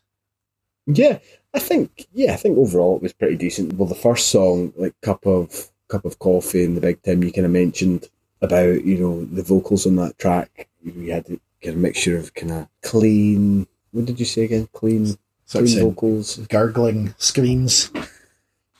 Yeah, 0.86 1.18
I 1.52 1.58
think 1.58 2.06
yeah, 2.12 2.32
I 2.32 2.36
think 2.36 2.56
overall 2.58 2.96
it 2.96 3.02
was 3.02 3.12
pretty 3.12 3.36
decent. 3.36 3.74
Well, 3.74 3.88
the 3.88 3.94
first 3.94 4.28
song, 4.28 4.72
like 4.76 4.94
cup 5.02 5.26
of 5.26 5.70
cup 5.88 6.04
of 6.04 6.18
coffee 6.18 6.64
and 6.64 6.76
the 6.76 6.80
big 6.80 7.02
Tim, 7.02 7.22
you 7.24 7.32
kind 7.32 7.46
of 7.46 7.52
mentioned 7.52 8.08
about 8.40 8.84
you 8.84 8.98
know 8.98 9.24
the 9.24 9.42
vocals 9.42 9.86
on 9.86 9.96
that 9.96 10.18
track. 10.18 10.68
You 10.84 11.10
had 11.12 11.24
a 11.26 11.38
kind 11.62 11.74
of 11.74 11.76
mixture 11.76 12.16
of 12.16 12.32
kind 12.34 12.52
of 12.52 12.68
clean. 12.82 13.66
What 13.90 14.04
did 14.04 14.20
you 14.20 14.26
say 14.26 14.44
again? 14.44 14.68
Clean, 14.72 15.16
So 15.46 15.60
it's 15.60 15.74
clean 15.74 15.84
vocals. 15.86 16.36
gurgling 16.48 17.14
screams. 17.18 17.90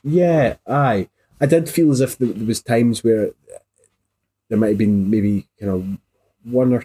Yeah, 0.03 0.57
aye. 0.67 1.09
I 1.41 1.47
did 1.47 1.69
feel 1.69 1.91
as 1.91 2.01
if 2.01 2.19
there, 2.19 2.33
was 2.45 2.63
times 2.63 3.03
where 3.03 3.31
there 4.49 4.59
might 4.59 4.69
have 4.69 4.79
been 4.79 5.11
maybe 5.11 5.49
kind 5.59 5.73
of 5.73 5.99
one 6.45 6.73
or 6.73 6.85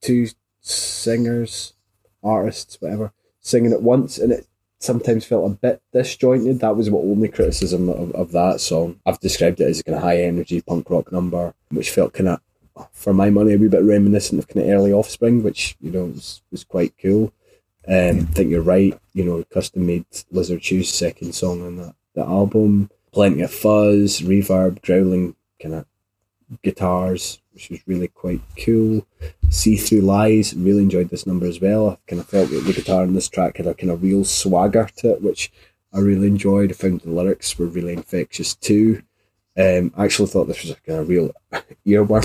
two 0.00 0.28
singers, 0.60 1.74
artists, 2.22 2.80
whatever, 2.80 3.12
singing 3.40 3.72
at 3.72 3.82
once, 3.82 4.18
and 4.18 4.32
it 4.32 4.46
sometimes 4.78 5.24
felt 5.24 5.50
a 5.50 5.54
bit 5.54 5.82
disjointed. 5.92 6.60
That 6.60 6.76
was 6.76 6.90
my 6.90 6.98
only 6.98 7.28
criticism 7.28 7.88
of, 7.88 8.12
of 8.12 8.32
that 8.32 8.60
song. 8.60 9.00
I've 9.06 9.20
described 9.20 9.60
it 9.60 9.68
as 9.68 9.80
a 9.80 9.84
kind 9.84 9.96
of 9.96 10.02
high 10.02 10.22
energy 10.22 10.60
punk 10.62 10.90
rock 10.90 11.12
number, 11.12 11.54
which 11.70 11.90
felt 11.90 12.14
kind 12.14 12.28
of, 12.30 12.40
for 12.92 13.12
my 13.12 13.30
money, 13.30 13.54
a 13.54 13.58
wee 13.58 13.68
bit 13.68 13.82
reminiscent 13.82 14.38
of 14.38 14.48
kind 14.48 14.66
of 14.66 14.72
early 14.72 14.92
Offspring, 14.92 15.42
which 15.42 15.76
you 15.80 15.90
know 15.90 16.06
was, 16.06 16.42
was 16.50 16.64
quite 16.64 16.94
cool. 17.00 17.32
Um, 17.88 18.20
I 18.20 18.32
think 18.32 18.50
you're 18.50 18.62
right. 18.62 18.98
You 19.12 19.24
know, 19.24 19.44
custom 19.52 19.86
made 19.86 20.04
Lizard 20.30 20.62
Shoes 20.62 20.88
second 20.88 21.34
song 21.34 21.64
on 21.66 21.76
that, 21.76 21.94
that 22.14 22.26
album. 22.26 22.90
Plenty 23.12 23.42
of 23.42 23.50
fuzz, 23.50 24.20
reverb, 24.20 24.82
growling 24.82 25.34
kind 25.60 25.74
of 25.74 25.86
guitars, 26.62 27.40
which 27.52 27.70
was 27.70 27.80
really 27.86 28.08
quite 28.08 28.40
cool. 28.64 29.06
See 29.48 29.76
Through 29.76 30.02
Lies, 30.02 30.54
really 30.54 30.82
enjoyed 30.82 31.10
this 31.10 31.26
number 31.26 31.46
as 31.46 31.60
well. 31.60 31.90
I 31.90 31.98
kind 32.06 32.20
of 32.20 32.28
felt 32.28 32.50
that 32.50 32.60
the 32.60 32.72
guitar 32.72 33.04
in 33.04 33.14
this 33.14 33.28
track 33.28 33.56
had 33.56 33.66
a 33.66 33.74
kind 33.74 33.90
of 33.90 34.02
real 34.02 34.24
swagger 34.24 34.88
to 34.98 35.12
it, 35.12 35.22
which 35.22 35.50
I 35.92 35.98
really 35.98 36.28
enjoyed. 36.28 36.70
I 36.70 36.74
found 36.74 37.00
the 37.00 37.10
lyrics 37.10 37.58
were 37.58 37.66
really 37.66 37.94
infectious 37.94 38.54
too. 38.54 39.02
Um, 39.60 39.92
I 39.96 40.04
actually 40.04 40.28
thought 40.28 40.46
this 40.46 40.62
was 40.62 40.70
a 40.70 40.76
kind 40.76 41.00
of 41.00 41.08
real 41.08 41.32
earworm. 41.86 42.24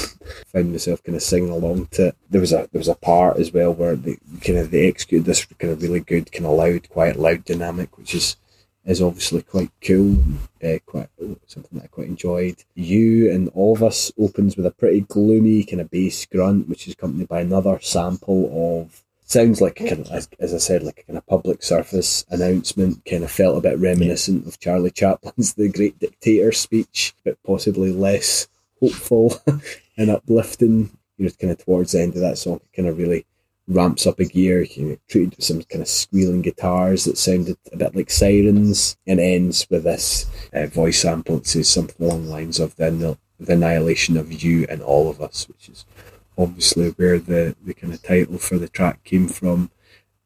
Found 0.54 0.72
myself 0.72 1.04
kind 1.04 1.16
of 1.16 1.22
singing 1.24 1.50
along 1.50 1.88
to 1.88 2.08
it. 2.08 2.16
There 2.30 2.42
was 2.42 2.54
a 2.54 2.70
there 2.72 2.80
was 2.80 2.88
a 2.88 2.96
part 2.96 3.38
as 3.38 3.52
well 3.52 3.74
where 3.74 3.96
they 3.96 4.18
kind 4.42 4.60
of 4.60 4.72
they 4.72 4.88
executed 4.88 5.26
this 5.26 5.44
kind 5.46 5.74
of 5.74 5.82
really 5.82 6.00
good, 6.00 6.32
kind 6.32 6.46
of 6.46 6.52
loud, 6.52 6.90
quite 6.90 7.18
loud 7.18 7.44
dynamic, 7.44 7.98
which 7.98 8.16
is 8.16 8.38
is 8.86 9.02
obviously 9.02 9.42
quite 9.42 9.72
cool, 9.86 10.24
uh, 10.64 10.78
quite 10.86 11.10
something 11.48 11.72
that 11.80 11.86
I 11.86 11.88
quite 11.88 12.08
enjoyed. 12.08 12.64
You 12.76 13.32
and 13.32 13.50
All 13.50 13.74
of 13.74 13.84
Us 13.84 14.12
opens 14.18 14.56
with 14.56 14.66
a 14.68 14.72
pretty 14.72 15.02
gloomy 15.02 15.64
kind 15.64 15.82
of 15.82 15.90
bass 15.90 16.26
grunt, 16.26 16.70
which 16.70 16.88
is 16.88 16.94
accompanied 16.94 17.28
by 17.28 17.42
another 17.42 17.80
sample 17.82 18.84
of 18.84 19.04
sounds 19.26 19.62
like 19.62 19.76
kind 19.76 19.92
of, 19.92 20.12
as, 20.12 20.30
as 20.40 20.54
I 20.54 20.58
said, 20.58 20.84
like 20.84 21.00
a 21.00 21.04
kind 21.04 21.18
of 21.18 21.26
public 21.28 21.64
service 21.64 22.26
announcement. 22.30 23.06
Kind 23.06 23.24
of 23.24 23.32
felt 23.32 23.58
a 23.58 23.62
bit 23.62 23.80
reminiscent 23.80 24.48
of 24.48 24.60
Charlie 24.60 24.92
Chaplin's 24.92 25.54
The 25.54 25.70
Great 25.70 26.00
Dictator 26.00 26.52
speech, 26.52 27.14
but 27.24 27.42
possibly 27.44 27.92
less 27.92 28.48
hopeful 28.80 29.42
and 29.98 30.10
uplifting. 30.10 30.98
You 31.18 31.26
know, 31.26 31.32
kind 31.40 31.52
of 31.52 31.64
towards 31.64 31.94
the 31.94 32.02
end 32.02 32.16
of 32.16 32.22
that 32.22 32.38
song, 32.38 32.58
it 32.58 32.76
kind 32.76 32.90
of 32.90 32.98
really 32.98 33.26
ramps 33.68 34.06
up 34.06 34.20
a 34.20 34.26
gear, 34.26 34.64
you 34.64 34.86
know, 34.86 34.98
treated 35.08 35.36
with 35.36 35.46
some 35.46 35.62
kind 35.64 35.82
of 35.82 35.88
squealing 35.88 36.42
guitars 36.42 37.06
that 37.06 37.18
sounded 37.18 37.58
a 37.72 37.78
bit 37.78 37.96
like 37.96 38.12
sirens, 38.12 38.98
and 39.08 39.20
ends 39.20 39.66
with 39.70 39.84
this 39.84 40.26
uh, 40.54 40.68
voice 40.68 41.02
sample 41.02 41.38
that 41.38 41.48
says 41.48 41.68
something 41.68 42.06
along 42.06 42.26
the 42.26 42.32
lines 42.32 42.60
of 42.60 42.76
the, 42.76 43.18
the 43.40 43.54
annihilation 43.54 44.18
of 44.18 44.32
you 44.32 44.66
and 44.70 44.82
all 44.82 45.10
of 45.10 45.22
us, 45.22 45.48
which 45.48 45.70
is 45.70 45.86
obviously 46.38 46.90
where 46.92 47.20
the, 47.20 47.56
the 47.64 47.74
kind 47.74 47.94
of 47.94 48.02
title 48.02 48.38
for 48.38 48.58
the 48.58 48.68
track 48.68 49.04
came 49.04 49.28
from. 49.28 49.72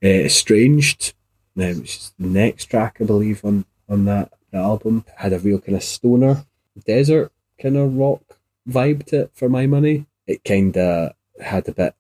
Uh, 0.04 0.08
Estranged, 0.08 1.14
uh, 1.58 1.74
which 1.74 1.98
is 1.98 2.14
the 2.18 2.28
next 2.28 2.66
track, 2.66 2.98
I 3.02 3.04
believe, 3.04 3.44
on, 3.44 3.66
on 3.90 4.06
that, 4.06 4.32
album, 4.54 5.06
had 5.18 5.34
a 5.34 5.40
real 5.40 5.60
kind 5.60 5.76
of 5.76 5.84
stoner, 5.84 6.46
desert 6.86 7.32
kind 7.62 7.78
of 7.78 7.96
rock 7.96 8.22
vibe 8.68 9.06
to 9.08 9.22
it 9.22 9.32
for 9.34 9.50
my 9.50 9.68
money. 9.68 10.06
It 10.28 10.44
kind 10.44 10.76
of 10.78 11.14
had 11.42 11.68
a 11.68 11.74
bit 11.74 11.96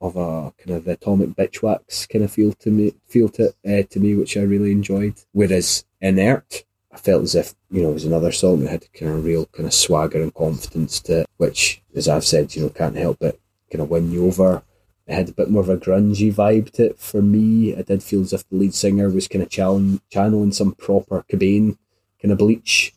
of 0.00 0.16
a 0.16 0.52
kind 0.58 0.76
of 0.76 0.84
the 0.84 0.92
atomic 0.92 1.30
bitchwax 1.30 2.08
kind 2.08 2.24
of 2.24 2.32
feel 2.32 2.52
to 2.52 2.70
me, 2.70 2.94
feel 3.06 3.28
to 3.30 3.54
uh, 3.66 3.82
to 3.90 4.00
me, 4.00 4.14
which 4.14 4.36
I 4.36 4.40
really 4.40 4.72
enjoyed. 4.72 5.14
Whereas 5.32 5.84
inert, 6.00 6.64
I 6.92 6.98
felt 6.98 7.22
as 7.22 7.34
if 7.34 7.54
you 7.70 7.82
know 7.82 7.90
it 7.90 7.94
was 7.94 8.04
another 8.04 8.32
song 8.32 8.60
that 8.60 8.70
had 8.70 8.92
kind 8.92 9.12
of 9.12 9.24
real 9.24 9.46
kind 9.46 9.66
of 9.66 9.74
swagger 9.74 10.22
and 10.22 10.34
confidence 10.34 11.00
to 11.00 11.20
it, 11.20 11.26
which, 11.36 11.82
as 11.94 12.08
I've 12.08 12.24
said, 12.24 12.54
you 12.54 12.62
know, 12.62 12.68
can't 12.70 12.96
help 12.96 13.18
but 13.20 13.38
kind 13.74 13.82
of 13.82 13.90
win 13.90 14.12
you 14.12 14.26
over. 14.26 14.62
It 15.06 15.14
had 15.14 15.28
a 15.28 15.32
bit 15.32 15.50
more 15.50 15.62
of 15.62 15.68
a 15.68 15.76
grungy 15.76 16.32
vibe 16.32 16.70
to 16.72 16.86
it 16.86 16.98
for 16.98 17.20
me. 17.20 17.76
I 17.76 17.82
did 17.82 18.02
feel 18.02 18.22
as 18.22 18.32
if 18.32 18.48
the 18.48 18.56
lead 18.56 18.72
singer 18.72 19.10
was 19.10 19.26
kind 19.26 19.42
of 19.42 19.50
channel- 19.50 19.98
channeling 20.10 20.52
some 20.52 20.72
proper 20.72 21.24
Cobain 21.28 21.76
kind 22.22 22.32
of 22.32 22.38
bleach 22.38 22.94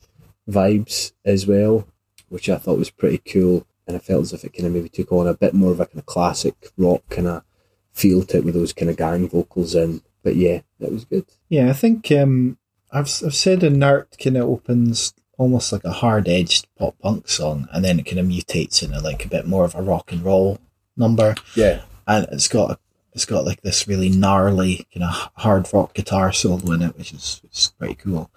vibes 0.48 1.14
as 1.26 1.48
well, 1.48 1.88
which 2.30 2.48
I 2.48 2.58
thought 2.58 2.78
was 2.78 2.92
pretty 2.92 3.18
cool. 3.18 3.66
And 3.88 3.96
I 3.96 4.00
felt 4.00 4.22
as 4.22 4.34
if 4.34 4.44
it 4.44 4.54
kind 4.54 4.68
of 4.68 4.74
maybe 4.74 4.90
took 4.90 5.12
on 5.12 5.28
a 5.28 5.34
bit 5.34 5.54
more 5.54 5.72
of 5.72 5.80
a 5.80 5.86
kind 5.86 6.00
of 6.00 6.06
classic 6.06 6.54
rock 6.78 7.02
kind 7.10 7.28
of 7.28 7.44
feel 7.92 8.24
to 8.24 8.38
it 8.38 8.46
with 8.46 8.54
those 8.54 8.74
kind 8.74 8.92
of 8.92 8.98
gang 8.98 9.28
vocals 9.28 9.74
in. 9.74 10.02
But 10.24 10.36
yeah, 10.36 10.62
that 10.80 10.92
was 10.92 11.06
good. 11.06 11.26
Yeah, 11.50 11.70
I 11.70 11.74
think 11.74 12.12
um, 12.12 12.58
I've 12.92 13.10
I've 13.26 13.36
said 13.36 13.64
Inert 13.64 14.18
kind 14.22 14.38
of 14.38 14.44
opens 14.44 15.14
almost 15.38 15.72
like 15.72 15.84
a 15.84 15.92
hard 15.92 16.28
edged 16.28 16.68
pop 16.78 16.98
punk 17.00 17.28
song, 17.30 17.68
and 17.72 17.84
then 17.84 18.00
it 18.00 18.06
kind 18.06 18.20
of 18.20 18.28
mutates 18.28 18.84
into 18.84 19.00
like 19.00 19.26
a 19.26 19.30
bit 19.30 19.48
more 19.48 19.66
of 19.66 19.76
a 19.76 19.82
rock 19.82 20.12
and 20.12 20.24
roll 20.24 20.60
number, 20.98 21.36
Yeah, 21.56 21.82
and 22.08 22.28
it's 22.32 22.48
got 22.48 22.80
it's 23.14 23.26
got 23.26 23.46
like 23.46 23.62
this 23.62 23.88
really 23.88 24.10
gnarly 24.10 24.88
kind 24.94 25.04
of 25.04 25.32
hard 25.36 25.68
rock 25.74 25.94
guitar 25.94 26.32
solo 26.32 26.72
in 26.74 26.82
it, 26.82 26.98
which 26.98 27.14
is 27.14 27.40
which 27.44 27.58
is 27.58 27.74
pretty 27.78 27.96
cool. 27.96 28.30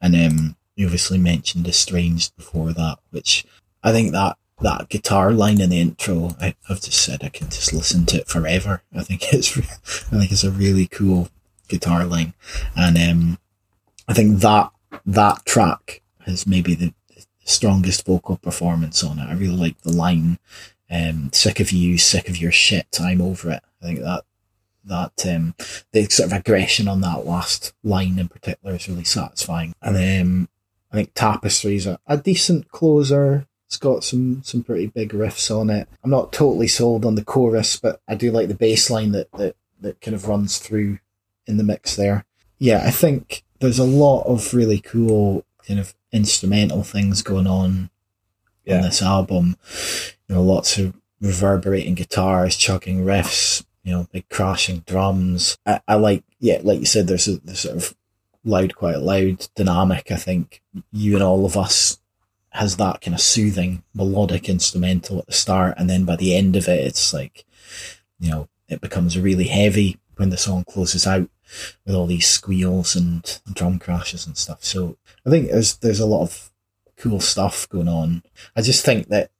And 0.00 0.14
um, 0.14 0.56
you 0.76 0.86
obviously 0.86 1.18
mentioned 1.18 1.66
Estranged 1.66 2.36
before 2.36 2.72
that, 2.72 2.98
which 3.10 3.44
I 3.82 3.92
think 3.92 4.12
that 4.12 4.36
that 4.60 4.88
guitar 4.88 5.32
line 5.32 5.60
in 5.60 5.70
the 5.70 5.80
intro, 5.80 6.36
I, 6.40 6.54
I've 6.68 6.80
just 6.80 7.00
said 7.00 7.22
I 7.22 7.28
can 7.28 7.48
just 7.48 7.72
listen 7.72 8.06
to 8.06 8.18
it 8.18 8.28
forever. 8.28 8.82
I 8.94 9.02
think 9.02 9.22
it's 9.32 9.56
re- 9.56 9.64
I 9.64 10.18
think 10.18 10.32
it's 10.32 10.44
a 10.44 10.50
really 10.50 10.86
cool 10.86 11.28
guitar 11.68 12.04
line, 12.04 12.34
and 12.76 12.96
um, 12.98 13.38
I 14.06 14.14
think 14.14 14.40
that 14.40 14.70
that 15.04 15.44
track 15.44 16.02
is 16.26 16.46
maybe 16.46 16.74
the 16.74 16.92
strongest 17.44 18.04
vocal 18.04 18.36
performance 18.36 19.02
on 19.02 19.18
it. 19.18 19.28
I 19.28 19.32
really 19.32 19.56
like 19.56 19.80
the 19.80 19.92
line, 19.92 20.38
um, 20.90 21.30
"Sick 21.32 21.60
of 21.60 21.72
you, 21.72 21.98
sick 21.98 22.28
of 22.28 22.36
your 22.36 22.52
shit, 22.52 22.98
I'm 23.00 23.20
over 23.20 23.50
it." 23.50 23.62
I 23.82 23.86
think 23.86 24.00
that 24.00 24.24
that 24.84 25.26
um, 25.26 25.54
the 25.92 26.04
sort 26.06 26.32
of 26.32 26.38
aggression 26.38 26.88
on 26.88 27.00
that 27.02 27.26
last 27.26 27.74
line 27.82 28.18
in 28.18 28.28
particular 28.28 28.74
is 28.74 28.88
really 28.88 29.04
satisfying, 29.04 29.74
and 29.82 29.96
um, 29.96 30.48
I 30.92 30.96
think 30.96 31.14
Tapestry's 31.14 31.86
a, 31.86 31.98
a 32.06 32.16
decent 32.16 32.70
closer. 32.70 33.46
It's 33.66 33.76
got 33.76 34.02
some 34.02 34.42
some 34.42 34.62
pretty 34.62 34.86
big 34.86 35.10
riffs 35.10 35.54
on 35.54 35.68
it. 35.70 35.88
I'm 36.02 36.10
not 36.10 36.32
totally 36.32 36.68
sold 36.68 37.04
on 37.04 37.16
the 37.16 37.24
chorus, 37.24 37.78
but 37.78 38.00
I 38.08 38.14
do 38.14 38.30
like 38.30 38.48
the 38.48 38.54
bass 38.54 38.90
line 38.90 39.12
that 39.12 39.30
that, 39.32 39.56
that 39.80 40.00
kind 40.00 40.14
of 40.14 40.26
runs 40.26 40.58
through 40.58 40.98
in 41.46 41.58
the 41.58 41.64
mix 41.64 41.94
there. 41.96 42.24
Yeah, 42.58 42.82
I 42.84 42.90
think 42.90 43.44
there's 43.60 43.78
a 43.78 43.84
lot 43.84 44.22
of 44.22 44.54
really 44.54 44.80
cool 44.80 45.44
kind 45.66 45.78
of 45.78 45.94
instrumental 46.12 46.82
things 46.82 47.22
going 47.22 47.46
on 47.46 47.90
Yeah. 48.68 48.76
on 48.76 48.82
this 48.82 49.02
album. 49.02 49.56
You 50.28 50.36
know, 50.36 50.42
lots 50.42 50.78
of 50.78 50.94
reverberating 51.20 51.94
guitars, 51.94 52.56
chugging 52.56 53.04
riffs, 53.04 53.64
you 53.82 53.92
know, 53.92 54.06
big 54.12 54.28
crashing 54.28 54.80
drums. 54.80 55.58
I, 55.66 55.80
I 55.88 55.94
like, 55.94 56.24
yeah, 56.38 56.60
like 56.62 56.80
you 56.80 56.86
said, 56.86 57.06
there's 57.06 57.28
a 57.28 57.38
there's 57.38 57.60
sort 57.60 57.76
of 57.76 57.96
loud, 58.44 58.74
quite 58.76 58.98
loud 58.98 59.48
dynamic. 59.56 60.10
I 60.10 60.16
think 60.16 60.62
you 60.92 61.14
and 61.14 61.22
all 61.22 61.44
of 61.44 61.56
us 61.56 61.98
has 62.50 62.76
that 62.76 63.00
kind 63.00 63.14
of 63.14 63.20
soothing 63.20 63.82
melodic 63.94 64.48
instrumental 64.48 65.18
at 65.18 65.26
the 65.26 65.32
start, 65.32 65.74
and 65.78 65.88
then 65.88 66.04
by 66.04 66.16
the 66.16 66.36
end 66.36 66.56
of 66.56 66.68
it, 66.68 66.84
it's 66.86 67.12
like, 67.12 67.44
you 68.18 68.30
know, 68.30 68.48
it 68.68 68.80
becomes 68.80 69.18
really 69.18 69.46
heavy 69.48 69.98
when 70.16 70.30
the 70.30 70.36
song 70.36 70.64
closes 70.64 71.06
out 71.06 71.28
with 71.86 71.94
all 71.94 72.06
these 72.06 72.28
squeals 72.28 72.94
and, 72.94 73.40
and 73.46 73.54
drum 73.54 73.78
crashes 73.78 74.26
and 74.26 74.36
stuff. 74.36 74.64
So 74.64 74.98
I 75.26 75.30
think 75.30 75.50
there's 75.50 75.76
there's 75.76 76.00
a 76.00 76.06
lot 76.06 76.22
of 76.22 76.50
cool 76.98 77.20
stuff 77.20 77.68
going 77.68 77.88
on. 77.88 78.22
I 78.56 78.62
just 78.62 78.84
think 78.84 79.08
that 79.08 79.30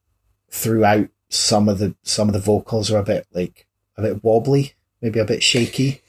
throughout 0.51 1.09
some 1.29 1.69
of 1.69 1.79
the 1.79 1.95
some 2.03 2.29
of 2.29 2.33
the 2.33 2.41
vocals 2.41 2.91
are 2.91 2.99
a 2.99 3.05
bit 3.05 3.27
like 3.33 3.67
a 3.97 4.03
bit 4.03 4.25
wobbly, 4.25 4.75
maybe 5.03 5.19
a 5.19 5.25
bit 5.25 5.43
shaky. 5.43 6.01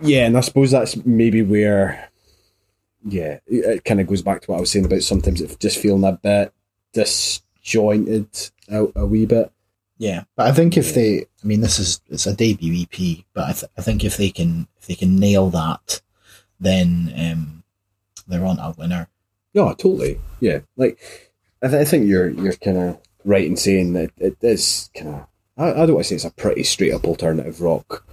Yeah, 0.00 0.26
and 0.26 0.36
I 0.36 0.40
suppose 0.40 0.70
that's 0.70 0.96
maybe 1.04 1.42
where, 1.42 2.08
yeah, 3.04 3.40
it, 3.46 3.84
kind 3.84 4.00
of 4.00 4.06
goes 4.06 4.22
back 4.22 4.40
to 4.40 4.50
what 4.50 4.56
I 4.56 4.60
was 4.60 4.70
saying 4.70 4.86
about 4.86 5.02
sometimes 5.02 5.42
it 5.42 5.58
just 5.60 5.78
feeling 5.78 6.04
a 6.04 6.12
bit 6.12 6.54
disjointed 6.94 8.50
out 8.72 8.92
a 8.96 9.04
wee 9.04 9.26
bit. 9.26 9.52
Yeah, 9.98 10.24
but 10.36 10.46
I 10.46 10.52
think 10.52 10.78
if 10.78 10.94
they, 10.94 11.20
I 11.20 11.46
mean, 11.46 11.60
this 11.60 11.78
is 11.78 12.00
it's 12.08 12.26
a 12.26 12.34
debut 12.34 12.82
EP, 12.82 13.24
but 13.34 13.44
I, 13.44 13.52
th- 13.52 13.72
I 13.76 13.82
think 13.82 14.02
if 14.02 14.16
they 14.16 14.30
can 14.30 14.66
if 14.78 14.86
they 14.86 14.94
can 14.94 15.16
nail 15.16 15.50
that, 15.50 16.00
then 16.58 17.12
um, 17.18 17.62
they're 18.26 18.46
on 18.46 18.58
a 18.58 18.74
winner. 18.78 19.08
Yeah, 19.52 19.74
totally. 19.76 20.20
Yeah, 20.40 20.60
like 20.76 20.98
I, 21.62 21.68
th- 21.68 21.80
I 21.80 21.84
think 21.84 22.06
you're 22.06 22.30
you're 22.30 22.52
kind 22.54 22.76
of 22.78 22.98
right 23.24 23.46
in 23.46 23.56
saying 23.56 23.92
that 23.94 24.10
it 24.18 24.36
is 24.42 24.90
kind 24.96 25.08
of. 25.08 25.26
I, 25.56 25.82
I 25.82 25.86
don't 25.86 25.94
want 25.94 26.04
to 26.06 26.08
say 26.08 26.14
it's 26.16 26.24
a 26.24 26.30
pretty 26.30 26.62
straight 26.62 26.92
up 26.94 27.04
alternative 27.04 27.60
rock 27.60 28.04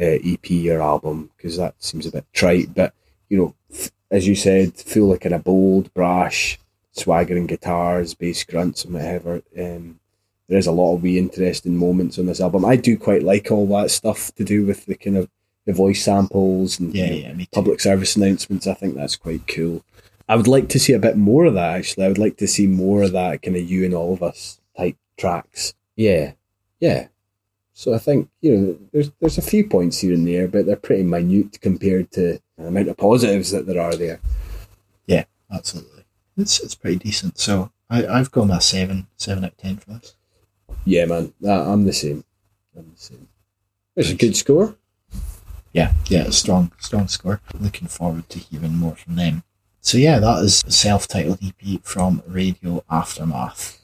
uh, 0.00 0.18
EP 0.24 0.50
or 0.68 0.82
album 0.82 1.30
because 1.36 1.56
that 1.56 1.74
seems 1.82 2.06
a 2.06 2.12
bit 2.12 2.26
trite, 2.32 2.74
but 2.74 2.92
you 3.28 3.38
know, 3.38 3.54
f- 3.72 3.90
as 4.10 4.26
you 4.26 4.34
said, 4.34 4.74
feel 4.74 5.06
like 5.06 5.20
kind 5.20 5.34
of 5.34 5.44
bold, 5.44 5.92
brash, 5.94 6.58
swaggering 6.92 7.46
guitars, 7.46 8.14
bass 8.14 8.42
grunts, 8.44 8.84
and 8.84 8.94
whatever. 8.94 9.42
Um, 9.58 10.00
there 10.48 10.58
is 10.58 10.66
a 10.66 10.72
lot 10.72 10.94
of 10.96 11.02
wee 11.02 11.16
interesting 11.16 11.76
moments 11.76 12.18
on 12.18 12.26
this 12.26 12.40
album. 12.40 12.64
I 12.64 12.74
do 12.74 12.98
quite 12.98 13.22
like 13.22 13.52
all 13.52 13.68
that 13.68 13.92
stuff 13.92 14.34
to 14.34 14.42
do 14.44 14.66
with 14.66 14.86
the 14.86 14.96
kind 14.96 15.16
of 15.16 15.28
the 15.64 15.72
voice 15.72 16.02
samples 16.02 16.80
and 16.80 16.92
Yeah, 16.92 17.04
you 17.12 17.22
know, 17.28 17.34
yeah, 17.38 17.44
public 17.52 17.78
service 17.80 18.16
announcements. 18.16 18.66
I 18.66 18.74
think 18.74 18.96
that's 18.96 19.14
quite 19.14 19.46
cool. 19.46 19.84
I 20.30 20.36
would 20.36 20.46
like 20.46 20.68
to 20.68 20.78
see 20.78 20.92
a 20.92 20.98
bit 21.00 21.16
more 21.16 21.44
of 21.44 21.54
that. 21.54 21.74
Actually, 21.74 22.04
I 22.04 22.08
would 22.08 22.18
like 22.18 22.36
to 22.36 22.46
see 22.46 22.68
more 22.68 23.02
of 23.02 23.10
that 23.12 23.42
kind 23.42 23.56
of 23.56 23.68
you 23.68 23.84
and 23.84 23.92
all 23.94 24.12
of 24.12 24.22
us 24.22 24.60
type 24.76 24.96
tracks. 25.18 25.74
Yeah, 25.96 26.34
yeah. 26.78 27.08
So 27.74 27.94
I 27.94 27.98
think 27.98 28.28
you 28.40 28.56
know 28.56 28.78
there's 28.92 29.10
there's 29.18 29.38
a 29.38 29.42
few 29.42 29.66
points 29.66 29.98
here 29.98 30.14
and 30.14 30.24
there, 30.24 30.46
but 30.46 30.66
they're 30.66 30.76
pretty 30.76 31.02
minute 31.02 31.60
compared 31.60 32.12
to 32.12 32.38
the 32.56 32.66
amount 32.66 32.86
of 32.88 32.96
positives 32.96 33.50
that 33.50 33.66
there 33.66 33.82
are 33.82 33.96
there. 33.96 34.20
Yeah, 35.06 35.24
absolutely. 35.52 36.04
It's 36.36 36.60
it's 36.60 36.76
pretty 36.76 36.98
decent. 36.98 37.38
So 37.38 37.72
I 37.90 38.06
I've 38.06 38.30
gone 38.30 38.52
a 38.52 38.60
seven 38.60 39.08
seven 39.16 39.44
out 39.44 39.50
of 39.52 39.56
ten 39.56 39.78
for 39.78 39.90
this. 39.94 40.14
Yeah, 40.84 41.06
man, 41.06 41.32
I- 41.44 41.72
I'm 41.72 41.84
the 41.86 41.92
same. 41.92 42.22
I'm 42.76 42.92
the 42.94 43.00
same. 43.00 43.26
It's 43.96 44.10
a 44.10 44.14
good 44.14 44.36
score. 44.36 44.76
Yeah, 45.72 45.94
yeah, 46.06 46.22
a 46.26 46.32
strong 46.32 46.70
strong 46.78 47.08
score. 47.08 47.40
Looking 47.58 47.88
forward 47.88 48.28
to 48.28 48.38
hearing 48.38 48.76
more 48.76 48.94
from 48.94 49.16
them. 49.16 49.42
So 49.82 49.98
yeah, 49.98 50.18
that 50.18 50.44
is 50.44 50.62
self-titled 50.68 51.38
EP 51.42 51.82
from 51.82 52.22
Radio 52.26 52.84
Aftermath. 52.90 53.78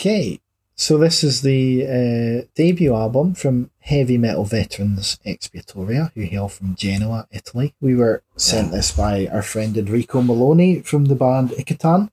Okay, 0.00 0.40
so 0.76 0.96
this 0.96 1.22
is 1.22 1.42
the 1.42 1.84
uh, 1.84 2.46
debut 2.54 2.94
album 2.94 3.34
from 3.34 3.70
heavy 3.80 4.16
metal 4.16 4.46
veterans 4.46 5.18
Expiatoria, 5.26 6.10
who 6.14 6.22
hail 6.22 6.48
from 6.48 6.74
Genoa, 6.74 7.28
Italy. 7.30 7.74
We 7.82 7.94
were 7.94 8.22
sent 8.34 8.72
this 8.72 8.92
by 8.92 9.26
our 9.26 9.42
friend 9.42 9.76
Enrico 9.76 10.22
Maloney 10.22 10.80
from 10.80 11.04
the 11.04 11.14
band 11.14 11.50
Icatan, 11.50 12.08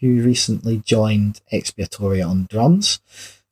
who 0.00 0.20
recently 0.24 0.78
joined 0.78 1.40
Expiatoria 1.52 2.28
on 2.28 2.48
drums. 2.50 2.98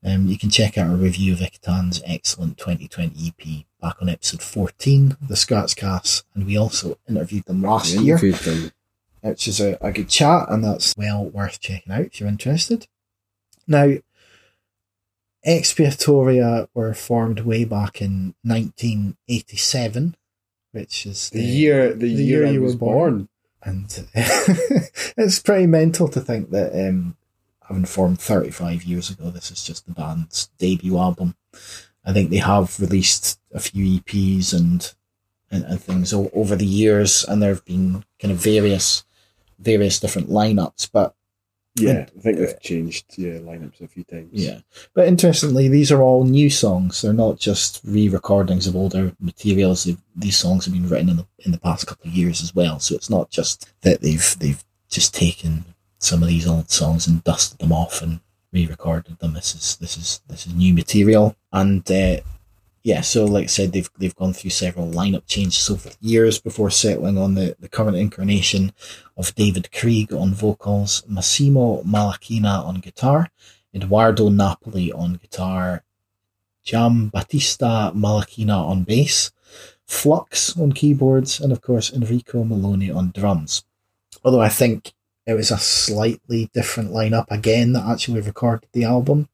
Um, 0.04 0.26
you 0.26 0.36
can 0.36 0.50
check 0.50 0.76
out 0.76 0.92
a 0.92 0.96
review 0.96 1.34
of 1.34 1.38
Icatan's 1.38 2.02
excellent 2.04 2.58
2020 2.58 3.28
EP 3.28 3.64
back 3.80 4.02
on 4.02 4.08
episode 4.08 4.42
14 4.42 5.18
of 5.22 5.28
the 5.28 5.36
Scratch 5.36 5.76
Cast, 5.76 6.24
and 6.34 6.46
we 6.46 6.58
also 6.58 6.98
interviewed 7.08 7.44
them 7.44 7.62
last 7.62 7.94
year 7.94 8.16
Interviewed 8.16 8.34
them. 8.40 8.72
which 9.20 9.46
is 9.46 9.60
a, 9.60 9.78
a 9.80 9.92
good 9.92 10.08
chat, 10.08 10.46
and 10.48 10.64
that's 10.64 10.96
well 10.96 11.24
worth 11.24 11.60
checking 11.60 11.92
out 11.92 12.06
if 12.06 12.18
you're 12.18 12.28
interested. 12.28 12.88
Now, 13.68 13.92
Expiatoria 15.46 16.68
were 16.74 16.94
formed 16.94 17.40
way 17.40 17.64
back 17.64 18.02
in 18.02 18.34
1987, 18.42 20.16
which 20.72 21.06
is 21.06 21.30
The 21.30 21.40
year, 21.42 21.94
the, 21.94 22.08
year, 22.08 22.46
I 22.46 22.50
you 22.50 22.62
was 22.62 22.74
were 22.74 22.78
born. 22.78 23.14
born. 23.16 23.28
and 23.62 24.08
it's 25.16 25.38
pretty 25.40 25.66
mental 25.66 26.08
to 26.08 26.20
think 26.20 26.50
that 26.50 26.72
um, 26.88 27.16
having 27.68 27.84
formed 27.84 28.20
35 28.20 28.82
years 28.84 29.10
ago, 29.10 29.30
this 29.30 29.50
is 29.50 29.62
just 29.62 29.86
the 29.86 29.92
band's 29.92 30.48
debut 30.58 30.98
album. 30.98 31.36
I 32.04 32.12
think 32.12 32.30
they 32.30 32.38
have 32.38 32.78
released 32.80 33.38
a 33.52 33.60
few 33.60 34.00
EPs 34.00 34.52
and 34.52 34.92
and, 35.50 35.64
and 35.64 35.80
things 35.80 36.12
o- 36.12 36.30
over 36.34 36.56
the 36.56 36.66
years, 36.66 37.24
and 37.24 37.40
there 37.42 37.48
have 37.54 37.64
been 37.64 38.04
kind 38.20 38.32
of 38.32 38.38
various 38.38 39.04
various 39.58 39.98
different 39.98 40.28
lineups. 40.28 40.90
But 40.92 41.14
Yeah, 41.80 42.06
I 42.16 42.20
think 42.20 42.38
they've 42.38 42.60
changed 42.60 43.06
yeah 43.16 43.38
lineups 43.38 43.80
a 43.80 43.88
few 43.88 44.04
times. 44.04 44.30
yeah, 44.32 44.60
but 44.94 45.08
interestingly, 45.08 45.68
these 45.68 45.92
are 45.92 46.02
all 46.02 46.24
new 46.24 46.50
songs. 46.50 47.02
They're 47.02 47.12
not 47.12 47.38
just 47.38 47.80
re-recordings 47.84 48.66
of 48.66 48.76
older 48.76 49.12
materials. 49.20 49.84
They've, 49.84 49.98
these 50.16 50.36
songs 50.36 50.64
have 50.64 50.74
been 50.74 50.88
written 50.88 51.08
in 51.08 51.16
the 51.16 51.26
in 51.40 51.52
the 51.52 51.58
past 51.58 51.86
couple 51.86 52.08
of 52.08 52.14
years 52.14 52.42
as 52.42 52.54
well. 52.54 52.80
So 52.80 52.94
it's 52.94 53.10
not 53.10 53.30
just 53.30 53.72
that 53.82 54.00
they've 54.00 54.36
they've 54.38 54.62
just 54.88 55.14
taken 55.14 55.64
some 55.98 56.22
of 56.22 56.28
these 56.28 56.46
old 56.46 56.70
songs 56.70 57.06
and 57.06 57.24
dusted 57.24 57.58
them 57.58 57.72
off 57.72 58.02
and 58.02 58.20
re-recorded 58.52 59.18
them. 59.18 59.34
This 59.34 59.54
is 59.54 59.76
this 59.76 59.96
is 59.96 60.20
this 60.28 60.46
is 60.46 60.54
new 60.54 60.72
material, 60.74 61.36
and 61.52 61.88
uh, 61.90 62.18
yeah. 62.82 63.00
So 63.02 63.24
like 63.24 63.44
I 63.44 63.46
said, 63.48 63.72
they've 63.72 63.90
they've 63.98 64.14
gone 64.16 64.32
through 64.32 64.50
several 64.50 64.90
lineup 64.90 65.26
changes 65.26 65.68
over 65.68 65.88
the 65.88 65.96
years 66.00 66.38
before 66.38 66.70
settling 66.70 67.18
on 67.18 67.34
the 67.34 67.56
the 67.60 67.68
current 67.68 67.96
incarnation 67.96 68.72
of 69.18 69.34
David 69.34 69.70
Krieg 69.72 70.12
on 70.14 70.32
vocals, 70.32 71.02
Massimo 71.06 71.82
Malachina 71.82 72.64
on 72.64 72.76
guitar. 72.76 73.30
Eduardo 73.74 74.30
Napoli 74.30 74.90
on 74.92 75.14
guitar, 75.14 75.82
Giambattista 76.64 77.92
Malachina 77.94 78.56
on 78.56 78.84
bass, 78.84 79.30
Flux 79.86 80.56
on 80.58 80.72
keyboards, 80.72 81.40
and 81.40 81.52
of 81.52 81.60
course 81.60 81.92
Enrico 81.92 82.44
Maloney 82.44 82.90
on 82.90 83.12
drums. 83.14 83.64
Although 84.24 84.40
I 84.40 84.48
think 84.48 84.92
it 85.26 85.34
was 85.34 85.50
a 85.50 85.58
slightly 85.58 86.50
different 86.54 86.90
lineup 86.90 87.26
again 87.30 87.72
that 87.74 87.86
actually 87.86 88.20
recorded 88.20 88.68
the 88.72 88.84
album. 88.84 89.28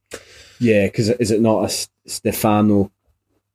yeah. 0.58 0.86
Because 0.86 1.08
is 1.10 1.30
it 1.30 1.40
not 1.40 1.70
a 1.70 1.86
Stefano 2.08 2.90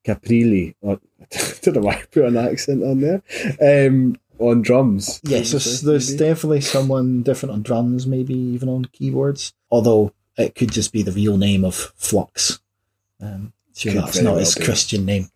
Caprilli? 0.06 0.76
Or, 0.82 1.00
I 1.22 1.54
don't 1.62 1.76
know 1.76 1.82
why 1.82 1.94
I 1.94 2.04
put 2.10 2.26
an 2.26 2.38
accent 2.38 2.84
on 2.84 3.02
there. 3.02 3.22
Um, 3.62 4.18
on 4.40 4.62
drums. 4.62 5.20
Yes, 5.24 5.52
there's, 5.52 5.82
there's 5.82 6.10
Maybe. 6.12 6.20
definitely 6.20 6.62
someone 6.62 7.22
different 7.24 7.54
on 7.54 7.62
drums, 7.62 8.08
maybe 8.08 8.34
even 8.34 8.70
on 8.70 8.86
keyboards. 8.86 9.54
Although 9.70 10.14
it 10.38 10.56
could 10.56 10.72
just 10.72 10.92
be 10.94 11.04
the 11.04 11.12
real 11.12 11.38
name 11.38 11.64
of 11.66 11.76
Flux. 11.76 12.60
Um, 13.22 13.54
Sure, 13.76 13.94
Could 13.94 14.02
that's 14.04 14.22
not 14.22 14.32
well 14.32 14.40
his 14.40 14.56
be. 14.56 14.66
Christian 14.66 15.06
name. 15.06 15.30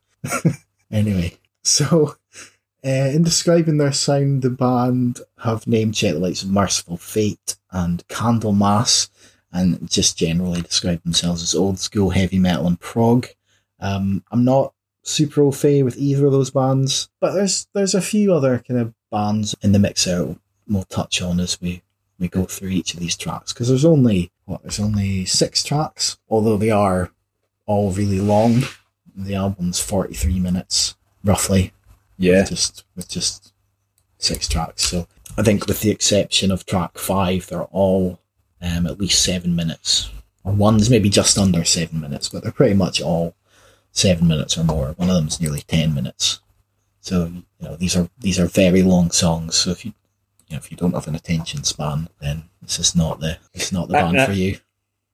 anyway, 0.92 1.38
so 1.64 2.16
uh, 2.86 2.90
in 2.90 3.24
describing 3.24 3.78
their 3.78 3.94
sound, 3.94 4.42
the 4.42 4.50
band 4.50 5.22
have 5.38 5.66
name 5.66 5.94
checked 5.94 6.16
the 6.16 6.20
likes 6.20 6.44
of 6.44 6.50
Mercyful 6.50 6.98
Fate 6.98 7.56
and 7.72 8.06
Candlemass, 8.10 9.10
and 9.54 9.90
just 9.90 10.18
generally 10.18 10.62
describe 10.62 11.02
themselves 11.04 11.42
as 11.42 11.56
old 11.56 11.80
school 11.80 12.10
heavy 12.10 12.38
metal 12.38 12.68
and 12.68 12.78
prog. 12.82 13.28
Um, 13.80 14.26
I'm 14.30 14.44
not 14.44 14.73
super 15.04 15.42
au 15.44 15.52
fait 15.52 15.84
with 15.84 15.98
either 15.98 16.26
of 16.26 16.32
those 16.32 16.50
bands, 16.52 17.10
but 17.20 17.34
there's 17.34 17.68
there's 17.74 17.94
a 17.96 18.02
few 18.02 18.34
other 18.34 18.60
kind 18.60 18.80
of 18.80 18.94
bands 19.12 19.56
in 19.62 19.72
the 19.74 19.80
mix 19.80 20.06
there 20.06 20.36
we'll 20.68 20.84
touch 20.84 21.22
on 21.22 21.40
as 21.40 21.60
we 21.62 21.82
we 22.20 22.28
go 22.30 22.46
through 22.46 22.70
each 22.70 22.94
of 22.94 23.00
these 23.00 23.18
tracks 23.18 23.52
because 23.54 23.68
there's 23.68 23.84
only 23.86 24.32
what 24.46 24.62
there's 24.64 24.80
only 24.80 25.26
six 25.26 25.64
tracks, 25.64 26.18
although 26.30 26.58
they 26.58 26.72
are 26.72 27.12
all 27.66 27.92
really 27.92 28.20
long. 28.20 28.64
The 29.16 29.36
album's 29.36 29.80
43 29.80 30.40
minutes 30.40 30.96
roughly 31.24 31.72
Yeah. 32.18 32.44
just 32.46 32.84
with 32.96 33.08
just 33.08 33.54
six 34.18 34.48
tracks. 34.48 34.84
So 34.84 35.08
I 35.38 35.44
think 35.44 35.68
with 35.68 35.82
the 35.82 35.92
exception 35.92 36.50
of 36.52 36.66
track 36.66 36.98
five, 36.98 37.48
they're 37.48 37.64
all 37.66 38.20
um, 38.62 38.88
at 38.88 39.00
least 39.00 39.24
seven 39.24 39.56
minutes. 39.56 40.10
Or 40.46 40.54
one's 40.54 40.90
maybe 40.90 41.10
just 41.10 41.38
under 41.38 41.64
seven 41.64 42.02
minutes, 42.02 42.28
but 42.30 42.44
they're 42.44 42.52
pretty 42.52 42.74
much 42.76 43.02
all 43.02 43.36
seven 43.94 44.28
minutes 44.28 44.58
or 44.58 44.66
more. 44.66 44.94
One 44.98 45.10
of 45.10 45.16
them's 45.16 45.40
nearly 45.40 45.62
ten 45.62 45.94
minutes. 45.96 46.42
So 47.00 47.26
you 47.26 47.44
know 47.62 47.78
these 47.78 47.96
are 47.96 48.10
these 48.20 48.40
are 48.40 48.48
very 48.48 48.84
long 48.84 49.12
songs. 49.12 49.56
So 49.56 49.72
if 49.72 49.86
you 49.86 49.94
you 50.50 50.56
know 50.56 50.58
if 50.58 50.70
you 50.70 50.76
don't 50.76 50.94
have 50.94 51.08
an 51.08 51.16
attention 51.16 51.64
span, 51.64 52.10
then 52.20 52.50
this 52.62 52.80
is 52.80 52.96
not 52.96 53.22
the 53.22 53.38
it's 53.54 53.72
not 53.72 53.88
the 53.88 53.94
band 53.94 54.18
uh, 54.18 54.26
for 54.26 54.34
you. 54.34 54.58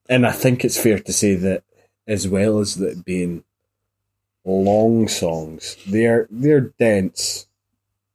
And 0.08 0.26
I 0.26 0.32
think 0.32 0.64
it's 0.64 0.82
fair 0.82 0.98
to 0.98 1.12
say 1.12 1.36
that 1.36 1.62
as 2.08 2.26
well 2.26 2.58
as 2.58 2.74
that 2.76 3.04
being 3.04 3.44
long 4.44 5.06
songs, 5.06 5.76
they're 5.86 6.26
they're 6.30 6.72
dense. 6.78 7.46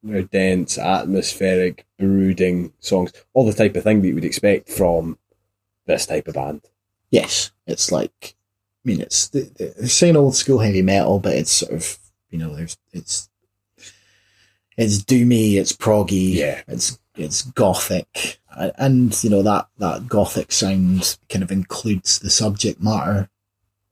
They're 0.03 0.21
dense, 0.21 0.77
atmospheric, 0.77 1.83
brooding 1.97 2.73
songs. 2.79 3.11
All 3.33 3.43
the 3.43 3.53
type 3.53 3.75
of 3.75 3.83
thing 3.83 4.01
that 4.01 4.07
you 4.07 4.13
would 4.13 4.23
expect 4.23 4.69
from 4.69 5.17
this 5.87 6.05
type 6.05 6.27
of 6.27 6.35
band. 6.35 6.61
Yes, 7.09 7.51
it's 7.65 7.91
like, 7.91 8.35
I 8.85 8.87
mean, 8.87 9.01
it's 9.01 9.29
the- 9.29 9.73
saying 9.87 10.15
old 10.15 10.35
school 10.35 10.59
heavy 10.59 10.81
metal, 10.83 11.19
but 11.19 11.33
it's 11.35 11.51
sort 11.51 11.71
of 11.73 11.97
you 12.29 12.37
know, 12.37 12.55
there's 12.55 12.77
it's 12.93 13.29
it's 14.77 14.97
doomy, 14.99 15.55
it's 15.55 15.73
proggy, 15.73 16.33
Yeah. 16.35 16.61
it's 16.67 16.99
it's 17.15 17.43
gothic, 17.43 18.39
and 18.55 19.23
you 19.23 19.29
know 19.29 19.41
that 19.41 19.67
that 19.77 20.07
gothic 20.07 20.51
sound 20.51 21.17
kind 21.29 21.43
of 21.43 21.51
includes 21.51 22.19
the 22.19 22.29
subject 22.29 22.81
matter 22.81 23.29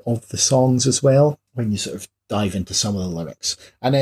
of 0.06 0.28
the 0.30 0.38
songs 0.38 0.86
as 0.86 1.02
well 1.02 1.40
when 1.54 1.72
you 1.72 1.78
sort 1.78 1.96
of 1.96 2.08
dive 2.28 2.54
into 2.56 2.74
some 2.74 2.96
of 2.96 3.02
the 3.02 3.08
lyrics. 3.08 3.56
And 3.82 3.96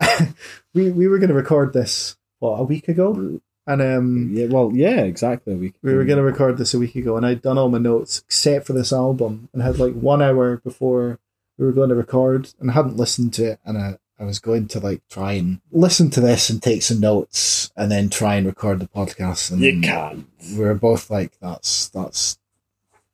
um, 0.00 0.34
we 0.74 0.90
we 0.90 1.06
were 1.06 1.18
going 1.18 1.28
to 1.28 1.34
record 1.34 1.72
this 1.72 2.16
what 2.40 2.58
a 2.58 2.64
week 2.64 2.88
ago, 2.88 3.40
and 3.66 3.82
um, 3.82 4.30
Yeah, 4.32 4.46
well, 4.46 4.70
yeah, 4.74 5.00
exactly. 5.02 5.54
We, 5.54 5.74
we 5.82 5.94
were 5.94 6.04
going 6.04 6.18
to 6.18 6.22
record 6.22 6.58
this 6.58 6.74
a 6.74 6.78
week 6.78 6.94
ago, 6.96 7.16
and 7.16 7.26
I'd 7.26 7.42
done 7.42 7.58
all 7.58 7.68
my 7.68 7.78
notes 7.78 8.22
except 8.26 8.66
for 8.66 8.72
this 8.72 8.92
album, 8.92 9.48
and 9.52 9.62
had 9.62 9.78
like 9.78 9.94
one 9.94 10.22
hour 10.22 10.58
before 10.58 11.18
we 11.58 11.66
were 11.66 11.72
going 11.72 11.88
to 11.88 11.94
record, 11.94 12.52
and 12.60 12.70
hadn't 12.70 12.96
listened 12.96 13.32
to 13.34 13.52
it, 13.52 13.60
and 13.64 13.78
I, 13.78 13.98
I 14.18 14.24
was 14.24 14.38
going 14.38 14.68
to 14.68 14.80
like 14.80 15.02
try 15.08 15.32
and 15.32 15.60
listen 15.72 16.10
to 16.10 16.20
this 16.20 16.48
and 16.50 16.62
take 16.62 16.82
some 16.82 17.00
notes, 17.00 17.70
and 17.76 17.90
then 17.90 18.08
try 18.10 18.36
and 18.36 18.46
record 18.46 18.78
the 18.80 18.88
podcast. 18.88 19.50
And 19.50 19.60
You 19.60 19.80
can't. 19.80 20.26
we 20.52 20.58
were 20.58 20.74
both 20.74 21.10
like, 21.10 21.32
"That's 21.40 21.88
that's 21.88 22.38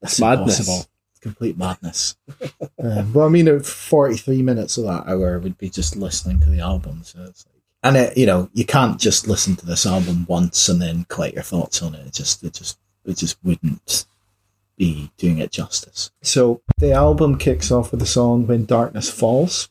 that's 0.01 0.21
Madness. 0.21 0.59
impossible, 0.61 0.87
complete 1.21 1.57
madness." 1.57 2.17
um, 2.83 3.13
well, 3.13 3.27
I 3.27 3.31
mean, 3.31 3.49
uh, 3.49 3.61
forty-three 3.61 4.43
minutes 4.43 4.77
of 4.77 4.85
that 4.85 5.09
hour 5.09 5.39
would 5.39 5.57
be 5.59 5.71
just 5.71 5.97
listening 5.97 6.41
to 6.41 6.51
the 6.51 6.61
album, 6.61 7.03
so 7.05 7.23
it's 7.25 7.47
like, 7.47 7.52
and 7.83 7.97
it, 7.97 8.17
you 8.17 8.27
know, 8.27 8.49
you 8.53 8.65
can't 8.65 9.01
just 9.01 9.27
listen 9.27 9.57
to 9.57 9.67
this 9.67 9.87
album 9.87 10.27
once 10.29 10.69
and 10.69 10.81
then 10.81 11.05
collect 11.09 11.35
your 11.35 11.43
thoughts 11.43 11.83
on 11.83 11.95
it. 11.95 12.07
It 12.07 12.13
just, 12.13 12.43
it 12.43 12.55
just, 12.55 12.79
it 13.05 13.17
just 13.17 13.37
wouldn't 13.43 14.07
be 14.77 15.11
doing 15.17 15.39
it 15.39 15.53
justice. 15.53 16.11
So 16.23 16.63
the 16.79 16.93
album 16.93 17.39
kicks 17.39 17.71
off 17.71 17.91
with 17.91 18.01
the 18.01 18.07
song 18.07 18.47
"When 18.47 18.65
Darkness 18.65 19.11
Falls," 19.11 19.69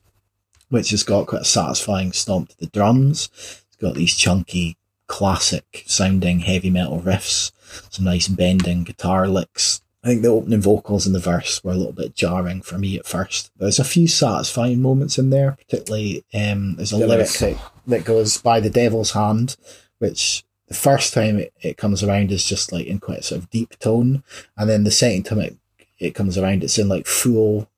which 0.70 0.92
has 0.92 1.04
got 1.04 1.28
quite 1.28 1.42
a 1.42 1.46
satisfying 1.46 2.12
stomp 2.12 2.50
to 2.50 2.58
the 2.58 2.68
drums. 2.68 3.30
It's 3.68 3.78
got 3.78 3.96
these 3.96 4.16
chunky, 4.16 4.78
classic 5.08 5.84
sounding 5.88 6.40
heavy 6.40 6.70
metal 6.70 7.02
riffs, 7.02 7.52
some 7.90 8.06
nice 8.06 8.28
bending 8.28 8.84
guitar 8.84 9.28
licks. 9.28 9.82
I 10.04 10.08
think 10.08 10.24
the 10.24 10.30
opening 10.30 10.62
vocals 10.62 11.06
in 11.06 11.14
the 11.14 11.20
verse 11.20 11.64
were 11.64 11.74
a 11.74 11.76
little 11.76 11.94
bit 11.94 12.16
jarring 12.16 12.62
for 12.62 12.78
me 12.80 12.98
at 12.98 13.06
first. 13.06 13.52
There's 13.58 13.78
a 13.78 13.84
few 13.84 14.08
satisfying 14.08 14.82
moments 14.82 15.20
in 15.20 15.30
there, 15.30 15.52
particularly 15.52 16.24
um, 16.34 16.76
there's 16.76 16.92
a 16.92 16.98
There 16.98 17.08
lyric 17.08 17.28
is. 17.28 17.56
That, 17.88 18.06
goes 18.06 18.38
by 18.38 18.60
the 18.60 18.70
devil's 18.70 19.12
hand, 19.12 19.58
which 20.00 20.44
the 20.68 20.74
first 20.74 21.14
time 21.14 21.38
it, 21.38 21.54
it 21.62 21.78
comes 21.78 22.04
around 22.04 22.32
is 22.32 22.46
just 22.46 22.72
like 22.72 22.88
in 22.88 23.00
quite 23.00 23.24
sort 23.24 23.42
of 23.42 23.50
deep 23.50 23.78
tone, 23.80 24.24
and 24.58 24.70
then 24.70 24.84
the 24.84 24.92
second 24.92 25.24
time 25.24 25.40
it 25.40 25.58
it 26.00 26.16
comes 26.16 26.38
around, 26.38 26.64
it's 26.64 26.80
in 26.80 26.90
like 26.90 27.06
full 27.06 27.70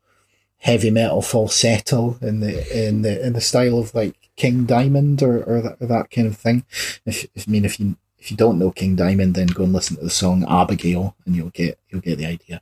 heavy 0.59 0.89
metal 0.89 1.21
falsetto 1.21 2.17
in 2.21 2.39
the 2.39 2.87
in 2.87 3.01
the 3.01 3.25
in 3.25 3.33
the 3.33 3.41
style 3.41 3.77
of 3.77 3.93
like 3.93 4.15
King 4.37 4.65
Diamond 4.65 5.21
or 5.21 5.43
or 5.43 5.61
that, 5.61 5.77
or 5.81 5.87
that 5.87 6.09
kind 6.09 6.27
of 6.27 6.37
thing. 6.37 6.65
If, 7.05 7.25
if 7.35 7.47
I 7.47 7.51
mean 7.51 7.65
if 7.65 7.79
you 7.79 7.97
if 8.17 8.31
you 8.31 8.37
don't 8.37 8.57
know 8.57 8.71
King 8.71 8.95
Diamond, 8.95 9.35
then 9.35 9.47
go 9.47 9.63
and 9.65 9.73
listen 9.73 9.97
to 9.97 10.03
the 10.03 10.09
song 10.09 10.45
Abigail, 10.47 11.15
and 11.25 11.35
you'll 11.35 11.49
get 11.49 11.77
you'll 11.89 12.01
get 12.01 12.17
the 12.17 12.25
idea. 12.25 12.61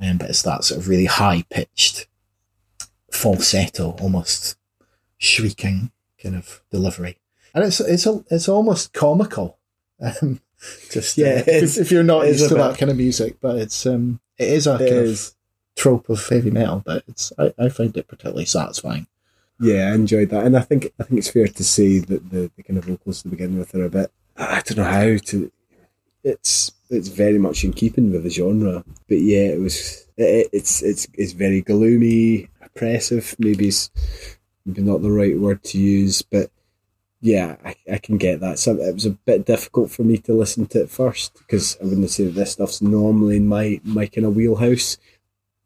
Um, 0.00 0.18
but 0.18 0.28
it's 0.28 0.42
that 0.42 0.64
sort 0.64 0.80
of 0.80 0.88
really 0.88 1.06
high 1.06 1.44
pitched 1.48 2.06
falsetto, 3.10 3.96
almost 4.00 4.56
shrieking 5.16 5.90
kind 6.22 6.36
of 6.36 6.62
delivery, 6.70 7.18
and 7.54 7.64
it's 7.64 7.80
it's 7.80 8.06
a, 8.06 8.24
it's 8.30 8.48
almost 8.48 8.92
comical. 8.92 9.58
Um, 10.00 10.40
just 10.90 11.18
uh, 11.18 11.22
Yeah, 11.22 11.38
it 11.46 11.62
if, 11.64 11.78
if 11.78 11.90
you're 11.92 12.02
not 12.02 12.26
used 12.26 12.48
to 12.48 12.54
bit. 12.54 12.58
that 12.62 12.78
kind 12.78 12.90
of 12.90 12.96
music, 12.96 13.38
but 13.40 13.56
it's 13.56 13.86
um 13.86 14.20
it 14.38 14.48
is 14.48 14.66
a 14.66 14.74
It 14.74 14.78
kind 14.78 14.90
is. 14.92 15.28
of 15.28 15.34
trope 15.76 16.08
of 16.08 16.28
heavy 16.28 16.50
metal, 16.50 16.82
but 16.84 17.04
it's 17.08 17.32
I, 17.38 17.52
I 17.58 17.68
find 17.68 17.96
it 17.96 18.08
particularly 18.08 18.44
satisfying. 18.46 19.06
Yeah, 19.60 19.90
I 19.90 19.94
enjoyed 19.94 20.30
that, 20.30 20.46
and 20.46 20.56
I 20.56 20.60
think 20.60 20.92
I 21.00 21.04
think 21.04 21.18
it's 21.18 21.30
fair 21.30 21.48
to 21.48 21.64
say 21.64 21.98
that 21.98 22.30
the, 22.30 22.50
the 22.56 22.62
kind 22.62 22.78
of 22.78 22.84
vocals 22.84 23.22
to 23.22 23.28
begin 23.28 23.58
with 23.58 23.74
are 23.74 23.84
a 23.84 23.90
bit. 23.90 24.10
I 24.36 24.62
don't 24.64 24.78
know 24.78 24.84
how 24.84 25.16
to. 25.16 25.50
It's 26.24 26.72
it's 26.90 27.08
very 27.08 27.38
much 27.38 27.64
in 27.64 27.72
keeping 27.72 28.12
with 28.12 28.22
the 28.24 28.30
genre, 28.30 28.84
but 29.08 29.18
yeah, 29.18 29.46
it 29.54 29.60
was. 29.60 30.06
It, 30.16 30.48
it's 30.52 30.82
it's 30.82 31.06
it's 31.14 31.32
very 31.32 31.60
gloomy, 31.62 32.48
oppressive. 32.62 33.34
Maybe 33.38 33.68
is 33.68 33.90
maybe 34.68 34.82
not 34.82 35.02
the 35.02 35.10
right 35.10 35.38
word 35.38 35.62
to 35.64 35.78
use, 35.78 36.20
but 36.22 36.50
yeah, 37.20 37.56
I, 37.64 37.74
I 37.90 37.98
can 37.98 38.18
get 38.18 38.40
that. 38.40 38.58
So 38.58 38.76
it 38.76 38.94
was 38.94 39.06
a 39.06 39.10
bit 39.10 39.46
difficult 39.46 39.90
for 39.90 40.02
me 40.02 40.18
to 40.18 40.32
listen 40.32 40.66
to 40.66 40.82
it 40.82 40.90
first 40.90 41.34
because 41.38 41.76
I 41.80 41.84
wouldn't 41.84 42.10
say 42.10 42.24
that 42.24 42.34
this 42.34 42.52
stuff's 42.52 42.82
normally 42.82 43.38
in 43.38 43.48
my 43.48 43.80
my 43.82 44.06
kind 44.06 44.26
of 44.26 44.36
wheelhouse. 44.36 44.98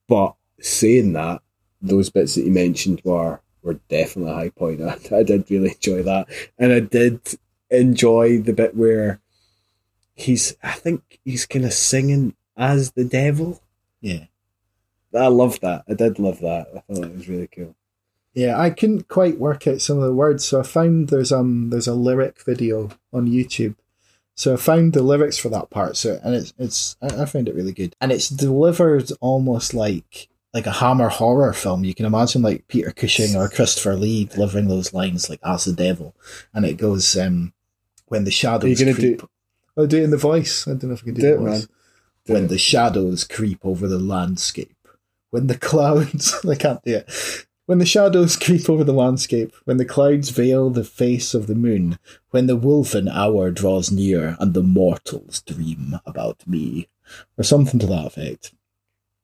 But 0.08 0.34
saying 0.60 1.12
that, 1.14 1.42
those 1.80 2.10
bits 2.10 2.36
that 2.36 2.44
you 2.44 2.52
mentioned 2.52 3.02
were 3.04 3.40
were 3.62 3.80
definitely 3.88 4.32
a 4.32 4.36
high 4.36 4.50
point. 4.50 4.80
I, 4.82 4.98
I 5.14 5.22
did 5.24 5.50
really 5.50 5.72
enjoy 5.72 6.02
that, 6.04 6.28
and 6.58 6.72
I 6.72 6.80
did 6.80 7.20
enjoy 7.70 8.40
the 8.40 8.52
bit 8.52 8.76
where 8.76 9.20
he's. 10.14 10.56
I 10.62 10.72
think 10.72 11.18
he's 11.24 11.44
kind 11.44 11.64
of 11.64 11.72
singing 11.74 12.34
as 12.56 12.92
the 12.92 13.04
devil. 13.04 13.60
Yeah. 14.00 14.26
I 15.14 15.26
love 15.26 15.60
that. 15.60 15.84
I 15.86 15.92
did 15.92 16.18
love 16.18 16.40
that. 16.40 16.68
I 16.74 16.80
thought 16.80 17.02
that 17.02 17.14
was 17.14 17.28
really 17.28 17.48
cool. 17.48 17.76
Yeah, 18.34 18.58
I 18.58 18.70
couldn't 18.70 19.08
quite 19.08 19.38
work 19.38 19.66
out 19.66 19.80
some 19.82 19.98
of 19.98 20.04
the 20.04 20.14
words, 20.14 20.44
so 20.44 20.60
I 20.60 20.62
found 20.62 21.08
there's 21.08 21.32
um 21.32 21.70
there's 21.70 21.86
a 21.88 21.94
lyric 21.94 22.42
video 22.44 22.90
on 23.12 23.28
YouTube. 23.28 23.74
So 24.34 24.54
I 24.54 24.56
found 24.56 24.94
the 24.94 25.02
lyrics 25.02 25.36
for 25.36 25.50
that 25.50 25.68
part, 25.70 25.96
so 25.96 26.18
and 26.24 26.34
it's 26.34 26.54
it's 26.58 26.96
I, 27.02 27.22
I 27.22 27.24
found 27.26 27.48
it 27.48 27.54
really 27.54 27.72
good, 27.72 27.94
and 28.00 28.10
it's 28.10 28.28
delivered 28.30 29.10
almost 29.20 29.74
like 29.74 30.28
like 30.54 30.66
a 30.66 30.72
Hammer 30.72 31.08
horror 31.08 31.52
film. 31.52 31.84
You 31.84 31.94
can 31.94 32.06
imagine 32.06 32.40
like 32.42 32.66
Peter 32.68 32.90
Cushing 32.90 33.36
or 33.36 33.48
Christopher 33.50 33.96
Lee 33.96 34.24
delivering 34.24 34.68
those 34.68 34.94
lines 34.94 35.28
like 35.28 35.40
as 35.44 35.64
the 35.66 35.72
devil, 35.74 36.14
and 36.54 36.64
it 36.64 36.78
goes 36.78 37.14
um 37.18 37.52
when 38.06 38.24
the 38.24 38.30
shadows 38.30 38.64
Are 38.64 38.68
you 38.68 38.76
gonna 38.76 38.94
creep. 38.94 39.18
do- 39.20 39.28
I'll 39.76 39.86
do 39.86 39.98
it 39.98 40.04
in 40.04 40.10
the 40.10 40.16
voice. 40.18 40.66
I 40.66 40.72
don't 40.72 40.84
know 40.84 40.92
if 40.94 41.00
I 41.02 41.04
can 41.04 41.14
do, 41.14 41.20
Do 41.22 41.34
it, 41.34 41.40
man. 41.40 41.60
Do 42.26 42.32
when 42.34 42.44
it. 42.44 42.48
the 42.48 42.58
shadows 42.58 43.24
creep 43.24 43.60
over 43.64 43.88
the 43.88 43.98
landscape, 43.98 44.76
when 45.30 45.46
the 45.46 45.56
clouds, 45.70 46.34
I 46.46 46.54
can't 46.54 46.82
do 46.84 46.96
it. 46.96 47.44
When 47.66 47.78
the 47.78 47.86
shadows 47.86 48.36
creep 48.40 48.68
over 48.68 48.84
the 48.84 48.92
landscape, 48.92 49.54
when 49.64 49.76
the 49.76 49.84
clouds 49.84 50.30
veil 50.30 50.70
the 50.70 50.84
face 50.84 51.32
of 51.34 51.46
the 51.46 51.54
moon, 51.54 51.98
when 52.30 52.46
the 52.46 52.56
wolven 52.58 53.08
hour 53.10 53.50
draws 53.50 53.90
near 53.92 54.36
and 54.40 54.52
the 54.54 54.62
mortals 54.62 55.42
dream 55.42 55.98
about 56.04 56.46
me, 56.46 56.88
or 57.38 57.44
something 57.44 57.78
to 57.80 57.86
that 57.86 58.06
effect, 58.06 58.52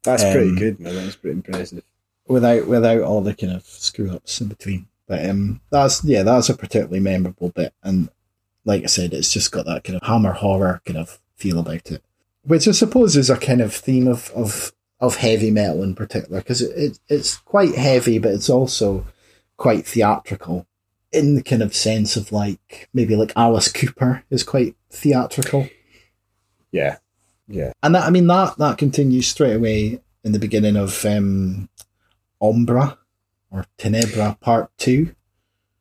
That's 0.05 0.23
pretty 0.23 0.51
Um, 0.51 0.57
good, 0.57 0.81
man. 0.81 0.95
That's 0.95 1.17
pretty 1.17 1.37
impressive. 1.37 1.83
without 2.29 2.67
without 2.69 3.01
all 3.03 3.21
the 3.23 3.35
kind 3.35 3.53
of 3.53 3.65
screw 3.65 4.11
ups 4.13 4.41
in 4.41 4.49
between. 4.49 4.87
But 5.07 5.29
um, 5.29 5.61
that's 5.71 6.05
yeah, 6.05 6.23
that's 6.23 6.49
a 6.51 6.55
particularly 6.57 7.01
memorable 7.01 7.49
bit, 7.51 7.73
and 7.83 8.09
like 8.65 8.83
I 8.85 8.87
said, 8.87 9.15
it's 9.15 9.33
just 9.33 9.51
got 9.51 9.65
that 9.67 9.83
kind 9.85 9.97
of 10.01 10.07
hammer 10.07 10.33
horror 10.35 10.83
kind 10.85 10.99
of 10.99 11.19
feel 11.37 11.59
about 11.59 11.91
it, 11.91 12.03
which 12.43 12.69
I 12.69 12.73
suppose 12.73 13.17
is 13.17 13.31
a 13.31 13.37
kind 13.39 13.61
of 13.63 13.75
theme 13.75 14.07
of 14.07 14.31
of 14.37 14.73
of 15.01 15.17
heavy 15.17 15.51
metal 15.51 15.83
in 15.83 15.95
particular 15.95 16.41
because 16.41 16.61
it, 16.63 16.77
it 16.77 16.99
it's 17.09 17.37
quite 17.37 17.75
heavy, 17.75 18.19
but 18.19 18.33
it's 18.33 18.51
also 18.51 19.07
quite 19.57 19.87
theatrical 19.87 20.67
in 21.13 21.35
the 21.37 21.43
kind 21.43 21.63
of 21.63 21.75
sense 21.75 22.17
of 22.17 22.33
like 22.33 22.89
maybe 22.93 23.17
like 23.17 23.33
Alice 23.37 23.71
Cooper 23.73 24.25
is 24.31 24.43
quite 24.45 24.77
theatrical, 24.91 25.69
Yeah, 26.73 26.99
yeah, 27.47 27.73
and 27.83 27.95
that 27.95 28.05
I 28.05 28.11
mean 28.11 28.27
that 28.27 28.59
that 28.59 28.79
continues 28.79 29.27
straight 29.29 29.55
away 29.55 30.01
in 30.25 30.33
the 30.33 30.39
beginning 30.39 30.77
of 30.77 31.05
um, 31.07 31.69
Ombra 32.43 32.99
or 33.51 33.65
Tenebra 33.79 34.39
Part 34.41 34.71
Two. 34.79 35.15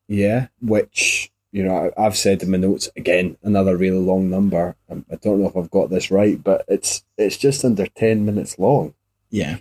yeah. 0.07 0.47
Which 0.61 1.31
you 1.51 1.63
know, 1.63 1.91
I, 1.97 2.05
I've 2.05 2.15
said 2.17 2.43
in 2.43 2.51
my 2.51 2.57
notes 2.57 2.89
again, 2.95 3.37
another 3.41 3.75
really 3.77 3.99
long 3.99 4.29
number. 4.29 4.75
Um, 4.89 5.05
I 5.11 5.15
don't 5.15 5.39
know 5.41 5.47
if 5.47 5.57
I've 5.57 5.71
got 5.71 5.89
this 5.89 6.11
right, 6.11 6.41
but 6.41 6.65
it's 6.67 7.03
it's 7.17 7.37
just 7.37 7.65
under 7.65 7.87
ten 7.87 8.25
minutes 8.25 8.59
long. 8.59 8.93
Yeah, 9.29 9.57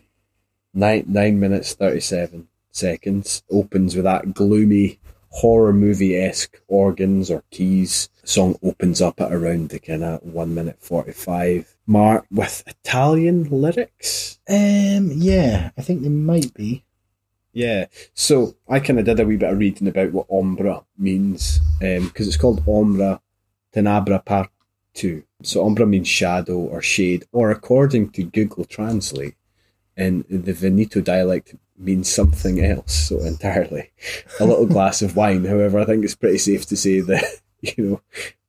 Nine 0.74 1.04
nine 1.08 1.40
minutes 1.40 1.74
thirty 1.74 2.00
seven 2.00 2.48
seconds. 2.70 3.42
Opens 3.50 3.94
with 3.96 4.04
that 4.04 4.34
gloomy 4.34 4.98
horror 5.30 5.72
movie 5.72 6.16
esque 6.16 6.60
organs 6.68 7.30
or 7.30 7.42
keys. 7.50 8.08
The 8.22 8.28
song 8.28 8.58
opens 8.62 9.00
up 9.02 9.20
at 9.20 9.32
around 9.32 9.70
the 9.70 9.78
kind 9.78 10.04
of 10.04 10.22
one 10.22 10.54
minute 10.54 10.76
forty 10.80 11.12
five 11.12 11.76
mark 11.86 12.26
with 12.30 12.62
Italian 12.66 13.44
lyrics. 13.50 14.38
um, 14.48 15.10
yeah, 15.14 15.70
I 15.76 15.82
think 15.82 16.02
they 16.02 16.08
might 16.08 16.52
be. 16.54 16.84
Yeah, 17.52 17.86
so 18.12 18.54
I 18.68 18.80
kind 18.80 18.98
of 18.98 19.06
did 19.06 19.18
a 19.18 19.24
wee 19.24 19.36
bit 19.36 19.50
of 19.50 19.58
reading 19.58 19.88
about 19.88 20.12
what 20.12 20.28
ombra 20.28 20.84
means 20.98 21.58
because 21.80 22.28
it's 22.28 22.36
called 22.36 22.64
ombra 22.66 23.20
tenebra 23.74 24.22
part 24.24 24.50
two. 24.92 25.22
So 25.42 25.64
ombra 25.64 25.88
means 25.88 26.06
shadow 26.08 26.58
or 26.58 26.82
shade, 26.82 27.24
or 27.32 27.50
according 27.50 28.10
to 28.10 28.24
Google 28.24 28.66
Translate, 28.66 29.36
in 29.96 30.24
the 30.28 30.52
Veneto 30.52 31.00
dialect 31.00 31.54
means 31.78 32.08
something 32.12 32.64
else. 32.64 32.94
So 33.08 33.20
entirely, 33.20 33.90
a 34.40 34.46
little 34.46 34.66
glass 34.66 35.02
of 35.02 35.16
wine. 35.16 35.44
However, 35.44 35.78
I 35.78 35.84
think 35.84 36.04
it's 36.04 36.14
pretty 36.14 36.38
safe 36.38 36.66
to 36.66 36.76
say 36.76 37.00
that 37.00 37.24
you 37.60 37.84
know 37.84 38.00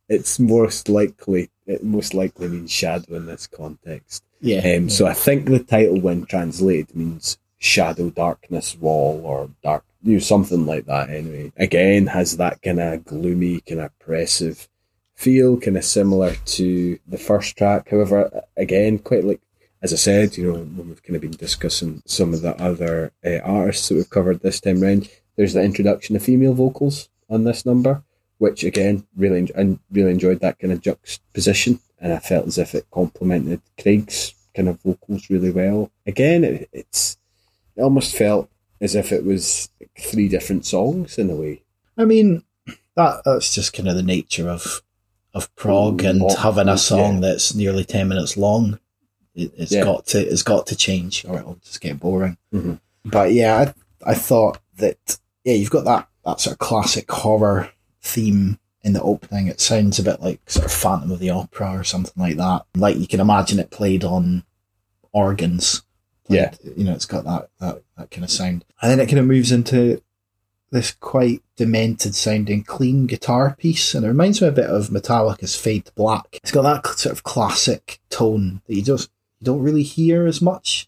it's 0.09 0.39
most 0.39 0.89
likely 0.89 1.49
it 1.65 1.83
most 1.83 2.13
likely 2.13 2.47
means 2.47 2.71
shadow 2.71 3.15
in 3.15 3.25
this 3.25 3.47
context. 3.47 4.23
Yeah, 4.39 4.77
Um, 4.77 4.89
So 4.89 5.07
I 5.07 5.13
think 5.13 5.45
the 5.45 5.59
title, 5.59 5.99
when 5.99 6.25
translated, 6.25 6.95
means 6.95 7.37
shadow, 7.57 8.09
darkness, 8.11 8.77
wall, 8.77 9.21
or 9.25 9.49
dark, 9.63 9.83
you 10.03 10.13
know, 10.13 10.19
something 10.19 10.65
like 10.65 10.85
that. 10.85 11.09
Anyway, 11.09 11.51
again, 11.57 12.07
has 12.07 12.37
that 12.37 12.61
kind 12.61 12.79
of 12.79 13.03
gloomy, 13.03 13.61
kind 13.61 13.81
of 13.81 13.91
oppressive 13.99 14.69
feel, 15.15 15.59
kind 15.59 15.75
of 15.75 15.83
similar 15.83 16.35
to 16.45 16.99
the 17.07 17.17
first 17.17 17.57
track. 17.57 17.89
However, 17.89 18.43
again, 18.55 18.99
quite 18.99 19.23
like 19.23 19.41
as 19.81 19.93
I 19.93 19.97
said, 19.97 20.37
you 20.37 20.51
know, 20.51 20.59
when 20.59 20.89
we've 20.89 21.03
kind 21.03 21.15
of 21.15 21.21
been 21.21 21.31
discussing 21.31 22.01
some 22.05 22.33
of 22.33 22.41
the 22.41 22.59
other 22.61 23.11
uh, 23.25 23.37
artists 23.43 23.87
that 23.89 23.95
we've 23.95 24.09
covered 24.09 24.39
this 24.39 24.59
time 24.59 24.81
round, 24.81 25.09
there's 25.35 25.53
the 25.53 25.63
introduction 25.63 26.15
of 26.15 26.23
female 26.23 26.53
vocals 26.53 27.09
on 27.29 27.43
this 27.43 27.65
number, 27.65 28.03
which 28.39 28.63
again, 28.63 29.05
really, 29.15 29.49
I 29.57 29.77
really 29.91 30.11
enjoyed 30.11 30.39
that 30.41 30.59
kind 30.59 30.73
of 30.73 30.81
juxtaposition, 30.81 31.79
and 31.99 32.11
I 32.13 32.19
felt 32.19 32.47
as 32.47 32.57
if 32.57 32.73
it 32.73 32.89
complemented 32.91 33.61
Craig's 33.79 34.33
kind 34.55 34.69
of 34.69 34.81
vocals 34.81 35.29
really 35.29 35.51
well. 35.51 35.91
Again, 36.05 36.43
it, 36.43 36.69
it's 36.73 37.17
it 37.75 37.83
almost 37.83 38.15
felt 38.15 38.49
as 38.81 38.95
if 38.95 39.11
it 39.11 39.23
was 39.23 39.69
three 39.99 40.27
different 40.27 40.65
songs 40.65 41.17
in 41.17 41.29
a 41.29 41.35
way. 41.35 41.63
I 41.97 42.05
mean, 42.05 42.43
that 42.95 43.21
that's 43.23 43.53
just 43.53 43.73
kind 43.73 43.87
of 43.87 43.95
the 43.95 44.03
nature 44.03 44.49
of 44.49 44.81
of 45.33 45.55
prog 45.55 46.03
and 46.03 46.23
having 46.39 46.67
a 46.67 46.77
song 46.77 47.15
yeah. 47.15 47.29
that's 47.29 47.53
nearly 47.53 47.85
ten 47.85 48.07
minutes 48.07 48.37
long. 48.37 48.79
It, 49.37 49.53
it's 49.57 49.71
Yeah. 49.71 49.83
got 49.83 50.05
to 50.07 50.19
it's 50.19 50.43
got 50.43 50.67
to 50.67 50.75
change, 50.75 51.23
or 51.27 51.37
it'll 51.39 51.59
just 51.63 51.79
get 51.79 51.99
boring. 51.99 52.37
Mhm. 52.53 52.79
But 53.05 53.31
yeah, 53.33 53.73
I 54.05 54.11
I 54.11 54.15
thought 54.15 54.59
that 54.77 55.19
yeah, 55.45 55.53
you've 55.53 55.69
got 55.69 55.85
that 55.85 56.07
that 56.25 56.41
sort 56.41 56.53
of 56.53 56.59
classic 56.59 57.09
horror 57.09 57.69
theme 58.01 58.59
in 58.81 58.93
the 58.93 59.01
opening. 59.01 59.47
It 59.47 59.61
sounds 59.61 59.99
a 59.99 60.03
bit 60.03 60.21
like 60.21 60.41
sort 60.49 60.65
of 60.65 60.71
Phantom 60.71 61.11
of 61.11 61.19
the 61.19 61.29
Opera 61.29 61.77
or 61.79 61.83
something 61.83 62.21
like 62.21 62.37
that. 62.37 62.65
Like 62.75 62.97
you 62.97 63.07
can 63.07 63.19
imagine 63.19 63.59
it 63.59 63.69
played 63.71 64.03
on 64.03 64.43
organs. 65.13 65.83
Yeah. 66.29 66.53
you 66.75 66.83
know, 66.83 66.91
it's 66.93 67.05
got 67.05 67.23
that 67.23 67.49
that 67.59 67.83
that 67.97 68.11
kind 68.11 68.25
of 68.25 68.31
sound, 68.31 68.65
and 68.81 68.91
then 68.91 68.99
it 68.99 69.05
kind 69.07 69.19
of 69.19 69.25
moves 69.25 69.51
into 69.51 70.01
this 70.69 70.91
quite 70.91 71.41
demented 71.55 72.13
sounding 72.13 72.61
clean 72.61 73.05
guitar 73.07 73.55
piece 73.57 73.95
and 73.95 74.03
it 74.03 74.09
reminds 74.09 74.41
me 74.41 74.49
a 74.49 74.51
bit 74.51 74.69
of 74.69 74.89
Metallica's 74.89 75.55
Fade 75.55 75.85
to 75.85 75.93
Black. 75.93 76.25
It's 76.43 76.51
got 76.51 76.63
that 76.63 76.85
sort 76.99 77.13
of 77.13 77.23
classic 77.23 78.01
tone 78.09 78.61
that 78.67 78.75
you 78.75 78.81
just 78.81 79.09
you 79.39 79.45
don't 79.45 79.63
really 79.63 79.83
hear 79.83 80.25
as 80.25 80.41
much 80.41 80.87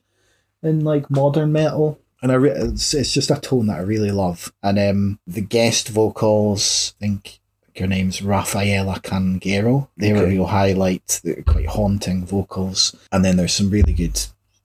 in 0.61 0.83
like 0.83 1.09
modern 1.09 1.51
metal. 1.51 1.99
And 2.21 2.31
I 2.31 2.35
re- 2.35 2.51
it's, 2.51 2.93
it's 2.93 3.13
just 3.13 3.31
a 3.31 3.39
tone 3.39 3.67
that 3.67 3.79
I 3.79 3.83
really 3.83 4.11
love. 4.11 4.51
And 4.61 4.77
um, 4.77 5.19
the 5.25 5.41
guest 5.41 5.89
vocals, 5.89 6.93
I 6.99 7.05
think 7.05 7.39
her 7.77 7.87
name's 7.87 8.21
Rafaela 8.21 8.99
Cangero. 8.99 9.87
They 9.95 10.11
were 10.11 10.23
a 10.23 10.27
real 10.27 10.47
highlight. 10.47 11.21
They're 11.23 11.43
quite 11.43 11.67
haunting 11.67 12.25
vocals. 12.25 12.95
And 13.11 13.23
then 13.23 13.37
there's 13.37 13.53
some 13.53 13.69
really 13.69 13.93
good 13.93 14.19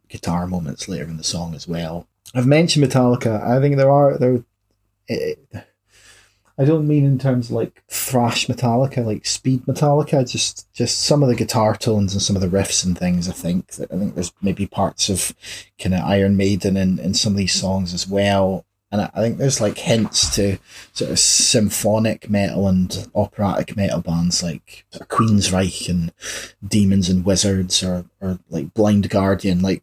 guitar 0.09 0.47
moments 0.47 0.89
later 0.89 1.05
in 1.05 1.16
the 1.16 1.24
song 1.24 1.55
as 1.55 1.69
well. 1.69 2.09
I've 2.35 2.47
mentioned 2.47 2.85
Metallica. 2.85 3.40
I 3.43 3.61
think 3.61 3.77
there 3.77 3.90
are 3.90 4.19
there. 4.19 4.43
It, 5.06 5.39
I 6.56 6.64
don't 6.64 6.86
mean 6.86 7.05
in 7.05 7.18
terms 7.18 7.51
of 7.51 7.56
like 7.56 7.82
thrash 7.89 8.47
Metallica, 8.47 9.05
like 9.05 9.26
speed 9.26 9.64
Metallica. 9.66 10.28
Just 10.28 10.72
just 10.72 11.01
some 11.01 11.22
of 11.22 11.28
the 11.28 11.35
guitar 11.35 11.74
tones 11.74 12.12
and 12.12 12.22
some 12.22 12.36
of 12.36 12.43
the 12.43 12.48
riffs 12.48 12.85
and 12.85 12.97
things. 12.97 13.28
I 13.28 13.32
think 13.32 13.72
that 13.72 13.93
I 13.93 13.98
think 13.98 14.14
there's 14.14 14.32
maybe 14.40 14.66
parts 14.66 15.09
of 15.09 15.35
kind 15.81 15.94
of 15.94 16.02
Iron 16.02 16.36
Maiden 16.36 16.76
in, 16.76 16.98
in 17.01 17.14
some 17.14 17.32
of 17.32 17.36
these 17.36 17.55
songs 17.55 17.93
as 17.93 18.06
well. 18.06 18.64
And 18.93 19.01
I, 19.01 19.10
I 19.14 19.20
think 19.20 19.39
there's 19.39 19.60
like 19.60 19.78
hints 19.78 20.32
to 20.36 20.59
sort 20.93 21.10
of 21.10 21.18
symphonic 21.18 22.31
metal 22.31 22.68
and 22.68 23.09
operatic 23.16 23.76
metal 23.76 24.01
bands 24.01 24.40
like 24.40 24.85
sort 24.90 25.02
of 25.02 25.09
Queensryche 25.09 25.89
and 25.89 26.12
Demons 26.66 27.09
and 27.09 27.24
Wizards 27.24 27.82
or 27.82 28.05
or 28.20 28.39
like 28.48 28.72
Blind 28.74 29.10
Guardian. 29.10 29.60
Like 29.60 29.82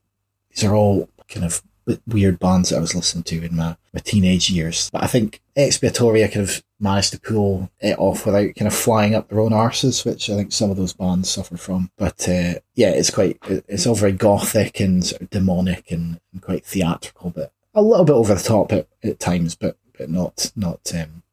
these 0.52 0.64
are 0.64 0.74
all 0.74 1.10
kind 1.28 1.46
of 1.46 1.62
weird 2.08 2.40
bands 2.40 2.70
that 2.70 2.78
I 2.78 2.82
was 2.82 2.96
listening 2.96 3.24
to 3.26 3.44
in 3.44 3.56
my, 3.56 3.76
my 3.94 4.00
teenage 4.04 4.50
years. 4.50 4.90
But 4.92 5.04
I 5.04 5.08
think 5.08 5.42
Expiatoria 5.58 6.32
kind 6.32 6.48
of 6.48 6.64
managed 6.80 7.12
to 7.14 7.20
pull 7.20 7.70
it 7.80 7.98
off 8.00 8.26
without 8.26 8.56
kind 8.56 8.68
of 8.68 8.74
flying 8.74 9.16
up 9.16 9.30
their 9.30 9.40
own 9.40 9.52
arses, 9.52 10.06
which 10.06 10.30
I 10.30 10.36
think 10.36 10.52
some 10.52 10.72
of 10.72 10.78
those 10.78 10.94
bands 10.94 11.30
suffer 11.30 11.58
from. 11.58 11.92
But 11.98 12.28
uh, 12.28 12.56
yeah, 12.76 12.90
it's 12.90 13.12
quite, 13.12 13.38
it's 13.68 13.86
all 13.86 13.96
very 13.96 14.14
gothic 14.14 14.80
and 14.80 15.06
sort 15.06 15.22
of 15.22 15.30
demonic 15.30 15.92
and, 15.92 16.20
and 16.32 16.42
quite 16.42 16.66
theatrical, 16.66 17.30
but 17.32 17.52
a 17.74 17.82
little 17.82 18.06
bit 18.06 18.14
over 18.14 18.34
the 18.34 18.42
top 18.42 18.72
at, 18.72 18.88
at 19.04 19.20
times, 19.20 19.56
but 19.56 19.78
but 19.98 20.10
not 20.10 20.52
not 20.56 20.92
um, 20.96 21.24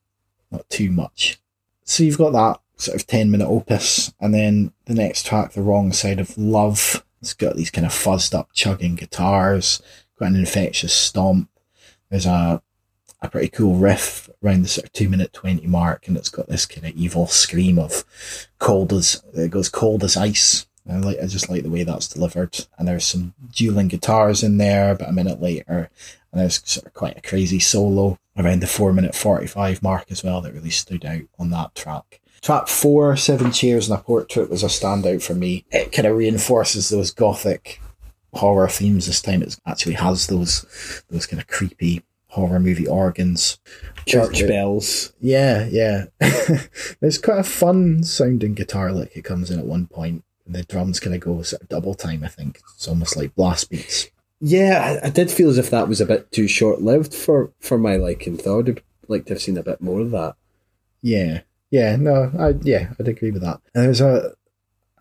not 0.51 0.69
too 0.69 0.91
much. 0.91 1.41
So 1.85 2.03
you've 2.03 2.19
got 2.19 2.33
that 2.33 2.61
sort 2.77 3.01
of 3.01 3.07
ten 3.07 3.31
minute 3.31 3.49
opus, 3.49 4.13
and 4.21 4.35
then 4.35 4.73
the 4.85 4.95
next 4.95 5.27
track, 5.27 5.53
"The 5.53 5.63
Wrong 5.63 5.93
Side 5.93 6.21
of 6.21 6.37
Love," 6.37 7.05
it's 7.21 7.35
got 7.35 7.57
these 7.57 7.71
kind 7.71 7.87
of 7.87 7.93
fuzzed 7.93 8.35
up 8.35 8.51
chugging 8.53 8.95
guitars, 8.95 9.83
got 10.19 10.31
an 10.31 10.37
infectious 10.37 10.93
stomp. 10.93 11.49
There's 12.11 12.27
a 12.27 12.63
a 13.21 13.29
pretty 13.29 13.49
cool 13.49 13.75
riff 13.75 14.31
around 14.45 14.63
the 14.63 14.69
sort 14.69 14.87
of 14.87 14.93
two 14.93 15.09
minute 15.09 15.33
twenty 15.33 15.67
mark, 15.67 16.07
and 16.07 16.17
it's 16.17 16.29
got 16.29 16.49
this 16.49 16.67
kind 16.67 16.87
of 16.87 16.95
evil 16.95 17.27
scream 17.27 17.79
of 17.79 18.05
cold 18.59 18.93
as 18.93 19.23
it 19.35 19.51
goes 19.51 19.69
cold 19.69 20.05
as 20.05 20.17
ice. 20.17 20.67
I 20.89 20.97
like 20.99 21.19
I 21.21 21.27
just 21.27 21.51
like 21.51 21.63
the 21.63 21.71
way 21.71 21.83
that's 21.83 22.09
delivered. 22.09 22.67
And 22.79 22.89
there's 22.89 23.05
some 23.05 23.35
dueling 23.53 23.89
guitars 23.89 24.43
in 24.43 24.57
there, 24.59 24.95
but 24.95 25.09
a 25.09 25.13
minute 25.13 25.41
later, 25.41 25.91
and 26.33 26.41
there's 26.41 26.63
sort 26.65 26.87
of 26.87 26.95
quite 26.95 27.19
a 27.19 27.21
crazy 27.21 27.59
solo 27.59 28.19
around 28.37 28.61
the 28.61 28.67
four 28.67 28.93
minute 28.93 29.15
forty 29.15 29.47
five 29.47 29.83
mark 29.83 30.11
as 30.11 30.23
well 30.23 30.41
that 30.41 30.55
really 30.55 30.71
stood 30.71 31.05
out 31.05 31.23
on 31.39 31.51
that 31.51 31.75
track. 31.75 32.21
Track 32.41 32.69
four, 32.69 33.17
Seven 33.17 33.51
Chairs 33.51 33.91
and 33.91 33.99
a 33.99 34.03
Portrait 34.03 34.49
was 34.49 34.63
a 34.63 34.67
standout 34.69 35.23
for 35.23 35.35
me. 35.35 35.65
It 35.73 35.91
kind 35.91 36.07
of 36.07 36.17
reinforces 36.17 36.89
those 36.89 37.11
gothic 37.11 37.81
horror 38.35 38.69
themes 38.69 39.07
this 39.07 39.23
time. 39.23 39.43
It 39.43 39.59
actually 39.67 39.95
has 39.95 40.27
those 40.27 41.03
those 41.09 41.27
kind 41.27 41.41
of 41.41 41.49
creepy 41.49 42.03
horror 42.29 42.61
movie 42.61 42.87
organs. 42.87 43.59
Church 44.07 44.47
bells. 44.47 45.13
Yeah, 45.21 45.67
yeah. 45.71 46.07
There's 47.01 47.19
quite 47.19 47.41
a 47.41 47.45
fun 47.45 48.03
sounding 48.03 48.55
guitar 48.55 48.93
lick. 48.93 49.13
It 49.15 49.25
comes 49.25 49.51
in 49.51 49.59
at 49.59 49.67
one 49.67 49.87
point, 49.87 50.25
and 50.47 50.55
the 50.55 50.65
drums 50.65 51.01
kind 51.01 51.15
of 51.15 51.21
go 51.21 51.43
sort 51.43 51.63
of 51.63 51.69
double 51.69 51.95
time. 51.95 52.25
I 52.25 52.29
think 52.29 52.61
it's 52.75 52.89
almost 52.89 53.17
like 53.17 53.35
blast 53.35 53.71
beats. 53.71 54.09
Yeah, 54.41 55.01
I, 55.03 55.09
I 55.09 55.11
did 55.11 55.31
feel 55.31 55.51
as 55.51 55.59
if 55.59 55.71
that 55.71 55.89
was 55.89 56.01
a 56.01 56.07
bit 56.07 56.31
too 56.31 56.47
short 56.47 56.81
lived 56.81 57.13
for, 57.13 57.53
for 57.61 57.77
my 57.77 57.97
liking. 57.97 58.37
Though 58.37 58.61
I'd 58.61 58.83
like 59.09 59.27
to 59.27 59.35
have 59.35 59.43
seen 59.43 59.59
a 59.59 59.63
bit 59.63 59.81
more 59.81 60.01
of 60.01 60.13
that. 60.13 60.37
Yeah, 61.03 61.41
yeah. 61.71 61.97
No, 61.97 62.31
I 62.39 62.55
yeah, 62.63 62.93
I'd 62.99 63.09
agree 63.09 63.31
with 63.31 63.43
that. 63.43 63.61
And 63.75 63.85
there's 63.85 64.01
a 64.01 64.35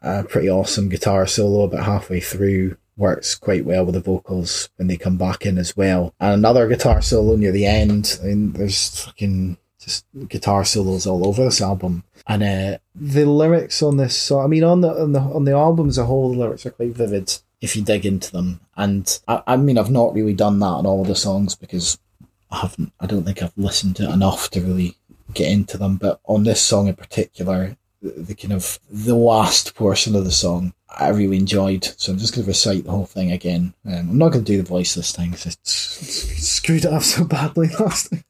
a 0.02 0.24
pretty 0.24 0.50
awesome 0.50 0.90
guitar 0.90 1.28
solo 1.28 1.64
about 1.64 1.86
halfway 1.86 2.20
through. 2.20 2.78
Works 2.98 3.36
quite 3.36 3.64
well 3.64 3.86
with 3.86 3.96
the 3.96 4.02
vocals 4.02 4.70
when 4.76 4.88
they 4.88 4.98
come 4.98 5.18
back 5.18 5.46
in 5.46 5.58
as 5.58 5.78
well. 5.78 6.14
And 6.20 6.34
another 6.34 6.68
guitar 6.68 7.02
solo 7.02 7.36
near 7.36 7.52
the 7.52 7.66
end. 7.66 8.20
I 8.22 8.28
mean, 8.28 8.52
there's 8.54 9.06
fucking 9.06 9.58
just 9.80 10.06
guitar 10.28 10.66
solos 10.66 11.06
all 11.06 11.28
over 11.28 11.44
this 11.44 11.62
album. 11.62 12.04
And 12.26 12.44
uh, 12.44 12.78
the 12.96 13.26
lyrics 13.26 13.82
on 13.84 13.98
this 13.98 14.18
song, 14.18 14.44
I 14.44 14.48
mean, 14.48 14.64
on 14.64 14.82
the 14.82 14.90
on 14.90 15.12
the 15.14 15.20
on 15.20 15.46
the 15.46 15.54
album 15.54 15.90
as 15.90 15.98
a 15.98 16.06
whole, 16.06 16.32
the 16.32 16.38
lyrics 16.40 16.66
are 16.66 16.72
quite 16.72 16.96
vivid. 16.96 17.38
if 17.62 17.76
you 17.76 17.82
dig 17.82 18.06
into 18.06 18.32
them. 18.32 18.60
And 18.76 19.20
I, 19.28 19.42
I 19.48 19.58
mean, 19.58 19.78
I've 19.78 19.92
not 19.92 20.14
really 20.14 20.34
done 20.34 20.60
that 20.60 20.66
on 20.66 20.86
all 20.86 21.04
the 21.04 21.16
songs 21.16 21.56
because 21.56 22.00
I 22.52 22.60
haven't. 22.60 22.94
I 23.00 23.06
don't 23.06 23.24
think 23.24 23.42
I've 23.42 23.58
listened 23.58 23.96
to 23.98 24.12
enough 24.12 24.50
to 24.52 24.62
really 24.62 24.98
get 25.34 25.52
into 25.52 25.78
them. 25.78 25.98
But 25.98 26.20
on 26.26 26.44
this 26.44 26.62
song 26.62 26.88
in 26.88 26.96
particular, 26.96 27.78
the, 28.02 28.12
the 28.12 28.36
kind 28.36 28.54
of 28.54 28.80
the 28.90 29.16
last 29.16 29.76
portion 29.76 30.16
of 30.16 30.26
the 30.26 30.32
song, 30.32 30.74
I 30.90 31.10
really 31.10 31.38
enjoyed. 31.38 31.84
So 31.98 32.12
I'm 32.12 32.18
just 32.18 32.34
going 32.34 32.46
to 32.46 32.50
recite 32.50 32.86
the 32.86 32.92
whole 32.92 33.06
thing 33.06 33.32
again. 33.32 33.74
Um, 33.86 33.94
I'm 33.94 34.18
not 34.18 34.32
going 34.32 34.46
to 34.46 34.52
do 34.52 34.58
the 34.58 34.68
voice 34.68 34.96
this 34.96 35.14
time 35.14 35.32
because 35.32 35.48
it's, 35.48 36.32
it's 36.32 36.48
screwed 36.48 36.86
it 36.86 36.94
up 36.94 37.04
so 37.04 37.26
badly 37.26 37.68
last 37.80 38.12
time. 38.12 38.24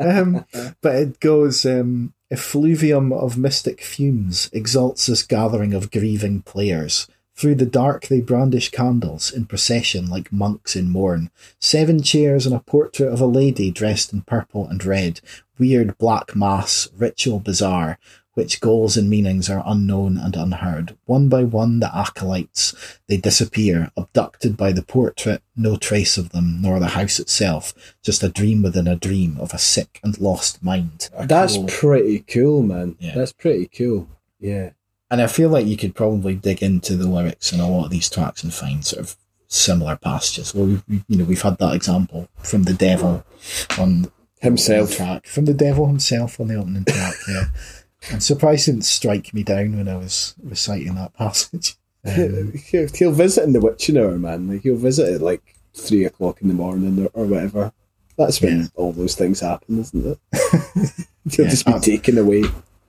um, 0.00 0.44
but 0.82 0.96
it 0.96 1.20
goes. 1.20 1.64
Um, 1.64 2.14
effluvium 2.34 3.12
of 3.12 3.38
mystic 3.38 3.80
fumes 3.80 4.50
exalts 4.52 5.06
this 5.06 5.22
gathering 5.22 5.72
of 5.72 5.92
grieving 5.92 6.42
players. 6.42 7.06
Through 7.36 7.56
the 7.56 7.66
dark 7.66 8.08
they 8.08 8.20
brandish 8.20 8.70
candles 8.70 9.30
in 9.30 9.46
procession 9.46 10.08
like 10.08 10.32
monks 10.32 10.74
in 10.74 10.90
mourn. 10.90 11.30
Seven 11.60 12.02
chairs 12.02 12.44
and 12.44 12.54
a 12.54 12.58
portrait 12.58 13.12
of 13.12 13.20
a 13.20 13.26
lady 13.26 13.70
dressed 13.70 14.12
in 14.12 14.22
purple 14.22 14.66
and 14.66 14.84
red. 14.84 15.20
Weird 15.58 15.96
black 15.98 16.34
mass, 16.34 16.88
ritual 16.96 17.38
bizarre, 17.38 17.98
which 18.34 18.60
goals 18.60 18.96
and 18.96 19.08
meanings 19.08 19.48
are 19.48 19.62
unknown 19.66 20.18
and 20.18 20.34
unheard. 20.36 20.96
One 21.06 21.28
by 21.28 21.44
one 21.44 21.80
the 21.80 21.96
acolytes, 21.96 22.74
they 23.08 23.16
disappear, 23.16 23.90
abducted 23.96 24.56
by 24.56 24.72
the 24.72 24.82
portrait, 24.82 25.42
no 25.56 25.76
trace 25.76 26.18
of 26.18 26.30
them, 26.30 26.60
nor 26.60 26.78
the 26.80 26.88
house 26.88 27.18
itself, 27.18 27.72
just 28.02 28.22
a 28.22 28.28
dream 28.28 28.62
within 28.62 28.86
a 28.88 28.96
dream 28.96 29.36
of 29.40 29.54
a 29.54 29.58
sick 29.58 30.00
and 30.02 30.18
lost 30.20 30.62
mind. 30.62 31.08
A 31.16 31.26
That's 31.26 31.54
cool- 31.56 31.66
pretty 31.66 32.20
cool, 32.20 32.62
man. 32.62 32.96
Yeah. 32.98 33.14
That's 33.14 33.32
pretty 33.32 33.66
cool. 33.68 34.08
Yeah. 34.40 34.70
And 35.10 35.22
I 35.22 35.26
feel 35.28 35.48
like 35.48 35.66
you 35.66 35.76
could 35.76 35.94
probably 35.94 36.34
dig 36.34 36.62
into 36.62 36.96
the 36.96 37.06
lyrics 37.08 37.52
in 37.52 37.60
a 37.60 37.68
lot 37.70 37.84
of 37.84 37.90
these 37.90 38.10
tracks 38.10 38.42
and 38.42 38.52
find 38.52 38.84
sort 38.84 39.00
of 39.04 39.16
similar 39.46 39.94
passages. 39.96 40.52
Well, 40.54 40.66
we've, 40.66 40.84
we- 40.88 41.04
you 41.08 41.18
know, 41.18 41.24
we've 41.24 41.42
had 41.42 41.58
that 41.58 41.74
example 41.74 42.28
from 42.42 42.64
the 42.64 42.74
devil 42.74 43.24
on 43.78 44.10
Himself. 44.40 44.90
the 44.90 44.96
track, 44.96 45.26
from 45.26 45.44
the 45.44 45.54
devil 45.54 45.86
himself 45.86 46.40
on 46.40 46.48
the 46.48 46.56
opening 46.56 46.84
track. 46.84 47.14
Yeah, 47.28 47.44
I'm 48.12 48.20
surprised 48.20 48.66
didn't 48.66 48.84
strike 48.84 49.32
me 49.34 49.42
down 49.42 49.76
when 49.76 49.88
I 49.88 49.96
was 49.96 50.34
reciting 50.42 50.94
that 50.96 51.14
passage. 51.18 51.76
Um, 52.06 52.52
he'll, 52.66 52.88
he'll 52.88 53.12
visit 53.12 53.44
in 53.44 53.52
the 53.54 53.60
witching 53.60 53.96
hour, 53.96 54.18
man. 54.18 54.48
Like 54.48 54.62
he'll 54.62 54.76
visit 54.76 55.14
at 55.14 55.20
like 55.22 55.42
three 55.74 56.04
o'clock 56.04 56.42
in 56.42 56.48
the 56.48 56.54
morning 56.54 57.02
or, 57.14 57.22
or 57.22 57.26
whatever. 57.26 57.72
That's 58.16 58.40
when 58.40 58.60
Yeah. 58.60 58.66
all 58.76 58.92
those 58.92 59.14
things 59.16 59.40
happen, 59.40 59.80
isn't 59.80 60.06
it? 60.06 60.18
he'll 61.30 61.44
Yeah, 61.46 61.50
just 61.50 61.66
be 61.66 61.72
um, 61.72 61.80
taken 61.80 62.18
away. 62.18 62.44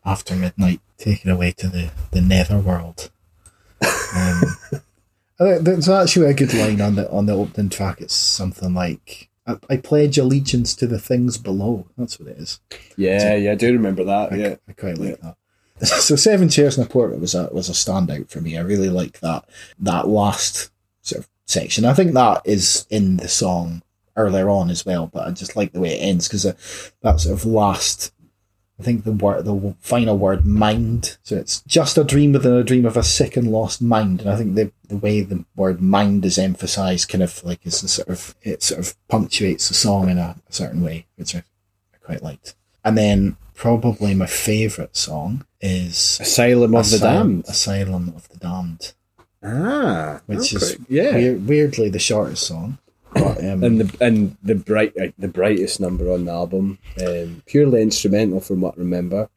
after 0.05 0.35
midnight, 0.35 0.81
taken 0.97 1.31
away 1.31 1.51
to 1.53 1.67
the, 1.69 1.91
the 2.11 2.21
nether 2.21 2.59
world. 2.59 3.09
Um, 4.15 4.41
there's 5.39 5.89
actually 5.89 6.29
a 6.29 6.33
good 6.33 6.53
line 6.53 6.79
on 6.81 6.95
the 6.95 7.09
on 7.09 7.25
the 7.25 7.33
opening 7.33 7.69
track. 7.69 8.01
It's 8.01 8.13
something 8.13 8.73
like, 8.73 9.29
I, 9.47 9.57
"I 9.69 9.77
pledge 9.77 10.17
allegiance 10.17 10.75
to 10.75 10.87
the 10.87 10.99
things 10.99 11.37
below." 11.37 11.87
That's 11.97 12.19
what 12.19 12.29
it 12.29 12.37
is. 12.37 12.59
Yeah, 12.97 13.35
yeah, 13.35 13.51
I 13.51 13.55
do 13.55 13.71
remember 13.71 14.03
that. 14.03 14.33
I, 14.33 14.35
yeah. 14.35 14.55
I 14.67 14.73
quite 14.73 14.97
like 14.97 15.19
that. 15.21 15.35
So 15.85 16.15
seven 16.15 16.47
chairs 16.47 16.77
and 16.77 16.87
a 16.87 16.89
portrait 16.89 17.19
was 17.19 17.35
a 17.35 17.49
was 17.51 17.67
a 17.67 17.73
standout 17.73 18.29
for 18.29 18.39
me. 18.39 18.57
I 18.57 18.61
really 18.61 18.89
like 18.89 19.19
that 19.19 19.43
that 19.79 20.07
last 20.07 20.71
sort 21.01 21.23
of 21.23 21.29
section. 21.45 21.83
I 21.83 21.93
think 21.93 22.13
that 22.13 22.41
is 22.45 22.87
in 22.89 23.17
the 23.17 23.27
song 23.27 23.81
earlier 24.15 24.49
on 24.49 24.69
as 24.69 24.85
well, 24.85 25.07
but 25.07 25.27
I 25.27 25.31
just 25.31 25.55
like 25.55 25.73
the 25.73 25.81
way 25.81 25.99
it 25.99 26.01
ends 26.01 26.27
because 26.27 26.45
uh, 26.45 26.53
that 27.01 27.19
sort 27.19 27.37
of 27.37 27.45
last. 27.45 28.13
I 28.79 28.83
think 28.83 29.03
the 29.05 29.13
word 29.13 29.45
the 29.45 29.73
final 29.79 30.17
word 30.17 30.45
mind. 30.45 31.17
So 31.23 31.37
it's 31.37 31.61
just 31.61 31.97
a 31.97 32.03
dream 32.03 32.33
within 32.33 32.53
a 32.53 32.63
dream 32.63 32.85
of 32.85 32.97
a 32.97 33.03
sick 33.03 33.37
and 33.37 33.51
lost 33.51 33.81
mind, 33.81 34.21
and 34.21 34.29
I 34.29 34.35
think 34.35 34.55
the 34.55 34.71
the 34.87 34.97
way 34.97 35.21
the 35.21 35.45
word 35.55 35.81
mind 35.81 36.25
is 36.25 36.37
emphasized 36.37 37.07
kind 37.09 37.23
of 37.23 37.43
like 37.43 37.65
is 37.65 37.81
the 37.81 37.87
sort 37.87 38.09
of 38.09 38.35
it 38.41 38.61
sort 38.63 38.81
of 38.81 38.95
punctuates 39.07 39.67
the 39.69 39.73
song 39.73 40.09
in 40.09 40.17
a, 40.17 40.35
a 40.49 40.53
certain 40.53 40.83
way, 40.83 41.05
which 41.15 41.35
I, 41.35 41.39
I 41.93 41.97
quite 42.03 42.21
liked. 42.23 42.55
And 42.83 42.97
then 42.97 43.37
probably 43.53 44.13
my 44.13 44.25
favourite 44.27 44.95
song 44.97 45.45
is 45.61 46.19
Asylum 46.21 46.75
of 46.75 46.91
the 46.91 46.99
Damned. 46.99 47.45
Asylum 47.47 48.13
of 48.15 48.27
the 48.29 48.37
Damned, 48.37 48.91
Ah, 49.41 50.21
which 50.25 50.53
okay. 50.53 50.65
is 50.65 50.77
yeah. 50.89 51.15
weir- 51.15 51.37
weirdly 51.37 51.89
the 51.89 51.99
shortest 51.99 52.45
song. 52.45 52.77
But, 53.15 53.37
um, 53.45 53.63
and 53.63 53.79
the 53.81 53.97
and 54.05 54.37
the 54.43 54.55
bright 54.55 54.93
uh, 55.01 55.07
the 55.17 55.27
brightest 55.29 55.79
number 55.79 56.11
on 56.11 56.25
the 56.25 56.31
album, 56.31 56.77
um, 57.05 57.41
purely 57.45 57.81
instrumental 57.81 58.41
from 58.41 58.61
what 58.61 58.75
I 58.75 58.79
remember. 58.81 59.29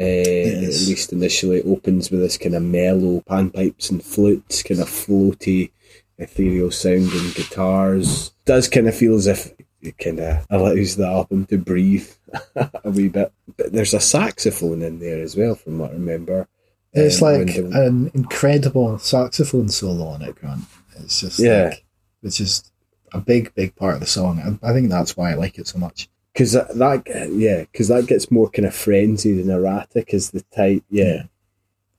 Uh, 0.00 0.02
at 0.04 0.60
least 0.60 1.12
initially, 1.12 1.58
it 1.58 1.66
opens 1.66 2.10
with 2.10 2.20
this 2.20 2.36
kind 2.38 2.54
of 2.54 2.62
mellow 2.62 3.20
panpipes 3.28 3.90
and 3.90 4.02
flutes, 4.04 4.62
kind 4.62 4.80
of 4.80 4.88
floaty, 4.88 5.70
ethereal 6.18 6.70
sound 6.70 7.10
and 7.12 7.34
guitars. 7.34 8.32
Does 8.44 8.68
kind 8.68 8.86
of 8.88 8.94
feel 8.94 9.14
as 9.16 9.26
if 9.26 9.52
it 9.80 9.96
kind 9.98 10.20
of 10.20 10.46
allows 10.50 10.96
the 10.96 11.06
album 11.06 11.46
to 11.46 11.58
breathe 11.58 12.08
a 12.56 12.90
wee 12.90 13.08
bit. 13.08 13.32
But 13.56 13.72
there's 13.72 13.94
a 13.94 14.00
saxophone 14.00 14.82
in 14.82 15.00
there 15.00 15.20
as 15.22 15.36
well, 15.36 15.54
from 15.56 15.78
what 15.78 15.90
I 15.90 15.94
remember. 15.94 16.46
it's 16.92 17.20
Um, 17.22 17.28
like 17.46 17.56
an 17.56 18.10
incredible 18.14 18.98
saxophone 18.98 19.68
solo 19.68 20.06
on 20.06 20.22
it, 20.22 20.34
Grant. 20.36 20.62
It's 21.00 21.20
just 21.20 21.38
Yeah. 21.40 21.70
like, 21.70 21.84
it's 22.22 22.36
just 22.38 22.70
a 23.12 23.20
big, 23.20 23.54
big 23.54 23.74
part 23.76 23.94
of 23.94 24.00
the 24.00 24.06
song. 24.06 24.58
I, 24.62 24.70
I 24.70 24.72
think 24.72 24.88
that's 24.90 25.16
why 25.16 25.30
I 25.32 25.34
like 25.34 25.58
it 25.58 25.66
so 25.66 25.78
much. 25.78 26.08
Because 26.32 26.52
that, 26.52 26.74
that, 26.76 27.30
yeah, 27.32 27.60
because 27.62 27.88
that 27.88 28.06
gets 28.06 28.30
more 28.30 28.48
kind 28.50 28.66
of 28.66 28.74
frenzied 28.74 29.38
and 29.40 29.50
erratic 29.50 30.14
as 30.14 30.30
the 30.30 30.42
type. 30.54 30.84
Yeah, 30.88 31.24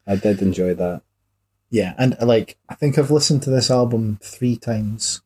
I 0.07 0.15
did 0.15 0.41
enjoy 0.41 0.73
that. 0.75 1.01
Yeah, 1.69 1.93
and 1.97 2.15
uh, 2.21 2.25
like 2.25 2.57
I 2.69 2.75
think 2.75 2.97
I've 2.97 3.11
listened 3.11 3.43
to 3.43 3.49
this 3.49 3.69
album 3.69 4.17
three 4.23 4.55
times, 4.55 5.21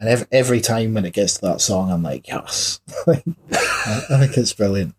and 0.00 0.08
every, 0.08 0.26
every 0.32 0.60
time 0.60 0.94
when 0.94 1.04
it 1.04 1.12
gets 1.12 1.34
to 1.34 1.42
that 1.42 1.60
song, 1.60 1.92
I'm 1.92 2.02
like, 2.02 2.26
yes, 2.28 2.80
I, 3.06 3.22
I 3.52 4.18
think 4.18 4.36
it's 4.38 4.52
brilliant, 4.54 4.94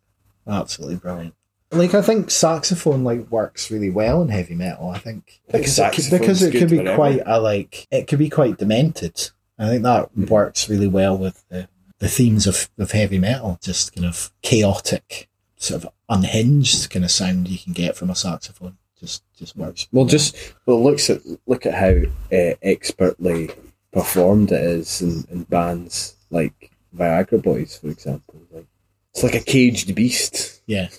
absolutely 0.48 0.98
brilliant. 0.98 1.34
Like 1.72 1.94
I 1.94 2.02
think 2.02 2.32
saxophone 2.32 3.04
like 3.04 3.30
works 3.30 3.70
really 3.70 3.90
well 3.90 4.22
in 4.22 4.30
heavy 4.30 4.56
metal. 4.56 4.90
I 4.90 4.99
think 4.99 5.41
think 5.49 5.66
because 5.66 5.80
it, 5.80 5.94
could- 5.94 6.20
because 6.20 6.41
it 6.44 6.52
good 6.54 6.60
could 6.60 6.70
be 6.70 6.78
wherever. 6.78 6.95
quite 6.95 7.22
a 7.26 7.41
like 7.41 7.88
it 7.91 8.08
could 8.08 8.20
be 8.20 8.30
quite 8.30 8.58
demented. 8.58 9.32
I 9.60 9.68
think 9.68 9.84
that 9.84 10.16
works 10.16 10.70
really 10.70 10.88
well 10.88 11.18
with 11.18 11.44
the 11.50 11.68
the 12.00 12.08
themes 12.08 12.46
of, 12.46 12.70
of 12.78 12.92
heavy 12.92 13.18
metal, 13.18 13.58
just 13.62 13.96
kind 13.96 14.06
of 14.06 14.32
chaotic, 14.44 15.30
sort 15.56 15.84
of 15.84 15.90
unhinged 16.10 16.90
kind 16.92 17.04
of 17.04 17.12
sound 17.12 17.48
you 17.48 17.58
can 17.58 17.74
get 17.74 17.96
from 17.96 18.10
a 18.10 18.16
saxophone. 18.16 18.78
Just 19.00 19.24
just 19.36 19.56
works. 19.56 19.88
Well, 19.92 20.06
just 20.06 20.36
well, 20.66 20.84
looks 20.84 21.10
at 21.10 21.22
look 21.46 21.66
at 21.66 21.74
how 21.74 22.10
uh, 22.36 22.56
expertly 22.62 23.52
performed 23.92 24.52
it 24.52 24.62
is 24.62 25.02
in, 25.02 25.26
in 25.30 25.44
bands 25.44 26.16
like 26.30 26.72
Viagra 26.96 27.42
Boys, 27.42 27.78
for 27.78 27.88
example. 27.88 28.42
Like 28.52 28.68
it's 29.14 29.24
like 29.24 29.36
a 29.36 29.40
caged 29.40 29.94
beast. 29.94 30.62
Yeah, 30.66 30.90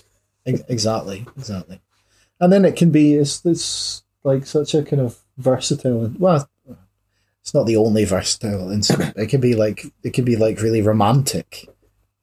exactly, 0.45 1.25
exactly. 1.37 1.81
And 2.39 2.53
then 2.53 2.63
it 2.63 2.77
can 2.77 2.89
be 2.89 3.15
it's, 3.15 3.45
it's 3.45 4.03
like 4.23 4.45
such 4.45 4.73
a 4.73 4.83
kind 4.83 5.01
of 5.01 5.19
versatile. 5.37 6.13
Well, 6.17 6.49
it's 7.49 7.55
not 7.55 7.65
the 7.65 7.77
only 7.77 8.05
versatile 8.05 8.69
instrument. 8.69 9.17
It 9.17 9.25
can 9.25 9.41
be 9.41 9.55
like 9.55 9.83
it 10.03 10.13
can 10.13 10.23
be 10.23 10.35
like 10.35 10.61
really 10.61 10.83
romantic, 10.83 11.67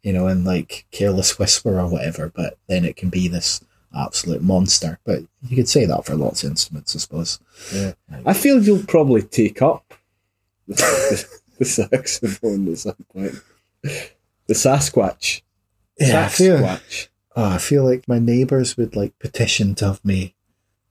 you 0.04 0.12
know, 0.12 0.28
and 0.28 0.44
like 0.44 0.86
Careless 0.92 1.36
Whisper 1.36 1.80
or 1.80 1.88
whatever. 1.88 2.28
But 2.32 2.58
then 2.68 2.84
it 2.84 2.94
can 2.94 3.10
be 3.10 3.26
this 3.26 3.60
absolute 3.92 4.40
monster. 4.40 5.00
But 5.04 5.24
you 5.42 5.56
could 5.56 5.68
say 5.68 5.84
that 5.84 6.04
for 6.04 6.14
lots 6.14 6.44
of 6.44 6.50
instruments, 6.50 6.94
I 6.94 7.00
suppose. 7.00 7.40
Yeah, 7.74 7.94
I 8.24 8.34
feel 8.34 8.62
you'll 8.62 8.84
probably 8.84 9.22
take 9.22 9.62
up 9.62 9.94
the, 10.68 10.74
the, 10.76 11.38
the 11.58 11.64
saxophone 11.64 12.70
at 12.70 12.78
some 12.78 13.04
point. 13.12 13.42
The 13.82 14.54
Sasquatch. 14.54 15.42
Yeah, 15.98 16.26
I 16.26 16.28
feel, 16.28 16.58
Sasquatch. 16.58 17.08
oh, 17.34 17.50
I 17.50 17.58
feel 17.58 17.84
like 17.84 18.06
my 18.06 18.20
neighbours 18.20 18.76
would 18.76 18.94
like 18.94 19.18
petition 19.18 19.74
to 19.76 19.86
have 19.86 20.04
me 20.04 20.36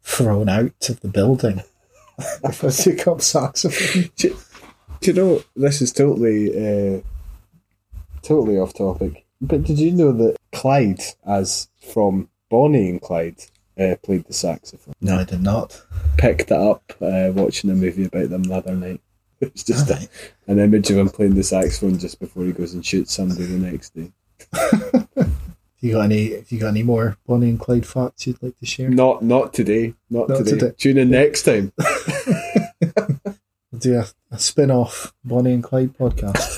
thrown 0.03 0.49
out 0.49 0.90
of 0.90 0.99
the 0.99 1.07
building 1.07 1.64
if 2.20 2.64
I 2.64 2.70
took 2.70 3.08
up 3.08 3.22
saxophone. 3.22 4.10
Do, 4.16 4.38
do 5.02 5.12
you 5.12 5.14
know 5.14 5.44
this 5.56 5.82
is 5.82 5.92
totally 5.92 6.50
uh, 6.98 7.02
totally 8.22 8.58
off 8.58 8.74
topic? 8.74 9.26
But 9.42 9.64
did 9.64 9.78
you 9.80 9.92
know 9.92 10.12
that 10.14 10.38
Clyde, 10.54 11.02
as 11.28 11.68
from 11.94 12.30
Bonnie 12.50 12.90
and 12.90 13.02
Clyde, 13.02 13.38
uh, 13.78 13.96
played 14.02 14.26
the 14.26 14.34
saxophone? 14.34 14.96
No, 15.02 15.20
I 15.20 15.24
did 15.26 15.42
not. 15.44 15.82
Picked 16.18 16.52
it 16.52 16.52
up 16.54 16.94
uh, 17.02 17.32
watching 17.34 17.70
a 17.70 17.76
movie 17.76 18.06
about 18.06 18.30
them 18.30 18.44
the 18.44 18.56
other 18.56 18.76
night. 18.76 19.02
It's 19.42 19.64
just 19.64 19.90
a, 19.90 20.08
an 20.48 20.60
image 20.60 20.90
of 20.90 20.98
him 20.98 21.10
playing 21.10 21.36
the 21.36 21.44
saxophone 21.44 22.00
just 22.00 22.22
before 22.22 22.46
he 22.46 22.54
goes 22.54 22.74
and 22.74 22.84
shoots 22.86 23.14
somebody 23.14 23.44
the 23.44 23.58
next 23.58 23.94
day. 23.94 24.12
Do 24.54 25.28
you 25.82 25.92
got 25.92 26.06
any? 26.06 26.36
Have 26.36 26.50
you 26.50 26.60
got 26.62 26.70
any 26.70 26.84
more 26.84 27.18
Bonnie 27.28 27.50
and 27.50 27.60
Clyde 27.60 27.86
facts 27.86 28.26
you'd 28.26 28.42
like 28.42 28.58
to 28.60 28.66
share? 28.66 28.90
Not 28.90 29.24
not 29.24 29.54
today. 29.54 29.94
Not, 30.10 30.30
Not 30.30 30.38
today. 30.38 30.52
today. 30.52 30.72
Tune 30.78 30.98
in 30.98 31.10
next 31.10 31.44
time. 31.44 31.74
Do 33.86 33.99
a, 33.99 34.07
a 34.32 34.40
spin-off 34.40 35.14
Bonnie 35.24 35.53
and 35.53 35.64
Clyde 35.64 35.95
podcast. 35.95 36.57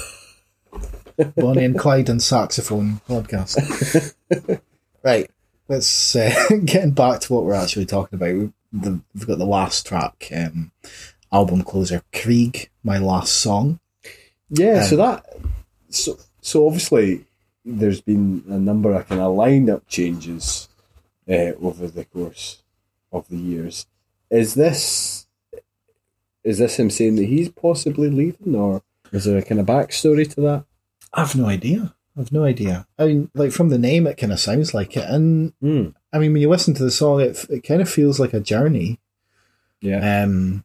Bonnie 1.36 1.66
and 1.66 1.78
Clyde 1.78 2.08
and 2.08 2.24
saxophone 2.24 3.02
podcast. 3.06 4.14
right. 5.04 5.30
Let's 5.68 6.16
uh, 6.16 6.34
getting 6.64 6.92
back 6.92 7.20
to 7.20 7.34
what 7.34 7.44
we're 7.44 7.54
actually 7.54 7.86
talking 7.86 8.16
about. 8.16 8.34
We've, 8.34 8.54
the, 8.72 9.02
we've 9.14 9.28
got 9.28 9.40
the 9.40 9.46
last 9.46 9.86
track, 9.86 10.30
um, 10.34 10.72
album 11.30 11.64
closer, 11.64 12.02
Krieg, 12.14 12.70
my 12.82 12.98
last 12.98 13.34
song. 13.34 13.82
Yeah, 14.50 14.84
so 14.84 14.96
Um, 14.96 15.02
that 15.02 15.26
so 15.90 16.18
so 16.40 16.66
obviously 16.66 17.26
there's 17.66 18.00
been 18.00 18.46
a 18.48 18.58
number 18.58 18.94
of 18.94 19.06
kind 19.10 19.20
of 19.20 19.36
lineup 19.36 19.82
changes 19.90 20.70
uh, 21.30 21.52
over 21.62 21.90
the 21.90 22.06
course 22.06 22.64
of 23.12 23.28
the 23.28 23.36
years. 23.36 23.86
Is 24.30 24.54
this 24.54 25.27
is 26.48 26.58
this 26.60 26.80
him 26.80 26.90
saying 26.90 27.16
that 27.18 27.26
he's 27.26 27.50
possibly 27.50 28.10
leaving, 28.10 28.56
or 28.56 28.82
is 29.12 29.26
there 29.26 29.38
a 29.38 29.42
kind 29.44 29.60
of 29.60 29.68
backstory 29.68 30.30
to 30.34 30.42
that? 30.42 30.64
I've 31.14 31.36
no 31.36 31.46
idea. 31.48 31.94
I've 32.18 32.32
no 32.32 32.44
idea. 32.44 32.88
I 32.98 33.06
mean, 33.06 33.30
like 33.36 33.52
from 33.52 33.70
the 33.70 33.78
name, 33.78 34.08
it 34.08 34.18
kind 34.18 34.34
of 34.34 34.40
sounds 34.40 34.74
like 34.74 34.96
it, 34.98 35.08
and 35.10 35.54
Mm. 35.62 35.94
I 36.14 36.20
mean, 36.20 36.32
when 36.34 36.42
you 36.42 36.50
listen 36.50 36.74
to 36.76 36.84
the 36.84 36.92
song, 36.92 37.22
it 37.22 37.46
it 37.50 37.62
kind 37.68 37.82
of 37.82 37.90
feels 37.90 38.20
like 38.20 38.34
a 38.34 38.40
journey. 38.40 39.00
Yeah, 39.82 40.24
Um, 40.24 40.64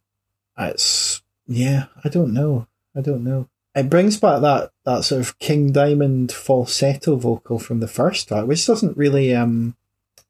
it's 0.57 1.23
yeah, 1.47 1.87
I 2.05 2.09
don't 2.09 2.33
know. 2.33 2.67
I 2.97 3.01
don't 3.01 3.25
know. 3.25 3.49
It 3.75 3.91
brings 3.91 4.19
back 4.19 4.41
that 4.43 4.71
that 4.85 5.05
sort 5.05 5.21
of 5.21 5.39
King 5.39 5.73
Diamond 5.73 6.31
falsetto 6.33 7.17
vocal 7.17 7.59
from 7.59 7.81
the 7.81 7.89
first 7.89 8.29
track, 8.29 8.47
which 8.47 8.67
doesn't 8.67 8.97
really 8.97 9.35
um, 9.35 9.75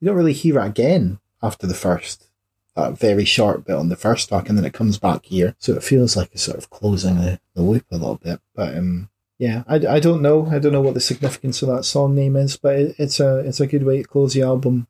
you 0.00 0.06
don't 0.06 0.16
really 0.16 0.32
hear 0.32 0.58
it 0.58 0.66
again 0.66 1.18
after 1.42 1.66
the 1.66 1.74
first. 1.74 2.28
That 2.74 2.98
very 2.98 3.26
short 3.26 3.66
bit 3.66 3.76
on 3.76 3.90
the 3.90 3.96
first 3.96 4.28
track, 4.28 4.48
and 4.48 4.56
then 4.56 4.64
it 4.64 4.72
comes 4.72 4.98
back 4.98 5.26
here, 5.26 5.54
so 5.58 5.74
it 5.74 5.82
feels 5.82 6.16
like 6.16 6.30
it's 6.32 6.44
sort 6.44 6.56
of 6.56 6.70
closing 6.70 7.16
the, 7.16 7.38
the 7.54 7.62
loop 7.62 7.84
a 7.90 7.96
little 7.96 8.16
bit. 8.16 8.40
But 8.54 8.76
um, 8.76 9.10
yeah, 9.38 9.64
I, 9.66 9.74
I 9.74 10.00
don't 10.00 10.22
know. 10.22 10.46
I 10.46 10.58
don't 10.58 10.72
know 10.72 10.80
what 10.80 10.94
the 10.94 11.00
significance 11.00 11.60
of 11.60 11.68
that 11.68 11.84
song 11.84 12.14
name 12.14 12.36
is, 12.36 12.56
but 12.56 12.76
it, 12.76 12.94
it's 12.98 13.20
a 13.20 13.38
it's 13.38 13.60
a 13.60 13.66
good 13.66 13.82
way 13.82 14.02
to 14.02 14.08
close 14.08 14.32
the 14.32 14.42
album. 14.42 14.86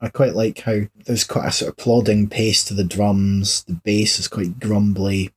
I 0.00 0.08
quite 0.08 0.34
like 0.34 0.60
how 0.60 0.82
there's 1.06 1.24
quite 1.24 1.48
a 1.48 1.52
sort 1.52 1.70
of 1.70 1.78
plodding 1.78 2.28
pace 2.28 2.62
to 2.64 2.74
the 2.74 2.84
drums. 2.84 3.64
The 3.64 3.72
bass 3.72 4.18
is 4.18 4.28
quite 4.28 4.60
grumbly. 4.60 5.32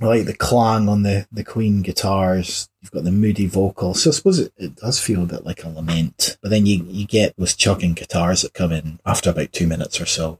I 0.00 0.04
like 0.04 0.26
the 0.26 0.36
clang 0.36 0.88
on 0.88 1.02
the, 1.02 1.26
the 1.32 1.44
Queen 1.44 1.80
guitars. 1.80 2.68
You've 2.82 2.90
got 2.90 3.04
the 3.04 3.10
moody 3.10 3.46
vocal. 3.46 3.94
So 3.94 4.10
I 4.10 4.12
suppose 4.12 4.38
it, 4.38 4.52
it 4.58 4.76
does 4.76 5.00
feel 5.00 5.22
a 5.22 5.26
bit 5.26 5.46
like 5.46 5.64
a 5.64 5.70
lament. 5.70 6.36
But 6.42 6.50
then 6.50 6.66
you, 6.66 6.84
you 6.86 7.06
get 7.06 7.34
those 7.38 7.56
chugging 7.56 7.94
guitars 7.94 8.42
that 8.42 8.52
come 8.52 8.72
in 8.72 9.00
after 9.06 9.30
about 9.30 9.52
two 9.52 9.66
minutes 9.66 9.98
or 9.98 10.04
so. 10.06 10.38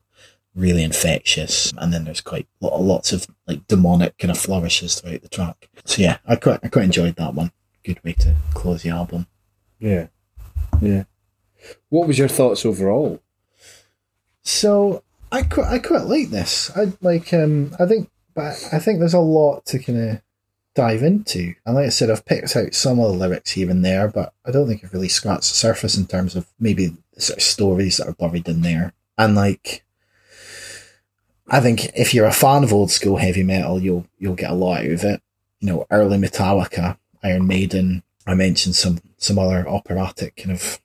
Really 0.57 0.83
infectious. 0.83 1.73
And 1.77 1.93
then 1.93 2.05
there's 2.05 2.20
quite 2.23 2.49
lo- 2.61 2.81
lots 2.81 3.12
of 3.12 3.27
like 3.47 3.66
demonic 3.69 4.19
kind 4.19 4.31
of 4.31 4.39
flourishes 4.39 4.99
throughout 4.99 5.23
the 5.23 5.28
track. 5.28 5.69
So 5.85 6.03
yeah, 6.03 6.16
I 6.27 6.35
quite, 6.37 6.61
I 6.65 6.69
quite 6.69 6.87
enjoyed 6.87 7.15
that 7.16 7.35
one. 7.35 7.53
Good 7.85 8.03
way 8.03 8.15
to 8.15 8.35
close 8.55 8.83
the 8.83 8.89
album. 8.91 9.27
yeah, 9.78 10.09
yeah. 10.81 11.05
What 11.91 12.09
was 12.09 12.19
your 12.19 12.28
thoughts 12.28 12.65
overall? 12.65 13.20
So 14.43 15.03
I 15.33 15.43
quite, 15.43 15.66
I 15.66 15.78
quite 15.78 16.05
like 16.05 16.31
this. 16.31 16.70
I 16.77 16.93
like 17.01 17.33
um 17.35 17.74
I 17.78 17.87
think 17.87 18.11
but 18.35 18.69
I 18.73 18.78
think 18.78 18.99
there's 18.99 19.15
a 19.15 19.19
lot 19.20 19.66
to 19.66 19.78
kind 19.78 20.11
of 20.11 20.23
dive 20.74 21.03
into. 21.03 21.55
And 21.65 21.74
like 21.74 21.87
I 21.87 21.91
said, 21.91 22.11
I've 22.11 22.24
picked 22.27 22.55
out 22.55 22.74
some 22.74 23.01
of 23.01 23.11
the 23.12 23.19
lyrics 23.19 23.53
here 23.53 23.70
and 23.70 23.85
there, 23.85 24.09
but 24.09 24.35
I 24.45 24.51
don't 24.51 24.69
think 24.69 24.85
I've 24.85 24.93
really 24.93 25.09
scratched 25.09 25.51
the 25.51 25.57
surface 25.57 25.97
in 25.97 26.07
terms 26.07 26.37
of 26.37 26.47
maybe 26.61 26.95
the 27.15 27.20
sort 27.20 27.39
of 27.39 27.43
stories 27.43 27.97
that 27.97 28.09
are 28.09 28.15
buried 28.15 28.49
in 28.49 28.61
there. 28.62 28.93
And 29.19 29.35
like 29.35 29.85
I 31.48 31.60
think 31.60 31.93
if 31.97 32.12
you're 32.12 32.27
a 32.27 32.32
fan 32.32 32.64
of 32.64 32.73
old 32.73 32.90
school 32.90 33.16
heavy 33.16 33.43
metal, 33.43 33.81
you'll 33.81 34.06
you'll 34.18 34.35
get 34.35 34.51
a 34.51 34.55
lot 34.55 34.81
out 34.81 34.86
of 34.86 35.05
it. 35.05 35.23
You 35.60 35.68
know, 35.68 35.86
early 35.90 36.18
Metallica, 36.18 36.98
Iron 37.23 37.47
Maiden. 37.47 38.02
I 38.27 38.35
mentioned 38.35 38.74
some 38.74 39.01
some 39.18 39.39
other 39.39 39.68
operatic 39.68 40.36
kind 40.36 40.52
of 40.52 40.81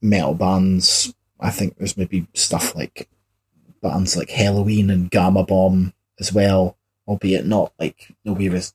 metal 0.00 0.34
bands. 0.34 1.12
I 1.40 1.50
think 1.50 1.76
there's 1.76 1.96
maybe 1.96 2.26
stuff 2.34 2.76
like 2.76 3.08
bands 3.82 4.16
like 4.16 4.28
Helloween 4.28 4.90
and 4.92 5.10
Gama 5.10 5.44
Bomb 5.44 5.92
as 6.20 6.32
well, 6.32 6.76
albeit 7.08 7.44
not 7.44 7.72
like 7.78 8.14
nowhere 8.24 8.54
as 8.54 8.74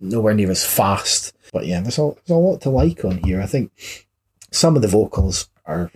nowhere 0.00 0.34
near 0.34 0.50
as 0.50 0.64
fast. 0.64 1.34
But 1.52 1.66
yeah, 1.66 1.80
there's 1.80 1.98
a 1.98 2.12
there's 2.26 2.30
a 2.30 2.34
lot 2.34 2.60
to 2.62 2.70
like 2.70 3.04
on 3.04 3.18
here. 3.18 3.40
I 3.40 3.46
think 3.46 3.70
some 4.50 4.74
of 4.74 4.82
the 4.82 4.88
vocals 4.88 5.48
are 5.64 5.92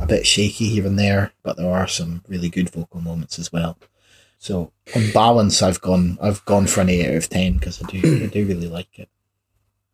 a 0.00 0.06
bit 0.06 0.26
shaky 0.26 0.66
here 0.66 0.86
and 0.86 0.98
there, 0.98 1.32
but 1.42 1.56
there 1.56 1.70
are 1.72 1.88
some 1.88 2.22
really 2.28 2.48
good 2.48 2.70
vocal 2.70 3.00
moments 3.00 3.38
as 3.38 3.52
well. 3.52 3.78
So 4.38 4.72
on 4.96 5.12
balance, 5.12 5.62
I've 5.62 5.80
gone 5.80 6.18
I've 6.20 6.44
gone 6.44 6.66
for 6.66 6.80
an 6.80 6.88
eight 6.88 7.08
out 7.08 7.14
of 7.14 7.28
ten 7.28 7.54
because 7.54 7.82
I 7.82 7.86
do 7.86 8.24
I 8.24 8.26
do 8.26 8.46
really 8.46 8.68
like 8.68 8.98
it. 8.98 9.08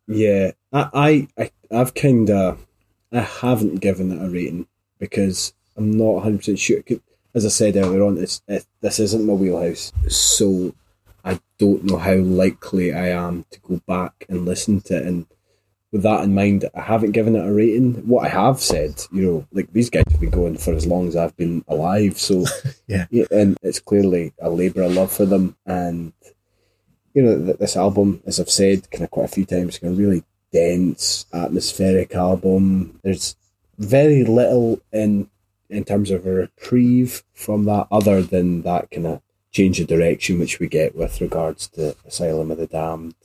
Yeah, 0.07 0.51
I, 0.73 1.27
I, 1.37 1.51
I've 1.69 1.93
kind 1.93 2.31
of, 2.31 2.65
I 3.11 3.19
haven't 3.19 3.75
given 3.75 4.11
it 4.11 4.25
a 4.25 4.27
rating 4.27 4.65
because 4.97 5.53
I'm 5.77 5.91
not 5.91 6.15
100 6.15 6.37
percent 6.39 6.57
sure. 6.59 6.81
As 7.35 7.45
I 7.45 7.49
said 7.49 7.75
earlier 7.75 8.01
on, 8.01 8.17
it, 8.17 8.65
this 8.81 8.99
isn't 8.99 9.25
my 9.25 9.33
wheelhouse, 9.33 9.93
so 10.07 10.73
I 11.23 11.39
don't 11.59 11.83
know 11.83 11.97
how 11.97 12.15
likely 12.15 12.91
I 12.91 13.09
am 13.09 13.45
to 13.51 13.59
go 13.59 13.81
back 13.85 14.25
and 14.27 14.45
listen 14.45 14.81
to 14.81 14.97
it. 14.97 15.05
And 15.05 15.27
with 15.91 16.03
that 16.03 16.23
in 16.23 16.35
mind, 16.35 16.65
I 16.75 16.81
haven't 16.81 17.11
given 17.11 17.35
it 17.35 17.45
a 17.47 17.51
rating. 17.51 17.93
What 18.07 18.25
I 18.25 18.29
have 18.29 18.59
said, 18.61 19.01
you 19.11 19.21
know, 19.23 19.47
like 19.51 19.71
these 19.73 19.89
guys 19.89 20.03
have 20.11 20.19
been 20.21 20.29
going 20.29 20.57
for 20.57 20.73
as 20.73 20.85
long 20.85 21.07
as 21.07 21.15
I've 21.15 21.35
been 21.35 21.63
alive, 21.67 22.19
so 22.19 22.45
Yeah. 22.87 23.05
and 23.31 23.57
it's 23.63 23.79
clearly 23.79 24.33
a 24.39 24.49
labour 24.49 24.83
of 24.83 24.93
love 24.93 25.11
for 25.11 25.25
them 25.25 25.55
and 25.65 26.13
you 27.15 27.23
know, 27.23 27.43
th- 27.43 27.57
this 27.57 27.75
album, 27.75 28.21
as 28.27 28.39
I've 28.39 28.51
said 28.51 28.89
kind 28.91 29.03
of 29.03 29.09
quite 29.09 29.25
a 29.25 29.33
few 29.33 29.45
times, 29.45 29.79
kind 29.79 29.91
of 29.93 29.99
really 29.99 30.23
dense, 30.51 31.25
atmospheric 31.33 32.13
album. 32.13 32.99
There's 33.03 33.35
very 33.79 34.23
little 34.23 34.79
in 34.91 35.29
in 35.69 35.85
terms 35.85 36.09
of 36.11 36.25
a 36.25 36.31
reprieve 36.31 37.23
from 37.33 37.65
that, 37.65 37.87
other 37.91 38.21
than 38.21 38.61
that 38.63 38.89
kind 38.91 39.07
of 39.07 39.21
change 39.51 39.79
of 39.79 39.87
direction 39.87 40.39
which 40.39 40.59
we 40.59 40.67
get 40.67 40.95
with 40.95 41.21
regards 41.21 41.67
to 41.69 41.95
Asylum 42.05 42.51
of 42.51 42.57
the 42.57 42.67
Damned. 42.67 43.15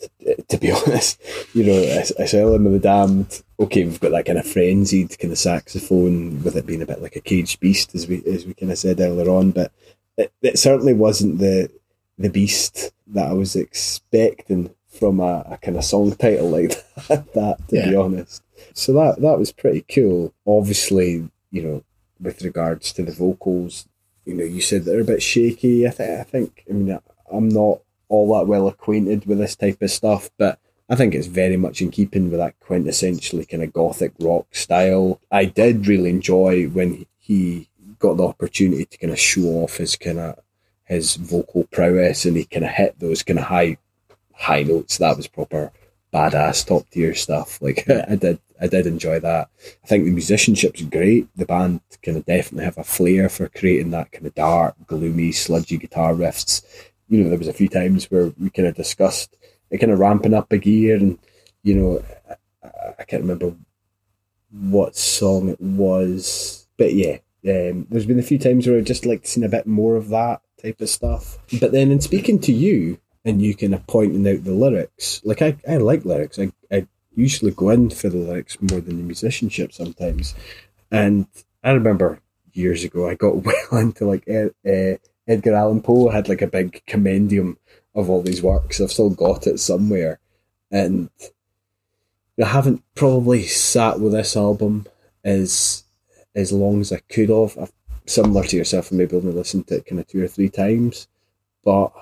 To 0.49 0.59
be 0.59 0.71
honest, 0.87 1.21
you 1.55 1.65
know, 1.65 1.83
As- 1.83 2.13
Asylum 2.19 2.67
of 2.67 2.73
the 2.73 2.79
Damned. 2.79 3.43
Okay, 3.61 3.85
we've 3.85 4.01
got 4.01 4.11
that 4.13 4.27
kind 4.27 4.39
of 4.39 4.47
frenzied 4.47 5.19
kind 5.19 5.33
of 5.33 5.39
saxophone 5.39 6.43
with 6.43 6.57
it 6.57 6.67
being 6.67 6.83
a 6.83 6.87
bit 6.87 7.03
like 7.03 7.17
a 7.17 7.21
caged 7.21 7.61
beast, 7.61 7.95
as 7.95 8.07
we 8.09 8.23
as 8.27 8.47
we 8.47 8.55
kind 8.55 8.73
of 8.73 8.79
said 8.79 9.01
earlier 9.01 9.31
on, 9.31 9.51
but 9.51 9.73
it, 10.17 10.33
it 10.43 10.59
certainly 10.59 10.95
wasn't 10.95 11.39
the 11.39 11.71
the 12.19 12.31
beast 12.31 12.93
that 13.09 13.29
I 13.29 13.33
was 13.33 13.57
expecting 13.57 14.75
from 14.89 15.21
a, 15.21 15.45
a 15.51 15.59
kind 15.59 15.77
of 15.77 15.85
song 15.85 16.15
title 16.17 16.51
like 16.51 16.71
that, 17.09 17.33
that 17.35 17.69
to 17.69 17.91
be 17.91 17.97
honest. 17.97 18.43
So 18.73 18.93
that 18.95 19.21
that 19.21 19.39
was 19.39 19.53
pretty 19.53 19.85
cool. 19.93 20.33
Obviously, 20.47 21.29
you 21.51 21.63
know, 21.63 21.85
with 22.21 22.43
regards 22.43 22.93
to 22.95 23.03
the 23.03 23.13
vocals, 23.13 23.87
you 24.25 24.35
know, 24.35 24.45
you 24.45 24.61
said 24.61 24.85
they're 24.85 25.01
a 25.01 25.05
bit 25.05 25.23
shaky. 25.23 25.87
I 25.87 25.91
think 25.91 26.21
I 26.21 26.23
think 26.25 26.65
I 26.69 26.73
mean 26.73 26.99
I'm 27.31 27.49
not 27.49 27.81
all 28.09 28.39
that 28.39 28.47
well 28.47 28.69
acquainted 28.69 29.27
with 29.27 29.39
this 29.39 29.57
type 29.57 29.83
of 29.83 29.91
stuff, 29.91 30.31
but 30.39 30.59
I 30.89 30.97
think 30.97 31.15
it's 31.15 31.27
very 31.27 31.57
much 31.57 31.81
in 31.81 31.91
keeping 31.91 32.31
with 32.31 32.41
that 32.41 32.61
quintessentially 32.61 33.49
kind 33.49 33.63
of 33.63 33.73
gothic 33.73 34.13
rock 34.21 34.55
style. 34.55 35.21
I 35.31 35.47
did 35.47 35.87
really 35.87 36.11
enjoy 36.11 36.67
when 36.67 37.07
he 37.19 37.69
got 37.99 38.17
the 38.17 38.27
opportunity 38.27 38.85
to 38.85 38.99
kind 38.99 39.13
of 39.13 39.19
show 39.19 39.63
off 39.63 39.79
his 39.79 39.97
kind 39.97 40.19
of 40.19 40.39
his 40.85 41.17
vocal 41.17 41.65
prowess 41.65 42.27
and 42.27 42.37
he 42.37 42.45
kind 42.45 42.65
of 42.65 42.71
hit 42.71 42.99
those 42.99 43.23
kind 43.23 43.39
of 43.39 43.47
high 43.47 43.79
high 44.35 44.63
notes. 44.63 44.99
That 44.99 45.17
was 45.17 45.27
proper 45.27 45.73
badass 46.15 46.67
top 46.67 46.89
tier 46.91 47.15
stuff. 47.15 47.61
Like 47.61 47.89
I 48.11 48.15
did 48.15 48.39
I 48.61 48.69
did 48.69 48.87
enjoy 48.87 49.21
that. 49.21 49.49
I 49.83 49.87
think 49.87 50.05
the 50.05 50.13
musicianship's 50.13 50.83
great. 50.83 51.29
The 51.37 51.45
band 51.45 51.81
kind 52.03 52.17
of 52.17 52.25
definitely 52.25 52.65
have 52.65 52.79
a 52.79 52.85
flair 52.85 53.29
for 53.29 53.49
creating 53.49 53.91
that 53.91 54.13
kind 54.13 54.27
of 54.27 54.35
dark, 54.35 54.77
gloomy, 54.87 55.33
sludgy 55.33 55.77
guitar 55.77 56.15
riffs. 56.15 56.63
You 57.09 57.23
know, 57.23 57.29
there 57.29 57.39
was 57.39 57.49
a 57.49 57.53
few 57.53 57.69
times 57.69 58.11
where 58.11 58.33
we 58.39 58.51
kind 58.51 58.69
of 58.69 58.75
discussed 58.75 59.37
it 59.71 59.79
kind 59.79 59.93
of 59.93 59.99
ramping 59.99 60.35
up 60.35 60.53
a 60.53 60.59
gear 60.59 60.97
and 60.97 61.19
you 61.63 61.75
know 61.75 62.05
I, 62.63 62.69
I 63.01 63.05
can't 63.05 63.23
remember 63.23 63.55
what 64.51 64.97
song 64.97 65.49
it 65.49 65.61
was. 65.61 66.69
But 66.77 66.95
yeah, 66.95 67.19
um, 67.49 67.87
there's 67.91 68.07
been 68.07 68.19
a 68.19 68.23
few 68.23 68.39
times 68.39 68.67
where 68.67 68.79
I've 68.79 68.85
just 68.85 69.05
like 69.05 69.27
seen 69.27 69.45
a 69.45 69.49
bit 69.49 69.67
more 69.67 69.97
of 69.97 70.09
that 70.09 70.43
type 70.63 70.81
of 70.81 70.89
stuff. 70.89 71.39
But 71.61 71.73
then 71.73 71.91
in 71.91 72.01
speaking 72.01 72.39
to 72.41 72.53
you 72.53 72.99
and 73.25 73.41
you 73.41 73.55
kind 73.55 73.75
of 73.75 73.87
pointing 73.87 74.29
out 74.29 74.45
the 74.45 74.53
lyrics, 74.53 75.21
like 75.25 75.43
I, 75.43 75.57
I 75.69 75.79
like 75.79 76.05
lyrics. 76.05 76.39
I, 76.39 76.53
I 76.71 76.87
usually 77.15 77.53
go 77.53 77.71
in 77.71 77.91
for 77.91 78.09
the 78.09 78.19
lyrics 78.19 78.59
more 78.61 78.81
than 78.81 78.99
the 78.99 79.03
musicianship 79.03 79.73
sometimes. 79.73 80.35
And 80.91 81.27
I 81.63 81.73
remember 81.73 82.21
years 82.53 82.85
ago 82.85 83.09
I 83.09 83.15
got 83.15 83.37
well 83.45 83.81
into 83.81 84.05
like 84.05 84.29
uh, 84.29 84.99
Edgar 85.27 85.55
Allan 85.55 85.81
Poe 85.81 86.11
had 86.11 86.29
like 86.29 86.43
a 86.43 86.47
big 86.47 86.83
compendium 86.87 87.59
of 87.95 88.11
all 88.11 88.23
these 88.23 88.43
works. 88.43 88.81
I've 88.81 88.93
still 88.93 89.11
got 89.11 89.47
it 89.47 89.59
somewhere. 89.59 90.19
And 90.71 91.09
I 92.43 92.47
haven't 92.47 92.83
probably 92.95 93.47
sat 93.47 94.01
with 94.01 94.13
this 94.13 94.37
album 94.37 94.87
as 95.23 95.85
as 96.35 96.53
long 96.53 96.81
as 96.81 96.93
I 96.93 96.99
could 97.09 97.29
have. 97.29 97.57
I've, 97.57 97.73
similar 98.07 98.45
to 98.45 98.57
yourself, 98.57 98.93
I 98.93 98.97
maybe 98.97 99.17
only 99.17 99.33
listened 99.33 99.69
to 99.69 99.77
it 99.77 99.87
kind 99.87 100.01
of 100.01 100.09
two 100.09 100.23
or 100.23 100.29
three 100.29 100.49
times. 100.49 101.07
But 101.65 101.93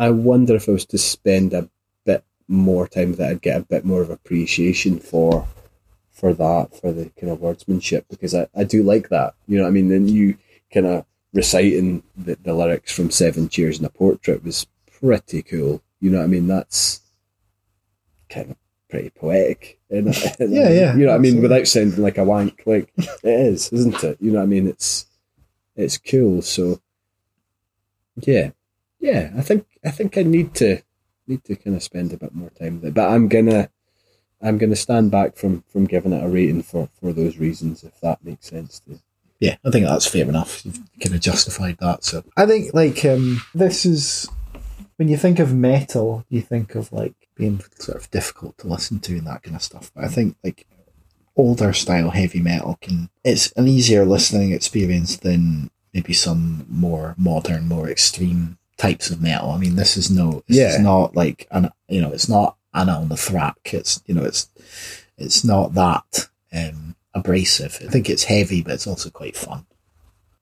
I 0.00 0.08
wonder 0.10 0.56
if 0.56 0.66
I 0.66 0.72
was 0.72 0.86
to 0.86 0.98
spend 0.98 1.52
a 1.52 1.68
bit 2.06 2.24
more 2.48 2.88
time 2.88 3.12
that 3.16 3.28
I'd 3.30 3.42
get 3.42 3.60
a 3.60 3.64
bit 3.64 3.84
more 3.84 4.00
of 4.00 4.08
appreciation 4.08 4.98
for 4.98 5.46
for 6.10 6.32
that, 6.32 6.74
for 6.80 6.90
the 6.90 7.10
kind 7.20 7.30
of 7.30 7.40
wordsmanship, 7.40 8.06
because 8.08 8.34
I, 8.34 8.46
I 8.56 8.64
do 8.64 8.82
like 8.82 9.10
that. 9.10 9.34
You 9.46 9.58
know 9.58 9.64
what 9.64 9.68
I 9.68 9.72
mean? 9.72 9.88
Then 9.88 10.08
you 10.08 10.38
kind 10.72 10.86
of 10.86 11.04
reciting 11.34 12.02
the, 12.16 12.36
the 12.42 12.54
lyrics 12.54 12.92
from 12.92 13.10
Seven 13.10 13.48
Chairs 13.50 13.76
and 13.76 13.86
a 13.86 13.90
Portrait 13.90 14.42
was 14.42 14.66
pretty 15.00 15.42
cool. 15.42 15.82
You 16.00 16.10
know 16.10 16.18
what 16.18 16.24
I 16.24 16.28
mean? 16.28 16.46
That's 16.46 17.00
kind 18.30 18.52
of 18.52 18.56
pretty 18.88 19.10
poetic. 19.10 19.78
it? 19.90 20.36
Yeah, 20.50 20.70
yeah, 20.70 20.96
You 20.96 21.04
know 21.04 21.12
what 21.12 21.16
I 21.16 21.18
mean? 21.18 21.36
absolutely. 21.36 21.40
Without 21.42 21.66
sounding 21.68 22.02
like 22.02 22.18
a 22.18 22.24
wank, 22.24 22.62
like 22.64 22.90
it 22.96 23.18
is, 23.24 23.70
isn't 23.72 24.02
it? 24.02 24.16
You 24.20 24.32
know 24.32 24.38
what 24.38 24.44
I 24.44 24.46
mean? 24.46 24.66
It's 24.66 25.06
it's 25.76 25.98
cool. 25.98 26.42
So 26.42 26.80
yeah, 28.16 28.50
yeah. 29.00 29.30
I 29.36 29.42
think 29.42 29.66
I 29.84 29.90
think 29.90 30.16
I 30.16 30.22
need 30.22 30.54
to 30.56 30.82
need 31.26 31.44
to 31.44 31.56
kind 31.56 31.76
of 31.76 31.82
spend 31.82 32.12
a 32.12 32.16
bit 32.16 32.34
more 32.34 32.50
time 32.50 32.76
with 32.76 32.86
it, 32.86 32.94
but 32.94 33.08
I'm 33.10 33.28
gonna 33.28 33.70
I'm 34.42 34.58
gonna 34.58 34.76
stand 34.76 35.10
back 35.10 35.36
from 35.36 35.64
from 35.68 35.86
giving 35.86 36.12
it 36.12 36.24
a 36.24 36.28
rating 36.28 36.62
for 36.62 36.88
for 37.00 37.12
those 37.12 37.38
reasons, 37.38 37.84
if 37.84 38.00
that 38.00 38.24
makes 38.24 38.48
sense. 38.48 38.80
To 38.80 38.98
Yeah, 39.38 39.56
I 39.64 39.70
think 39.70 39.86
that's 39.86 40.06
fair 40.06 40.28
enough. 40.28 40.64
You've 40.64 40.80
kind 41.02 41.14
of 41.14 41.20
justified 41.20 41.78
that. 41.80 42.04
So 42.04 42.24
I 42.36 42.46
think 42.46 42.74
like 42.74 43.04
um, 43.04 43.42
this 43.54 43.84
is 43.84 44.28
when 44.96 45.08
you 45.08 45.16
think 45.16 45.38
of 45.38 45.54
metal, 45.54 46.24
you 46.28 46.42
think 46.42 46.74
of 46.74 46.92
like 46.92 47.14
being 47.34 47.62
sort 47.78 47.96
of 47.96 48.10
difficult 48.10 48.58
to 48.58 48.68
listen 48.68 49.00
to 49.00 49.16
and 49.16 49.26
that 49.26 49.42
kind 49.42 49.56
of 49.56 49.62
stuff. 49.62 49.90
But 49.94 50.04
I 50.04 50.08
think 50.08 50.36
like 50.44 50.66
older 51.36 51.72
style 51.72 52.10
heavy 52.10 52.40
metal 52.40 52.76
can 52.82 53.08
it's 53.24 53.50
an 53.52 53.66
easier 53.66 54.04
listening 54.04 54.52
experience 54.52 55.16
than 55.16 55.70
maybe 55.94 56.12
some 56.12 56.66
more 56.68 57.14
modern, 57.16 57.66
more 57.66 57.88
extreme 57.88 58.58
types 58.80 59.10
of 59.10 59.20
metal. 59.20 59.50
I 59.50 59.58
mean, 59.58 59.76
this 59.76 59.96
is 59.96 60.10
no, 60.10 60.42
this 60.48 60.56
Yeah. 60.56 60.68
is 60.68 60.78
not 60.80 61.14
like 61.14 61.46
an 61.50 61.70
you 61.88 62.00
know, 62.00 62.12
it's 62.12 62.28
not 62.28 62.56
Anaal 62.74 63.06
Nathrakh. 63.08 63.74
It's 63.74 64.02
you 64.06 64.14
know, 64.14 64.24
it's 64.24 64.48
it's 65.18 65.44
not 65.44 65.74
that 65.74 66.28
um, 66.52 66.96
abrasive. 67.14 67.78
I 67.86 67.90
think 67.90 68.08
it's 68.08 68.24
heavy, 68.24 68.62
but 68.62 68.72
it's 68.74 68.86
also 68.86 69.10
quite 69.10 69.36
fun. 69.36 69.66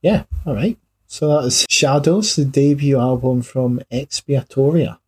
Yeah, 0.02 0.24
all 0.47 0.55
right. 0.55 0.78
So 1.09 1.28
that 1.28 1.47
is 1.47 1.66
Shadows, 1.69 2.36
the 2.36 2.44
debut 2.44 2.98
album 2.98 3.43
from 3.43 3.81
Expiatoria. 3.90 4.98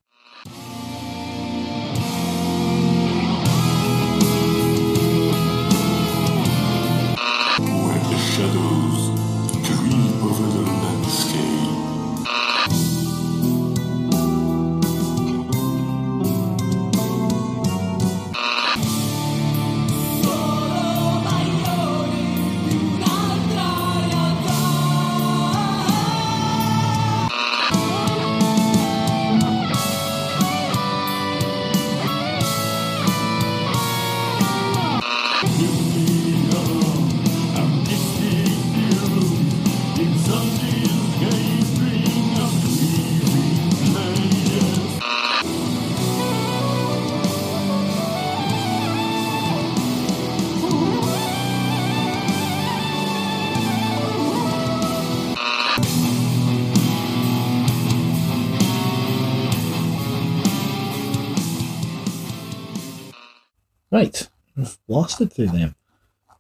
Right, 63.91 64.29
we've 64.57 64.79
blasted 64.89 65.33
through 65.33 65.49
them. 65.49 65.75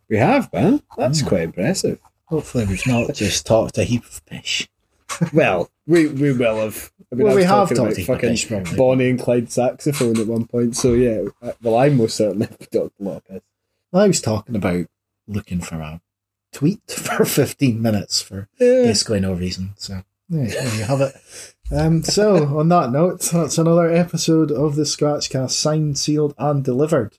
we 0.09 0.16
have, 0.18 0.52
man. 0.52 0.78
Mm. 0.78 0.82
That's 0.97 1.22
quite 1.22 1.43
impressive. 1.43 1.98
Hopefully, 2.27 2.66
we've 2.66 2.86
not 2.86 3.14
just 3.14 3.47
talked 3.47 3.77
a 3.78 3.85
heap 3.85 4.05
of 4.05 4.22
fish. 4.27 4.68
Well, 5.32 5.70
we 5.86 6.06
we 6.06 6.32
will 6.32 6.60
have. 6.60 6.93
I 7.12 7.16
mean, 7.16 7.24
Well, 7.27 7.32
I 7.35 7.36
we 7.36 7.43
have 7.44 7.68
talked 7.68 7.72
about 7.72 7.97
fucking 7.97 8.36
probably. 8.47 8.77
Bonnie 8.77 9.10
and 9.10 9.18
Clyde 9.20 9.51
saxophone 9.51 10.18
at 10.20 10.28
one 10.28 10.47
point. 10.47 10.77
So 10.77 10.93
yeah, 10.94 11.22
well, 11.60 11.77
I 11.77 11.89
most 11.89 12.16
certainly 12.16 12.47
have 12.60 12.70
talked 12.70 13.01
a 13.01 13.02
lot 13.02 13.24
of. 13.28 13.43
I 13.93 14.06
was 14.06 14.20
talking 14.20 14.55
about 14.55 14.86
looking 15.27 15.60
for 15.60 15.74
a 15.77 16.01
tweet 16.52 16.81
for 16.89 17.24
15 17.24 17.82
minutes 17.82 18.22
for 18.22 18.48
Yeah. 18.60 18.82
basically 18.85 19.18
no 19.18 19.32
reason. 19.32 19.70
So, 19.77 20.02
there 20.31 20.74
you 20.77 20.85
have 20.85 21.01
it. 21.01 21.16
Um, 21.73 22.02
so, 22.02 22.59
on 22.59 22.69
that 22.69 22.90
note, 22.90 23.20
that's 23.20 23.59
another 23.59 23.93
episode 23.93 24.51
of 24.51 24.77
the 24.77 24.82
Scratchcast 24.82 25.51
signed, 25.51 25.98
sealed, 25.98 26.35
and 26.39 26.65
delivered. 26.65 27.19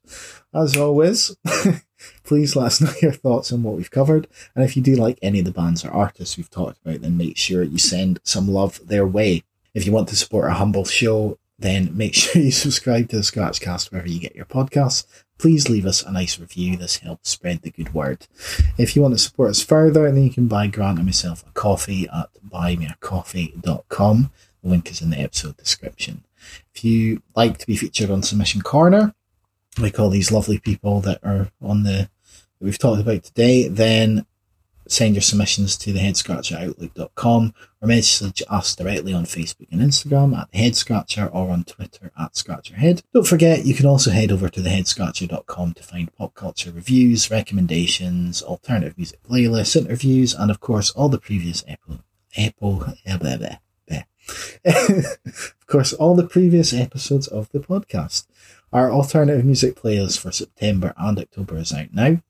As 0.54 0.76
always, 0.76 1.36
please 2.24 2.56
let 2.56 2.68
us 2.68 2.82
know 2.82 2.92
your 3.02 3.14
thoughts 3.14 3.52
on 3.52 3.64
what 3.64 3.76
we've 3.76 3.92
covered. 3.92 4.28
And 4.56 4.64
if 4.64 4.76
you 4.76 4.84
do 4.84 4.96
like 4.96 5.20
any 5.22 5.40
of 5.40 5.46
the 5.46 5.52
bands 5.52 5.86
or 5.86 5.92
artists 5.92 6.38
we've 6.38 6.50
talked 6.50 6.80
about, 6.84 7.02
then 7.02 7.18
make 7.18 7.38
sure 7.38 7.64
you 7.64 7.78
send 7.78 8.20
some 8.24 8.48
love 8.48 8.80
their 8.86 9.08
way. 9.08 9.44
If 9.74 9.86
you 9.86 9.92
want 9.92 10.10
to 10.10 10.16
support 10.18 10.46
our 10.46 10.52
humble 10.52 10.86
show, 10.86 11.38
then 11.60 11.96
make 11.96 12.14
sure 12.16 12.42
you 12.42 12.52
subscribe 12.52 13.10
to 13.10 13.18
the 13.18 13.22
Scratchcast 13.24 13.92
wherever 13.92 14.10
you 14.10 14.20
get 14.20 14.36
your 14.36 14.46
podcasts. 14.46 15.06
Please 15.42 15.70
leave 15.70 15.88
us 15.88 16.04
a 16.04 16.12
nice 16.12 16.40
review. 16.40 16.78
This 16.78 16.98
helps 16.98 17.32
spread 17.32 17.64
the 17.64 17.72
good 17.72 17.96
word. 17.96 18.28
If 18.78 18.96
you 18.96 19.02
want 19.02 19.16
to 19.16 19.18
support 19.18 19.50
us 19.50 19.64
further, 19.64 20.04
then 20.12 20.24
you 20.24 20.30
can 20.30 20.48
buy 20.48 20.68
Grant 20.68 21.00
and 21.00 21.08
myself 21.08 21.44
a 21.48 21.52
coffee 21.54 22.08
at 22.14 22.30
buymeacoffee.com. 22.48 24.32
The 24.62 24.70
link 24.70 24.92
is 24.92 25.02
in 25.02 25.10
the 25.10 25.18
episode 25.18 25.58
description. 25.58 26.26
If 26.76 26.86
you 26.86 27.24
like 27.36 27.58
to 27.58 27.66
be 27.66 27.76
featured 27.76 28.12
on 28.12 28.22
Submission 28.22 28.62
Corner, 28.62 29.16
like 29.80 30.00
all 30.00 30.12
these 30.12 30.32
lovely 30.32 30.60
people 30.60 31.02
that 31.02 31.20
are 31.24 31.50
on 31.60 31.82
the 31.82 32.08
that 32.60 32.66
we've 32.66 32.78
talked 32.78 33.02
about 33.02 33.24
today, 33.24 33.68
then 33.68 34.28
send 34.92 35.16
your 35.16 35.22
submissions 35.22 35.78
to 35.78 35.94
the 35.94 36.00
headscratcher@outlook.com 36.00 37.54
or 37.82 37.88
message 37.88 38.44
us 38.50 38.76
directly 38.76 39.14
on 39.14 39.26
Facebook 39.26 39.68
and 39.72 39.82
Instagram 39.82 40.38
at 40.38 40.52
the 40.52 40.58
Head 40.58 40.76
Scratcher 40.76 41.28
or 41.28 41.50
on 41.50 41.64
Twitter 41.64 42.12
at 42.20 42.34
ScratcherHead. 42.34 43.02
Don't 43.14 43.28
forget, 43.28 43.66
you 43.66 43.74
can 43.74 43.86
also 43.86 44.12
head 44.12 44.32
over 44.32 44.50
to 44.50 44.62
theheadscratcher.com 44.62 45.74
to 45.74 45.84
find 45.84 46.14
pop 46.14 46.34
culture 46.34 46.72
reviews, 46.72 47.32
recommendations, 47.32 48.42
alternative 48.42 48.98
music 48.98 49.24
playlists, 49.24 49.76
interviews, 49.76 50.34
and 50.34 50.52
of 50.52 50.60
course 50.60 50.92
all 50.92 51.10
the 51.10 51.20
previous 51.20 51.64
epo, 51.64 52.02
eh, 52.36 52.52
of 54.66 55.68
course, 55.68 55.94
all 55.94 56.16
the 56.16 56.28
previous 56.28 56.74
episodes 56.74 57.28
of 57.28 57.50
the 57.52 57.60
podcast. 57.60 58.28
Our 58.72 58.92
alternative 58.92 59.46
music 59.46 59.76
playlist 59.76 60.20
for 60.20 60.32
September 60.32 60.94
and 60.98 61.20
October 61.20 61.58
is 61.58 61.74
out 61.74 61.94
now. 61.94 62.22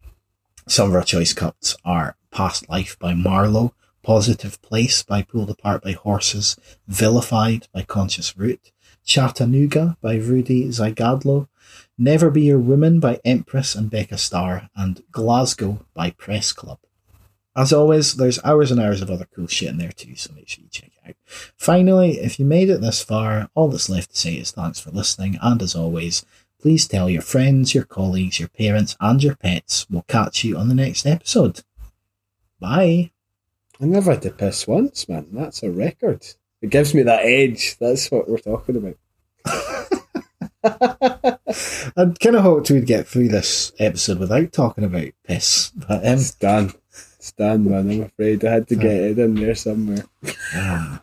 Some 0.67 0.89
of 0.89 0.95
our 0.95 1.03
choice 1.03 1.33
cuts 1.33 1.75
are 1.83 2.15
Past 2.31 2.67
Life 2.69 2.97
by 2.97 3.13
Marlowe, 3.13 3.73
Positive 4.03 4.61
Place 4.61 5.03
by 5.03 5.21
Pulled 5.21 5.49
Apart 5.49 5.83
by 5.83 5.91
Horses, 5.91 6.55
Vilified 6.87 7.67
by 7.73 7.83
Conscious 7.83 8.37
Root, 8.37 8.71
Chattanooga 9.05 9.97
by 10.01 10.15
Rudy 10.15 10.67
Zygadlo, 10.69 11.47
Never 11.97 12.31
Be 12.31 12.43
Your 12.43 12.59
Woman 12.59 12.99
by 12.99 13.19
Empress 13.23 13.75
and 13.75 13.89
Becca 13.89 14.17
Starr, 14.17 14.69
and 14.75 15.03
Glasgow 15.11 15.85
by 15.93 16.11
Press 16.11 16.51
Club. 16.51 16.79
As 17.55 17.73
always, 17.73 18.15
there's 18.15 18.43
hours 18.45 18.71
and 18.71 18.79
hours 18.79 19.01
of 19.01 19.11
other 19.11 19.27
cool 19.35 19.47
shit 19.47 19.69
in 19.69 19.77
there 19.77 19.91
too, 19.91 20.15
so 20.15 20.33
make 20.33 20.47
sure 20.47 20.63
you 20.63 20.69
check 20.69 20.91
it 21.03 21.09
out. 21.09 21.15
Finally, 21.57 22.19
if 22.19 22.39
you 22.39 22.45
made 22.45 22.69
it 22.69 22.79
this 22.79 23.03
far, 23.03 23.49
all 23.53 23.67
that's 23.67 23.89
left 23.89 24.11
to 24.11 24.17
say 24.17 24.35
is 24.35 24.51
thanks 24.51 24.79
for 24.79 24.89
listening, 24.91 25.37
and 25.41 25.61
as 25.61 25.75
always, 25.75 26.25
please 26.61 26.87
tell 26.87 27.09
your 27.09 27.21
friends, 27.21 27.75
your 27.75 27.83
colleagues, 27.83 28.39
your 28.39 28.47
parents, 28.47 28.95
and 29.01 29.21
your 29.21 29.35
pets. 29.35 29.85
We'll 29.89 30.03
catch 30.03 30.45
you 30.45 30.57
on 30.57 30.69
the 30.69 30.75
next 30.75 31.05
episode. 31.05 31.61
Bye. 32.61 33.11
I 33.81 33.85
never 33.85 34.11
had 34.11 34.21
to 34.21 34.29
piss 34.29 34.67
once, 34.67 35.09
man. 35.09 35.27
That's 35.31 35.63
a 35.63 35.71
record. 35.71 36.25
It 36.61 36.69
gives 36.69 36.93
me 36.93 37.01
that 37.01 37.25
edge. 37.25 37.75
That's 37.79 38.11
what 38.11 38.29
we're 38.29 38.37
talking 38.37 38.77
about. 38.77 38.95
I 40.63 42.05
kind 42.21 42.35
of 42.35 42.43
hoped 42.43 42.69
we'd 42.69 42.85
get 42.85 43.07
through 43.07 43.29
this 43.29 43.71
episode 43.79 44.19
without 44.19 44.53
talking 44.53 44.83
about 44.83 45.07
piss, 45.25 45.71
but 45.71 46.05
um, 46.05 46.13
It's 47.15 47.31
done, 47.33 47.69
man. 47.69 47.89
I'm 47.89 48.01
afraid 48.03 48.45
I 48.45 48.51
had 48.51 48.67
to 48.67 48.75
get 48.75 48.93
it 48.93 49.19
in 49.19 49.35
there 49.35 49.55
somewhere. 49.55 50.05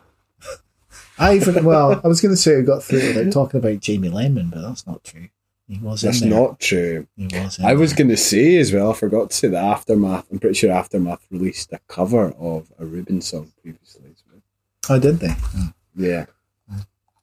I 1.17 1.35
even 1.35 1.65
well, 1.65 1.99
I 2.01 2.07
was 2.07 2.21
going 2.21 2.33
to 2.33 2.37
say 2.37 2.55
we 2.55 2.63
got 2.63 2.83
through 2.83 3.05
without 3.05 3.33
talking 3.33 3.59
about 3.59 3.81
Jamie 3.81 4.09
Lenman, 4.09 4.49
but 4.51 4.61
that's 4.61 4.87
not 4.87 5.03
true. 5.03 5.27
He 5.69 5.77
was 5.77 6.01
That's 6.01 6.21
there. 6.21 6.29
not 6.31 6.59
true. 6.59 7.05
He 7.15 7.27
was. 7.27 7.59
In 7.59 7.65
I 7.65 7.75
was 7.75 7.93
going 7.93 8.09
to 8.09 8.17
say 8.17 8.57
as 8.57 8.73
well, 8.73 8.89
I 8.89 8.93
forgot 8.95 9.29
to 9.29 9.35
say 9.35 9.47
that 9.49 9.63
Aftermath, 9.63 10.25
I'm 10.31 10.39
pretty 10.39 10.55
sure 10.55 10.71
Aftermath 10.71 11.23
released 11.29 11.71
a 11.71 11.79
cover 11.87 12.31
of 12.39 12.71
a 12.79 12.85
Reuben 12.85 13.21
song 13.21 13.51
previously 13.61 14.05
as 14.11 14.23
well. 14.31 14.41
Oh, 14.89 14.99
did 14.99 15.19
they? 15.19 15.35
Oh, 15.55 15.73
Yeah. 15.95 16.25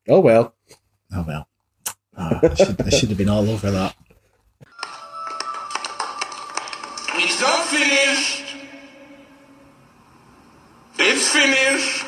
Oh 0.08 0.20
well. 0.20 0.54
oh 1.12 1.24
well. 1.26 1.48
Ah, 2.16 2.38
I, 2.40 2.54
should, 2.54 2.80
I 2.80 2.88
should 2.90 3.08
have 3.08 3.18
been 3.18 3.28
all 3.28 3.50
over 3.50 3.70
that. 3.72 3.96
It's 7.18 7.40
not 7.40 7.64
finished. 7.66 8.44
It's 10.98 11.28
finished. 11.28 12.04